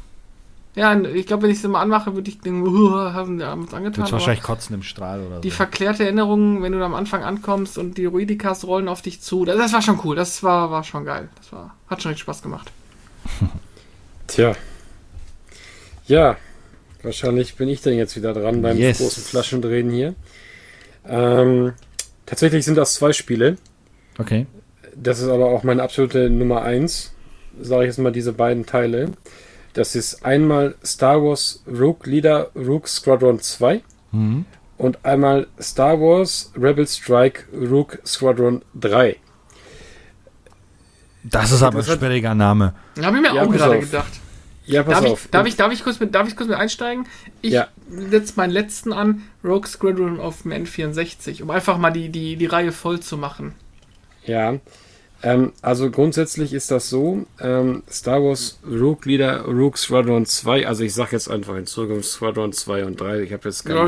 Ja, 0.79 0.97
ich 0.97 1.27
glaube, 1.27 1.43
wenn 1.43 1.51
ich 1.51 1.59
es 1.59 1.65
mal 1.65 1.81
anmache, 1.81 2.15
würde 2.15 2.31
ich 2.31 2.39
denken, 2.39 2.65
uh, 2.65 2.93
haben 3.13 3.41
wir 3.41 3.49
abends 3.49 3.75
angetan. 3.75 4.05
Wird 4.05 4.13
wahrscheinlich 4.13 4.45
kotzen 4.45 4.77
im 4.77 4.85
Strahl 4.85 5.21
oder 5.27 5.41
Die 5.41 5.51
so. 5.51 5.57
verklärte 5.57 6.05
Erinnerung, 6.05 6.63
wenn 6.63 6.71
du 6.71 6.79
da 6.79 6.85
am 6.85 6.95
Anfang 6.95 7.25
ankommst 7.25 7.79
und 7.79 7.99
die 7.99 8.05
Ruidikas 8.05 8.65
rollen 8.65 8.87
auf 8.87 9.03
dich 9.03 9.21
zu, 9.21 9.45
das, 9.45 9.57
das, 9.57 9.73
war 9.73 9.83
schon 9.83 9.99
cool. 10.05 10.15
Das 10.15 10.45
war, 10.45 10.71
war 10.71 10.85
schon 10.85 11.05
geil. 11.05 11.31
Das 11.37 11.53
war, 11.53 11.75
hat 11.89 12.01
schon 12.01 12.11
richtig 12.11 12.23
Spaß 12.23 12.43
gemacht. 12.43 12.71
Tja. 14.29 14.55
Ja, 16.07 16.37
wahrscheinlich 17.03 17.57
bin 17.57 17.69
ich 17.69 17.83
dann 17.83 17.95
jetzt 17.95 18.15
wieder 18.15 18.33
dran 18.33 18.63
beim 18.63 18.79
yes. 18.79 18.99
großen 18.99 19.25
Flaschendrehen 19.25 19.91
hier. 19.91 20.15
Ähm, 21.09 21.73
tatsächlich 22.25 22.65
sind 22.65 22.77
das 22.77 22.95
zwei 22.95 23.13
Spiele. 23.13 23.57
Okay. 24.17 24.47
Das 24.95 25.19
ist 25.19 25.29
aber 25.29 25.47
auch 25.47 25.65
meine 25.65 25.83
absolute 25.83 26.31
Nummer 26.31 26.63
eins, 26.63 27.15
sage 27.61 27.83
ich 27.83 27.89
jetzt 27.89 27.99
mal, 27.99 28.13
diese 28.13 28.33
beiden 28.33 28.65
Teile. 28.65 29.11
Das 29.73 29.95
ist 29.95 30.25
einmal 30.25 30.75
Star 30.85 31.23
Wars 31.23 31.63
Rogue 31.67 32.11
Leader 32.11 32.51
Rogue 32.55 32.87
Squadron 32.87 33.41
2 33.41 33.83
mhm. 34.13 34.45
und 34.77 35.05
einmal 35.05 35.47
Star 35.61 36.01
Wars 36.01 36.53
Rebel 36.57 36.87
Strike 36.87 37.45
Rogue 37.53 37.99
Squadron 38.05 38.63
3. 38.75 39.17
Das 41.25 41.53
ist 41.53 41.63
aber 41.63 41.79
ein 41.79 41.85
sperriger 41.85 42.35
Name. 42.35 42.75
Habe 43.01 43.17
ich 43.17 43.23
mir 43.23 43.35
ja, 43.35 43.43
auch 43.43 43.51
gerade 43.51 43.81
gedacht. 43.81 44.13
Ja, 44.69 44.83
pass 44.83 45.01
darf 45.01 45.13
auf. 45.13 45.25
Ich, 45.25 45.31
darf, 45.31 45.47
ich, 45.47 45.57
darf, 45.57 45.73
ich 45.73 45.83
kurz 45.83 45.99
mit, 45.99 46.15
darf 46.15 46.29
ich 46.29 46.37
kurz 46.37 46.49
mit 46.49 46.59
einsteigen? 46.59 47.07
Ich 47.41 47.53
ja. 47.53 47.69
setze 47.89 48.35
meinen 48.37 48.51
letzten 48.51 48.93
an, 48.93 49.23
Rogue 49.43 49.67
Squadron 49.67 50.21
auf 50.21 50.43
dem 50.43 50.53
N64, 50.53 51.43
um 51.43 51.51
einfach 51.51 51.79
mal 51.79 51.91
die, 51.91 52.11
die, 52.11 52.37
die 52.37 52.47
Reihe 52.47 52.73
voll 52.73 53.01
zu 53.01 53.17
machen. 53.17 53.55
Ja, 54.27 54.57
ähm, 55.23 55.53
also 55.63 55.91
grundsätzlich 55.91 56.53
ist 56.53 56.71
das 56.71 56.89
so, 56.89 57.27
ähm, 57.41 57.83
Star 57.91 58.23
Wars 58.23 58.59
Rogue 58.65 59.01
Leader 59.05 59.43
Rogue 59.47 59.77
Squadron 59.77 60.25
2, 60.27 60.67
also 60.67 60.85
ich 60.85 60.95
sag 60.95 61.13
jetzt 61.13 61.29
einfach 61.29 61.57
in 61.57 61.67
Zukunft 61.67 62.09
Squadron 62.09 62.53
2 62.53 62.85
und 62.85 63.01
3, 63.01 63.23
ich 63.23 63.33
habe 63.33 63.49
jetzt 63.49 63.65
keine 63.65 63.81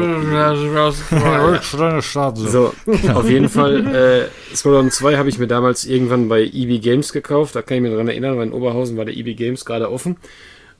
So, 2.48 2.74
auf 3.14 3.28
jeden 3.28 3.48
Fall, 3.48 4.28
äh, 4.52 4.56
Squadron 4.56 4.90
2 4.90 5.16
habe 5.16 5.28
ich 5.28 5.38
mir 5.38 5.46
damals 5.46 5.84
irgendwann 5.84 6.28
bei 6.28 6.42
EB 6.42 6.82
Games 6.82 7.12
gekauft, 7.12 7.54
da 7.54 7.62
kann 7.62 7.76
ich 7.76 7.82
mich 7.82 7.92
dran 7.92 8.08
erinnern, 8.08 8.36
weil 8.36 8.48
in 8.48 8.52
Oberhausen 8.52 8.96
war 8.96 9.04
der 9.04 9.16
EB 9.16 9.36
Games 9.36 9.64
gerade 9.64 9.90
offen. 9.90 10.16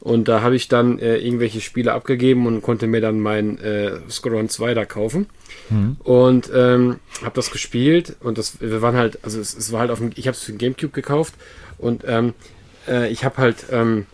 Und 0.00 0.28
da 0.28 0.40
habe 0.40 0.56
ich 0.56 0.68
dann 0.68 0.98
äh, 0.98 1.18
irgendwelche 1.18 1.60
Spiele 1.60 1.92
abgegeben 1.92 2.46
und 2.46 2.62
konnte 2.62 2.86
mir 2.86 3.02
dann 3.02 3.20
mein 3.20 3.58
äh, 3.58 3.98
Squadron 4.08 4.48
2 4.48 4.74
da 4.74 4.84
kaufen. 4.86 5.26
Mhm. 5.68 5.96
Und 6.02 6.50
ähm, 6.54 7.00
habe 7.22 7.34
das 7.34 7.50
gespielt 7.50 8.16
und 8.20 8.38
das 8.38 8.60
wir 8.60 8.80
waren 8.80 8.96
halt, 8.96 9.18
also 9.22 9.38
es, 9.38 9.54
es 9.54 9.72
war 9.72 9.80
halt 9.80 9.90
auf 9.90 9.98
dem, 9.98 10.10
ich 10.14 10.26
habe 10.26 10.34
es 10.34 10.42
für 10.42 10.52
den 10.52 10.58
Gamecube 10.58 10.92
gekauft 10.92 11.34
und 11.76 12.04
ähm, 12.06 12.32
äh, 12.88 13.10
ich 13.10 13.24
habe 13.24 13.36
halt 13.36 13.66
ähm, 13.70 14.06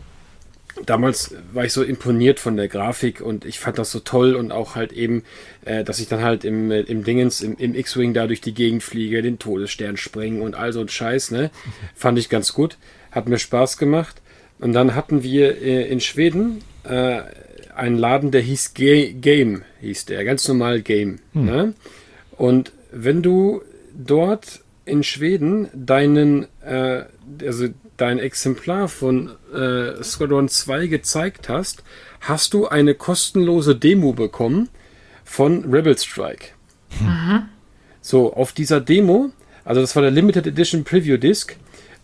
damals 0.85 1.35
war 1.53 1.65
ich 1.65 1.73
so 1.73 1.83
imponiert 1.83 2.41
von 2.41 2.57
der 2.57 2.69
Grafik 2.69 3.21
und 3.21 3.45
ich 3.45 3.59
fand 3.59 3.79
das 3.79 3.91
so 3.91 4.01
toll 4.01 4.35
und 4.35 4.53
auch 4.53 4.75
halt 4.75 4.93
eben, 4.93 5.23
äh, 5.65 5.85
dass 5.85 5.99
ich 5.99 6.09
dann 6.09 6.23
halt 6.23 6.45
im, 6.45 6.71
äh, 6.71 6.81
im 6.81 7.05
Dingens, 7.05 7.41
im, 7.41 7.57
im 7.57 7.75
X-Wing 7.75 8.13
da 8.13 8.27
durch 8.27 8.41
die 8.41 8.55
Gegend 8.55 8.83
fliege, 8.83 9.23
den 9.23 9.39
Todesstern 9.39 9.97
sprengen 9.97 10.43
und 10.43 10.55
all 10.55 10.73
so 10.73 10.81
ein 10.81 10.89
Scheiß, 10.89 11.31
ne? 11.31 11.51
Fand 11.95 12.19
ich 12.19 12.29
ganz 12.29 12.53
gut. 12.53 12.77
Hat 13.11 13.29
mir 13.29 13.39
Spaß 13.39 13.79
gemacht. 13.79 14.21
Und 14.59 14.73
dann 14.73 14.95
hatten 14.95 15.23
wir 15.23 15.61
äh, 15.61 15.89
in 15.89 16.01
Schweden 16.01 16.63
äh, 16.85 17.21
einen 17.75 17.99
Laden, 17.99 18.31
der 18.31 18.41
hieß 18.41 18.75
G 18.75 19.13
Game, 19.13 19.63
hieß 19.81 20.07
der, 20.07 20.25
ganz 20.25 20.49
normal 20.49 20.81
Game. 20.81 21.19
Hm. 21.33 21.45
Ne? 21.45 21.75
Und 22.37 22.73
wenn 22.91 23.23
du 23.23 23.63
dort 23.95 24.61
in 24.85 25.03
Schweden 25.03 25.69
deinen, 25.75 26.47
äh, 26.65 27.05
also 27.45 27.69
dein 27.97 28.19
Exemplar 28.19 28.89
von 28.89 29.31
äh, 29.53 30.03
Squadron 30.03 30.49
2 30.49 30.87
gezeigt 30.87 31.49
hast, 31.49 31.83
hast 32.21 32.55
du 32.55 32.69
eine 32.69 32.95
kostenlose 32.95 33.77
Demo 33.77 34.13
bekommen 34.13 34.69
von 35.25 35.65
Rebel 35.73 35.97
Strike. 35.99 36.49
Mhm. 37.01 37.49
So, 38.01 38.33
auf 38.33 38.53
dieser 38.53 38.81
Demo, 38.81 39.31
also 39.65 39.81
das 39.81 39.97
war 39.97 40.03
der 40.03 40.13
Limited 40.13 40.47
Edition 40.47 40.85
Preview 40.85 41.17
Disc, 41.17 41.57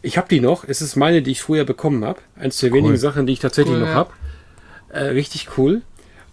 ich 0.03 0.19
habe 0.19 0.29
die 0.29 0.41
noch. 0.41 0.65
Es 0.69 0.83
ist 0.83 0.97
meine, 0.97 1.23
die 1.23 1.31
ich 1.31 1.43
früher 1.43 1.65
bekommen 1.65 2.05
habe. 2.05 2.21
Eins 2.37 2.59
der 2.59 2.71
cool. 2.71 2.79
wenigen 2.79 2.97
Sachen, 2.97 3.27
die 3.27 3.33
ich 3.33 3.41
tatsächlich 3.41 3.75
cool, 3.75 3.81
noch 3.81 3.89
ja. 3.89 3.95
habe. 3.95 4.11
Äh, 4.89 5.05
richtig 5.05 5.57
cool. 5.57 5.83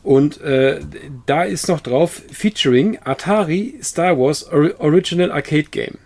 Und 0.04 0.42
äh, 0.42 0.80
da 1.26 1.44
ist 1.44 1.68
noch 1.68 1.82
drauf 1.82 2.22
featuring 2.32 3.00
Atari 3.04 3.76
Star 3.82 4.18
Wars 4.18 4.50
Original 4.52 5.32
Arcade 5.32 5.68
Game. 5.72 5.98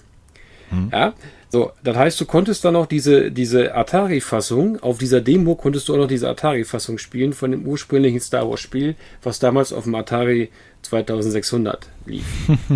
Hm. 0.70 0.90
Ja, 0.92 1.14
so, 1.54 1.72
das 1.84 1.96
heißt, 1.96 2.20
du 2.20 2.26
konntest 2.26 2.66
dann 2.66 2.74
noch 2.74 2.88
diese, 2.88 3.30
diese 3.30 3.76
Atari-Fassung, 3.76 4.80
auf 4.80 4.98
dieser 4.98 5.22
Demo 5.22 5.54
konntest 5.54 5.88
du 5.88 5.94
auch 5.94 6.00
noch 6.00 6.08
diese 6.08 6.28
Atari-Fassung 6.28 6.98
spielen 6.98 7.32
von 7.32 7.52
dem 7.52 7.68
ursprünglichen 7.68 8.20
Star 8.20 8.50
Wars-Spiel, 8.50 8.96
was 9.22 9.38
damals 9.38 9.72
auf 9.72 9.84
dem 9.84 9.94
Atari 9.94 10.50
2600 10.82 11.88
lief. 12.08 12.26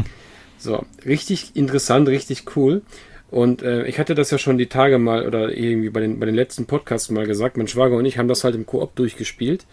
so, 0.60 0.86
richtig 1.08 1.56
interessant, 1.56 2.08
richtig 2.08 2.56
cool. 2.56 2.84
Und 3.30 3.62
äh, 3.62 3.86
ich 3.86 4.00
hatte 4.00 4.16
das 4.16 4.32
ja 4.32 4.38
schon 4.38 4.58
die 4.58 4.68
Tage 4.68 5.00
mal 5.00 5.28
oder 5.28 5.52
irgendwie 5.52 5.90
bei 5.90 6.00
den, 6.00 6.20
bei 6.20 6.26
den 6.26 6.36
letzten 6.36 6.66
Podcasts 6.66 7.10
mal 7.10 7.28
gesagt. 7.28 7.58
Mein 7.58 7.68
Schwager 7.68 7.98
und 7.98 8.06
ich 8.06 8.18
haben 8.18 8.28
das 8.30 8.44
halt 8.44 8.56
im 8.56 8.66
Koop 8.66 8.96
durchgespielt. 8.96 9.66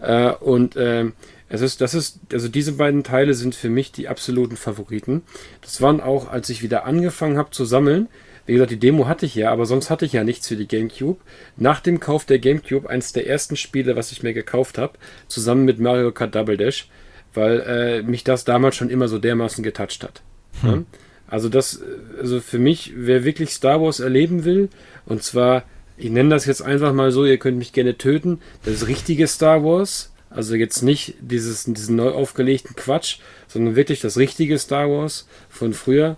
Äh, 0.00 0.32
und 0.32 0.76
äh, 0.76 1.06
es 1.48 1.60
ist, 1.60 1.80
das 1.80 1.94
ist, 1.94 2.18
also 2.32 2.48
diese 2.48 2.72
beiden 2.72 3.04
Teile 3.04 3.34
sind 3.34 3.54
für 3.54 3.68
mich 3.68 3.92
die 3.92 4.08
absoluten 4.08 4.56
Favoriten. 4.56 5.22
Das 5.62 5.80
waren 5.80 6.00
auch, 6.00 6.28
als 6.28 6.50
ich 6.50 6.62
wieder 6.62 6.84
angefangen 6.84 7.38
habe 7.38 7.50
zu 7.50 7.64
sammeln. 7.64 8.08
Wie 8.46 8.52
gesagt, 8.52 8.70
die 8.70 8.78
Demo 8.78 9.06
hatte 9.08 9.26
ich 9.26 9.34
ja, 9.34 9.50
aber 9.50 9.66
sonst 9.66 9.90
hatte 9.90 10.04
ich 10.04 10.12
ja 10.12 10.24
nichts 10.24 10.48
für 10.48 10.56
die 10.56 10.68
GameCube. 10.68 11.20
Nach 11.56 11.80
dem 11.80 12.00
Kauf 12.00 12.24
der 12.24 12.38
GameCube 12.38 12.88
eins 12.88 13.12
der 13.12 13.28
ersten 13.28 13.56
Spiele, 13.56 13.96
was 13.96 14.12
ich 14.12 14.22
mir 14.22 14.34
gekauft 14.34 14.78
habe, 14.78 14.94
zusammen 15.28 15.64
mit 15.64 15.80
Mario 15.80 16.12
Kart 16.12 16.34
Double 16.34 16.56
Dash, 16.56 16.88
weil 17.34 17.60
äh, 17.60 18.02
mich 18.02 18.24
das 18.24 18.44
damals 18.44 18.76
schon 18.76 18.90
immer 18.90 19.08
so 19.08 19.18
dermaßen 19.18 19.64
getoucht 19.64 20.04
hat. 20.04 20.22
Hm. 20.62 20.70
Ja? 20.70 20.82
Also 21.28 21.48
das, 21.48 21.80
also 22.20 22.40
für 22.40 22.58
mich, 22.58 22.92
wer 22.96 23.24
wirklich 23.24 23.50
Star 23.50 23.80
Wars 23.80 24.00
erleben 24.00 24.44
will, 24.44 24.68
und 25.06 25.22
zwar, 25.22 25.64
ich 25.96 26.10
nenne 26.10 26.30
das 26.30 26.46
jetzt 26.46 26.62
einfach 26.62 26.92
mal 26.92 27.10
so, 27.10 27.24
ihr 27.24 27.38
könnt 27.38 27.58
mich 27.58 27.72
gerne 27.72 27.98
töten, 27.98 28.40
das 28.64 28.86
richtige 28.86 29.26
Star 29.26 29.64
Wars, 29.64 30.12
also 30.30 30.54
jetzt 30.54 30.82
nicht 30.82 31.14
dieses, 31.20 31.64
diesen 31.64 31.96
neu 31.96 32.10
aufgelegten 32.10 32.76
Quatsch, 32.76 33.18
sondern 33.48 33.76
wirklich 33.76 34.00
das 34.00 34.16
richtige 34.18 34.58
Star 34.58 34.88
Wars 34.88 35.26
von 35.48 35.72
früher, 35.72 36.16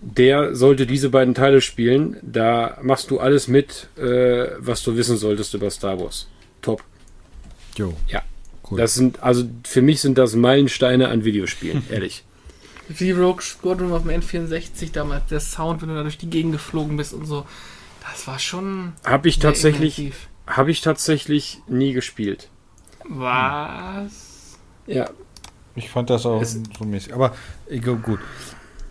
der 0.00 0.54
sollte 0.54 0.86
diese 0.86 1.10
beiden 1.10 1.34
Teile 1.34 1.60
spielen. 1.60 2.18
Da 2.22 2.78
machst 2.82 3.10
du 3.10 3.18
alles 3.18 3.48
mit, 3.48 3.88
äh, 3.96 4.48
was 4.58 4.82
du 4.82 4.96
wissen 4.96 5.16
solltest 5.16 5.54
über 5.54 5.70
Star 5.70 5.98
Wars. 5.98 6.28
Top. 6.62 6.82
Jo. 7.76 7.94
Ja. 8.08 8.22
Cool. 8.70 8.78
Das 8.78 8.94
sind, 8.94 9.22
also 9.22 9.44
für 9.64 9.82
mich 9.82 10.00
sind 10.00 10.18
das 10.18 10.34
Meilensteine 10.34 11.08
an 11.08 11.24
Videospielen, 11.24 11.82
ehrlich. 11.90 12.24
Wie 12.88 13.10
Rogue 13.10 13.42
Squadron 13.42 13.92
auf 13.92 14.02
dem 14.02 14.20
N64 14.20 14.92
damals, 14.92 15.26
der 15.26 15.40
Sound, 15.40 15.82
wenn 15.82 15.88
du 15.88 15.94
da 15.94 16.02
durch 16.02 16.18
die 16.18 16.30
Gegend 16.30 16.52
geflogen 16.52 16.96
bist 16.96 17.12
und 17.12 17.26
so. 17.26 17.46
Das 18.00 18.26
war 18.26 18.38
schon. 18.38 18.94
Habe 19.04 19.28
ich 19.28 19.38
tatsächlich. 19.38 20.12
Habe 20.46 20.70
ich 20.70 20.80
tatsächlich 20.80 21.60
nie 21.68 21.92
gespielt. 21.92 22.48
Was? 23.04 24.58
Ja. 24.86 25.10
Ich 25.74 25.90
fand 25.90 26.10
das 26.10 26.24
auch 26.24 26.40
es 26.40 26.58
so 26.78 26.84
mäßig. 26.84 27.12
Aber 27.12 27.34
gut. 28.02 28.20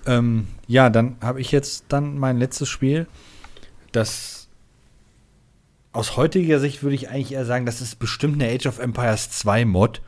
Ähm, 0.05 0.47
ja, 0.67 0.89
dann 0.89 1.17
habe 1.21 1.41
ich 1.41 1.51
jetzt 1.51 1.85
dann 1.89 2.17
mein 2.17 2.37
letztes 2.37 2.69
Spiel. 2.69 3.07
Das 3.91 4.47
aus 5.91 6.15
heutiger 6.15 6.59
Sicht 6.59 6.83
würde 6.83 6.95
ich 6.95 7.09
eigentlich 7.09 7.31
eher 7.31 7.45
sagen, 7.45 7.65
das 7.65 7.81
ist 7.81 7.97
bestimmt 7.97 8.41
eine 8.41 8.53
Age 8.53 8.67
of 8.67 8.77
Empires 8.77 9.31
2 9.31 9.65
Mod. 9.65 10.01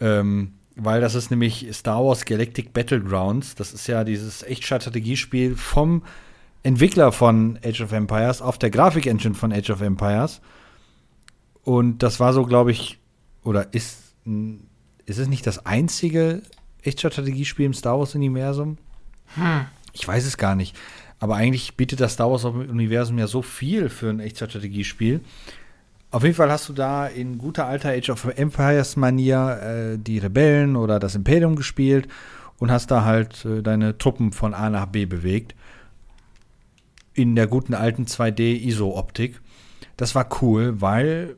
Ähm, 0.00 0.54
weil 0.82 1.00
das 1.00 1.14
ist 1.14 1.30
nämlich 1.30 1.68
Star 1.72 2.04
Wars 2.04 2.24
Galactic 2.24 2.72
Battlegrounds. 2.72 3.54
Das 3.54 3.72
ist 3.72 3.86
ja 3.86 4.04
dieses 4.04 4.42
Echtstrategiespiel 4.42 5.56
vom 5.56 6.02
Entwickler 6.62 7.12
von 7.12 7.58
Age 7.64 7.82
of 7.82 7.92
Empires 7.92 8.42
auf 8.42 8.58
der 8.58 8.70
Grafik-Engine 8.70 9.34
von 9.34 9.52
Age 9.52 9.70
of 9.70 9.80
Empires. 9.80 10.40
Und 11.62 12.02
das 12.02 12.20
war 12.20 12.32
so, 12.32 12.44
glaube 12.44 12.70
ich, 12.70 12.98
oder 13.44 13.72
ist, 13.72 14.14
ist 15.06 15.18
es 15.18 15.28
nicht 15.28 15.46
das 15.46 15.64
einzige 15.66 16.42
Echtstrategiespiel 16.82 17.66
im 17.66 17.74
Star 17.74 17.98
Wars-Universum? 17.98 18.78
Hm. 19.34 19.66
Ich 19.92 20.06
weiß 20.06 20.26
es 20.26 20.36
gar 20.36 20.54
nicht. 20.54 20.76
Aber 21.18 21.36
eigentlich 21.36 21.76
bietet 21.76 22.00
das 22.00 22.14
Star 22.14 22.30
Wars-Universum 22.30 23.18
ja 23.18 23.26
so 23.26 23.42
viel 23.42 23.88
für 23.90 24.08
ein 24.08 24.20
Echtstrategiespiel. 24.20 25.20
Auf 26.12 26.24
jeden 26.24 26.34
Fall 26.34 26.50
hast 26.50 26.68
du 26.68 26.72
da 26.72 27.06
in 27.06 27.38
guter 27.38 27.66
alter 27.66 27.90
Age 27.90 28.10
of 28.10 28.24
Empires 28.36 28.96
Manier 28.96 29.94
äh, 29.94 29.98
die 29.98 30.18
Rebellen 30.18 30.74
oder 30.74 30.98
das 30.98 31.14
Imperium 31.14 31.54
gespielt 31.54 32.08
und 32.58 32.72
hast 32.72 32.90
da 32.90 33.04
halt 33.04 33.44
äh, 33.44 33.62
deine 33.62 33.96
Truppen 33.96 34.32
von 34.32 34.52
A 34.52 34.70
nach 34.70 34.86
B 34.86 35.06
bewegt. 35.06 35.54
In 37.14 37.36
der 37.36 37.46
guten 37.46 37.74
alten 37.74 38.06
2D 38.06 38.60
ISO-Optik. 38.60 39.40
Das 39.96 40.14
war 40.14 40.28
cool, 40.42 40.80
weil 40.80 41.36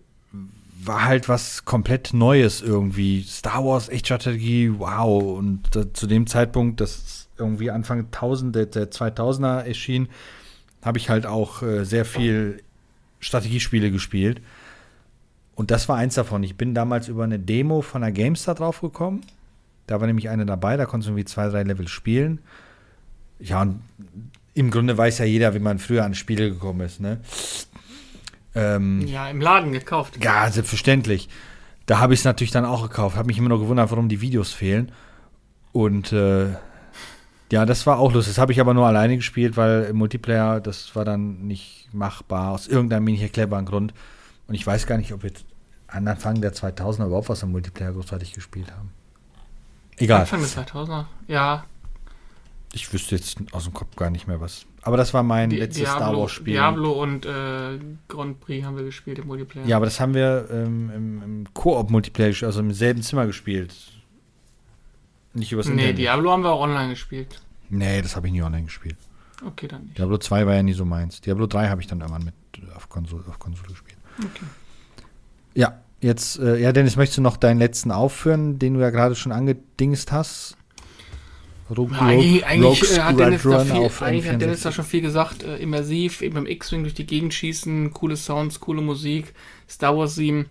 war 0.84 1.04
halt 1.04 1.28
was 1.28 1.64
komplett 1.64 2.12
Neues 2.12 2.60
irgendwie. 2.60 3.22
Star 3.22 3.64
Wars, 3.64 3.88
Echtstrategie, 3.88 4.72
wow. 4.78 5.38
Und 5.38 5.76
äh, 5.76 5.92
zu 5.92 6.06
dem 6.06 6.26
Zeitpunkt, 6.26 6.80
das 6.80 7.28
irgendwie 7.38 7.70
Anfang 7.70 8.06
1000, 8.06 8.56
der, 8.56 8.66
der 8.66 8.90
2000er 8.90 9.62
erschien, 9.62 10.08
habe 10.82 10.98
ich 10.98 11.08
halt 11.08 11.26
auch 11.26 11.62
äh, 11.62 11.84
sehr 11.84 12.04
viel 12.04 12.62
Strategiespiele 13.20 13.90
gespielt. 13.90 14.40
Und 15.54 15.70
das 15.70 15.88
war 15.88 15.96
eins 15.96 16.14
davon. 16.14 16.42
Ich 16.42 16.56
bin 16.56 16.74
damals 16.74 17.08
über 17.08 17.24
eine 17.24 17.38
Demo 17.38 17.82
von 17.82 18.02
der 18.02 18.12
GameStar 18.12 18.54
draufgekommen. 18.54 19.20
Da 19.86 20.00
war 20.00 20.06
nämlich 20.06 20.28
eine 20.28 20.46
dabei, 20.46 20.76
da 20.76 20.86
konntest 20.86 21.08
du 21.08 21.12
irgendwie 21.12 21.26
zwei, 21.26 21.48
drei 21.48 21.62
Level 21.64 21.88
spielen. 21.88 22.38
Ja, 23.38 23.62
und 23.62 23.80
im 24.54 24.70
Grunde 24.70 24.96
weiß 24.96 25.18
ja 25.18 25.24
jeder, 25.24 25.54
wie 25.54 25.58
man 25.58 25.78
früher 25.78 26.04
an 26.04 26.14
Spiele 26.14 26.50
gekommen 26.50 26.80
ist, 26.80 27.00
ne? 27.00 27.20
Ähm, 28.54 29.06
ja, 29.06 29.28
im 29.28 29.40
Laden 29.40 29.72
gekauft. 29.72 30.22
Ja, 30.22 30.50
selbstverständlich. 30.50 31.28
Da 31.86 31.98
habe 31.98 32.14
ich 32.14 32.20
es 32.20 32.24
natürlich 32.24 32.50
dann 32.50 32.64
auch 32.64 32.82
gekauft. 32.82 33.16
Habe 33.16 33.26
mich 33.26 33.38
immer 33.38 33.48
noch 33.48 33.58
gewundert, 33.58 33.90
warum 33.90 34.08
die 34.08 34.20
Videos 34.20 34.52
fehlen. 34.52 34.92
Und 35.72 36.12
äh, 36.12 36.48
ja, 37.50 37.66
das 37.66 37.86
war 37.86 37.98
auch 37.98 38.12
lustig. 38.12 38.34
Das 38.34 38.40
habe 38.40 38.52
ich 38.52 38.60
aber 38.60 38.74
nur 38.74 38.86
alleine 38.86 39.16
gespielt, 39.16 39.56
weil 39.56 39.84
im 39.84 39.96
Multiplayer, 39.96 40.60
das 40.60 40.94
war 40.94 41.04
dann 41.04 41.46
nicht 41.46 41.88
machbar, 41.92 42.50
aus 42.52 42.68
irgendeinem 42.68 43.04
nicht 43.04 43.22
erklärbaren 43.22 43.66
Grund. 43.66 43.94
Und 44.52 44.56
ich 44.56 44.66
weiß 44.66 44.86
gar 44.86 44.98
nicht, 44.98 45.10
ob 45.14 45.22
wir 45.22 45.30
an 45.86 46.06
Anfang 46.06 46.42
der 46.42 46.52
2000er 46.52 47.06
überhaupt 47.06 47.30
was 47.30 47.42
im 47.42 47.52
Multiplayer 47.52 47.94
großartig 47.94 48.34
gespielt 48.34 48.70
haben. 48.70 48.90
Egal. 49.96 50.20
Anfang 50.20 50.40
der 50.40 50.66
2000er, 50.66 51.06
ja. 51.26 51.64
Ich 52.74 52.92
wüsste 52.92 53.14
jetzt 53.14 53.38
aus 53.52 53.64
dem 53.64 53.72
Kopf 53.72 53.96
gar 53.96 54.10
nicht 54.10 54.26
mehr 54.26 54.42
was. 54.42 54.66
Aber 54.82 54.98
das 54.98 55.14
war 55.14 55.22
mein 55.22 55.48
Di 55.48 55.56
letztes 55.56 55.84
Diablo, 55.84 55.96
Star 55.96 56.16
Wars-Spiel. 56.18 56.52
Diablo 56.52 57.02
und 57.02 57.24
äh, 57.24 57.78
Grand 58.08 58.40
Prix 58.40 58.66
haben 58.66 58.76
wir 58.76 58.84
gespielt 58.84 59.20
im 59.20 59.28
Multiplayer. 59.28 59.64
Ja, 59.64 59.76
aber 59.78 59.86
das 59.86 59.98
haben 60.00 60.12
wir 60.12 60.46
ähm, 60.50 60.90
im, 60.94 61.22
im 61.22 61.54
Koop-Multiplayer, 61.54 62.34
also 62.42 62.60
im 62.60 62.74
selben 62.74 63.00
Zimmer 63.00 63.24
gespielt. 63.24 63.74
Nicht 65.32 65.50
übers 65.50 65.64
nee, 65.64 65.72
Internet. 65.72 65.94
Nee, 65.94 66.02
Diablo 66.02 66.30
haben 66.30 66.42
wir 66.42 66.50
auch 66.50 66.60
online 66.60 66.90
gespielt. 66.90 67.40
Nee, 67.70 68.02
das 68.02 68.16
habe 68.16 68.26
ich 68.26 68.34
nie 68.34 68.42
online 68.42 68.64
gespielt. 68.64 68.98
Okay, 69.46 69.66
dann 69.66 69.84
nicht. 69.84 69.96
Diablo 69.96 70.18
2 70.18 70.46
war 70.46 70.54
ja 70.56 70.62
nie 70.62 70.74
so 70.74 70.84
meins. 70.84 71.22
Diablo 71.22 71.46
3 71.46 71.70
habe 71.70 71.80
ich 71.80 71.86
dann 71.86 72.02
irgendwann 72.02 72.26
mit 72.26 72.34
auf 72.76 72.90
Konsole, 72.90 73.24
auf 73.28 73.38
Konsole 73.38 73.70
gespielt. 73.70 73.91
Okay. 74.18 74.44
Ja, 75.54 75.80
jetzt, 76.00 76.38
äh, 76.38 76.58
ja, 76.58 76.72
Dennis, 76.72 76.96
möchtest 76.96 77.18
du 77.18 77.22
noch 77.22 77.36
deinen 77.36 77.58
letzten 77.58 77.90
aufführen, 77.90 78.58
den 78.58 78.74
du 78.74 78.80
ja 78.80 78.90
gerade 78.90 79.14
schon 79.14 79.32
angedingst 79.32 80.12
hast? 80.12 80.56
Rogue, 81.70 81.96
ja, 81.96 82.06
eigentlich, 82.06 82.46
eigentlich, 82.46 82.98
äh, 82.98 83.00
hat 83.00 83.18
Dennis, 83.18 83.42
da 83.42 83.64
viel, 83.64 83.90
eigentlich 84.00 84.28
hat 84.28 84.40
Dennis 84.40 84.62
da 84.62 84.72
schon 84.72 84.84
viel 84.84 85.00
gesagt. 85.00 85.42
Äh, 85.42 85.56
immersiv, 85.56 86.20
eben 86.22 86.36
im 86.36 86.46
X-Wing 86.46 86.82
durch 86.82 86.94
die 86.94 87.06
Gegend 87.06 87.32
schießen, 87.32 87.92
coole 87.92 88.16
Sounds, 88.16 88.60
coole 88.60 88.82
Musik, 88.82 89.32
Star 89.68 89.96
Wars 89.96 90.14
7 90.14 90.46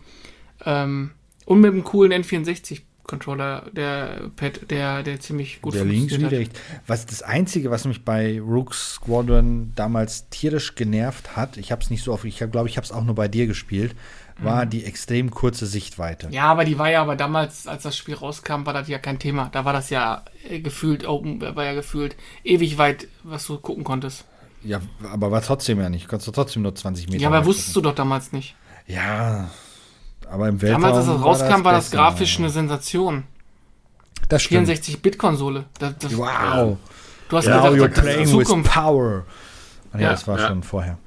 ähm, 0.65 1.11
und 1.45 1.59
mit 1.59 1.71
einem 1.71 1.83
coolen 1.83 2.23
N64 2.23 2.81
Controller, 3.03 3.65
der 3.71 4.29
Pad, 4.35 4.69
der, 4.69 5.03
der 5.03 5.19
ziemlich 5.19 5.61
gut 5.61 5.73
der 5.73 5.85
funktioniert 5.85 6.31
links 6.31 6.53
hat. 6.53 6.81
Was 6.87 7.05
das 7.05 7.21
Einzige, 7.21 7.71
was 7.71 7.85
mich 7.85 8.05
bei 8.05 8.39
Rook 8.39 8.73
Squadron 8.73 9.73
damals 9.75 10.29
tierisch 10.29 10.75
genervt 10.75 11.35
hat, 11.35 11.57
ich 11.57 11.71
habe 11.71 11.81
es 11.81 11.89
nicht 11.89 12.03
so 12.03 12.13
oft, 12.13 12.25
ich 12.25 12.37
glaube, 12.37 12.69
ich 12.69 12.77
habe 12.77 12.85
es 12.85 12.91
auch 12.91 13.03
nur 13.03 13.15
bei 13.15 13.27
dir 13.27 13.47
gespielt, 13.47 13.95
war 14.37 14.65
mhm. 14.65 14.69
die 14.69 14.85
extrem 14.85 15.31
kurze 15.31 15.65
Sichtweite. 15.65 16.27
Ja, 16.31 16.45
aber 16.45 16.65
die 16.65 16.77
war 16.77 16.89
ja 16.89 17.01
aber 17.01 17.15
damals, 17.15 17.67
als 17.67 17.83
das 17.83 17.97
Spiel 17.97 18.15
rauskam, 18.15 18.65
war 18.65 18.73
das 18.73 18.87
ja 18.87 18.97
kein 18.97 19.19
Thema. 19.19 19.49
Da 19.51 19.65
war 19.65 19.73
das 19.73 19.89
ja 19.89 20.23
äh, 20.47 20.59
gefühlt 20.59 21.05
open, 21.05 21.41
war 21.41 21.65
ja 21.65 21.73
gefühlt 21.73 22.15
ewig 22.43 22.77
weit, 22.77 23.07
was 23.23 23.45
du 23.47 23.57
gucken 23.57 23.83
konntest. 23.83 24.25
Ja, 24.63 24.81
aber 25.11 25.31
war 25.31 25.41
trotzdem 25.41 25.79
ja 25.79 25.89
nicht. 25.89 26.07
Konntest 26.07 26.27
du 26.27 26.31
trotzdem 26.31 26.61
nur 26.61 26.75
20 26.75 27.07
Meter. 27.07 27.21
Ja, 27.21 27.27
aber 27.29 27.45
wusstest 27.45 27.75
du 27.75 27.81
doch 27.81 27.95
damals 27.95 28.31
nicht. 28.31 28.55
Ja, 28.87 29.49
aber 30.31 30.47
im 30.47 30.61
Weltraum. 30.61 30.81
Damals, 30.81 30.97
als 30.97 31.07
das 31.07 31.25
rauskam, 31.25 31.49
war 31.49 31.55
das, 31.57 31.65
war 31.65 31.73
das 31.73 31.91
grafisch 31.91 32.39
eine 32.39 32.49
Sensation. 32.49 33.23
Das 34.29 34.43
stimmt. 34.43 34.69
64-Bit-Konsole. 34.69 35.65
Wow. 36.11 36.77
Du 37.29 37.37
hast 37.37 37.45
ja, 37.45 37.57
gesagt, 37.57 37.75
you're 37.75 38.01
playing 38.01 38.37
with 38.37 38.69
power. 38.69 39.25
ja, 39.93 39.99
ja, 39.99 40.09
das 40.11 40.27
war 40.27 40.39
ja. 40.39 40.47
schon 40.47 40.63
vorher. 40.63 40.97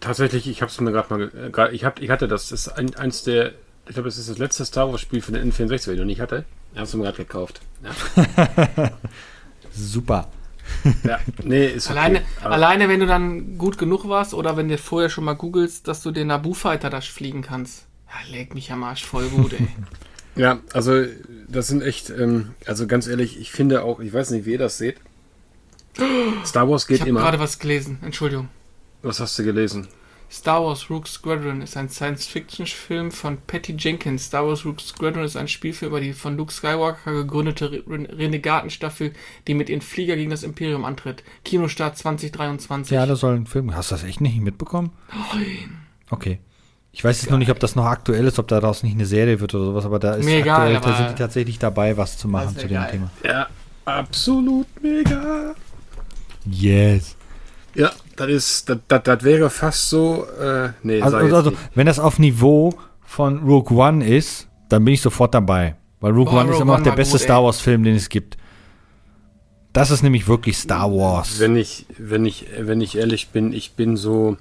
Tatsächlich, 0.00 0.48
ich 0.48 0.60
habe 0.62 0.70
es 0.70 0.80
mir 0.80 0.92
gerade 0.92 1.14
mal, 1.14 1.50
grad, 1.50 1.72
ich, 1.72 1.84
hab, 1.84 2.00
ich 2.00 2.10
hatte 2.10 2.28
das, 2.28 2.48
das 2.48 2.66
ist 2.66 2.68
ein, 2.68 2.94
eins 2.96 3.24
der, 3.24 3.52
ich 3.86 3.94
glaube, 3.94 4.08
das 4.08 4.18
ist 4.18 4.28
das 4.28 4.38
letzte 4.38 4.64
Star 4.64 4.90
Wars 4.90 5.00
Spiel 5.00 5.22
für 5.22 5.32
den 5.32 5.50
N64, 5.50 5.86
den 5.86 5.94
ich 5.94 6.00
noch 6.00 6.06
nicht 6.06 6.20
hatte. 6.20 6.44
Ich 6.72 6.78
habe 6.78 6.86
es 6.86 6.94
mir 6.94 7.04
gerade 7.04 7.16
gekauft. 7.16 7.60
Ja. 7.82 8.90
Super. 9.72 10.28
Ja, 11.02 11.18
nee, 11.42 11.66
ist 11.66 11.90
alleine, 11.90 12.18
okay, 12.18 12.46
alleine, 12.46 12.88
wenn 12.88 13.00
du 13.00 13.06
dann 13.06 13.56
gut 13.56 13.78
genug 13.78 14.08
warst 14.08 14.34
oder 14.34 14.56
wenn 14.56 14.68
du 14.68 14.76
vorher 14.76 15.08
schon 15.08 15.24
mal 15.24 15.34
googelst, 15.34 15.88
dass 15.88 16.02
du 16.02 16.10
den 16.10 16.26
Naboo 16.26 16.52
Fighter 16.52 16.90
da 16.90 17.00
fliegen 17.00 17.42
kannst. 17.42 17.87
Ja, 18.08 18.32
leg 18.32 18.54
mich 18.54 18.72
am 18.72 18.82
Arsch 18.82 19.04
voll 19.04 19.28
gut, 19.28 19.52
ey. 19.52 19.68
ja, 20.36 20.60
also 20.72 21.04
das 21.48 21.68
sind 21.68 21.82
echt, 21.82 22.10
ähm, 22.10 22.54
also 22.66 22.86
ganz 22.86 23.06
ehrlich, 23.06 23.38
ich 23.38 23.50
finde 23.50 23.82
auch, 23.82 24.00
ich 24.00 24.12
weiß 24.12 24.30
nicht, 24.30 24.46
wie 24.46 24.52
ihr 24.52 24.58
das 24.58 24.78
seht. 24.78 24.96
Star 26.44 26.68
Wars 26.68 26.86
geht 26.86 27.00
ich 27.00 27.06
immer. 27.06 27.20
Ich 27.20 27.26
habe 27.26 27.32
gerade 27.32 27.42
was 27.42 27.58
gelesen, 27.58 27.98
Entschuldigung. 28.02 28.48
Was 29.02 29.20
hast 29.20 29.38
du 29.38 29.44
gelesen? 29.44 29.88
Star 30.30 30.62
Wars 30.62 30.90
Rook 30.90 31.08
Squadron 31.08 31.62
ist 31.62 31.76
ein 31.76 31.88
Science-Fiction-Film 31.88 33.12
von 33.12 33.38
Patty 33.46 33.74
Jenkins. 33.78 34.26
Star 34.26 34.46
Wars 34.46 34.66
Rook 34.66 34.80
Squadron 34.80 35.24
ist 35.24 35.36
ein 35.36 35.48
Spielfilm 35.48 35.90
über 35.90 36.00
die 36.00 36.12
von 36.12 36.36
Luke 36.36 36.52
Skywalker 36.52 37.12
gegründete 37.12 37.82
Renegatenstaffel, 37.88 39.14
die 39.46 39.54
mit 39.54 39.70
ihren 39.70 39.80
Flieger 39.80 40.16
gegen 40.16 40.30
das 40.30 40.42
Imperium 40.42 40.84
antritt. 40.84 41.24
Kinostart 41.44 41.96
2023. 41.96 42.94
Ja, 42.94 43.06
das 43.06 43.20
soll 43.20 43.36
ein 43.36 43.46
Film. 43.46 43.74
Hast 43.74 43.90
du 43.90 43.94
das 43.94 44.04
echt 44.04 44.20
nicht 44.20 44.38
mitbekommen? 44.40 44.92
Nein. 45.32 45.78
Okay. 46.10 46.40
Ich 46.98 47.04
weiß 47.04 47.22
jetzt 47.22 47.30
noch 47.30 47.38
nicht, 47.38 47.52
ob 47.52 47.60
das 47.60 47.76
noch 47.76 47.84
aktuell 47.84 48.26
ist, 48.26 48.40
ob 48.40 48.48
daraus 48.48 48.82
nicht 48.82 48.94
eine 48.94 49.06
Serie 49.06 49.38
wird 49.38 49.54
oder 49.54 49.66
sowas, 49.66 49.84
aber 49.84 50.00
da 50.00 50.14
ist 50.14 50.24
Mir 50.24 50.38
aktuell, 50.38 50.70
egal, 50.72 50.80
da 50.80 50.96
sind 50.96 51.10
die 51.10 51.14
tatsächlich 51.14 51.56
dabei, 51.60 51.96
was 51.96 52.18
zu 52.18 52.26
machen 52.26 52.56
zu 52.56 52.66
dem 52.66 52.74
geil. 52.74 52.90
Thema. 52.90 53.10
Ja, 53.24 53.46
absolut 53.84 54.66
mega. 54.82 55.54
Yes. 56.44 57.14
Ja, 57.76 57.92
das 58.16 58.28
ist, 58.30 58.68
das, 58.68 58.78
das, 58.88 59.02
das 59.04 59.22
wäre 59.22 59.48
fast 59.48 59.90
so, 59.90 60.26
äh, 60.40 60.70
nee, 60.82 61.00
also, 61.00 61.18
also, 61.18 61.36
also 61.36 61.52
wenn 61.76 61.86
das 61.86 62.00
auf 62.00 62.18
Niveau 62.18 62.74
von 63.04 63.44
Rogue 63.44 63.78
One 63.78 64.04
ist, 64.04 64.48
dann 64.68 64.84
bin 64.84 64.94
ich 64.94 65.00
sofort 65.00 65.32
dabei. 65.34 65.76
Weil 66.00 66.10
Rogue 66.10 66.24
Boah, 66.24 66.40
One 66.40 66.42
Rogue 66.46 66.54
ist 66.56 66.60
immer 66.62 66.78
noch 66.78 66.82
der 66.82 66.96
beste 66.96 67.18
gut, 67.18 67.22
Star 67.22 67.44
Wars 67.44 67.60
Film, 67.60 67.84
den 67.84 67.94
es 67.94 68.08
gibt. 68.08 68.36
Das 69.72 69.92
ist 69.92 70.02
nämlich 70.02 70.26
wirklich 70.26 70.56
Star 70.56 70.90
Wars. 70.90 71.38
Wenn 71.38 71.54
ich, 71.54 71.86
wenn 71.96 72.26
ich, 72.26 72.46
wenn 72.58 72.80
ich 72.80 72.98
ehrlich 72.98 73.28
bin, 73.28 73.52
ich 73.52 73.74
bin 73.74 73.96
so, 73.96 74.36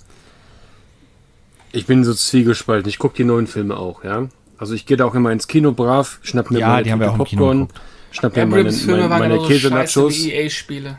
ich 1.71 1.85
bin 1.85 2.03
so 2.03 2.13
zwiegespalten. 2.13 2.89
Ich 2.89 2.99
gucke 2.99 3.15
die 3.15 3.23
neuen 3.23 3.47
Filme 3.47 3.77
auch, 3.77 4.03
ja. 4.03 4.27
Also 4.57 4.73
ich 4.73 4.85
gehe 4.85 4.97
da 4.97 5.05
auch 5.05 5.15
immer 5.15 5.31
ins 5.31 5.47
Kino 5.47 5.71
brav, 5.71 6.19
schnapp 6.23 6.49
mir 6.49 6.59
ja, 6.59 6.67
meine 6.69 6.83
die 6.83 6.91
haben 6.91 6.99
wir 6.99 7.11
auch 7.11 7.17
Popcorn, 7.17 7.67
schnapp 8.11 8.35
mir 8.35 8.45
meine, 8.45 8.71
meine, 8.71 9.07
meine 9.07 9.39
Käse-Nachos. 9.39 10.25
EA-Spiele. 10.25 10.97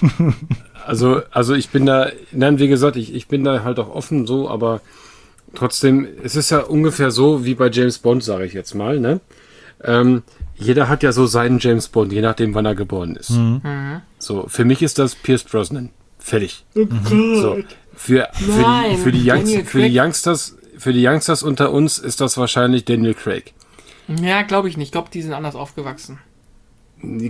also, 0.86 1.22
also 1.30 1.54
ich 1.54 1.68
bin 1.68 1.86
da, 1.86 2.10
nein, 2.32 2.58
wie 2.58 2.68
gesagt, 2.68 2.96
ich, 2.96 3.14
ich 3.14 3.28
bin 3.28 3.44
da 3.44 3.62
halt 3.62 3.78
auch 3.78 3.94
offen 3.94 4.26
so, 4.26 4.50
aber 4.50 4.80
trotzdem, 5.54 6.08
es 6.24 6.34
ist 6.34 6.50
ja 6.50 6.60
ungefähr 6.60 7.10
so 7.10 7.44
wie 7.44 7.54
bei 7.54 7.70
James 7.70 7.98
Bond, 7.98 8.24
sage 8.24 8.44
ich 8.44 8.54
jetzt 8.54 8.74
mal, 8.74 8.98
ne? 8.98 9.20
Ähm, 9.82 10.22
jeder 10.56 10.88
hat 10.88 11.02
ja 11.02 11.12
so 11.12 11.26
seinen 11.26 11.58
James 11.58 11.88
Bond, 11.88 12.12
je 12.12 12.22
nachdem, 12.22 12.54
wann 12.54 12.64
er 12.64 12.74
geboren 12.74 13.16
ist. 13.16 13.30
Mhm. 13.30 13.60
mhm. 13.62 14.00
So, 14.18 14.46
für 14.48 14.64
mich 14.64 14.82
ist 14.82 14.98
das 14.98 15.14
Pierce 15.14 15.44
Brosnan. 15.44 15.90
Fertig. 16.18 16.64
Oh 16.74 16.86
so. 17.34 17.58
Für, 17.96 18.28
für, 18.32 18.60
Nein, 18.60 18.90
die, 18.90 18.96
für, 18.96 19.12
die 19.12 19.30
Youngs, 19.30 19.70
für, 19.70 19.82
die 19.82 19.98
Youngsters, 19.98 20.56
für 20.78 20.92
die 20.92 21.06
Youngsters 21.06 21.42
unter 21.42 21.70
uns 21.72 21.98
ist 21.98 22.20
das 22.20 22.36
wahrscheinlich 22.36 22.84
Daniel 22.84 23.14
Craig. 23.14 23.52
Ja, 24.08 24.42
glaube 24.42 24.68
ich 24.68 24.76
nicht. 24.76 24.88
Ich 24.88 24.92
glaube, 24.92 25.08
die 25.12 25.22
sind 25.22 25.32
anders 25.32 25.54
aufgewachsen. 25.54 26.18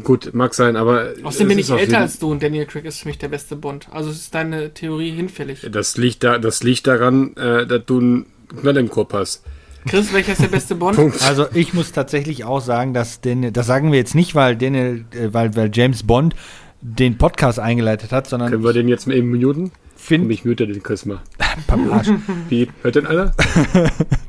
Gut, 0.04 0.32
mag 0.34 0.54
sein, 0.54 0.76
aber. 0.76 1.14
Außerdem 1.22 1.48
bin 1.48 1.58
ich 1.58 1.70
älter 1.70 1.98
als 1.98 2.18
du 2.18 2.30
und 2.30 2.42
Daniel 2.42 2.66
Craig 2.66 2.84
ist 2.84 3.00
für 3.00 3.08
mich 3.08 3.18
der 3.18 3.28
beste 3.28 3.56
Bond. 3.56 3.88
Also 3.90 4.10
ist 4.10 4.34
deine 4.34 4.72
Theorie 4.72 5.10
hinfällig. 5.10 5.66
Das 5.70 5.96
liegt, 5.96 6.22
da, 6.22 6.38
das 6.38 6.62
liegt 6.62 6.86
daran, 6.86 7.36
äh, 7.36 7.66
dass 7.66 7.84
du 7.86 7.98
einen 7.98 8.26
Knall 8.60 8.76
im 8.76 8.88
Korb 8.88 9.12
hast. 9.12 9.42
Chris, 9.86 10.12
welcher 10.12 10.32
ist 10.32 10.42
der 10.42 10.48
beste 10.48 10.74
Bond? 10.74 10.96
Punkt. 10.96 11.22
Also 11.22 11.46
ich 11.52 11.74
muss 11.74 11.92
tatsächlich 11.92 12.44
auch 12.44 12.60
sagen, 12.60 12.94
dass 12.94 13.20
Daniel, 13.20 13.52
das 13.52 13.66
sagen 13.66 13.90
wir 13.90 13.98
jetzt 13.98 14.14
nicht, 14.14 14.34
weil 14.34 14.56
Daniel, 14.56 15.04
äh, 15.12 15.32
weil, 15.32 15.56
weil 15.56 15.70
James 15.72 16.04
Bond 16.04 16.34
den 16.80 17.18
Podcast 17.18 17.58
eingeleitet 17.58 18.12
hat, 18.12 18.28
sondern. 18.28 18.50
Können 18.50 18.64
wir 18.64 18.72
den 18.72 18.88
jetzt 18.88 19.06
mal 19.06 19.16
eben 19.16 19.30
muten? 19.30 19.72
Find 20.04 20.30
ich 20.30 20.44
mute 20.44 20.66
den 20.66 20.82
Chris 20.82 21.06
mal. 21.06 21.20
Wie? 22.50 22.68
Hört 22.82 22.96
denn 22.96 23.06
einer? 23.06 23.32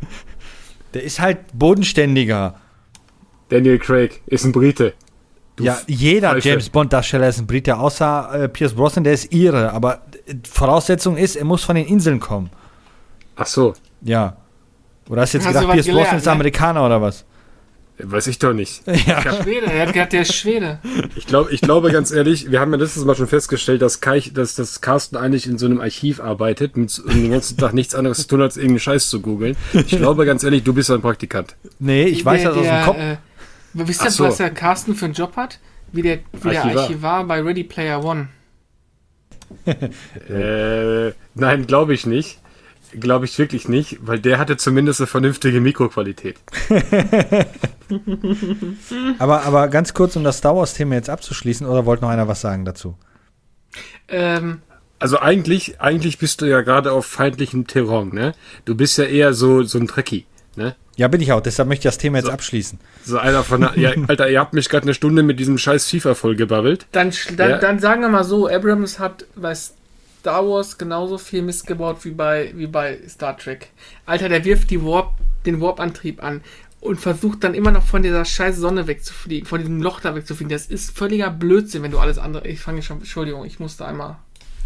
Der 0.94 1.04
ist 1.04 1.20
halt 1.20 1.40
bodenständiger. 1.52 2.56
Daniel 3.50 3.78
Craig 3.78 4.22
ist 4.26 4.46
ein 4.46 4.54
Brite. 4.54 4.94
Du 5.58 5.66
ja, 5.66 5.78
jeder 5.88 6.30
Falsche. 6.30 6.48
James 6.48 6.70
Bond-Darsteller 6.70 7.28
ist 7.28 7.40
ein 7.40 7.48
Brite, 7.48 7.78
außer 7.78 8.44
äh, 8.44 8.48
Pierce 8.48 8.74
Brosnan, 8.74 9.04
der 9.04 9.12
ist 9.12 9.34
ihre. 9.34 9.74
Aber 9.74 10.04
Voraussetzung 10.50 11.18
ist, 11.18 11.36
er 11.36 11.44
muss 11.44 11.66
von 11.66 11.76
den 11.76 11.88
Inseln 11.88 12.22
kommen. 12.22 12.50
Ach 13.36 13.46
so. 13.46 13.74
Ja. 14.00 14.38
Oder 15.10 15.24
hast 15.24 15.34
du 15.34 15.40
jetzt 15.40 15.48
hast 15.48 15.56
gedacht, 15.56 15.74
Pierce 15.74 15.88
Brosnan 15.88 16.18
ist 16.20 16.26
ne? 16.26 16.32
Amerikaner 16.32 16.86
oder 16.86 17.02
was? 17.02 17.26
Weiß 17.98 18.28
ich 18.28 18.40
doch 18.40 18.54
nicht. 18.54 18.84
Ja. 19.06 19.22
Schwede, 19.22 19.68
er 19.68 19.86
hat 19.86 19.94
gesagt, 19.94 20.14
der 20.14 20.22
ist 20.22 20.34
Schwede. 20.34 20.80
Ich, 21.16 21.28
glaub, 21.28 21.52
ich 21.52 21.62
glaube 21.62 21.92
ganz 21.92 22.12
ehrlich, 22.12 22.50
wir 22.50 22.60
haben 22.60 22.72
ja 22.72 22.78
letztes 22.80 23.06
Mal 23.06 23.16
schon 23.16 23.28
festgestellt, 23.28 23.82
dass, 23.82 24.02
Kai, 24.02 24.22
dass, 24.34 24.56
dass 24.56 24.82
Carsten 24.82 25.16
eigentlich 25.16 25.46
in 25.46 25.58
so 25.58 25.68
einem 25.68 25.80
Archiv 25.80 26.20
arbeitet 26.20 26.76
mit, 26.76 26.98
und 26.98 27.14
den 27.14 27.32
ganzen 27.32 27.58
Tag 27.58 27.74
nichts 27.74 27.94
anderes 27.94 28.18
zu 28.20 28.28
tun, 28.28 28.42
als 28.42 28.58
irgendeinen 28.58 28.80
Scheiß 28.80 29.10
zu 29.10 29.22
googeln. 29.22 29.56
Ich 29.74 29.90
glaube 29.90 30.26
ganz 30.26 30.44
ehrlich, 30.44 30.64
du 30.64 30.74
bist 30.74 30.90
ein 30.90 31.02
Praktikant. 31.02 31.56
Nee, 31.78 32.06
ich 32.06 32.26
weiß 32.26 32.42
der, 32.42 32.50
das 32.52 32.60
aus 32.60 32.66
dem 32.66 32.84
Kopf. 32.84 32.98
Äh, 32.98 33.18
wisst 33.74 34.04
ihr, 34.04 34.12
so. 34.12 34.24
was 34.24 34.38
der 34.38 34.50
Carsten 34.50 34.96
für 34.96 35.06
einen 35.06 35.14
Job 35.14 35.36
hat? 35.36 35.60
Wie 35.92 36.02
der, 36.02 36.20
wie 36.42 36.58
Archivar. 36.58 36.72
der 36.72 36.82
Archivar 36.82 37.24
bei 37.26 37.42
Ready 37.42 37.64
Player 37.64 38.04
One. 38.04 38.30
äh, 40.30 41.14
nein, 41.36 41.68
glaube 41.68 41.94
ich 41.94 42.06
nicht. 42.06 42.40
Glaube 42.98 43.26
ich 43.26 43.38
wirklich 43.38 43.68
nicht, 43.68 43.98
weil 44.02 44.20
der 44.20 44.40
hatte 44.40 44.58
zumindest 44.58 45.02
eine 45.02 45.08
vernünftige 45.08 45.60
Mikroqualität. 45.60 46.38
aber, 49.20 49.44
aber 49.44 49.68
ganz 49.68 49.94
kurz, 49.94 50.16
um 50.16 50.24
das 50.24 50.38
Star 50.38 50.56
Wars-Thema 50.56 50.96
jetzt 50.96 51.10
abzuschließen, 51.10 51.68
oder 51.68 51.86
wollte 51.86 52.04
noch 52.04 52.10
einer 52.10 52.28
was 52.28 52.42
sagen 52.42 52.66
dazu? 52.66 52.96
Ähm. 54.08 54.62
Also 54.98 55.20
eigentlich, 55.20 55.82
eigentlich 55.82 56.20
bist 56.20 56.42
du 56.42 56.46
ja 56.46 56.62
gerade 56.62 56.94
auf 56.94 57.06
feindlichem 57.06 57.68
Terrain, 57.68 58.10
ne? 58.14 58.34
Du 58.64 58.76
bist 58.76 58.98
ja 58.98 59.04
eher 59.04 59.34
so, 59.34 59.64
so 59.64 59.78
ein 59.78 59.88
Trekkie, 59.88 60.26
ne? 60.56 60.76
Ja, 60.96 61.10
bin 61.10 61.20
ich 61.20 61.34
auch. 61.34 61.42
Deshalb 61.42 61.68
möchte 61.68 61.88
ich 61.88 61.94
das 61.94 61.98
Thema 61.98 62.20
jetzt 62.20 62.28
so, 62.28 62.32
abschließen. 62.32 62.80
So 63.04 63.18
einer 63.18 63.44
von, 63.44 63.70
ja, 63.76 63.92
Alter, 64.08 64.30
ihr 64.30 64.40
habt 64.40 64.54
mich 64.54 64.70
gerade 64.70 64.84
eine 64.84 64.94
Stunde 64.94 65.24
mit 65.24 65.40
diesem 65.40 65.58
scheiß 65.58 65.90
FIFA 65.90 66.16
vollgebabbelt. 66.16 66.88
Dann, 66.94 67.12
dann, 67.36 67.50
ja. 67.50 67.58
dann 67.58 67.80
sagen 67.80 68.02
wir 68.02 68.10
mal 68.10 68.24
so, 68.24 68.48
Abrams 68.48 69.00
hat 69.00 69.26
bei 69.36 69.54
Star 69.54 70.48
Wars 70.48 70.78
genauso 70.78 71.18
viel 71.18 71.42
missgebaut 71.42 71.98
wie 72.04 72.12
bei, 72.12 72.52
wie 72.56 72.68
bei 72.68 73.00
Star 73.08 73.38
Trek. 73.38 73.70
Alter, 74.06 74.30
der 74.30 74.46
wirft 74.46 74.72
die 74.72 74.84
Warp, 74.84 75.12
den 75.46 75.60
Warp-Antrieb 75.60 76.24
an 76.24 76.42
und 76.86 77.00
versucht 77.00 77.44
dann 77.44 77.54
immer 77.54 77.72
noch 77.72 77.84
von 77.84 78.04
dieser 78.04 78.26
scheiß 78.26 78.58
Sonne 78.58 78.88
wegzufliegen, 78.88 79.48
von 79.48 79.60
diesem 79.60 79.82
Loch 79.82 80.00
da 80.00 80.16
wegzufliegen. 80.16 80.52
Das 80.52 80.68
ist 80.68 80.98
völliger 80.98 81.30
Blödsinn, 81.30 81.84
wenn 81.84 81.92
du 81.92 82.00
alles 82.00 82.18
andere. 82.18 82.48
Ich 82.48 82.60
fange 82.60 82.82
schon, 82.82 83.00
Entschuldigung, 83.00 83.46
ich 83.46 83.60
musste 83.60 83.86
einmal. 83.86 84.18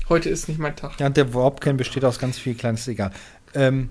Heute 0.09 0.29
ist 0.29 0.47
nicht 0.47 0.59
mein 0.59 0.75
Tag. 0.75 0.99
Ja, 0.99 1.07
und 1.07 1.17
der 1.17 1.33
Warp-Kern 1.33 1.77
besteht 1.77 2.03
aus 2.03 2.19
ganz 2.19 2.37
viel 2.37 2.55
kleines, 2.55 2.87
egal. 2.87 3.11
Ähm, 3.53 3.89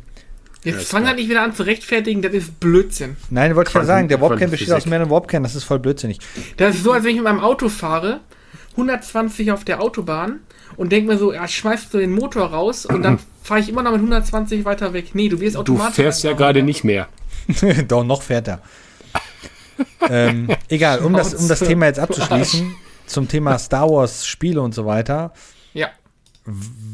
Jetzt 0.64 0.90
fang 0.90 1.06
halt 1.06 1.16
nicht 1.16 1.30
wieder 1.30 1.42
an 1.42 1.54
zu 1.54 1.62
rechtfertigen, 1.62 2.20
das 2.20 2.32
ist 2.32 2.58
Blödsinn. 2.58 3.16
Nein, 3.30 3.54
wollte 3.54 3.70
ich 3.70 3.74
ja 3.74 3.84
sagen, 3.84 4.08
der 4.08 4.20
Warpcan 4.20 4.50
besteht 4.50 4.72
aus 4.72 4.86
mehreren 4.86 5.08
Warpcan, 5.08 5.42
das 5.44 5.54
ist 5.54 5.64
voll 5.64 5.78
blödsinnig. 5.78 6.18
Das 6.56 6.74
ist 6.74 6.82
so, 6.82 6.92
als 6.92 7.04
wenn 7.04 7.10
ich 7.10 7.16
mit 7.16 7.24
meinem 7.24 7.40
Auto 7.40 7.68
fahre, 7.68 8.20
120 8.72 9.52
auf 9.52 9.64
der 9.64 9.80
Autobahn 9.80 10.40
und 10.76 10.90
denke 10.90 11.12
mir 11.12 11.18
so, 11.18 11.32
ja, 11.32 11.46
schmeißt 11.46 11.94
du 11.94 11.98
den 11.98 12.12
Motor 12.12 12.46
raus 12.46 12.86
und 12.86 13.02
dann 13.02 13.18
fahre 13.42 13.60
ich 13.60 13.68
immer 13.68 13.82
noch 13.82 13.92
mit 13.92 14.00
120 14.00 14.64
weiter 14.64 14.92
weg. 14.92 15.14
Nee, 15.14 15.28
du 15.28 15.40
wirst 15.40 15.56
automatisch. 15.56 15.96
Du 15.96 16.02
fährst 16.02 16.24
ja 16.24 16.32
gerade 16.32 16.62
nicht 16.62 16.82
mehr. 16.82 17.08
Doch, 17.88 18.04
noch 18.04 18.22
fährt 18.22 18.48
er. 18.48 18.60
ähm, 20.08 20.48
egal, 20.68 21.00
um 21.00 21.12
das, 21.12 21.34
um 21.34 21.48
das 21.48 21.60
Thema 21.60 21.86
jetzt 21.86 21.98
abzuschließen, 21.98 22.74
zum 23.06 23.28
Thema 23.28 23.58
Star 23.58 23.88
Wars 23.88 24.26
Spiele 24.26 24.60
und 24.60 24.74
so 24.74 24.86
weiter. 24.86 25.32
Ja. 25.72 25.90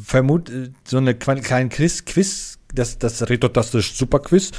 Vermut 0.04 0.50
so 0.84 0.98
eine 0.98 1.14
kleine 1.14 1.68
Quiz, 1.68 2.04
Quiz 2.04 2.58
das, 2.74 2.98
das 2.98 3.28
Retotastisch 3.28 3.94
Superquiz. 3.94 4.50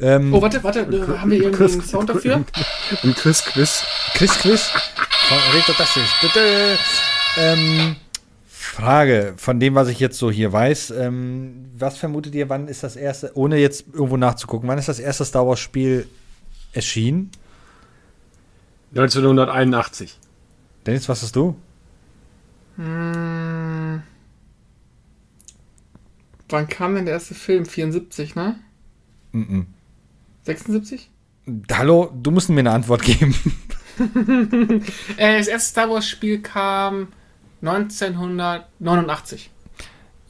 Ähm, 0.00 0.34
oh, 0.34 0.42
warte, 0.42 0.62
warte, 0.64 0.80
äh, 0.80 1.18
haben 1.18 1.30
wir 1.30 1.42
irgendwie 1.42 1.64
einen 1.64 1.82
Sound 1.82 2.10
dafür? 2.10 2.44
Ein 3.02 3.14
Quiz-Quiz. 3.14 3.84
Quiz-Quiz 4.14 4.72
Retotastisch. 5.52 6.10
Ähm, 7.36 7.96
Frage, 8.70 9.34
von 9.36 9.58
dem, 9.58 9.74
was 9.74 9.88
ich 9.88 9.98
jetzt 9.98 10.16
so 10.16 10.30
hier 10.30 10.52
weiß, 10.52 10.92
ähm, 10.92 11.70
was 11.76 11.98
vermutet 11.98 12.34
ihr, 12.36 12.48
wann 12.48 12.68
ist 12.68 12.84
das 12.84 12.94
erste, 12.94 13.32
ohne 13.34 13.56
jetzt 13.58 13.86
irgendwo 13.92 14.16
nachzugucken, 14.16 14.68
wann 14.68 14.78
ist 14.78 14.88
das 14.88 15.00
erste 15.00 15.24
Star 15.24 15.46
Wars 15.46 15.58
Spiel 15.58 16.06
erschienen? 16.72 17.30
1981. 18.94 20.16
Dennis, 20.86 21.08
was 21.08 21.22
hast 21.22 21.34
du? 21.34 21.56
Hm. 22.76 24.02
Wann 26.48 26.68
kam 26.68 26.94
denn 26.94 27.06
der 27.06 27.14
erste 27.14 27.34
Film? 27.34 27.66
74, 27.66 28.36
ne? 28.36 28.54
Mm, 29.32 29.42
-mm. 29.42 29.66
76? 30.44 31.10
Hallo, 31.72 32.12
du 32.22 32.30
musst 32.30 32.48
mir 32.48 32.60
eine 32.60 32.70
Antwort 32.70 33.02
geben. 33.02 33.34
Äh, 35.18 35.36
das 35.36 35.48
erste 35.48 35.70
Star 35.72 35.90
Wars 35.90 36.08
Spiel 36.08 36.40
kam 36.40 37.08
1989. 37.62 39.50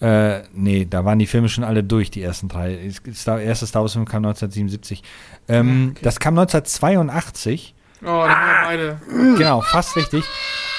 Äh, 0.01 0.43
nee, 0.55 0.87
da 0.89 1.05
waren 1.05 1.19
die 1.19 1.27
Filme 1.27 1.49
schon 1.49 1.63
alle 1.63 1.85
durch, 1.85 2.11
die 2.11 2.23
ersten 2.23 2.49
drei. 2.49 2.91
Das 3.05 3.27
erste 3.27 3.67
Star 3.67 3.83
Wars 3.83 3.93
Film 3.93 4.07
kam 4.07 4.25
1977. 4.25 5.03
Ähm, 5.49 5.91
okay. 5.93 6.01
Das 6.03 6.19
kam 6.19 6.39
1982. 6.39 7.75
Oh, 8.03 8.07
da 8.07 8.27
ah, 8.27 8.65
beide. 8.65 9.01
Genau, 9.37 9.61
fast 9.61 9.97
richtig. 9.97 10.25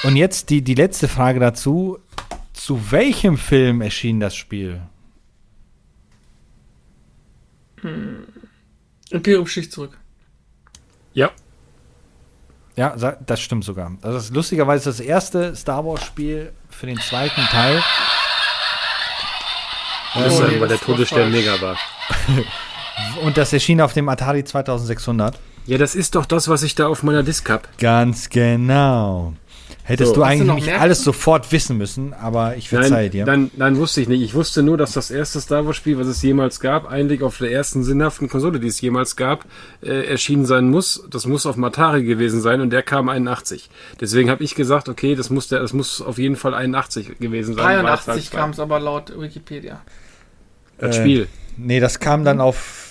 Und 0.02 0.16
jetzt 0.16 0.50
die, 0.50 0.62
die 0.62 0.74
letzte 0.74 1.06
Frage 1.06 1.38
dazu. 1.38 1.98
Zu 2.52 2.90
welchem 2.90 3.38
Film 3.38 3.80
erschien 3.80 4.20
das 4.20 4.36
Spiel? 4.36 4.82
Hm. 7.80 8.26
Imperium 9.10 9.46
sticht 9.46 9.72
zurück. 9.72 9.98
Ja. 11.12 11.30
Ja, 12.82 12.96
das 13.24 13.40
stimmt 13.40 13.62
sogar. 13.62 13.92
Das 14.00 14.24
ist 14.24 14.34
lustigerweise 14.34 14.90
das 14.90 14.98
erste 14.98 15.54
Star 15.54 15.84
Wars-Spiel 15.84 16.50
für 16.68 16.86
den 16.86 16.98
zweiten 16.98 17.40
Teil. 17.42 17.80
Das 20.14 20.40
oh, 20.40 20.42
nee, 20.42 20.60
weil 20.60 20.66
der 20.66 20.80
Todesstern 20.80 21.30
mega 21.30 21.60
war. 21.60 21.76
Und 23.22 23.36
das 23.36 23.52
erschien 23.52 23.80
auf 23.80 23.92
dem 23.92 24.08
Atari 24.08 24.42
2600. 24.42 25.38
Ja, 25.66 25.78
das 25.78 25.94
ist 25.94 26.16
doch 26.16 26.26
das, 26.26 26.48
was 26.48 26.64
ich 26.64 26.74
da 26.74 26.88
auf 26.88 27.04
meiner 27.04 27.22
Disk 27.22 27.48
habe. 27.50 27.62
Ganz 27.78 28.28
genau. 28.30 29.34
Hättest 29.84 30.10
so, 30.10 30.14
du 30.16 30.22
eigentlich 30.22 30.66
nicht 30.66 30.80
alles 30.80 31.02
sofort 31.02 31.50
wissen 31.50 31.76
müssen, 31.76 32.12
aber 32.14 32.56
ich 32.56 32.68
verzeihe 32.68 33.10
dir. 33.10 33.24
Dann, 33.24 33.50
dann 33.56 33.76
wusste 33.78 34.00
ich 34.00 34.08
nicht. 34.08 34.22
Ich 34.22 34.34
wusste 34.34 34.62
nur, 34.62 34.76
dass 34.76 34.92
das 34.92 35.10
erste 35.10 35.40
Star 35.40 35.66
Wars 35.66 35.76
Spiel, 35.76 35.98
was 35.98 36.06
es 36.06 36.22
jemals 36.22 36.60
gab, 36.60 36.88
eigentlich 36.88 37.22
auf 37.22 37.38
der 37.38 37.50
ersten 37.50 37.82
sinnhaften 37.82 38.28
Konsole, 38.28 38.60
die 38.60 38.68
es 38.68 38.80
jemals 38.80 39.16
gab, 39.16 39.44
äh, 39.82 40.06
erschienen 40.06 40.46
sein 40.46 40.70
muss. 40.70 41.04
Das 41.10 41.26
muss 41.26 41.46
auf 41.46 41.56
Matari 41.56 42.04
gewesen 42.04 42.40
sein 42.40 42.60
und 42.60 42.70
der 42.70 42.84
kam 42.84 43.08
81. 43.08 43.70
Deswegen 44.00 44.30
habe 44.30 44.44
ich 44.44 44.54
gesagt, 44.54 44.88
okay, 44.88 45.16
das 45.16 45.30
muss 45.30 45.48
der, 45.48 45.58
das 45.58 45.72
muss 45.72 46.00
auf 46.00 46.16
jeden 46.16 46.36
Fall 46.36 46.54
81 46.54 47.18
gewesen 47.18 47.54
sein. 47.56 47.64
83 47.64 48.30
kam 48.30 48.50
es 48.50 48.60
aber 48.60 48.78
laut 48.78 49.12
Wikipedia. 49.20 49.82
Das 50.78 50.96
äh, 50.96 51.00
Spiel. 51.00 51.28
Nee, 51.56 51.80
das 51.80 51.98
kam 51.98 52.24
dann 52.24 52.40
auf 52.40 52.81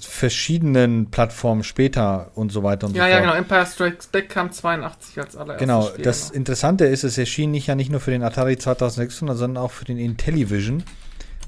verschiedenen 0.00 1.10
Plattformen 1.10 1.62
später 1.64 2.30
und 2.34 2.52
so 2.52 2.62
weiter 2.62 2.86
und 2.86 2.96
ja, 2.96 3.04
so 3.04 3.10
fort. 3.10 3.12
Ja, 3.12 3.20
genau. 3.20 3.34
Empire 3.34 3.66
Strikes 3.66 4.06
Back 4.06 4.28
kam 4.28 4.52
82 4.52 5.18
als 5.18 5.36
allererstes. 5.36 5.60
Genau. 5.60 5.82
Spiel, 5.88 6.04
das 6.04 6.28
genau. 6.28 6.36
Interessante 6.36 6.84
ist, 6.86 7.04
es 7.04 7.18
erschien 7.18 7.50
nicht 7.50 7.66
ja 7.66 7.74
nicht 7.74 7.90
nur 7.90 8.00
für 8.00 8.10
den 8.10 8.22
Atari 8.22 8.56
2600, 8.56 9.36
sondern 9.36 9.62
auch 9.62 9.70
für 9.70 9.84
den 9.84 9.98
Intellivision, 9.98 10.82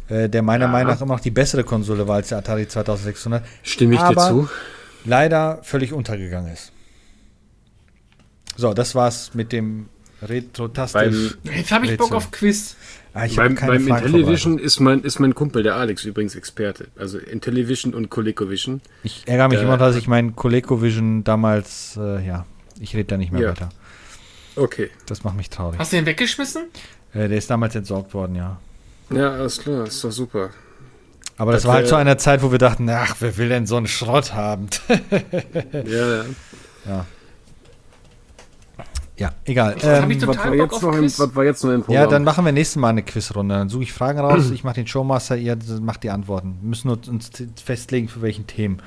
äh, 0.09 0.29
der 0.29 0.43
meiner 0.43 0.67
ja. 0.67 0.71
Meinung 0.71 0.93
nach 0.93 1.01
immer 1.01 1.15
noch 1.15 1.21
die 1.21 1.31
bessere 1.31 1.65
Konsole 1.65 2.07
war 2.09 2.17
als 2.17 2.29
der 2.29 2.39
Atari 2.39 2.69
2600. 2.69 3.45
Stimme 3.63 3.95
ich 3.95 4.03
dir 4.03 4.17
zu? 4.17 4.49
Leider 5.05 5.59
völlig 5.63 5.93
untergegangen 5.93 6.53
ist. 6.53 6.73
So, 8.57 8.73
das 8.73 8.95
war's 8.95 9.35
mit 9.35 9.53
dem 9.53 9.89
Retro-Tastisch. 10.23 11.37
Jetzt 11.43 11.73
habe 11.73 11.87
ich 11.87 11.97
Bock 11.97 12.13
auf 12.13 12.31
Quiz. 12.31 12.77
Ah, 13.17 13.27
beim 13.37 13.55
beim 13.55 13.87
Intellivision 13.87 14.59
ist 14.59 14.81
mein, 14.81 15.03
ist 15.03 15.21
mein 15.21 15.37
Kumpel, 15.37 15.62
der 15.62 15.77
Alex, 15.77 16.05
übrigens 16.05 16.35
Experte. 16.35 16.89
Also 16.97 17.19
Intellivision 17.19 17.95
und 17.95 18.11
ColecoVision. 18.11 18.81
Ich 19.05 19.23
ärgere 19.27 19.49
mich 19.49 19.61
äh, 19.61 19.62
immer, 19.62 19.79
dass 19.79 19.95
ich 19.95 20.09
meinen 20.09 20.35
ColecoVision 20.35 21.23
damals, 21.23 21.97
äh, 21.97 22.27
ja, 22.27 22.45
ich 22.81 22.95
rede 22.95 23.05
da 23.05 23.17
nicht 23.17 23.31
mehr 23.31 23.43
ja. 23.43 23.49
weiter. 23.51 23.69
Okay. 24.57 24.91
Das 25.07 25.23
macht 25.23 25.37
mich 25.37 25.49
traurig. 25.49 25.79
Hast 25.79 25.93
du 25.93 25.97
den 25.97 26.07
weggeschmissen? 26.07 26.65
Äh, 27.12 27.29
der 27.29 27.39
ist 27.39 27.49
damals 27.49 27.77
entsorgt 27.77 28.15
worden, 28.15 28.35
ja. 28.35 28.59
Ja, 29.11 29.31
alles 29.33 29.61
klar, 29.61 29.87
ist 29.87 30.03
doch 30.03 30.11
super. 30.11 30.51
Aber 31.37 31.53
das, 31.53 31.62
das 31.62 31.69
war 31.69 31.77
halt 31.77 31.89
zu 31.89 31.95
einer 31.95 32.19
Zeit, 32.19 32.43
wo 32.43 32.51
wir 32.51 32.59
dachten, 32.59 32.89
ach, 32.91 33.17
wer 33.21 33.37
will 33.37 33.49
denn 33.49 33.67
so 33.67 33.77
einen 33.77 33.87
Schrott 33.87 34.35
haben? 34.35 34.69
ja, 35.73 36.17
ja. 36.17 36.25
Ja. 36.87 37.07
Ja, 39.17 39.33
egal. 39.45 39.77
Ähm, 39.83 40.27
was, 40.27 40.39
war 40.39 40.55
jetzt 40.55 40.83
noch 40.83 40.93
im, 40.93 41.05
was 41.05 41.37
war 41.37 41.45
jetzt 41.45 41.62
noch 41.62 41.71
im 41.71 41.83
Programm? 41.83 42.03
Ja, 42.03 42.09
dann 42.09 42.25
machen 42.25 42.45
wir 42.45 42.53
nächstes 42.53 42.77
Mal 42.77 42.89
eine 42.89 43.03
Quizrunde. 43.05 43.55
Dann 43.55 43.69
suche 43.69 43.85
ich 43.85 43.93
Fragen 43.93 44.19
raus, 44.19 44.51
ich 44.53 44.65
mache 44.65 44.75
den 44.75 44.87
Showmaster, 44.87 45.37
ihr 45.37 45.57
macht 45.81 46.03
die 46.03 46.11
Antworten. 46.11 46.59
Wir 46.61 46.69
müssen 46.69 46.91
uns 46.91 47.31
festlegen, 47.62 48.09
für 48.09 48.23
welchen 48.23 48.47
Themen. 48.47 48.83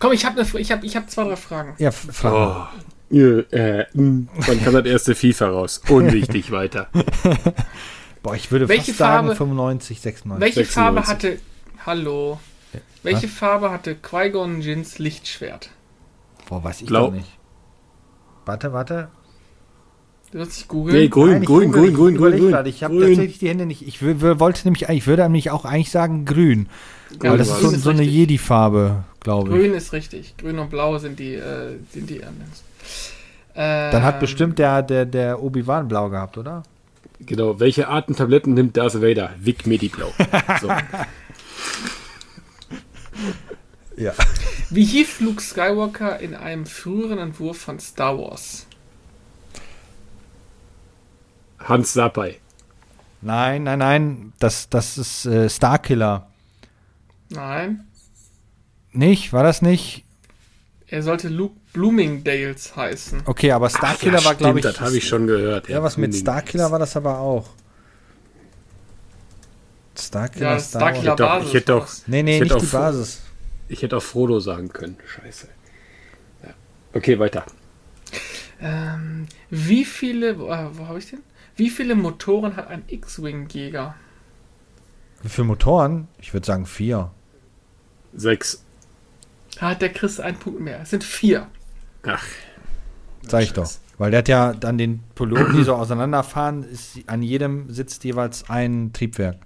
Komm, 0.00 0.12
ich 0.12 0.24
habe 0.24 0.40
ich 0.40 0.72
hab, 0.72 0.84
ich 0.84 0.96
hab 0.96 1.10
zwei, 1.10 1.24
drei 1.24 1.36
Fragen. 1.36 1.74
Ja, 1.78 1.90
Fragen. 1.90 2.68
Oh. 3.10 3.16
äh. 3.16 3.86
Wann 3.94 4.64
kam 4.64 4.74
das 4.74 4.84
erste 4.84 5.14
FIFA 5.14 5.48
raus? 5.48 5.80
Unwichtig 5.88 6.50
weiter. 6.52 6.88
Boah, 8.22 8.34
ich 8.34 8.50
würde 8.50 8.68
welche 8.68 8.92
fast 8.92 8.98
Farbe, 8.98 9.28
sagen 9.28 9.36
95, 9.36 10.00
96. 10.00 10.40
Welche 10.40 10.64
96. 10.64 10.74
Farbe 10.74 11.06
hatte. 11.06 11.38
Hallo. 11.86 12.40
Welche 13.02 13.28
Was? 13.28 13.34
Farbe 13.34 13.70
hatte 13.70 13.94
Qui-Gon 13.94 14.60
Jins 14.60 14.98
Lichtschwert? 14.98 15.70
Boah, 16.48 16.62
weiß 16.62 16.82
ich 16.82 16.88
Blau. 16.88 17.10
nicht. 17.10 17.37
Warte, 18.48 18.72
warte. 18.72 19.08
Du 20.32 20.40
hast 20.40 20.56
dich 20.56 20.68
googeln? 20.68 20.96
Nee, 20.96 21.08
grün, 21.08 21.32
Nein, 21.32 21.44
grün, 21.44 21.70
grün, 21.70 21.92
grün, 21.92 22.16
grün, 22.16 22.16
grün, 22.16 22.50
grün. 22.50 22.66
Ich 22.66 22.82
habe 22.82 22.98
tatsächlich 22.98 23.38
die 23.38 23.48
Hände 23.50 23.66
nicht. 23.66 23.86
Ich 23.86 24.02
wollte 24.02 24.64
nämlich, 24.64 24.88
ich 24.88 25.06
würde 25.06 25.22
nämlich 25.24 25.50
auch 25.50 25.66
eigentlich 25.66 25.90
sagen 25.90 26.24
grün. 26.24 26.66
Ja, 27.22 27.32
weil 27.32 27.38
das 27.38 27.48
ist 27.48 27.60
so, 27.60 27.70
ist 27.70 27.82
so 27.82 27.90
eine 27.90 28.02
Jedi-Farbe, 28.02 29.04
glaube 29.20 29.50
ich. 29.50 29.54
Grün 29.54 29.74
ist 29.74 29.92
richtig. 29.92 30.34
Grün 30.38 30.58
und 30.58 30.70
Blau 30.70 30.96
sind 30.96 31.18
die, 31.18 31.34
äh, 31.34 31.76
sind 31.92 32.08
die 32.08 32.24
anderen. 32.24 32.50
Ähm, 33.54 33.92
Dann 33.92 34.02
hat 34.02 34.18
bestimmt 34.18 34.58
der, 34.58 34.82
der, 34.82 35.04
der 35.04 35.42
Obi-Wan 35.42 35.86
blau 35.86 36.08
gehabt, 36.08 36.38
oder? 36.38 36.62
Genau. 37.20 37.60
Welche 37.60 37.88
Arten 37.88 38.16
Tabletten 38.16 38.54
nimmt 38.54 38.78
Darth 38.78 39.02
Vader? 39.02 39.30
Vic 39.38 39.66
Mediblau. 39.66 40.10
So. 40.62 40.68
Ja. 43.98 44.14
Wie 44.70 44.84
hieß 44.84 45.20
Luke 45.20 45.42
Skywalker 45.42 46.20
in 46.20 46.34
einem 46.34 46.66
früheren 46.66 47.18
Entwurf 47.18 47.58
von 47.58 47.80
Star 47.80 48.16
Wars? 48.18 48.66
Hans 51.58 51.92
Sapai. 51.92 52.38
Nein, 53.20 53.64
nein, 53.64 53.80
nein. 53.80 54.32
Das, 54.38 54.68
das 54.70 54.96
ist 54.96 55.26
äh, 55.26 55.50
Starkiller. 55.50 56.28
Nein. 57.30 57.88
Nicht? 58.92 59.32
War 59.32 59.42
das 59.42 59.62
nicht? 59.62 60.04
Er 60.86 61.02
sollte 61.02 61.28
Luke 61.28 61.56
Bloomingdales 61.72 62.76
heißen. 62.76 63.22
Okay, 63.26 63.50
aber 63.50 63.68
Starkiller 63.68 64.20
ja, 64.20 64.24
war, 64.24 64.34
glaube 64.36 64.60
ich. 64.60 64.62
Das 64.62 64.80
habe 64.80 64.96
ich 64.96 65.06
schon 65.06 65.26
gehört. 65.26 65.68
Ja, 65.68 65.76
ja 65.76 65.82
was 65.82 65.96
mit 65.96 66.14
Starkiller 66.14 66.70
war 66.70 66.78
das 66.78 66.96
aber 66.96 67.18
auch. 67.18 67.48
Starkiller, 69.98 70.52
ja, 70.52 70.60
Star 70.60 70.80
Starkiller 70.80 71.16
Basis. 71.16 71.48
Ich 71.48 71.54
hätte 71.54 71.72
doch. 71.72 71.88
Nee, 72.06 72.22
nee, 72.22 72.40
nicht 72.40 72.62
die 72.62 72.66
Basis. 72.66 73.22
Ich 73.68 73.82
hätte 73.82 73.96
auch 73.96 74.02
Frodo 74.02 74.40
sagen 74.40 74.70
können. 74.70 74.96
Scheiße. 75.06 75.48
Ja. 76.44 76.54
Okay, 76.94 77.18
weiter. 77.18 77.44
Ähm, 78.60 79.26
wie 79.50 79.84
viele. 79.84 80.30
Äh, 80.30 80.36
wo 80.72 80.86
habe 80.86 80.98
ich 80.98 81.10
den? 81.10 81.20
Wie 81.56 81.70
viele 81.70 81.94
Motoren 81.94 82.56
hat 82.56 82.68
ein 82.68 82.84
X-Wing-Jäger? 82.86 83.94
Wie 85.22 85.28
viele 85.28 85.46
Motoren? 85.46 86.08
Ich 86.20 86.32
würde 86.32 86.46
sagen 86.46 86.66
vier. 86.66 87.10
Sechs. 88.14 88.64
Da 89.58 89.70
hat 89.70 89.82
der 89.82 89.92
Chris 89.92 90.20
einen 90.20 90.38
Punkt 90.38 90.60
mehr. 90.60 90.80
Es 90.82 90.90
sind 90.90 91.02
vier. 91.02 91.48
Ach. 92.04 92.24
Sag 93.22 93.42
ich 93.42 93.52
doch. 93.52 93.68
Weil 93.98 94.12
der 94.12 94.18
hat 94.18 94.28
ja 94.28 94.52
dann 94.52 94.78
den 94.78 95.02
Piloten, 95.16 95.56
die 95.56 95.64
so 95.64 95.74
auseinanderfahren, 95.74 96.62
ist 96.62 97.00
an 97.06 97.22
jedem 97.22 97.68
sitzt 97.68 98.04
jeweils 98.04 98.48
ein 98.48 98.92
Triebwerk. 98.92 99.38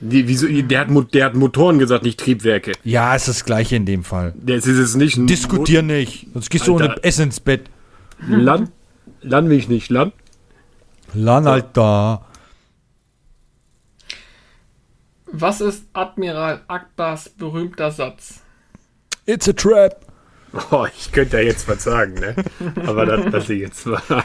Die, 0.00 0.28
wieso, 0.28 0.46
der, 0.46 0.80
hat, 0.80 1.14
der 1.14 1.24
hat 1.24 1.34
Motoren 1.34 1.78
gesagt, 1.78 2.04
nicht 2.04 2.20
Triebwerke. 2.20 2.72
Ja, 2.84 3.16
es 3.16 3.22
ist 3.22 3.40
das 3.40 3.44
gleiche 3.44 3.76
in 3.76 3.84
dem 3.84 4.04
Fall. 4.04 4.32
Das 4.36 4.66
ist 4.66 4.78
es 4.78 4.94
nicht. 4.94 5.18
Diskutier 5.28 5.82
Mot 5.82 5.90
nicht, 5.90 6.28
sonst 6.32 6.50
gehst 6.50 6.68
Alter. 6.68 6.84
du 6.86 6.92
ohne 6.92 7.02
Essen 7.04 7.24
ins 7.24 7.40
Bett. 7.40 7.68
Land? 8.28 8.70
Land 9.22 9.48
will 9.48 9.58
ich 9.58 9.68
nicht. 9.68 9.90
Land? 9.90 10.12
Land, 11.14 11.46
so. 11.46 11.50
Alter. 11.50 12.24
Was 15.30 15.60
ist 15.60 15.84
Admiral 15.92 16.62
Akbars 16.68 17.28
berühmter 17.28 17.90
Satz? 17.90 18.40
It's 19.26 19.48
a 19.48 19.52
trap. 19.52 20.06
Oh, 20.70 20.86
ich 20.96 21.12
könnte 21.12 21.36
ja 21.36 21.42
jetzt 21.42 21.68
was 21.68 21.84
sagen, 21.84 22.14
ne? 22.14 22.34
Aber 22.86 23.04
das 23.04 23.30
lasse 23.30 23.54
ich 23.54 23.60
jetzt 23.60 23.84
mal. 23.84 24.00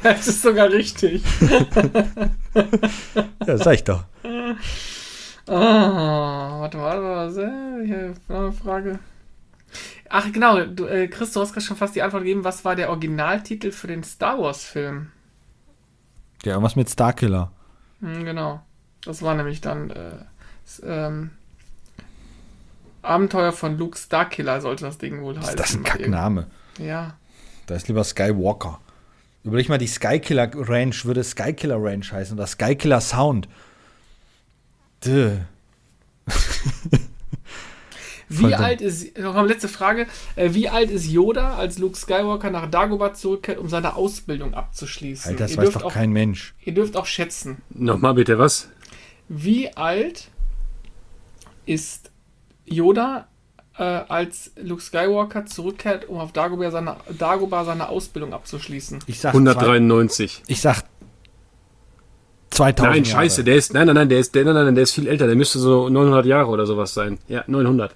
Das 0.02 0.28
ist 0.28 0.40
sogar 0.42 0.70
richtig. 0.70 1.22
ja, 3.46 3.56
sag 3.58 3.74
ich 3.74 3.84
doch. 3.84 4.04
Oh, 5.46 5.52
warte 5.52 6.78
mal, 6.78 7.02
warte 7.02 7.46
mal, 7.46 7.84
ich 7.84 7.92
habe 7.92 8.14
noch 8.28 8.38
eine 8.38 8.52
Frage. 8.52 8.98
Ach 10.08 10.32
genau, 10.32 10.64
du, 10.64 10.86
äh, 10.86 11.06
Chris, 11.08 11.32
du 11.32 11.40
hast 11.40 11.52
gerade 11.52 11.66
schon 11.66 11.76
fast 11.76 11.94
die 11.94 12.02
Antwort 12.02 12.22
gegeben. 12.22 12.44
Was 12.44 12.64
war 12.64 12.76
der 12.76 12.90
Originaltitel 12.90 13.70
für 13.72 13.86
den 13.86 14.02
Star 14.02 14.38
Wars-Film? 14.38 15.12
Ja, 16.44 16.52
irgendwas 16.52 16.76
mit 16.76 16.88
Starkiller. 16.90 17.52
Hm, 18.00 18.24
genau. 18.24 18.62
Das 19.04 19.22
war 19.22 19.34
nämlich 19.34 19.60
dann 19.60 19.90
äh, 19.90 20.24
ähm, 20.82 21.30
Abenteuer 23.02 23.52
von 23.52 23.78
Luke 23.78 23.96
Starkiller 23.96 24.60
sollte 24.60 24.84
das 24.84 24.98
Ding 24.98 25.22
wohl 25.22 25.36
heißen. 25.36 25.50
Ist 25.50 25.60
das 25.60 25.74
ein 25.74 25.84
Kackname? 25.84 26.46
Ja. 26.78 27.14
Da 27.66 27.74
ist 27.74 27.88
lieber 27.88 28.04
Skywalker. 28.04 28.80
Überleg 29.42 29.68
mal, 29.68 29.78
die 29.78 29.88
Skykiller 29.88 30.50
Range 30.54 30.94
würde 31.04 31.24
Skykiller 31.24 31.82
Range 31.82 32.04
heißen 32.04 32.36
oder 32.36 32.46
Skykiller 32.46 33.00
Sound. 33.00 33.48
Duh. 35.04 35.38
Wie 38.32 38.54
alt 38.54 38.80
ist, 38.80 39.18
noch 39.18 39.34
eine 39.34 39.48
letzte 39.48 39.66
Frage, 39.66 40.06
äh, 40.36 40.50
wie 40.52 40.68
alt 40.68 40.88
ist 40.88 41.10
Yoda, 41.10 41.56
als 41.56 41.78
Luke 41.78 41.96
Skywalker 41.96 42.50
nach 42.50 42.70
Dagobah 42.70 43.12
zurückkehrt, 43.12 43.58
um 43.58 43.68
seine 43.68 43.96
Ausbildung 43.96 44.54
abzuschließen? 44.54 45.32
Alter, 45.32 45.44
das 45.44 45.52
ihr 45.52 45.56
weiß 45.58 45.70
doch 45.72 45.82
auch, 45.82 45.92
kein 45.92 46.12
Mensch. 46.12 46.54
Ihr 46.64 46.72
dürft 46.72 46.96
auch 46.96 47.06
schätzen. 47.06 47.60
Nochmal 47.70 48.14
bitte, 48.14 48.38
was? 48.38 48.68
Wie 49.28 49.76
alt 49.76 50.28
ist 51.66 52.12
Yoda, 52.66 53.26
äh, 53.80 54.04
als 54.08 54.52
Luke 54.60 54.82
Skywalker 54.82 55.46
zurückkehrt, 55.46 56.06
um 56.06 56.18
auf 56.18 56.32
Dagobah 56.32 56.70
seine, 56.70 56.96
Dagobah 57.18 57.64
seine 57.64 57.88
Ausbildung 57.88 58.34
abzuschließen? 58.34 58.98
Ich 59.06 59.20
sag 59.20 59.32
193. 59.32 60.42
Ich 60.48 60.60
sag 60.60 60.82
2000 62.50 62.94
Nein, 62.94 63.04
scheiße, 63.06 63.42
der 63.42 63.56
ist, 63.56 63.72
nein, 63.72 63.86
nein, 63.86 63.96
nein, 63.96 64.08
der 64.10 64.18
ist, 64.18 64.34
der, 64.34 64.44
nein, 64.44 64.54
nein, 64.54 64.74
der 64.74 64.84
ist 64.84 64.92
viel 64.92 65.08
älter, 65.08 65.26
der 65.26 65.34
müsste 65.34 65.58
so 65.58 65.88
900 65.88 66.26
Jahre 66.26 66.50
oder 66.50 66.66
sowas 66.66 66.92
sein. 66.92 67.18
Ja, 67.26 67.42
900. 67.46 67.94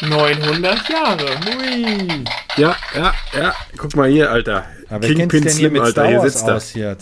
900 0.00 0.88
Jahre. 0.88 1.26
Ui. 1.54 2.24
Ja, 2.56 2.74
ja, 2.94 3.12
ja. 3.38 3.54
Guck 3.76 3.94
mal 3.94 4.08
hier, 4.08 4.30
Alter. 4.30 4.64
Aber 4.88 5.06
Kingpin 5.06 5.46
Slim, 5.46 5.74
hier 5.74 5.82
Alter. 5.82 6.06
Hier 6.08 6.20
sitzt 6.22 6.48
aus 6.48 6.70
hier. 6.70 6.96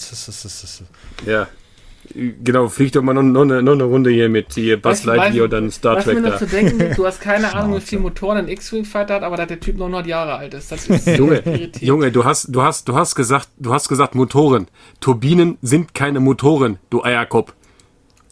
Ja. 1.24 1.46
Genau, 2.14 2.68
fliegt 2.68 2.96
doch 2.96 3.02
mal 3.02 3.12
noch, 3.12 3.22
noch, 3.22 3.42
eine, 3.42 3.62
noch 3.62 3.72
eine 3.72 3.84
Runde 3.84 4.10
hier 4.10 4.28
mit 4.28 4.54
hier 4.54 4.80
Buzz 4.80 5.04
Lightyear 5.04 5.44
und 5.44 5.52
dann 5.52 5.70
Star 5.70 6.00
Trek 6.00 6.22
da. 6.22 6.38
Zu 6.38 6.46
denken, 6.46 6.94
du 6.96 7.06
hast 7.06 7.20
keine 7.20 7.54
Ahnung, 7.54 7.76
wie 7.76 7.80
viele 7.80 8.02
Motoren 8.02 8.38
ein 8.38 8.48
X-Wing 8.48 8.84
Fighter 8.84 9.14
hat, 9.14 9.22
aber 9.22 9.36
da 9.36 9.46
der 9.46 9.60
Typ 9.60 9.76
900 9.76 10.06
Jahre 10.06 10.36
alt 10.36 10.54
ist. 10.54 10.72
Das 10.72 10.88
ist 10.88 11.06
Junge, 11.06 11.42
Junge, 11.80 12.12
du 12.12 12.24
hast, 12.24 12.54
du 12.54 12.62
hast, 12.62 12.88
du 12.88 12.94
hast 12.94 13.14
gesagt, 13.14 13.48
du 13.58 13.72
hast 13.72 13.88
gesagt 13.88 14.14
Motoren. 14.14 14.68
Turbinen 15.00 15.58
sind 15.62 15.94
keine 15.94 16.20
Motoren, 16.20 16.78
du 16.90 17.02
Eierkopf. 17.02 17.54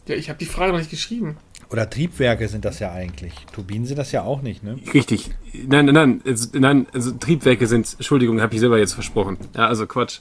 Ja, 0.07 0.15
ich 0.15 0.29
habe 0.29 0.39
die 0.39 0.45
Frage 0.45 0.71
noch 0.71 0.79
nicht 0.79 0.91
geschrieben. 0.91 1.37
Oder 1.69 1.89
Triebwerke 1.89 2.47
sind 2.47 2.63
das 2.63 2.79
ja 2.79 2.93
eigentlich. 2.93 3.33
Turbinen 3.51 3.85
sind 3.85 3.97
das 3.97 4.13
ja 4.13 4.23
auch 4.23 4.41
nicht, 4.41 4.63
ne? 4.63 4.79
Richtig. 4.93 5.31
Nein, 5.67 5.85
nein, 5.85 5.93
nein. 5.93 6.21
Also, 6.25 6.47
nein, 6.53 6.87
also 6.93 7.11
Triebwerke 7.11 7.67
sind, 7.67 7.93
Entschuldigung, 7.93 8.41
habe 8.41 8.53
ich 8.53 8.61
selber 8.61 8.77
jetzt 8.77 8.93
versprochen. 8.93 9.37
Ja, 9.55 9.67
also 9.67 9.85
Quatsch. 9.85 10.19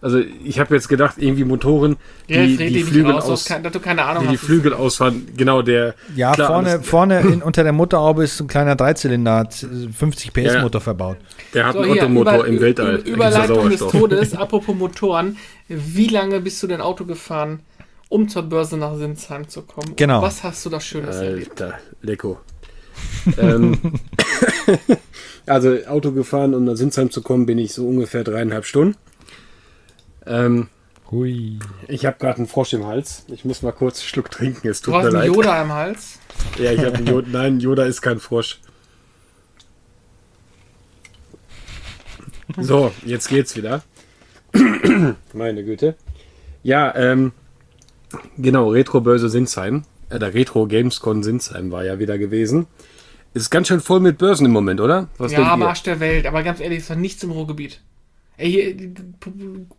Also 0.00 0.20
ich 0.44 0.60
habe 0.60 0.74
jetzt 0.74 0.88
gedacht, 0.88 1.16
irgendwie 1.18 1.44
Motoren, 1.44 1.96
die, 2.28 2.34
ja, 2.34 2.46
die 2.46 2.82
Flügel 2.82 3.12
aus, 3.12 3.24
aus 3.24 3.44
dass 3.44 3.72
du 3.72 3.80
keine 3.80 4.04
Ahnung 4.04 4.24
die, 4.24 4.30
die 4.30 4.36
Flügel 4.36 4.72
ausfahren. 4.72 5.26
Genau, 5.36 5.62
der. 5.62 5.94
Ja, 6.14 6.32
klar, 6.32 6.48
vorne, 6.48 6.82
vorne 6.82 7.20
in, 7.32 7.42
unter 7.42 7.64
der 7.64 7.72
Motorhaube 7.72 8.24
ist 8.24 8.40
ein 8.40 8.46
kleiner 8.46 8.76
Dreizylinder, 8.76 9.48
50 9.50 10.32
PS 10.32 10.54
ja, 10.54 10.62
Motor 10.62 10.80
verbaut. 10.80 11.16
Der 11.54 11.66
hat 11.66 11.72
so, 11.74 11.80
einen 11.80 11.92
Ottomotor 11.92 12.46
im 12.46 12.60
Weltall. 12.60 12.96
Überleitung 12.96 13.70
des 13.70 13.80
Todes, 13.80 14.34
apropos 14.34 14.74
Motoren. 14.74 15.36
Wie 15.68 16.08
lange 16.08 16.40
bist 16.40 16.62
du 16.62 16.66
denn 16.66 16.80
Auto 16.80 17.04
gefahren? 17.04 17.60
um 18.08 18.28
zur 18.28 18.42
Börse 18.42 18.76
nach 18.76 18.96
Sinsheim 18.96 19.48
zu 19.48 19.62
kommen. 19.62 19.94
Genau. 19.96 20.22
Was 20.22 20.42
hast 20.42 20.64
du 20.64 20.70
da 20.70 20.80
Schönes 20.80 21.16
Alter, 21.16 21.24
erlebt? 21.24 21.64
Lecko. 22.02 22.38
ähm, 23.36 23.78
also 25.46 25.76
Auto 25.86 26.12
gefahren, 26.12 26.54
um 26.54 26.64
nach 26.64 26.76
Sinsheim 26.76 27.10
zu 27.10 27.22
kommen, 27.22 27.46
bin 27.46 27.58
ich 27.58 27.74
so 27.74 27.86
ungefähr 27.86 28.24
dreieinhalb 28.24 28.64
Stunden. 28.64 28.96
Ähm, 30.28 30.68
Hui. 31.10 31.58
Ich 31.88 32.04
habe 32.04 32.16
gerade 32.18 32.38
einen 32.38 32.46
Frosch 32.46 32.74
im 32.74 32.86
Hals. 32.86 33.24
Ich 33.28 33.44
muss 33.44 33.62
mal 33.62 33.72
kurz 33.72 34.00
einen 34.00 34.08
Schluck 34.08 34.30
trinken. 34.30 34.68
Es 34.68 34.82
tut 34.82 34.92
du 34.92 34.98
hast 34.98 35.04
mir 35.04 35.20
einen 35.20 35.28
leid. 35.28 35.36
Yoda 35.36 35.62
im 35.62 35.72
Hals? 35.72 36.18
Ja, 36.58 36.72
ich 36.72 36.80
habe 36.80 36.96
einen 36.96 37.06
Yoda. 37.06 37.28
Nein, 37.32 37.60
Yoda 37.60 37.84
ist 37.84 38.02
kein 38.02 38.18
Frosch. 38.20 38.60
So, 42.56 42.92
jetzt 43.04 43.28
geht's 43.28 43.56
wieder. 43.56 43.82
Meine 45.32 45.64
Güte. 45.64 45.96
Ja, 46.62 46.94
ähm, 46.94 47.32
genau, 48.36 48.70
Retro-Börse 48.70 49.28
Sinsheim. 49.28 49.84
Äh, 50.10 50.18
der 50.18 50.34
Retro 50.34 50.66
Gamescon 50.66 51.22
Sinsheim 51.22 51.70
war 51.70 51.84
ja 51.84 51.98
wieder 51.98 52.18
gewesen. 52.18 52.66
Ist 53.34 53.50
ganz 53.50 53.68
schön 53.68 53.80
voll 53.80 54.00
mit 54.00 54.18
Börsen 54.18 54.46
im 54.46 54.52
Moment, 54.52 54.80
oder? 54.80 55.08
Was 55.18 55.32
ja, 55.32 55.52
am 55.52 55.62
Arsch 55.62 55.82
der 55.82 56.00
Welt, 56.00 56.26
aber 56.26 56.42
ganz 56.42 56.60
ehrlich, 56.60 56.80
es 56.80 56.90
war 56.90 56.96
nichts 56.96 57.22
im 57.22 57.30
Ruhrgebiet. 57.30 57.80
Ey, 58.38 58.50
hier, 58.50 58.74
die 58.74 58.94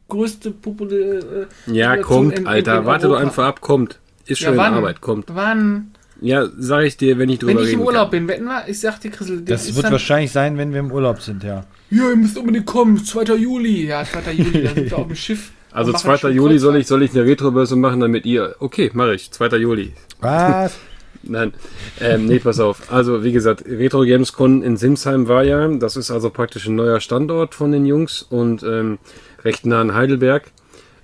größte 0.09 0.51
Popul 0.51 1.47
äh, 1.67 1.71
Ja, 1.71 1.95
kommt, 1.97 2.39
in, 2.39 2.45
Alter. 2.45 2.79
In 2.79 2.85
Warte 2.85 3.07
doch 3.07 3.17
einfach 3.17 3.45
ab, 3.45 3.61
kommt. 3.61 3.99
Ist 4.25 4.39
schon 4.39 4.55
ja, 4.57 4.67
in 4.67 4.73
Arbeit, 4.73 4.99
kommt. 5.01 5.25
Wann? 5.33 5.91
Ja, 6.21 6.45
sag 6.57 6.83
ich 6.83 6.97
dir, 6.97 7.17
wenn 7.17 7.29
ich 7.29 7.39
drüber 7.39 7.55
Wenn 7.55 7.65
ich 7.65 7.73
im 7.73 7.79
Urlaub 7.79 8.11
kann. 8.11 8.25
bin, 8.25 8.27
wetten 8.27 8.43
wir, 8.45 8.67
ich 8.67 8.81
sag 8.81 8.99
dir, 8.99 9.11
Chrisel, 9.11 9.41
das 9.41 9.73
wird 9.73 9.89
wahrscheinlich 9.89 10.33
sein, 10.33 10.57
wenn 10.57 10.73
wir 10.73 10.81
im 10.81 10.91
Urlaub 10.91 11.21
sind, 11.21 11.43
ja. 11.43 11.63
Ja, 11.89 12.09
ihr 12.09 12.15
müsst 12.17 12.37
unbedingt 12.37 12.65
kommen, 12.65 13.03
2. 13.03 13.35
Juli. 13.35 13.87
Ja, 13.87 14.03
2. 14.03 14.31
Juli, 14.33 14.63
da 14.63 14.73
sind 14.73 14.91
wir 14.91 14.97
auf 14.97 15.07
dem 15.07 15.15
Schiff. 15.15 15.51
Also 15.71 15.93
2. 15.93 16.29
Juli 16.29 16.59
soll 16.59 16.75
ich, 16.75 16.87
soll 16.87 17.03
ich 17.03 17.11
eine 17.11 17.23
Retrobörse 17.23 17.77
machen, 17.77 18.01
damit 18.01 18.25
ihr. 18.25 18.55
Okay, 18.59 18.91
mache 18.93 19.15
ich. 19.15 19.31
2. 19.31 19.55
Juli. 19.57 19.93
Was? 20.19 20.77
Nein. 21.23 21.53
Ähm, 21.99 22.27
nee, 22.27 22.39
pass 22.39 22.59
auf. 22.59 22.91
Also, 22.91 23.23
wie 23.23 23.31
gesagt, 23.31 23.65
Retro 23.65 24.03
Gamescon 24.03 24.63
in 24.63 24.77
Simsheim 24.77 25.27
war 25.27 25.43
ja. 25.43 25.67
Das 25.67 25.97
ist 25.97 26.11
also 26.11 26.29
praktisch 26.29 26.67
ein 26.67 26.75
neuer 26.75 27.01
Standort 27.01 27.55
von 27.55 27.71
den 27.71 27.85
Jungs 27.85 28.21
und 28.21 28.63
ähm, 28.63 28.99
recht 29.43 29.65
nah 29.65 29.81
an 29.81 29.93
Heidelberg 29.93 30.51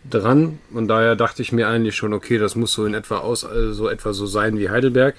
dran. 0.09 0.59
Und 0.73 0.87
daher 0.87 1.15
dachte 1.15 1.41
ich 1.41 1.51
mir 1.51 1.67
eigentlich 1.67 1.95
schon, 1.95 2.13
okay, 2.13 2.37
das 2.37 2.55
muss 2.55 2.73
so 2.73 2.85
in 2.85 2.93
etwa 2.93 3.17
aus, 3.17 3.43
äh, 3.43 3.73
so 3.73 3.89
etwa 3.89 4.13
so 4.13 4.25
sein 4.25 4.57
wie 4.57 4.69
Heidelberg. 4.69 5.15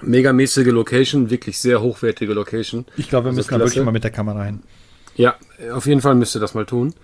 Megamäßige 0.00 0.68
Location, 0.68 1.30
wirklich 1.30 1.58
sehr 1.58 1.80
hochwertige 1.80 2.32
Location. 2.32 2.84
Ich 2.96 3.08
glaube, 3.08 3.26
wir 3.26 3.32
müssen 3.32 3.50
da 3.50 3.58
wirklich 3.58 3.84
mal 3.84 3.90
mit 3.90 4.04
der 4.04 4.12
Kamera 4.12 4.44
hin. 4.44 4.62
Ja, 5.16 5.34
auf 5.72 5.86
jeden 5.86 6.00
Fall 6.00 6.14
müsst 6.14 6.36
ihr 6.36 6.40
das 6.40 6.54
mal 6.54 6.66
tun. 6.66 6.94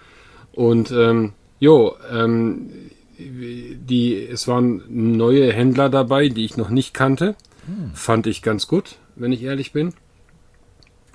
Und 0.53 0.93
ähm, 0.93 1.33
jo, 1.59 1.97
ähm, 2.13 2.71
die, 3.19 4.27
es 4.31 4.49
waren 4.49 4.83
neue 4.89 5.53
Händler 5.53 5.89
dabei, 5.89 6.29
die 6.29 6.45
ich 6.45 6.57
noch 6.57 6.71
nicht 6.71 6.95
kannte. 6.95 7.37
Hm. 7.67 7.93
Fand 7.95 8.27
ich 8.27 8.43
ganz 8.43 8.67
gut, 8.67 8.97
wenn 9.17 9.33
ich 9.33 9.43
ehrlich 9.43 9.73
bin. 9.73 9.95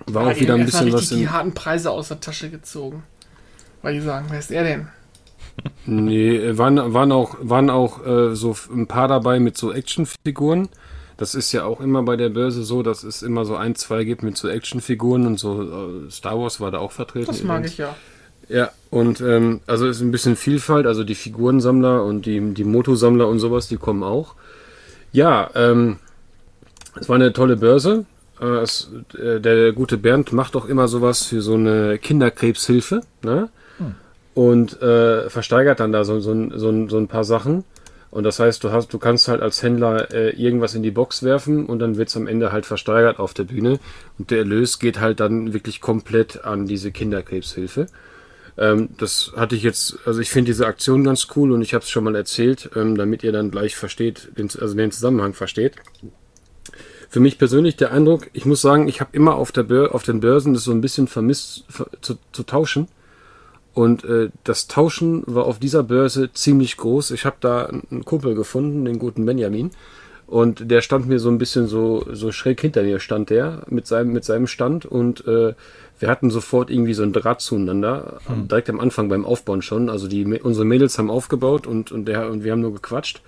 War 0.08 0.28
ja, 0.28 0.32
auch 0.34 0.40
wieder 0.40 0.56
ein 0.56 0.66
bisschen 0.66 0.92
was. 0.94 1.10
die 1.10 1.30
harten 1.30 1.54
Preise 1.54 1.92
aus 1.92 2.08
der 2.08 2.20
Tasche 2.20 2.50
gezogen. 2.50 3.04
Weil 3.82 3.96
die 3.96 4.02
sagen, 4.02 4.28
wer 4.30 4.40
ist 4.40 4.52
er 4.52 4.64
denn? 4.64 4.88
Nee, 5.86 6.58
waren, 6.58 6.94
waren 6.94 7.12
auch, 7.12 7.38
waren 7.42 7.70
auch 7.70 8.06
äh, 8.06 8.36
so 8.36 8.56
ein 8.72 8.88
paar 8.88 9.08
dabei 9.08 9.40
mit 9.40 9.58
so 9.58 9.72
Actionfiguren. 9.74 10.70
Das 11.18 11.36
ist 11.36 11.52
ja 11.52 11.66
auch 11.66 11.82
immer 11.82 12.04
bei 12.04 12.16
der 12.16 12.30
Börse 12.30 12.64
so, 12.64 12.82
dass 12.82 13.04
es 13.04 13.24
immer 13.24 13.44
so 13.44 13.56
ein, 13.56 13.76
zwei 13.76 14.06
gibt 14.06 14.24
mit 14.24 14.38
so 14.38 14.48
Actionfiguren 14.48 15.28
und 15.28 15.38
so. 15.38 16.08
Äh, 16.08 16.12
Star 16.12 16.40
Wars 16.40 16.62
war 16.62 16.72
da 16.72 16.78
auch 16.78 16.94
vertreten. 16.94 17.28
Das 17.28 17.44
mag 17.44 17.66
ich 17.66 17.78
ja. 17.78 17.96
Ja, 18.50 18.72
und 18.90 19.22
ähm, 19.22 19.62
also 19.68 19.88
ist 19.88 20.02
ein 20.02 20.12
bisschen 20.12 20.36
Vielfalt, 20.36 20.88
also 20.88 21.04
die 21.04 21.16
Figurensammler 21.16 22.04
und 22.04 22.26
die, 22.26 22.54
die 22.54 22.64
Motosammler 22.64 23.28
und 23.28 23.40
sowas, 23.40 23.68
die 23.68 23.78
kommen 23.78 24.04
auch. 24.04 24.34
Ja, 25.12 25.52
ähm, 25.54 25.98
es 27.00 27.08
war 27.08 27.16
eine 27.16 27.32
tolle 27.32 27.58
Börse. 27.58 28.06
Äh, 28.42 28.46
es, 28.46 28.90
äh, 29.18 29.40
der 29.40 29.72
gute 29.74 29.98
Bernd 29.98 30.34
macht 30.34 30.56
auch 30.56 30.66
immer 30.66 30.88
sowas 30.88 31.24
für 31.24 31.42
so 31.42 31.54
eine 31.54 32.00
Kinderkrebshilfe, 32.00 33.02
ne? 33.22 33.50
Hm. 33.78 33.96
Und 34.34 34.82
äh, 34.82 35.30
versteigert 35.30 35.80
dann 35.80 35.92
da 35.92 36.04
so, 36.04 36.20
so, 36.20 36.34
so, 36.58 36.90
so 36.90 36.98
ein 36.98 37.08
paar 37.08 37.24
Sachen. 37.24 37.64
Und 38.12 38.24
das 38.24 38.40
heißt, 38.40 38.64
du 38.64 38.72
hast, 38.72 38.92
du 38.92 38.98
kannst 38.98 39.28
halt 39.28 39.42
als 39.42 39.62
Händler 39.62 40.12
äh, 40.12 40.30
irgendwas 40.32 40.74
in 40.74 40.82
die 40.82 40.90
Box 40.90 41.22
werfen 41.22 41.68
und 41.68 41.78
dann 41.78 41.98
wird 41.98 42.10
es 42.10 42.18
am 42.18 42.26
Ende 42.26 42.52
halt 42.52 42.66
versteigert 42.66 43.20
auf 43.20 43.36
der 43.36 43.44
Bühne. 43.44 43.80
Und 44.18 44.32
der 44.32 44.40
Erlös 44.40 44.80
geht 44.80 45.00
halt 45.00 45.20
dann 45.20 45.54
wirklich 45.54 45.80
komplett 45.80 46.44
an 46.44 46.66
diese 46.66 46.92
Kinderkrebshilfe. 46.92 47.86
Ähm, 48.60 48.90
das 48.98 49.32
hatte 49.38 49.56
ich 49.56 49.64
jetzt, 49.64 49.98
also 50.06 50.20
ich 50.20 50.30
finde 50.30 50.50
diese 50.50 50.68
Aktion 50.68 51.06
ganz 51.06 51.28
cool 51.36 51.54
und 51.54 51.62
ich 51.62 51.74
habe 51.74 51.84
es 51.84 51.90
schon 51.90 52.04
mal 52.04 52.16
erzählt, 52.16 52.70
ähm, 52.76 52.98
damit 52.98 53.24
ihr 53.24 53.32
dann 53.32 53.52
gleich 53.52 53.76
versteht, 53.76 54.38
den, 54.38 54.50
also 54.60 54.76
den 54.76 54.92
Zusammenhang 54.92 55.34
versteht. 55.34 55.78
Für 57.08 57.22
mich 57.22 57.38
persönlich 57.38 57.78
der 57.78 57.92
Eindruck, 57.92 58.30
ich 58.34 58.46
muss 58.46 58.62
sagen, 58.62 58.88
ich 58.90 59.00
habe 59.00 59.12
immer 59.14 59.36
auf, 59.36 59.54
der 59.54 59.64
Bör 59.64 59.96
auf 59.96 60.04
den 60.04 60.20
Börsen 60.20 60.54
das 60.54 60.66
so 60.66 60.72
ein 60.72 60.82
bisschen 60.82 61.08
vermisst 61.08 61.64
zu, 62.02 62.18
zu 62.34 62.44
tauschen. 62.44 62.88
Und 63.74 64.04
äh, 64.04 64.30
das 64.44 64.68
Tauschen 64.68 65.24
war 65.26 65.46
auf 65.46 65.58
dieser 65.58 65.84
Börse 65.84 66.32
ziemlich 66.34 66.76
groß. 66.76 67.12
Ich 67.12 67.24
habe 67.26 67.38
da 67.40 67.66
einen 67.68 68.04
Kumpel 68.04 68.36
gefunden, 68.36 68.84
den 68.84 69.00
guten 69.00 69.26
Benjamin. 69.26 69.72
Und 70.28 70.70
der 70.70 70.82
stand 70.82 71.08
mir 71.08 71.18
so 71.18 71.30
ein 71.30 71.38
bisschen 71.38 71.68
so, 71.68 72.06
so 72.12 72.32
schräg 72.32 72.62
hinter 72.62 72.84
mir, 72.84 73.00
stand 73.00 73.30
der 73.30 73.64
mit 73.68 73.88
seinem, 73.88 74.12
mit 74.12 74.26
seinem 74.26 74.48
Stand. 74.48 74.86
Und 74.86 75.26
äh, 75.26 75.54
wir 76.00 76.10
hatten 76.10 76.30
sofort 76.30 76.70
irgendwie 76.70 76.94
so 76.94 77.04
ein 77.04 77.14
Draht 77.14 77.42
zueinander, 77.42 78.22
hm. 78.26 78.48
direkt 78.48 78.70
am 78.70 78.80
Anfang 78.80 79.10
beim 79.10 79.26
Aufbauen 79.26 79.62
schon. 79.62 79.90
Also 79.90 80.08
die, 80.08 80.26
unsere 80.26 80.66
Mädels 80.66 80.98
haben 80.98 81.10
aufgebaut 81.10 81.68
und, 81.68 81.92
und, 81.92 82.06
der, 82.06 82.30
und 82.30 82.44
wir 82.44 82.54
haben 82.54 82.62
nur 82.62 82.74
gequatscht 82.74 83.22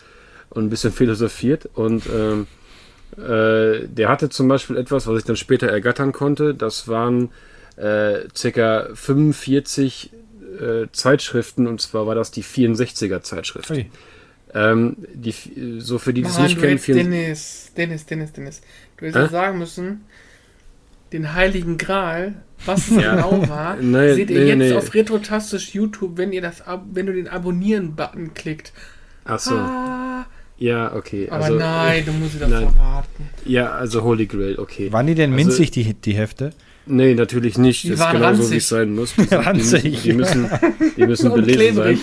und 0.50 0.66
ein 0.66 0.70
bisschen 0.70 0.92
philosophiert. 0.92 1.70
Und 1.74 2.04
ähm, 2.08 2.48
äh, 3.18 3.88
der 3.88 4.10
hatte 4.10 4.30
zum 4.30 4.48
Beispiel 4.48 4.78
etwas, 4.78 5.08
was 5.08 5.20
ich 5.20 5.26
dann 5.26 5.36
später 5.36 5.68
ergattern 5.68 6.14
konnte. 6.14 6.54
Das 6.56 6.88
waren 6.88 7.30
äh, 7.76 8.20
circa 8.36 8.90
45 8.94 10.12
äh, 10.60 10.88
Zeitschriften 10.92 11.68
und 11.68 11.82
zwar 11.82 12.08
war 12.08 12.16
das 12.16 12.32
die 12.32 12.44
64er 12.44 13.22
Zeitschrift. 13.22 13.74
Ähm, 14.54 14.98
die, 15.14 15.34
so 15.80 15.98
für 15.98 16.14
die, 16.14 16.24
die 16.24 16.28
es 16.28 16.38
nicht 16.38 16.60
kennen. 16.60 16.80
Dennis, 16.86 17.72
Dennis, 17.76 18.06
Dennis, 18.06 18.34
Dennis. 18.34 18.62
Du 18.98 19.06
hättest 19.06 19.30
äh? 19.30 19.32
sagen 19.32 19.60
müssen, 19.60 20.06
den 21.14 21.34
Heiligen 21.34 21.78
Gral, 21.78 22.36
was 22.66 22.90
es 22.90 23.02
ja. 23.02 23.16
genau 23.16 23.48
war, 23.50 23.76
nee, 23.82 24.14
seht 24.14 24.30
ihr 24.30 24.40
nee, 24.40 24.48
jetzt 24.48 24.58
nee. 24.58 24.74
auf 24.74 24.94
Retrotastisch 24.94 25.74
YouTube, 25.74 26.18
wenn 26.18 26.32
ihr 26.32 26.42
das, 26.42 26.64
wenn 26.92 27.06
du 27.06 27.14
den 27.14 27.28
Abonnieren-Button 27.28 28.34
klickt. 28.34 28.74
Ach 29.26 29.40
so. 29.40 29.56
Ah, 29.56 30.26
ja, 30.58 30.94
okay. 30.94 31.28
Aber 31.30 31.46
also, 31.46 31.58
nein, 31.58 32.04
du 32.06 32.12
musst 32.14 32.40
das 32.40 32.50
nein. 32.50 32.70
verraten. 32.72 33.30
Ja, 33.46 33.72
also 33.72 34.04
Holy 34.04 34.28
Grail, 34.28 34.60
okay. 34.60 34.92
Waren 34.92 35.08
die 35.08 35.16
denn 35.16 35.34
also, 35.34 35.46
minzig, 35.46 35.72
die, 35.72 35.94
die 35.94 36.14
Hefte? 36.14 36.52
Nee, 36.86 37.14
natürlich 37.14 37.58
nicht. 37.58 37.84
Die 37.84 37.90
das 37.90 38.00
ist 38.00 38.12
genau 38.12 38.34
so, 38.34 38.52
wie 38.52 38.58
es 38.58 38.70
sein 38.70 38.94
muss. 38.96 39.14
Die, 39.16 39.26
die, 39.82 39.92
die, 39.92 40.14
müssen, 40.14 40.50
die 40.98 41.06
müssen 41.06 41.32
belesen 41.36 41.76
sein. 41.76 42.00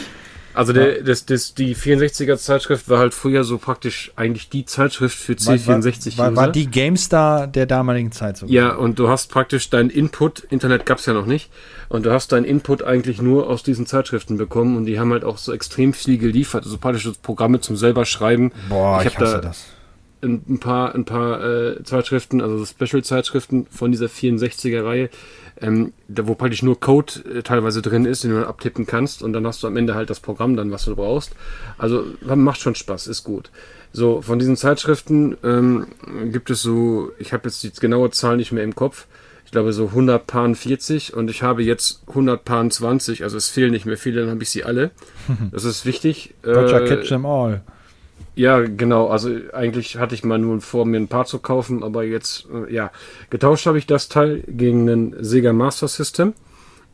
Also 0.58 0.72
der, 0.72 1.04
das, 1.04 1.24
das, 1.24 1.54
die 1.54 1.76
64er 1.76 2.36
Zeitschrift 2.36 2.88
war 2.88 2.98
halt 2.98 3.14
früher 3.14 3.44
so 3.44 3.58
praktisch 3.58 4.10
eigentlich 4.16 4.48
die 4.48 4.64
Zeitschrift 4.64 5.16
für 5.16 5.34
C64 5.34 6.18
war, 6.18 6.26
war, 6.26 6.36
war 6.36 6.48
die 6.50 6.66
GameStar 6.66 7.46
der 7.46 7.66
damaligen 7.66 8.10
Zeit 8.10 8.38
so. 8.38 8.46
Ja, 8.46 8.74
und 8.74 8.98
du 8.98 9.08
hast 9.08 9.30
praktisch 9.30 9.70
deinen 9.70 9.88
Input, 9.88 10.40
Internet 10.50 10.84
gab's 10.84 11.06
ja 11.06 11.12
noch 11.12 11.26
nicht, 11.26 11.48
und 11.88 12.06
du 12.06 12.12
hast 12.12 12.32
deinen 12.32 12.44
Input 12.44 12.82
eigentlich 12.82 13.22
nur 13.22 13.48
aus 13.48 13.62
diesen 13.62 13.86
Zeitschriften 13.86 14.36
bekommen 14.36 14.76
und 14.76 14.86
die 14.86 14.98
haben 14.98 15.12
halt 15.12 15.22
auch 15.22 15.38
so 15.38 15.52
extrem 15.52 15.92
viel 15.92 16.18
geliefert, 16.18 16.64
also 16.64 16.76
praktisch 16.76 17.08
Programme 17.22 17.60
zum 17.60 17.76
selber 17.76 18.04
schreiben. 18.04 18.50
Boah, 18.68 19.00
ich, 19.00 19.06
ich 19.06 19.16
hasse 19.16 19.34
da 19.34 19.40
das. 19.40 19.64
Ein, 20.22 20.42
ein 20.48 20.58
paar, 20.58 20.92
ein 20.92 21.04
paar 21.04 21.40
äh, 21.40 21.84
Zeitschriften, 21.84 22.40
also 22.40 22.66
Special-Zeitschriften 22.66 23.68
von 23.70 23.92
dieser 23.92 24.06
64er-Reihe 24.06 25.08
ähm, 25.60 25.92
da, 26.08 26.26
wo 26.26 26.34
praktisch 26.34 26.62
nur 26.62 26.78
Code 26.78 27.12
äh, 27.38 27.42
teilweise 27.42 27.82
drin 27.82 28.04
ist, 28.04 28.24
den 28.24 28.30
du 28.30 28.36
dann 28.38 28.48
abtippen 28.48 28.86
kannst 28.86 29.22
und 29.22 29.32
dann 29.32 29.46
hast 29.46 29.62
du 29.62 29.66
am 29.66 29.76
Ende 29.76 29.94
halt 29.94 30.10
das 30.10 30.20
Programm 30.20 30.56
dann, 30.56 30.70
was 30.70 30.84
du 30.84 30.94
brauchst. 30.94 31.32
Also 31.76 32.04
macht 32.22 32.60
schon 32.60 32.74
Spaß, 32.74 33.06
ist 33.06 33.24
gut. 33.24 33.50
So, 33.92 34.20
von 34.20 34.38
diesen 34.38 34.56
Zeitschriften 34.56 35.36
ähm, 35.42 35.86
gibt 36.30 36.50
es 36.50 36.62
so, 36.62 37.10
ich 37.18 37.32
habe 37.32 37.48
jetzt 37.48 37.62
die 37.62 37.70
genaue 37.70 38.10
Zahl 38.10 38.36
nicht 38.36 38.52
mehr 38.52 38.64
im 38.64 38.74
Kopf, 38.74 39.06
ich 39.44 39.52
glaube 39.52 39.72
so 39.72 39.86
140 39.86 41.14
und 41.14 41.30
ich 41.30 41.42
habe 41.42 41.62
jetzt 41.62 42.02
120, 42.08 43.22
also 43.22 43.38
es 43.38 43.48
fehlen 43.48 43.70
nicht 43.70 43.86
mehr 43.86 43.96
viele, 43.96 44.20
dann 44.20 44.30
habe 44.30 44.42
ich 44.42 44.50
sie 44.50 44.64
alle. 44.64 44.90
Das 45.52 45.64
ist 45.64 45.86
wichtig. 45.86 46.34
Gotcha, 46.42 46.80
äh, 46.80 46.88
catch 46.88 47.08
them 47.08 47.24
all. 47.24 47.62
Ja, 48.38 48.60
genau. 48.60 49.08
Also 49.08 49.30
eigentlich 49.52 49.96
hatte 49.96 50.14
ich 50.14 50.22
mal 50.22 50.38
nur 50.38 50.60
vor, 50.60 50.86
mir 50.86 50.98
ein 50.98 51.08
paar 51.08 51.26
zu 51.26 51.40
kaufen, 51.40 51.82
aber 51.82 52.04
jetzt, 52.04 52.46
äh, 52.54 52.72
ja, 52.72 52.92
getauscht 53.30 53.66
habe 53.66 53.78
ich 53.78 53.86
das 53.86 54.08
Teil 54.08 54.44
gegen 54.46 54.88
einen 54.88 55.16
Sega 55.24 55.52
Master 55.52 55.88
System 55.88 56.34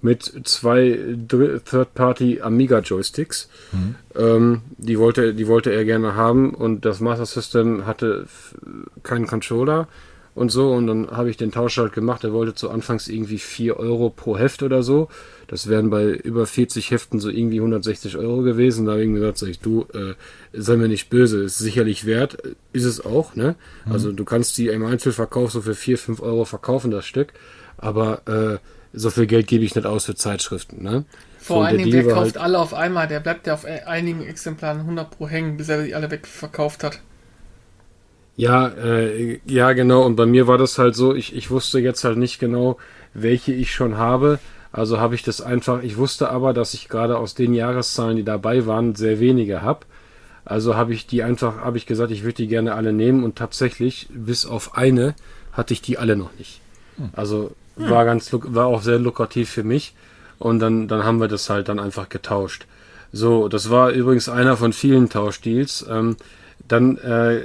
mit 0.00 0.40
zwei 0.44 0.98
Third-Party 1.28 2.40
Amiga 2.40 2.78
Joysticks. 2.78 3.50
Mhm. 3.72 3.94
Ähm, 4.16 4.62
die 4.78 4.98
wollte, 4.98 5.34
die 5.34 5.46
wollte 5.46 5.70
er 5.70 5.84
gerne 5.84 6.14
haben 6.14 6.54
und 6.54 6.86
das 6.86 7.00
Master 7.00 7.26
System 7.26 7.84
hatte 7.84 8.24
keinen 9.02 9.26
Controller 9.26 9.86
und 10.34 10.50
so 10.50 10.72
und 10.72 10.86
dann 10.86 11.10
habe 11.10 11.30
ich 11.30 11.36
den 11.36 11.52
Tausch 11.52 11.78
halt 11.78 11.92
gemacht. 11.92 12.24
Er 12.24 12.32
wollte 12.32 12.54
zu 12.54 12.70
Anfangs 12.70 13.08
irgendwie 13.08 13.38
4 13.38 13.78
Euro 13.78 14.10
pro 14.10 14.36
Heft 14.36 14.62
oder 14.62 14.82
so. 14.82 15.08
Das 15.46 15.68
wären 15.68 15.90
bei 15.90 16.06
über 16.06 16.46
40 16.46 16.90
Heften 16.90 17.20
so 17.20 17.28
irgendwie 17.30 17.58
160 17.58 18.16
Euro 18.16 18.42
gewesen. 18.42 18.86
Da 18.86 18.92
habe 18.92 19.04
ich 19.04 19.12
gesagt, 19.12 19.38
sag 19.38 19.48
ich, 19.48 19.60
du, 19.60 19.86
äh, 19.92 20.14
sei 20.52 20.76
mir 20.76 20.88
nicht 20.88 21.10
böse, 21.10 21.42
ist 21.42 21.58
sicherlich 21.58 22.06
wert, 22.06 22.38
ist 22.72 22.84
es 22.84 23.04
auch, 23.04 23.36
ne? 23.36 23.54
Mhm. 23.84 23.92
Also 23.92 24.12
du 24.12 24.24
kannst 24.24 24.58
die 24.58 24.68
im 24.68 24.84
Einzelverkauf 24.84 25.52
so 25.52 25.60
für 25.60 25.74
4, 25.74 25.98
5 25.98 26.20
Euro 26.20 26.44
verkaufen, 26.44 26.90
das 26.90 27.06
Stück, 27.06 27.32
aber 27.76 28.22
äh, 28.26 28.58
so 28.92 29.10
viel 29.10 29.26
Geld 29.26 29.46
gebe 29.46 29.64
ich 29.64 29.74
nicht 29.74 29.86
aus 29.86 30.06
für 30.06 30.14
Zeitschriften, 30.14 30.82
ne? 30.82 31.04
Vor 31.38 31.58
so, 31.58 31.62
allen 31.62 31.78
Dingen, 31.78 31.90
der 31.90 32.04
kauft 32.04 32.16
halt 32.16 32.38
alle 32.38 32.58
auf 32.58 32.72
einmal, 32.72 33.06
der 33.06 33.20
bleibt 33.20 33.46
ja 33.46 33.54
auf 33.54 33.64
e-, 33.64 33.82
einigen 33.84 34.24
Exemplaren 34.24 34.80
100 34.80 35.10
pro 35.10 35.28
hängen, 35.28 35.58
bis 35.58 35.68
er 35.68 35.82
die 35.82 35.94
alle 35.94 36.10
wegverkauft 36.10 36.82
hat. 36.82 37.00
Ja, 38.36 38.68
äh, 38.68 39.40
ja, 39.46 39.72
genau. 39.72 40.02
Und 40.04 40.16
bei 40.16 40.26
mir 40.26 40.46
war 40.46 40.58
das 40.58 40.78
halt 40.78 40.94
so, 40.94 41.14
ich, 41.14 41.34
ich 41.36 41.50
wusste 41.50 41.78
jetzt 41.78 42.04
halt 42.04 42.18
nicht 42.18 42.38
genau, 42.38 42.78
welche 43.12 43.52
ich 43.52 43.72
schon 43.72 43.96
habe. 43.96 44.38
Also 44.72 44.98
habe 44.98 45.14
ich 45.14 45.22
das 45.22 45.40
einfach, 45.40 45.82
ich 45.82 45.96
wusste 45.96 46.30
aber, 46.30 46.52
dass 46.52 46.74
ich 46.74 46.88
gerade 46.88 47.16
aus 47.16 47.34
den 47.34 47.54
Jahreszahlen, 47.54 48.16
die 48.16 48.24
dabei 48.24 48.66
waren, 48.66 48.96
sehr 48.96 49.20
wenige 49.20 49.62
habe. 49.62 49.86
Also 50.44 50.74
habe 50.74 50.92
ich 50.92 51.06
die 51.06 51.22
einfach, 51.22 51.58
habe 51.58 51.78
ich 51.78 51.86
gesagt, 51.86 52.10
ich 52.10 52.24
würde 52.24 52.34
die 52.34 52.48
gerne 52.48 52.74
alle 52.74 52.92
nehmen 52.92 53.22
und 53.22 53.36
tatsächlich, 53.36 54.08
bis 54.12 54.46
auf 54.46 54.76
eine, 54.76 55.14
hatte 55.52 55.72
ich 55.72 55.80
die 55.80 55.96
alle 55.96 56.16
noch 56.16 56.30
nicht. 56.38 56.60
Hm. 56.96 57.10
Also 57.12 57.52
war 57.76 58.04
ganz, 58.04 58.30
war 58.32 58.66
auch 58.66 58.82
sehr 58.82 58.98
lukrativ 58.98 59.48
für 59.48 59.62
mich. 59.64 59.94
Und 60.38 60.58
dann, 60.58 60.88
dann 60.88 61.04
haben 61.04 61.20
wir 61.20 61.28
das 61.28 61.48
halt 61.48 61.68
dann 61.68 61.78
einfach 61.78 62.08
getauscht. 62.08 62.66
So, 63.12 63.48
das 63.48 63.70
war 63.70 63.90
übrigens 63.90 64.28
einer 64.28 64.56
von 64.56 64.72
vielen 64.72 65.08
Tauschdeals. 65.08 65.86
Ähm, 65.88 66.16
dann 66.68 66.96
äh, 66.98 67.42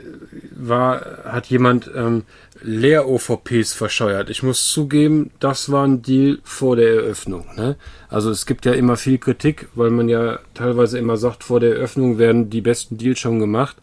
war, 0.55 1.05
hat 1.25 1.47
jemand 1.47 1.89
ähm, 1.93 2.23
Leer-OVPs 2.61 3.73
verscheuert. 3.73 4.29
Ich 4.29 4.43
muss 4.43 4.71
zugeben, 4.71 5.31
das 5.39 5.71
war 5.71 5.85
ein 5.85 6.01
Deal 6.01 6.39
vor 6.43 6.75
der 6.75 6.89
Eröffnung. 6.89 7.45
Ne? 7.55 7.75
Also 8.09 8.31
es 8.31 8.45
gibt 8.45 8.65
ja 8.65 8.73
immer 8.73 8.97
viel 8.97 9.17
Kritik, 9.17 9.67
weil 9.75 9.89
man 9.89 10.09
ja 10.09 10.39
teilweise 10.53 10.97
immer 10.97 11.17
sagt, 11.17 11.43
vor 11.43 11.59
der 11.59 11.75
Eröffnung 11.75 12.17
werden 12.17 12.49
die 12.49 12.61
besten 12.61 12.97
Deals 12.97 13.19
schon 13.19 13.39
gemacht. 13.39 13.77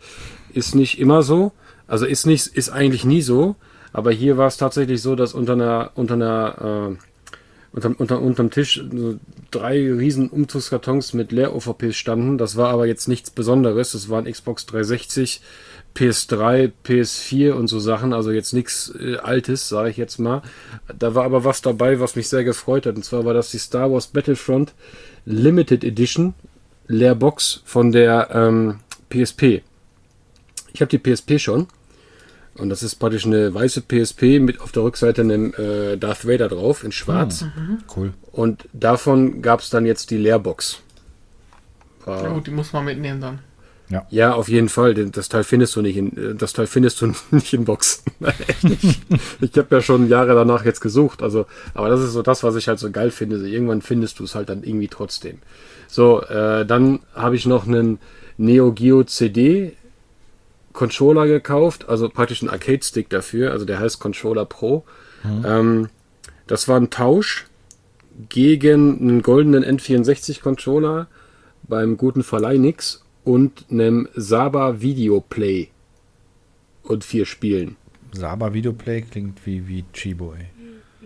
Ist 0.52 0.74
nicht 0.74 0.98
immer 0.98 1.22
so. 1.22 1.52
Also 1.86 2.06
ist 2.06 2.26
nicht, 2.26 2.46
ist 2.48 2.70
eigentlich 2.70 3.04
nie 3.04 3.22
so. 3.22 3.56
Aber 3.92 4.12
hier 4.12 4.36
war 4.36 4.48
es 4.48 4.56
tatsächlich 4.56 5.00
so, 5.00 5.16
dass 5.16 5.32
unter 5.32 5.54
einer, 5.54 5.90
unter 5.94 6.14
einer 6.14 6.90
äh, 6.92 6.96
unterm, 7.76 7.94
unter, 7.98 8.20
unterm 8.20 8.50
Tisch 8.50 8.82
so 8.90 9.18
drei 9.50 9.76
riesen 9.92 10.30
Umzugskartons 10.30 11.12
mit 11.12 11.30
Leer-OVPs 11.30 11.94
standen. 11.94 12.38
Das 12.38 12.56
war 12.56 12.70
aber 12.70 12.86
jetzt 12.86 13.06
nichts 13.06 13.30
Besonderes. 13.30 13.92
Das 13.92 14.08
waren 14.08 14.24
Xbox 14.24 14.66
360, 14.66 15.42
PS3, 15.94 16.72
PS4 16.84 17.52
und 17.52 17.68
so 17.68 17.78
Sachen. 17.78 18.14
Also 18.14 18.32
jetzt 18.32 18.54
nichts 18.54 18.92
äh, 18.98 19.18
Altes, 19.18 19.68
sage 19.68 19.90
ich 19.90 19.98
jetzt 19.98 20.18
mal. 20.18 20.42
Da 20.98 21.14
war 21.14 21.24
aber 21.24 21.44
was 21.44 21.60
dabei, 21.60 22.00
was 22.00 22.16
mich 22.16 22.28
sehr 22.28 22.44
gefreut 22.44 22.86
hat. 22.86 22.96
Und 22.96 23.04
zwar 23.04 23.24
war 23.24 23.34
das 23.34 23.50
die 23.50 23.58
Star 23.58 23.92
Wars 23.92 24.08
Battlefront 24.08 24.72
Limited 25.26 25.84
Edition 25.84 26.34
Leerbox 26.88 27.62
von 27.64 27.92
der 27.92 28.30
ähm, 28.32 28.80
PSP. 29.10 29.62
Ich 30.72 30.80
habe 30.80 30.88
die 30.88 30.98
PSP 30.98 31.38
schon. 31.38 31.66
Und 32.58 32.70
das 32.70 32.82
ist 32.82 32.96
praktisch 32.96 33.26
eine 33.26 33.52
weiße 33.52 33.82
PSP 33.82 34.40
mit 34.40 34.60
auf 34.60 34.72
der 34.72 34.82
Rückseite 34.82 35.22
einem 35.22 35.52
äh, 35.54 35.96
Darth 35.96 36.26
Vader 36.26 36.48
drauf 36.48 36.84
in 36.84 36.92
schwarz. 36.92 37.42
Mhm. 37.42 37.78
Cool. 37.94 38.12
Und 38.32 38.68
davon 38.72 39.42
gab 39.42 39.60
es 39.60 39.70
dann 39.70 39.86
jetzt 39.86 40.10
die 40.10 40.16
Leerbox. 40.16 40.80
War, 42.04 42.22
ja 42.22 42.28
gut, 42.30 42.46
die 42.46 42.52
muss 42.52 42.72
man 42.72 42.84
mitnehmen 42.84 43.20
dann. 43.20 43.38
Ja. 43.88 44.04
ja, 44.10 44.32
auf 44.34 44.48
jeden 44.48 44.68
Fall. 44.68 44.94
Das 44.94 45.28
Teil 45.28 45.44
findest 45.44 45.76
du 45.76 45.82
nicht 45.82 45.96
in, 45.96 46.16
äh, 46.16 46.34
das 46.34 46.52
Teil 46.52 46.66
findest 46.66 47.00
du 47.00 47.12
nicht 47.30 47.52
in 47.52 47.64
Box. 47.64 48.02
echt 48.48 48.64
nicht. 48.64 49.02
Ich 49.40 49.56
habe 49.56 49.76
ja 49.76 49.80
schon 49.80 50.08
Jahre 50.08 50.34
danach 50.34 50.64
jetzt 50.64 50.80
gesucht. 50.80 51.22
Also, 51.22 51.46
aber 51.74 51.88
das 51.88 52.00
ist 52.00 52.12
so 52.12 52.22
das, 52.22 52.42
was 52.42 52.56
ich 52.56 52.68
halt 52.68 52.78
so 52.78 52.90
geil 52.90 53.10
finde. 53.10 53.38
So, 53.38 53.46
irgendwann 53.46 53.82
findest 53.82 54.18
du 54.18 54.24
es 54.24 54.34
halt 54.34 54.48
dann 54.48 54.64
irgendwie 54.64 54.88
trotzdem. 54.88 55.38
So, 55.88 56.22
äh, 56.22 56.66
dann 56.66 57.00
habe 57.14 57.36
ich 57.36 57.46
noch 57.46 57.66
einen 57.66 57.98
Neo 58.38 58.72
Geo 58.72 59.04
CD 59.04 59.76
Controller 60.76 61.26
gekauft, 61.26 61.88
also 61.88 62.08
praktisch 62.08 62.42
einen 62.42 62.50
Arcade 62.50 62.84
Stick 62.84 63.10
dafür. 63.10 63.50
Also 63.50 63.64
der 63.64 63.80
heißt 63.80 63.98
Controller 63.98 64.44
Pro. 64.44 64.84
Mhm. 65.24 65.44
Ähm, 65.44 65.88
das 66.46 66.68
war 66.68 66.78
ein 66.78 66.90
Tausch 66.90 67.46
gegen 68.28 69.00
einen 69.00 69.22
goldenen 69.22 69.64
N64 69.64 70.40
Controller 70.40 71.08
beim 71.64 71.96
guten 71.96 72.22
Verleih 72.22 72.58
nix 72.58 73.02
und 73.24 73.66
einem 73.70 74.08
Saba 74.14 74.80
Videoplay 74.80 75.68
und 76.84 77.02
vier 77.04 77.26
Spielen. 77.26 77.76
Saba 78.12 78.54
Videoplay 78.54 79.02
klingt 79.02 79.44
wie, 79.44 79.66
wie 79.66 79.84
Chibo, 79.92 80.34
ey. 80.38 80.46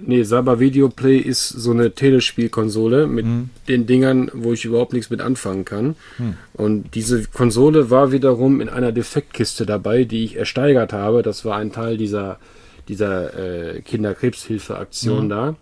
Nee, 0.07 0.23
Saba 0.23 0.59
Videoplay 0.59 1.19
ist 1.19 1.49
so 1.49 1.73
eine 1.73 1.93
Telespielkonsole 1.93 3.07
mit 3.07 3.25
hm. 3.25 3.51
den 3.69 3.87
Dingern, 3.87 4.31
wo 4.35 4.53
ich 4.53 4.65
überhaupt 4.65 4.93
nichts 4.93 5.11
mit 5.11 5.21
anfangen 5.21 5.65
kann. 5.65 5.97
Hm. 6.17 6.35
Und 6.55 6.95
diese 6.95 7.25
Konsole 7.25 7.91
war 7.91 8.13
wiederum 8.13 8.61
in 8.61 8.69
einer 8.69 8.93
Defektkiste 8.93 9.67
dabei, 9.67 10.05
die 10.05 10.25
ich 10.25 10.37
ersteigert 10.37 10.93
habe. 10.93 11.23
Das 11.23 11.45
war 11.45 11.57
ein 11.57 11.73
Teil 11.73 11.97
dieser, 11.97 12.39
dieser 12.89 13.77
äh, 13.77 13.81
Kinderkrebshilfe-Aktion 13.83 15.23
hm. 15.23 15.29
da. 15.29 15.57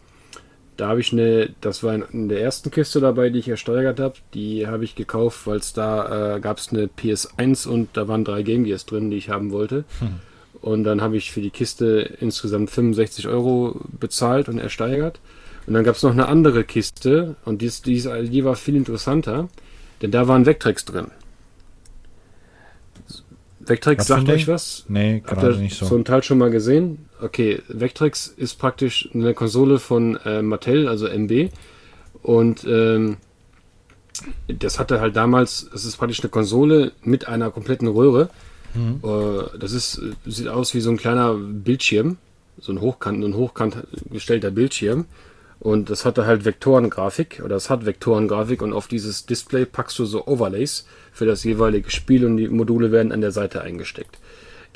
Da 0.77 0.89
habe 0.89 1.01
ich 1.01 1.12
eine, 1.12 1.51
das 1.60 1.82
war 1.82 1.94
in 2.12 2.28
der 2.28 2.40
ersten 2.40 2.70
Kiste 2.70 3.01
dabei, 3.01 3.31
die 3.31 3.40
ich 3.40 3.48
ersteigert 3.48 3.98
habe. 3.98 4.15
Die 4.35 4.69
habe 4.69 4.85
ich 4.85 4.94
gekauft, 4.94 5.47
weil 5.48 5.56
es 5.56 5.73
da 5.73 6.36
äh, 6.36 6.40
gab 6.40 6.59
es 6.59 6.69
eine 6.69 6.86
PS1 6.86 7.66
und 7.66 7.89
da 7.94 8.06
waren 8.06 8.24
drei 8.24 8.43
Game 8.43 8.62
Gears 8.62 8.86
drin, 8.86 9.10
die 9.10 9.16
ich 9.16 9.28
haben 9.28 9.51
wollte. 9.51 9.85
Hm. 9.98 10.20
Und 10.61 10.85
dann 10.85 11.01
habe 11.01 11.17
ich 11.17 11.31
für 11.31 11.41
die 11.41 11.51
Kiste 11.51 12.17
insgesamt 12.21 12.71
65 12.71 13.29
Euro 13.29 13.81
bezahlt 13.99 14.49
und 14.49 14.59
ersteigert. 14.59 15.21
Und 15.67 15.75
dann 15.75 15.85
gab 15.85 15.97
es 15.97 16.03
noch 16.03 16.13
eine 16.13 16.29
andere 16.29 16.65
Kiste 16.65 17.37
und 17.45 17.61
die, 17.63 17.71
die, 17.85 18.29
die 18.31 18.45
war 18.45 18.57
viel 18.57 18.75
interessanter, 18.75 19.49
denn 20.01 20.11
da 20.11 20.27
waren 20.27 20.47
Vectrex 20.47 20.85
drin. 20.87 21.09
Vectrex 23.61 24.07
sagt 24.07 24.29
euch 24.31 24.49
was? 24.49 24.87
Nee, 24.89 25.21
gerade 25.21 25.57
nicht 25.59 25.77
so. 25.77 25.87
So 25.87 25.97
ein 25.97 26.05
Teil 26.05 26.23
schon 26.23 26.39
mal 26.39 26.51
gesehen? 26.51 27.07
Okay, 27.21 27.61
Vectrex 27.69 28.29
ist 28.29 28.55
praktisch 28.55 29.11
eine 29.13 29.35
Konsole 29.35 29.79
von 29.79 30.17
äh, 30.25 30.41
Mattel, 30.41 30.89
also 30.89 31.07
MB. 31.07 31.51
Und 32.23 32.65
ähm, 32.65 33.19
das 34.49 34.79
hatte 34.79 35.01
halt 35.01 35.17
damals, 35.17 35.69
es 35.75 35.85
ist 35.85 35.99
praktisch 35.99 36.21
eine 36.21 36.31
Konsole 36.31 36.93
mit 37.03 37.29
einer 37.29 37.51
kompletten 37.51 37.89
Röhre. 37.89 38.31
Mhm. 38.79 39.01
Das 39.59 39.73
ist, 39.73 40.01
sieht 40.27 40.49
aus 40.49 40.75
wie 40.75 40.81
so 40.81 40.91
ein 40.91 40.97
kleiner 40.97 41.35
Bildschirm, 41.35 42.19
so 42.61 42.73
ein 42.73 42.81
hochkant, 42.81 43.25
ein 43.25 43.35
hochkant 43.35 43.77
gestellter 44.11 44.51
Bildschirm. 44.51 45.07
Und 45.61 45.91
das 45.91 46.05
hatte 46.05 46.25
halt 46.25 46.45
Vektorengrafik 46.45 47.43
oder 47.45 47.57
es 47.57 47.69
hat 47.69 47.85
Vektorengrafik 47.85 48.63
und 48.63 48.73
auf 48.73 48.87
dieses 48.87 49.27
Display 49.27 49.65
packst 49.65 49.99
du 49.99 50.05
so 50.05 50.27
Overlays 50.27 50.87
für 51.13 51.27
das 51.27 51.43
jeweilige 51.43 51.91
Spiel 51.91 52.25
und 52.25 52.37
die 52.37 52.49
Module 52.49 52.93
werden 52.93 53.11
an 53.11 53.21
der 53.21 53.33
Seite 53.33 53.63
eingesteckt. 53.63 54.19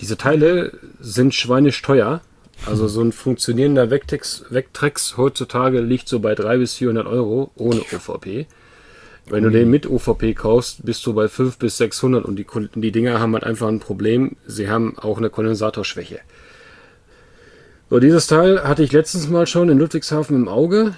Diese 0.01 0.16
Teile 0.16 0.73
sind 1.01 1.35
schweinisch 1.35 1.81
teuer. 1.83 2.20
Also 2.66 2.89
so 2.89 3.01
ein 3.01 3.12
funktionierender 3.12 3.91
Vectrex, 3.91 4.45
Vectrex 4.51 5.16
heutzutage 5.16 5.81
liegt 5.81 6.09
so 6.09 6.19
bei 6.19 6.35
300 6.35 6.59
bis 6.59 6.74
400 6.74 7.07
Euro 7.07 7.53
ohne 7.55 7.81
OVP. 7.81 8.47
Wenn 9.27 9.44
du 9.44 9.51
den 9.51 9.70
mit 9.70 9.89
OVP 9.89 10.35
kaufst, 10.35 10.85
bist 10.85 11.07
du 11.07 11.15
bei 11.15 11.28
500 11.28 11.59
bis 11.59 11.77
600 11.78 12.24
und 12.24 12.36
die, 12.36 12.47
die 12.74 12.93
Dinger 12.93 13.20
haben 13.20 13.35
halt 13.35 13.44
einfach 13.44 13.69
ein 13.69 13.78
Problem. 13.78 14.36
Sie 14.47 14.69
haben 14.69 14.99
auch 14.99 15.19
eine 15.19 15.31
Kondensatorschwäche. 15.31 16.19
So, 17.89 18.01
dieses 18.01 18.27
Teil 18.27 18.65
hatte 18.65 18.82
ich 18.82 18.93
letztens 18.93 19.28
mal 19.28 19.47
schon 19.47 19.69
in 19.69 19.78
Ludwigshafen 19.78 20.35
im 20.35 20.49
Auge. 20.49 20.94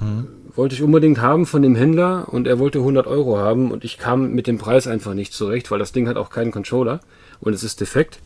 Mhm. 0.00 0.28
Wollte 0.56 0.74
ich 0.74 0.82
unbedingt 0.82 1.20
haben 1.20 1.46
von 1.46 1.62
dem 1.62 1.74
Händler 1.74 2.28
und 2.30 2.46
er 2.46 2.58
wollte 2.58 2.78
100 2.78 3.06
Euro 3.06 3.38
haben 3.38 3.70
und 3.70 3.84
ich 3.84 3.98
kam 3.98 4.32
mit 4.32 4.46
dem 4.46 4.58
Preis 4.58 4.86
einfach 4.86 5.14
nicht 5.14 5.32
zurecht, 5.32 5.70
weil 5.70 5.78
das 5.78 5.92
Ding 5.92 6.08
hat 6.08 6.16
auch 6.16 6.30
keinen 6.30 6.50
Controller 6.50 7.00
und 7.40 7.52
es 7.52 7.62
ist 7.62 7.80
defekt. 7.80 8.20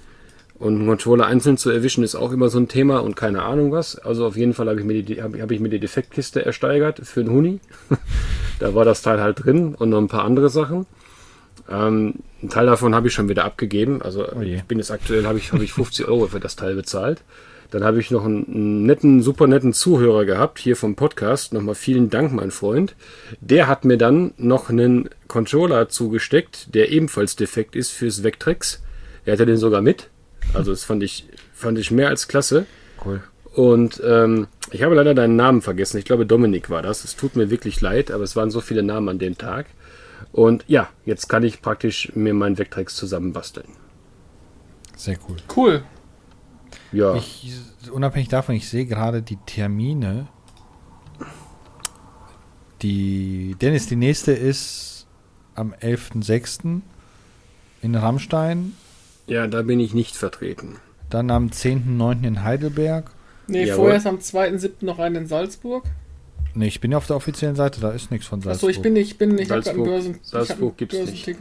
Und 0.59 0.76
einen 0.76 0.86
Controller 0.86 1.26
einzeln 1.26 1.56
zu 1.56 1.70
erwischen 1.70 2.05
ist 2.05 2.14
auch 2.14 2.31
immer 2.31 2.48
so 2.48 2.59
ein 2.59 2.68
Thema 2.68 3.01
und 3.01 3.16
keine 3.16 3.43
Ahnung 3.43 3.72
was. 3.72 3.98
Also 3.98 4.26
auf 4.26 4.36
jeden 4.36 4.55
Fall 4.55 4.68
habe 4.68 4.78
ich, 4.78 4.86
mir 4.86 5.02
die, 5.02 5.20
hab, 5.20 5.39
hab 5.39 5.51
ich 5.51 5.60
mir 5.60 5.68
die 5.68 5.81
Defektkiste 5.81 6.44
ersteigert 6.44 7.01
für 7.02 7.20
einen 7.20 7.31
Huni. 7.31 7.60
da 8.60 8.74
war 8.74 8.85
das 8.85 9.02
Teil 9.02 9.20
halt 9.20 9.44
drin 9.44 9.74
und 9.74 9.90
noch 9.90 9.98
ein 9.98 10.09
paar 10.09 10.24
andere 10.24 10.48
Sachen. 10.48 10.86
Ähm, 11.68 12.14
ein 12.43 12.51
Teil 12.51 12.66
davon 12.66 12.94
habe 12.94 13.09
ich 13.09 13.14
schon 13.14 13.28
wieder 13.28 13.44
abgegeben. 13.44 14.01
Also 14.01 14.26
oh 14.28 14.40
ich 14.40 14.62
bin 14.64 14.78
jetzt 14.78 14.93
aktuell, 14.93 15.26
habe 15.26 15.39
ich, 15.39 15.52
hab 15.52 15.60
ich 15.60 15.72
50 15.72 16.06
Euro 16.06 16.28
für 16.28 16.40
das 16.40 16.55
Teil 16.55 16.76
bezahlt. 16.76 17.22
Dann 17.70 17.82
habe 17.82 17.98
ich 17.98 18.12
noch 18.12 18.24
einen 18.24 18.86
netten, 18.86 19.20
super 19.22 19.48
netten 19.48 19.72
Zuhörer 19.72 20.24
gehabt, 20.24 20.60
hier 20.60 20.76
vom 20.76 20.94
Podcast. 20.94 21.52
Nochmal 21.52 21.74
vielen 21.74 22.10
Dank, 22.10 22.32
mein 22.32 22.52
Freund. 22.52 22.94
Der 23.40 23.66
hat 23.66 23.85
mir 23.85 23.98
dann 23.98 24.32
noch 24.36 24.70
einen 24.70 25.09
Controller 25.26 25.89
zugesteckt, 25.89 26.72
der 26.74 26.93
ebenfalls 26.93 27.35
defekt 27.35 27.74
ist 27.74 27.90
fürs 27.90 28.22
Vectrex. 28.22 28.81
Er 29.24 29.32
hatte 29.32 29.47
den 29.47 29.56
sogar 29.56 29.81
mit. 29.81 30.10
Also 30.53 30.71
das 30.71 30.85
fand 30.85 31.03
ich, 31.03 31.27
fand 31.53 31.79
ich 31.79 31.91
mehr 31.91 32.09
als 32.09 32.29
klasse. 32.29 32.66
Cool. 33.05 33.23
Und 33.55 34.03
ähm, 34.05 34.49
ich 34.73 34.83
habe 34.83 34.95
leider 34.95 35.15
deinen 35.15 35.37
Namen 35.37 35.62
vergessen. 35.62 35.99
Ich 35.99 36.05
glaube, 36.05 36.27
Dominik 36.27 36.71
war 36.71 36.83
das. 36.83 37.05
Es 37.05 37.16
tut 37.16 37.37
mir 37.37 37.51
wirklich 37.51 37.81
leid, 37.81 38.11
aber 38.11 38.25
es 38.25 38.35
waren 38.35 38.51
so 38.51 38.61
viele 38.61 38.83
Namen 38.83 39.09
an 39.09 39.19
dem 39.19 39.39
Tag. 39.39 39.66
Und 40.33 40.65
ja, 40.66 40.89
jetzt 41.05 41.29
kann 41.29 41.45
ich 41.45 41.62
praktisch 41.62 42.11
mir 42.15 42.35
meinen 42.35 42.59
Vectrex 42.59 42.97
zusammenbasteln. 42.97 43.69
Sehr 44.97 45.16
cool. 45.29 45.37
Cool. 45.55 45.83
Ja. 46.93 47.15
Ich, 47.15 47.53
unabhängig 47.93 48.29
davon, 48.29 48.55
ich 48.55 48.69
sehe 48.69 48.87
gerade 48.87 49.23
die 49.23 49.39
Termine. 49.47 50.27
Die, 52.83 53.57
Dennis, 53.61 53.87
die 53.87 53.97
nächste 53.97 54.33
ist 54.33 55.07
am 55.55 55.73
11.06. 55.73 56.81
in 57.83 57.95
Rammstein. 57.95 58.75
Ja, 59.26 59.46
da 59.46 59.62
bin 59.62 59.80
ich 59.80 59.94
nicht 59.94 60.16
vertreten. 60.16 60.76
Dann 61.10 61.30
am 61.30 61.48
10.09. 61.48 62.24
in 62.24 62.42
Heidelberg. 62.42 63.10
Nee, 63.46 63.64
Jawohl. 63.64 63.76
vorher 63.76 63.96
ist 63.98 64.06
am 64.06 64.18
2.07. 64.18 64.84
noch 64.84 64.98
einen 64.98 65.16
in 65.16 65.26
Salzburg. 65.26 65.84
Nee, 66.55 66.68
ich 66.68 66.80
bin 66.80 66.92
ja 66.92 66.98
auf 66.98 67.06
der 67.06 67.16
offiziellen 67.16 67.56
Seite, 67.56 67.80
da 67.80 67.90
ist 67.90 68.10
nichts 68.10 68.26
von 68.26 68.40
Salzburg. 68.40 68.70
Achso, 68.70 68.78
ich 68.78 68.82
bin 68.82 68.92
nicht, 68.92 69.12
ich 69.12 69.18
bin, 69.18 69.36
ich 69.38 69.51
habe 69.51 69.62
gerade 69.62 69.76
einen 69.76 69.84
Börsen. 69.84 70.18
Salzburg 70.22 70.76
gibt 70.76 70.92
es 70.92 71.10
nicht. 71.10 71.36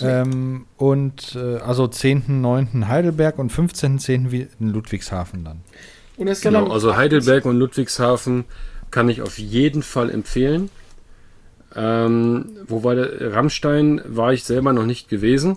Ähm, 0.00 0.66
und 0.76 1.36
äh, 1.36 1.58
also 1.58 1.84
10.9. 1.84 2.88
Heidelberg 2.88 3.38
und 3.38 3.52
15.10. 3.52 4.48
in 4.58 4.68
Ludwigshafen 4.68 5.44
dann. 5.44 5.60
Genau, 6.16 6.70
also 6.70 6.96
Heidelberg 6.96 7.44
und 7.44 7.56
Ludwigshafen 7.56 8.44
kann 8.90 9.08
ich 9.08 9.22
auf 9.22 9.38
jeden 9.38 9.82
Fall 9.82 10.10
empfehlen. 10.10 10.70
Ähm, 11.74 12.46
wo 12.66 12.84
war 12.84 12.94
der 12.94 13.32
Rammstein? 13.32 14.00
War 14.04 14.32
ich 14.32 14.44
selber 14.44 14.72
noch 14.72 14.86
nicht 14.86 15.08
gewesen. 15.08 15.56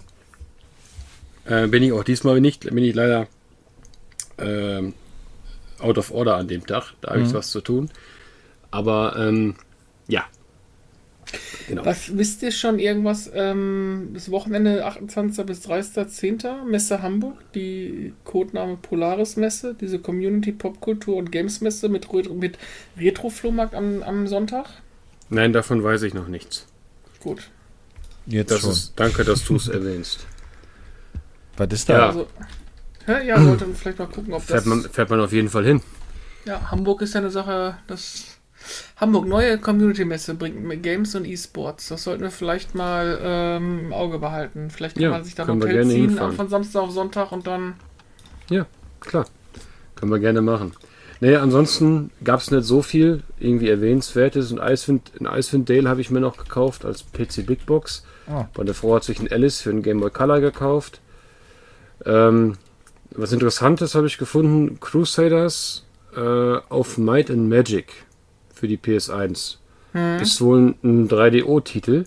Äh, 1.47 1.67
bin 1.67 1.83
ich 1.83 1.91
auch 1.91 2.03
diesmal 2.03 2.41
nicht. 2.41 2.63
Bin 2.63 2.83
ich 2.83 2.95
leider 2.95 3.27
äh, 4.37 4.83
out 5.79 5.97
of 5.97 6.11
order 6.11 6.35
an 6.35 6.47
dem 6.47 6.65
Tag. 6.65 6.93
Da 7.01 7.09
habe 7.09 7.19
mhm. 7.19 7.25
ich 7.27 7.33
was 7.33 7.51
zu 7.51 7.61
tun. 7.61 7.89
Aber 8.71 9.15
ähm, 9.17 9.55
ja, 10.07 10.25
Genau. 11.67 11.85
Was 11.85 12.17
wisst 12.17 12.41
ihr 12.43 12.51
schon 12.51 12.79
irgendwas? 12.79 13.29
Ähm, 13.33 14.11
das 14.13 14.31
Wochenende 14.31 14.85
28. 14.85 15.45
bis 15.45 15.67
30.10. 15.67 16.63
Messe 16.63 17.01
Hamburg, 17.01 17.39
die 17.53 18.13
Codename 18.23 18.77
Polaris 18.77 19.35
Messe, 19.35 19.75
diese 19.79 19.99
Community 19.99 20.51
Popkultur 20.51 21.17
und 21.17 21.31
Games 21.31 21.61
Messe 21.61 21.89
mit, 21.89 22.07
mit 22.33 22.57
Retro-Flohmarkt 22.97 23.75
am, 23.75 24.03
am 24.03 24.27
Sonntag? 24.27 24.67
Nein, 25.29 25.51
davon 25.51 25.83
weiß 25.83 26.03
ich 26.03 26.13
noch 26.13 26.27
nichts. 26.27 26.67
Gut. 27.19 27.49
Jetzt 28.25 28.51
das 28.51 28.61
schon. 28.61 28.71
Ist, 28.71 28.93
danke, 28.95 29.25
dass 29.25 29.43
du 29.43 29.55
es 29.55 29.67
erwähnst. 29.67 30.25
Was 31.57 31.67
ist 31.71 31.89
da? 31.89 31.97
Ja, 31.97 32.07
also, 32.07 32.27
ja 33.07 33.45
wollte 33.45 33.65
vielleicht 33.73 33.99
mal 33.99 34.07
gucken, 34.07 34.34
ob 34.34 34.43
fährt 34.43 34.59
das. 34.59 34.65
Man, 34.65 34.81
fährt 34.84 35.09
man 35.09 35.19
auf 35.19 35.34
jeden 35.34 35.49
Fall 35.49 35.65
hin. 35.65 35.81
Ja, 36.45 36.71
Hamburg 36.71 37.01
ist 37.01 37.13
ja 37.13 37.19
eine 37.19 37.29
Sache, 37.29 37.77
das 37.88 38.38
Hamburg 38.97 39.27
neue 39.27 39.57
Community-Messe 39.57 40.35
bringt 40.35 40.84
Games 40.84 41.15
und 41.15 41.25
E-Sports. 41.25 41.89
Das 41.89 42.03
sollten 42.03 42.23
wir 42.23 42.31
vielleicht 42.31 42.75
mal 42.75 43.19
ähm, 43.21 43.79
im 43.85 43.93
Auge 43.93 44.19
behalten. 44.19 44.69
Vielleicht 44.69 44.95
kann 44.95 45.03
ja, 45.03 45.09
man 45.11 45.23
sich 45.23 45.35
da 45.35 45.43
ein 45.43 45.61
Hotel 45.61 45.88
ziehen 45.88 46.09
hinfahren. 46.09 46.35
von 46.35 46.49
Samstag 46.49 46.81
auf 46.81 46.91
Sonntag 46.91 47.31
und 47.31 47.47
dann. 47.47 47.75
Ja, 48.49 48.65
klar. 48.99 49.25
Können 49.95 50.11
wir 50.11 50.19
gerne 50.19 50.41
machen. 50.41 50.73
Naja, 51.19 51.41
ansonsten 51.41 52.11
gab 52.23 52.41
es 52.41 52.51
nicht 52.51 52.63
so 52.63 52.81
viel 52.81 53.23
irgendwie 53.39 53.69
erwähnenswertes. 53.69 54.51
Und 54.51 54.59
Icewind, 54.59 55.11
in 55.19 55.25
Icewind 55.25 55.69
Dale 55.69 55.89
habe 55.89 56.01
ich 56.01 56.11
mir 56.11 56.19
noch 56.19 56.38
gekauft 56.38 56.85
als 56.85 57.03
PC 57.03 57.45
Big 57.45 57.65
Box. 57.65 58.03
Oh. 58.29 58.45
Meine 58.55 58.73
Frau 58.73 58.95
hat 58.95 59.03
sich 59.03 59.19
ein 59.19 59.31
Alice 59.31 59.61
für 59.61 59.71
einen 59.71 59.81
Game 59.81 59.99
Boy 59.99 60.11
Color 60.11 60.41
gekauft. 60.41 61.01
Ähm, 62.07 62.53
was 63.11 63.31
Interessantes 63.34 63.93
habe 63.93 64.07
ich 64.07 64.17
gefunden: 64.17 64.79
Crusaders 64.79 65.85
äh, 66.15 66.19
auf 66.69 66.97
Might 66.97 67.29
and 67.29 67.49
Magic 67.49 68.05
für 68.53 68.67
die 68.67 68.77
PS1. 68.77 69.57
Hm. 69.91 70.19
Ist 70.19 70.41
wohl 70.41 70.75
ein 70.84 71.07
3DO-Titel. 71.07 72.05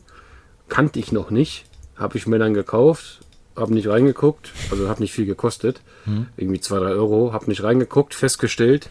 Kannte 0.69 0.99
ich 0.99 1.13
noch 1.13 1.31
nicht. 1.31 1.67
Habe 1.97 2.17
ich 2.17 2.27
mir 2.27 2.39
dann 2.39 2.55
gekauft. 2.55 3.21
Habe 3.57 3.75
nicht 3.75 3.89
reingeguckt. 3.89 4.53
Also 4.71 4.89
hat 4.89 5.01
nicht 5.01 5.13
viel 5.13 5.27
gekostet. 5.27 5.81
Hm. 6.05 6.27
Irgendwie 6.37 6.61
2, 6.61 6.79
3 6.79 6.85
Euro. 6.93 7.33
Habe 7.33 7.47
nicht 7.47 7.63
reingeguckt. 7.63 8.15
Festgestellt. 8.15 8.91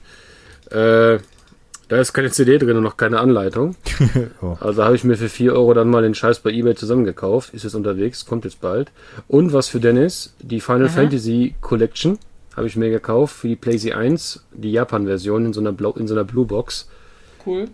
Äh, 0.69 1.19
da 1.89 1.97
ist 1.97 2.13
keine 2.13 2.29
CD 2.29 2.59
drin 2.59 2.77
und 2.77 2.83
noch 2.83 2.97
keine 2.97 3.19
Anleitung. 3.19 3.75
oh. 4.41 4.55
Also 4.59 4.83
habe 4.83 4.95
ich 4.95 5.03
mir 5.03 5.17
für 5.17 5.27
4 5.27 5.53
Euro 5.53 5.73
dann 5.73 5.89
mal 5.89 6.03
den 6.03 6.13
Scheiß 6.13 6.39
bei 6.39 6.51
eBay 6.51 6.75
zusammengekauft. 6.75 7.53
Ist 7.53 7.63
jetzt 7.63 7.73
unterwegs, 7.73 8.25
kommt 8.25 8.45
jetzt 8.45 8.61
bald. 8.61 8.91
Und 9.27 9.53
was 9.53 9.67
für 9.67 9.79
Dennis, 9.79 10.33
die 10.39 10.61
Final 10.61 10.83
mhm. 10.83 10.89
Fantasy 10.89 11.55
Collection 11.61 12.19
habe 12.55 12.67
ich 12.67 12.75
mir 12.75 12.89
gekauft 12.91 13.35
für 13.35 13.47
die 13.47 13.55
PlayStation 13.55 13.99
1, 13.99 14.45
die 14.53 14.71
Japan-Version 14.71 15.45
in 15.45 15.53
so 15.53 15.61
einer 15.61 15.71
Blau, 15.71 15.93
in 15.93 16.07
so 16.07 16.13
einer 16.13 16.23
Blue 16.23 16.45
Box. 16.45 16.87
Cool. 17.45 17.65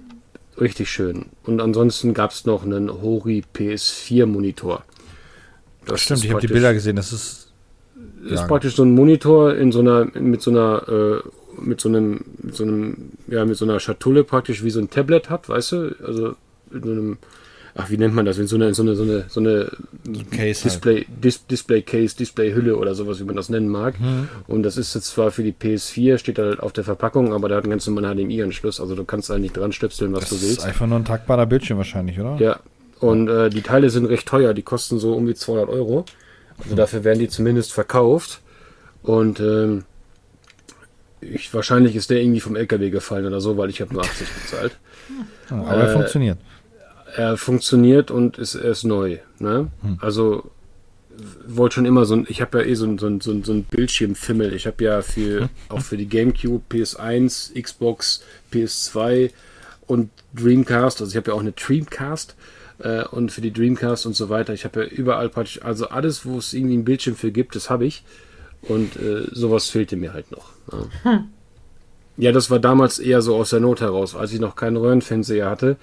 Richtig 0.61 0.89
schön. 0.89 1.25
Und 1.43 1.59
ansonsten 1.59 2.13
gab 2.13 2.31
es 2.31 2.45
noch 2.45 2.63
einen 2.63 3.01
Hori 3.01 3.43
PS4 3.53 4.25
Monitor. 4.25 4.83
Das 5.85 6.01
stimmt, 6.01 6.23
ich 6.23 6.31
habe 6.31 6.39
die 6.39 6.47
Bilder 6.47 6.73
gesehen. 6.73 6.95
Das 6.95 7.11
ist, 7.11 7.51
ist 8.23 8.47
praktisch 8.47 8.75
so 8.75 8.83
ein 8.83 8.91
Monitor 8.91 9.55
in 9.55 9.73
so 9.73 9.81
einer 9.81 10.05
mit 10.13 10.41
so 10.41 10.51
einer 10.51 10.87
äh, 10.87 11.29
mit 11.59 11.81
so 11.81 11.89
einem, 11.89 12.23
mit 12.41 12.55
so 12.55 12.63
einem, 12.63 13.11
ja, 13.27 13.45
mit 13.45 13.57
so 13.57 13.65
einer 13.65 13.79
Schatulle 13.79 14.23
praktisch 14.23 14.63
wie 14.63 14.69
so 14.69 14.79
ein 14.79 14.89
Tablet 14.89 15.29
hat, 15.29 15.49
weißt 15.49 15.71
du? 15.73 15.95
Also 16.05 16.35
in 16.71 16.83
so 16.83 16.91
einem, 16.91 17.17
ach, 17.75 17.89
wie 17.89 17.97
nennt 17.97 18.15
man 18.15 18.25
das? 18.25 18.37
In 18.37 18.47
so 18.47 18.55
eine, 18.55 18.73
so 18.73 18.83
eine, 18.83 18.95
so 18.95 19.03
eine, 19.03 19.25
so 19.27 19.39
eine 19.39 19.71
Case 20.31 20.63
Display, 20.63 20.95
halt. 20.95 21.23
Dis, 21.23 21.45
Display 21.45 21.81
Case, 21.81 22.15
Display 22.15 22.53
Hülle 22.53 22.77
oder 22.77 22.95
sowas, 22.95 23.19
wie 23.19 23.23
man 23.23 23.35
das 23.35 23.49
nennen 23.49 23.69
mag. 23.69 23.99
Mhm. 23.99 24.29
Und 24.47 24.63
das 24.63 24.77
ist 24.77 24.95
jetzt 24.95 25.07
zwar 25.07 25.31
für 25.31 25.43
die 25.43 25.53
PS4, 25.53 26.17
steht 26.17 26.39
halt 26.39 26.59
auf 26.59 26.73
der 26.73 26.83
Verpackung, 26.83 27.33
aber 27.33 27.49
der 27.49 27.57
hat 27.57 27.65
einen 27.65 27.71
ganz 27.71 27.85
normalen 27.87 28.17
HDMI-Anschluss, 28.17 28.79
also 28.79 28.95
du 28.95 29.03
kannst 29.03 29.29
eigentlich 29.31 29.51
dran 29.51 29.71
stöpseln, 29.71 30.13
was 30.13 30.21
das 30.21 30.29
du 30.29 30.35
willst. 30.35 30.57
Das 30.57 30.63
ist 30.63 30.69
einfach 30.69 30.87
nur 30.87 30.99
ein 30.99 31.05
taktbarer 31.05 31.45
Bildschirm 31.45 31.77
wahrscheinlich, 31.77 32.19
oder? 32.19 32.37
Ja. 32.39 32.59
Und 32.99 33.27
äh, 33.27 33.49
die 33.49 33.61
Teile 33.61 33.89
sind 33.89 34.05
recht 34.05 34.27
teuer, 34.27 34.53
die 34.53 34.63
kosten 34.63 34.99
so 34.99 35.13
um 35.13 35.27
die 35.27 35.35
200 35.35 35.69
Euro. 35.69 36.05
Also 36.57 36.71
mhm. 36.71 36.77
dafür 36.77 37.03
werden 37.03 37.19
die 37.19 37.27
zumindest 37.27 37.73
verkauft. 37.73 38.41
Und 39.03 39.39
ähm, 39.39 39.83
ich, 41.33 41.53
wahrscheinlich 41.53 41.95
ist 41.95 42.09
der 42.09 42.21
irgendwie 42.21 42.39
vom 42.39 42.55
LKW 42.55 42.89
gefallen 42.89 43.25
oder 43.25 43.41
so, 43.41 43.57
weil 43.57 43.69
ich 43.69 43.81
habe 43.81 43.93
nur 43.93 44.03
80 44.03 44.27
bezahlt. 44.27 44.77
aber 45.49 45.69
er 45.69 45.89
äh, 45.89 45.93
funktioniert. 45.93 46.37
Er 47.15 47.37
funktioniert 47.37 48.11
und 48.11 48.37
ist, 48.37 48.55
er 48.55 48.71
ist 48.71 48.83
neu. 48.83 49.17
Ne? 49.39 49.67
Hm. 49.81 49.97
Also 50.01 50.51
wollte 51.47 51.75
schon 51.75 51.85
immer 51.85 52.05
so 52.05 52.15
ein, 52.15 52.25
ich 52.27 52.41
habe 52.41 52.59
ja 52.59 52.65
eh 52.65 52.75
so 52.75 52.85
ein, 52.85 52.97
so 52.97 53.07
ein, 53.07 53.21
so 53.21 53.31
ein, 53.31 53.63
Bildschirmfimmel. 53.63 54.53
Ich 54.53 54.67
habe 54.67 54.83
ja 54.83 55.01
für, 55.01 55.41
hm. 55.41 55.49
auch 55.69 55.81
für 55.81 55.97
die 55.97 56.07
GameCube, 56.07 56.63
PS1, 56.69 57.59
Xbox, 57.61 58.23
PS2 58.53 59.31
und 59.87 60.09
Dreamcast, 60.33 61.01
also 61.01 61.11
ich 61.11 61.17
habe 61.17 61.31
ja 61.31 61.35
auch 61.35 61.41
eine 61.41 61.53
Dreamcast 61.53 62.35
äh, 62.79 63.03
und 63.05 63.31
für 63.31 63.41
die 63.41 63.53
Dreamcast 63.53 64.05
und 64.05 64.15
so 64.15 64.29
weiter. 64.29 64.53
Ich 64.53 64.65
habe 64.65 64.83
ja 64.83 64.87
überall 64.87 65.29
praktisch, 65.29 65.61
also 65.63 65.89
alles, 65.89 66.25
wo 66.25 66.37
es 66.37 66.53
irgendwie 66.53 66.75
ein 66.75 66.85
Bildschirm 66.85 67.15
für 67.15 67.31
gibt, 67.31 67.55
das 67.55 67.69
habe 67.69 67.85
ich. 67.85 68.03
Und 68.67 68.95
äh, 68.95 69.27
sowas 69.31 69.69
fehlte 69.69 69.95
mir 69.95 70.13
halt 70.13 70.31
noch. 70.31 70.51
Ja. 70.71 71.11
Hm. 71.11 71.27
ja. 72.17 72.31
das 72.31 72.49
war 72.49 72.59
damals 72.59 72.99
eher 72.99 73.21
so 73.21 73.35
aus 73.35 73.51
der 73.51 73.59
Not 73.59 73.81
heraus. 73.81 74.15
Als 74.15 74.33
ich 74.33 74.39
noch 74.39 74.55
keinen 74.55 74.77
Röhrenfernseher 74.77 75.49
hatte, 75.49 75.77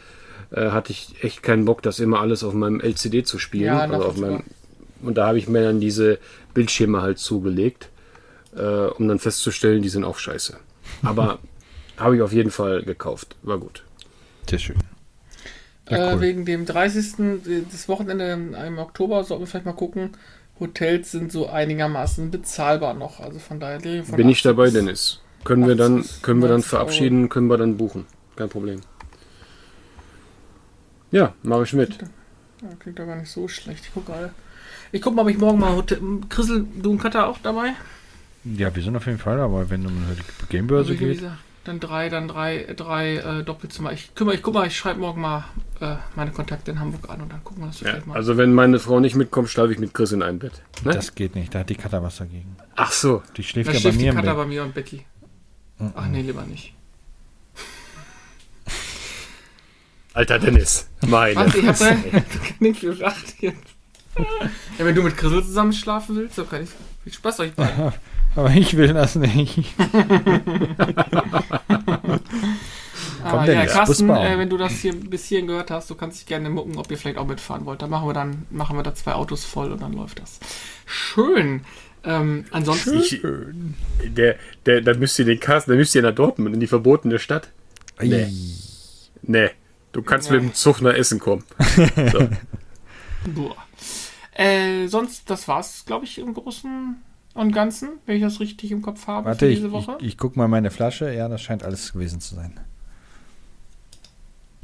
äh, 0.50 0.70
hatte 0.70 0.92
ich 0.92 1.22
echt 1.22 1.42
keinen 1.42 1.64
Bock, 1.64 1.82
das 1.82 2.00
immer 2.00 2.20
alles 2.20 2.44
auf 2.44 2.54
meinem 2.54 2.80
LCD 2.80 3.22
zu 3.22 3.38
spielen. 3.38 3.66
Ja, 3.66 3.80
also 3.80 4.04
auf 4.04 4.16
meinem, 4.16 4.42
und 5.02 5.16
da 5.16 5.26
habe 5.26 5.38
ich 5.38 5.48
mir 5.48 5.62
dann 5.62 5.80
diese 5.80 6.18
Bildschirme 6.54 7.02
halt 7.02 7.18
zugelegt, 7.18 7.88
äh, 8.56 8.86
um 8.86 9.08
dann 9.08 9.18
festzustellen, 9.18 9.82
die 9.82 9.88
sind 9.88 10.04
auch 10.04 10.18
scheiße. 10.18 10.56
Aber 11.02 11.38
habe 11.96 12.16
ich 12.16 12.22
auf 12.22 12.32
jeden 12.32 12.50
Fall 12.50 12.82
gekauft. 12.82 13.36
War 13.42 13.58
gut. 13.58 13.84
Sehr 14.48 14.58
schön. 14.58 14.76
Ja, 15.88 16.10
äh, 16.10 16.14
cool. 16.14 16.20
wegen 16.20 16.44
dem 16.44 16.66
30. 16.66 17.12
das 17.70 17.88
Wochenende 17.88 18.32
im 18.32 18.78
Oktober 18.78 19.24
sollten 19.24 19.42
wir 19.42 19.46
vielleicht 19.46 19.66
mal 19.66 19.72
gucken, 19.72 20.10
Hotels 20.62 21.10
sind 21.10 21.32
so 21.32 21.48
einigermaßen 21.48 22.30
bezahlbar 22.30 22.94
noch. 22.94 23.20
Also 23.20 23.38
von 23.38 23.60
daher. 23.60 24.04
Von 24.04 24.16
Bin 24.16 24.28
ich 24.28 24.42
dabei, 24.42 24.70
Dennis. 24.70 25.20
Können 25.44 25.66
wir 25.66 25.74
dann, 25.74 26.04
können 26.22 26.40
wir 26.40 26.48
dann 26.48 26.62
verabschieden, 26.62 27.28
können 27.28 27.48
wir 27.48 27.58
dann 27.58 27.76
buchen. 27.76 28.06
Kein 28.36 28.48
Problem. 28.48 28.80
Ja, 31.10 31.34
mache 31.42 31.64
ich 31.64 31.72
mit. 31.72 31.98
Klingt, 31.98 32.80
klingt 32.80 32.98
doch 32.98 33.06
gar 33.06 33.16
nicht 33.16 33.30
so 33.30 33.48
schlecht. 33.48 33.84
Ich 33.86 33.92
gucke 33.92 34.12
gerade. 34.12 34.32
Ich 34.92 35.02
gucke 35.02 35.16
mal, 35.16 35.22
ob 35.22 35.28
ich 35.28 35.38
morgen 35.38 35.58
mal 35.58 35.74
Hotel. 35.74 36.00
Chrisel, 36.28 36.64
du 36.80 36.92
und 36.92 36.98
Katha 36.98 37.26
auch 37.26 37.38
dabei? 37.42 37.74
Ja, 38.44 38.74
wir 38.74 38.82
sind 38.82 38.96
auf 38.96 39.06
jeden 39.06 39.18
Fall 39.18 39.36
dabei, 39.36 39.68
wenn 39.68 39.84
um 39.86 39.92
die 40.16 40.46
Gamebörse 40.48 40.92
also, 40.92 41.04
geht. 41.04 41.22
Dann 41.64 41.78
drei, 41.78 42.08
dann 42.08 42.26
drei, 42.26 42.74
drei 42.76 43.16
äh, 43.16 43.44
Doppelzimmer. 43.44 43.92
Ich 43.92 44.16
kümmere, 44.16 44.34
ich 44.34 44.42
guck 44.42 44.54
mal, 44.54 44.66
ich 44.66 44.76
schreibe 44.76 44.98
morgen 44.98 45.20
mal 45.20 45.44
äh, 45.80 45.94
meine 46.16 46.32
Kontakte 46.32 46.72
in 46.72 46.80
Hamburg 46.80 47.08
an 47.08 47.20
und 47.20 47.32
dann 47.32 47.44
gucken 47.44 47.62
wir 47.62 47.68
das 47.68 47.80
ja, 47.80 47.90
vielleicht 47.90 48.06
mal. 48.08 48.16
Also 48.16 48.36
wenn 48.36 48.52
meine 48.52 48.80
Frau 48.80 48.98
nicht 48.98 49.14
mitkommt, 49.14 49.48
schlafe 49.48 49.72
ich 49.72 49.78
mit 49.78 49.94
Chris 49.94 50.10
in 50.10 50.22
ein 50.22 50.40
Bett. 50.40 50.62
Ne? 50.84 50.92
Das 50.92 51.14
geht 51.14 51.36
nicht, 51.36 51.54
da 51.54 51.60
hat 51.60 51.70
die 51.70 51.76
Katha 51.76 52.02
was 52.02 52.16
dagegen. 52.16 52.56
Ach 52.74 52.90
so. 52.90 53.22
Die 53.36 53.44
schläft 53.44 53.68
da 53.68 53.74
ja 53.74 53.80
schläft 53.80 53.98
bei 53.98 54.04
mir 54.04 54.10
die 54.10 54.16
Katha 54.16 54.34
bei 54.34 54.46
mir 54.46 54.62
und 54.64 54.74
Becky. 54.74 55.06
Mhm. 55.78 55.92
Ach 55.94 56.08
nee, 56.08 56.22
lieber 56.22 56.42
nicht. 56.42 56.74
Alter 60.14 60.40
Dennis, 60.40 60.88
meine. 61.06 61.36
Was, 61.36 61.54
ich 61.54 61.66
hab 61.66 61.78
da 61.78 61.96
nicht 62.58 62.80
gelacht 62.80 63.34
jetzt. 63.38 63.62
Ja, 64.18 64.84
wenn 64.84 64.96
du 64.96 65.02
mit 65.02 65.16
Chris 65.16 65.46
zusammen 65.46 65.72
schlafen 65.72 66.16
willst, 66.16 66.34
so 66.34 66.44
kann 66.44 66.64
ich. 66.64 66.70
Viel 67.04 67.12
Spaß 67.12 67.40
euch 67.40 67.52
beiden. 67.52 67.92
Aber 68.34 68.50
ich 68.50 68.76
will 68.76 68.94
das 68.94 69.14
nicht. 69.16 69.58
ah, 73.24 73.44
ja, 73.44 73.66
Carsten, 73.66 74.08
äh, 74.10 74.38
wenn 74.38 74.48
du 74.48 74.56
das 74.56 74.72
hier 74.72 74.94
bis 74.94 75.26
hierhin 75.26 75.48
gehört 75.48 75.70
hast, 75.70 75.90
du 75.90 75.94
kannst 75.94 76.20
dich 76.20 76.26
gerne 76.26 76.48
mucken, 76.48 76.78
ob 76.78 76.90
ihr 76.90 76.96
vielleicht 76.96 77.18
auch 77.18 77.26
mitfahren 77.26 77.66
wollt. 77.66 77.82
Da 77.82 77.86
machen 77.86 78.08
wir 78.08 78.14
dann 78.14 78.46
machen 78.50 78.76
wir 78.76 78.82
da 78.82 78.94
zwei 78.94 79.12
Autos 79.12 79.44
voll 79.44 79.70
und 79.70 79.82
dann 79.82 79.92
läuft 79.92 80.20
das. 80.20 80.40
Schön. 80.86 81.62
Ähm, 82.04 82.46
ansonsten. 82.50 83.02
Schön. 83.02 83.74
Der, 84.02 84.36
der, 84.66 84.80
da 84.80 84.94
müsst 84.94 85.18
ihr 85.18 85.24
den 85.24 85.38
Carsten, 85.38 85.72
da 85.72 85.76
müsst 85.76 85.94
ihr 85.94 86.02
nach 86.02 86.14
Dortmund 86.14 86.54
in 86.54 86.60
die 86.60 86.66
verbotene 86.66 87.18
Stadt. 87.18 87.50
Nee. 88.00 88.32
Nee. 89.22 89.50
Du 89.92 90.02
kannst 90.02 90.28
ja. 90.28 90.36
mit 90.36 90.42
dem 90.42 90.54
Zug 90.54 90.80
nach 90.80 90.94
Essen 90.94 91.18
kommen. 91.18 91.44
So. 92.12 92.28
Boah. 93.24 93.56
Äh, 94.34 94.88
sonst, 94.88 95.30
das 95.30 95.46
war's, 95.46 95.84
glaube 95.86 96.06
ich, 96.06 96.18
im 96.18 96.34
Großen 96.34 96.96
und 97.34 97.52
Ganzen, 97.52 97.90
wenn 98.06 98.16
ich 98.16 98.22
das 98.22 98.40
richtig 98.40 98.70
im 98.70 98.82
Kopf 98.82 99.06
habe 99.06 99.26
Warte, 99.26 99.46
für 99.46 99.54
diese 99.54 99.66
ich, 99.68 99.72
Woche. 99.72 99.96
Ich, 100.00 100.06
ich 100.08 100.18
gucke 100.18 100.38
mal 100.38 100.48
meine 100.48 100.70
Flasche. 100.70 101.12
Ja, 101.12 101.28
das 101.28 101.40
scheint 101.42 101.62
alles 101.64 101.92
gewesen 101.92 102.20
zu 102.20 102.34
sein. 102.34 102.58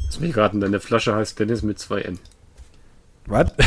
Lass 0.04 0.20
mich 0.20 0.36
raten, 0.36 0.60
deine 0.60 0.80
Flasche 0.80 1.14
heißt 1.14 1.38
Dennis 1.38 1.62
mit 1.62 1.78
2 1.78 2.00
N. 2.02 2.18
Was? 3.26 3.52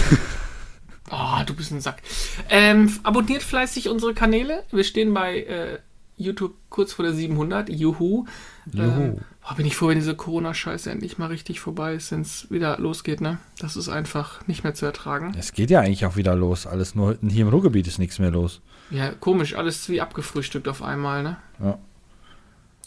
Oh, 1.14 1.44
du 1.45 1.53
bist 1.53 1.72
ein 1.72 1.82
Sack. 1.82 2.02
Ähm, 2.49 2.90
abonniert 3.03 3.44
fleißig 3.44 3.90
unsere 3.90 4.14
Kanäle. 4.14 4.64
Wir 4.72 4.86
stehen 4.86 5.14
bei 5.14 5.41
äh, 5.41 5.80
YouTube 6.15 6.56
kurz 6.69 6.94
vor 6.94 7.03
der 7.03 7.14
700. 7.14 7.69
Juhu. 7.69 8.26
Juhu. 8.72 8.82
Ähm, 8.82 9.18
oh, 9.49 9.55
bin 9.55 9.65
ich 9.65 9.76
froh, 9.76 9.88
wenn 9.88 9.97
diese 9.97 10.15
Corona-Scheiße 10.15 10.91
endlich 10.91 11.18
mal 11.18 11.27
richtig 11.27 11.59
vorbei 11.59 11.95
ist, 11.95 12.11
wenn 12.11 12.22
es 12.22 12.49
wieder 12.51 12.77
losgeht, 12.80 13.22
ne? 13.22 13.39
Das 13.59 13.76
ist 13.76 13.89
einfach 13.89 14.45
nicht 14.47 14.63
mehr 14.63 14.73
zu 14.73 14.85
ertragen. 14.85 15.34
Es 15.38 15.53
geht 15.53 15.69
ja 15.69 15.80
eigentlich 15.81 16.05
auch 16.05 16.15
wieder 16.15 16.35
los. 16.35 16.68
Alles 16.68 16.95
nur 16.95 17.18
hier 17.27 17.43
im 17.43 17.49
Ruhrgebiet 17.49 17.88
ist 17.88 17.99
nichts 17.99 18.19
mehr 18.19 18.31
los. 18.31 18.61
Ja, 18.89 19.11
komisch. 19.11 19.55
Alles 19.55 19.88
wie 19.89 20.01
abgefrühstückt 20.01 20.68
auf 20.68 20.81
einmal, 20.81 21.23
ne? 21.23 21.38
Ja. 21.59 21.77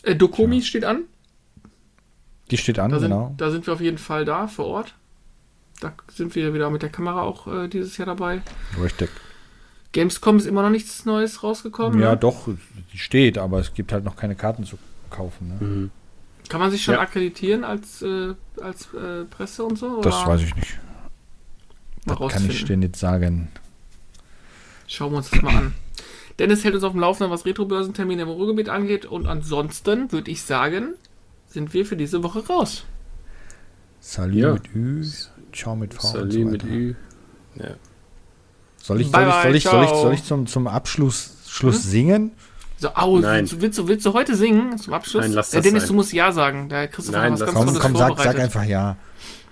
Äh, 0.03 0.17
Dokomi 0.17 0.59
ja. 0.59 0.63
steht 0.63 0.85
an. 0.85 1.05
Die 2.51 2.59
steht 2.59 2.79
an, 2.79 2.91
da 2.91 2.99
sind, 2.99 3.11
genau. 3.11 3.35
Da 3.39 3.51
sind 3.51 3.67
wir 3.67 3.73
auf 3.73 3.81
jeden 3.81 3.99
Fall 3.99 4.25
da, 4.25 4.47
vor 4.49 4.67
Ort. 4.67 4.95
Da 5.81 5.93
sind 6.13 6.35
wir 6.35 6.53
wieder 6.55 6.71
mit 6.71 6.83
der 6.83 6.91
Kamera 6.91 7.23
auch 7.23 7.47
äh, 7.47 7.69
dieses 7.69 7.97
Jahr 7.97 8.07
dabei. 8.07 8.43
Richtig. 8.81 9.11
Gamescom 9.93 10.37
ist 10.37 10.47
immer 10.47 10.63
noch 10.63 10.71
nichts 10.71 11.05
Neues 11.07 11.43
rausgekommen. 11.43 12.01
Ja, 12.01 12.11
ne? 12.11 12.17
doch, 12.17 12.49
die 12.93 12.99
steht, 12.99 13.39
aber 13.39 13.61
es 13.61 13.75
gibt 13.75 13.93
halt 13.93 14.05
noch 14.05 14.17
keine 14.17 14.35
Karten 14.35 14.65
zu 14.65 14.77
kaufen. 15.09 15.49
Ne? 15.49 15.67
Mhm. 15.67 15.91
Kann 16.49 16.61
man 16.61 16.71
sich 16.71 16.83
schon 16.83 16.95
ja. 16.95 17.01
akkreditieren 17.01 17.65
als, 17.65 18.03
äh, 18.03 18.35
als 18.61 18.93
äh, 18.95 19.25
Presse 19.25 19.65
und 19.65 19.79
so? 19.79 19.99
Oder? 19.99 20.11
Das 20.11 20.27
weiß 20.27 20.43
ich 20.43 20.55
nicht. 20.55 20.79
Mal 22.05 22.17
das 22.17 22.33
kann 22.33 22.51
ich 22.51 22.65
dir 22.65 22.77
nicht 22.77 22.97
sagen. 22.97 23.49
Schauen 24.87 25.13
wir 25.13 25.19
uns 25.19 25.31
das 25.31 25.43
mal 25.43 25.57
an. 25.57 25.75
Dennis 26.39 26.65
hält 26.65 26.75
uns 26.75 26.85
auf 26.85 26.93
dem 26.93 27.01
Laufenden, 27.01 27.31
was 27.31 27.47
Retro-Börsentermine 27.47 28.23
im 28.23 28.29
Ruhrgebiet 28.29 28.69
angeht. 28.69 29.07
Und 29.07 29.27
ansonsten 29.27 30.13
würde 30.13 30.31
ich 30.31 30.43
sagen, 30.43 30.95
sind 31.47 31.73
wir 31.73 31.87
für 31.87 31.97
diese 31.97 32.23
Woche 32.23 32.47
raus. 32.47 32.85
Salut 34.01 34.35
ja. 34.35 34.53
mit 34.53 34.75
Ü, 34.75 35.05
Ciao 35.53 35.77
mit 35.77 35.95
V. 35.95 36.01
Salut 36.03 36.33
so 36.33 36.39
mit 36.41 36.65
Ü. 36.65 36.95
Ja. 37.55 37.77
Soll 38.77 39.01
ich, 39.01 39.11
soll 39.11 39.23
ich, 39.23 39.35
soll 39.43 39.55
ich, 39.55 39.63
soll 39.65 39.85
ich, 39.85 39.91
soll 39.91 40.15
ich 40.15 40.25
zum, 40.25 40.47
zum 40.47 40.67
Abschluss 40.67 41.37
Schluss 41.49 41.85
hm? 41.85 41.91
singen? 41.91 42.31
So, 42.85 42.91
au, 42.97 43.19
Nein. 43.19 43.49
Willst, 43.51 43.79
du, 43.79 43.89
willst 43.89 44.05
du 44.05 44.13
heute 44.13 44.37
singen 44.37 44.77
zum 44.77 44.93
Abschluss? 44.93 45.23
Nein, 45.23 45.33
lass 45.33 45.49
das 45.49 45.61
äh, 45.61 45.63
Dennis, 45.63 45.85
sein. 45.85 45.89
du 45.89 45.95
musst 45.95 46.13
Ja 46.13 46.33
sagen. 46.33 46.69
Da 46.69 46.87
kriegst 46.87 47.09
du 47.09 47.13
Nein, 47.13 47.33
was 47.33 47.41
ganz 47.41 47.55
komm, 47.55 47.79
komm 47.79 47.97
sag, 47.97 48.19
sag 48.21 48.39
einfach 48.39 48.63
Ja. 48.65 48.99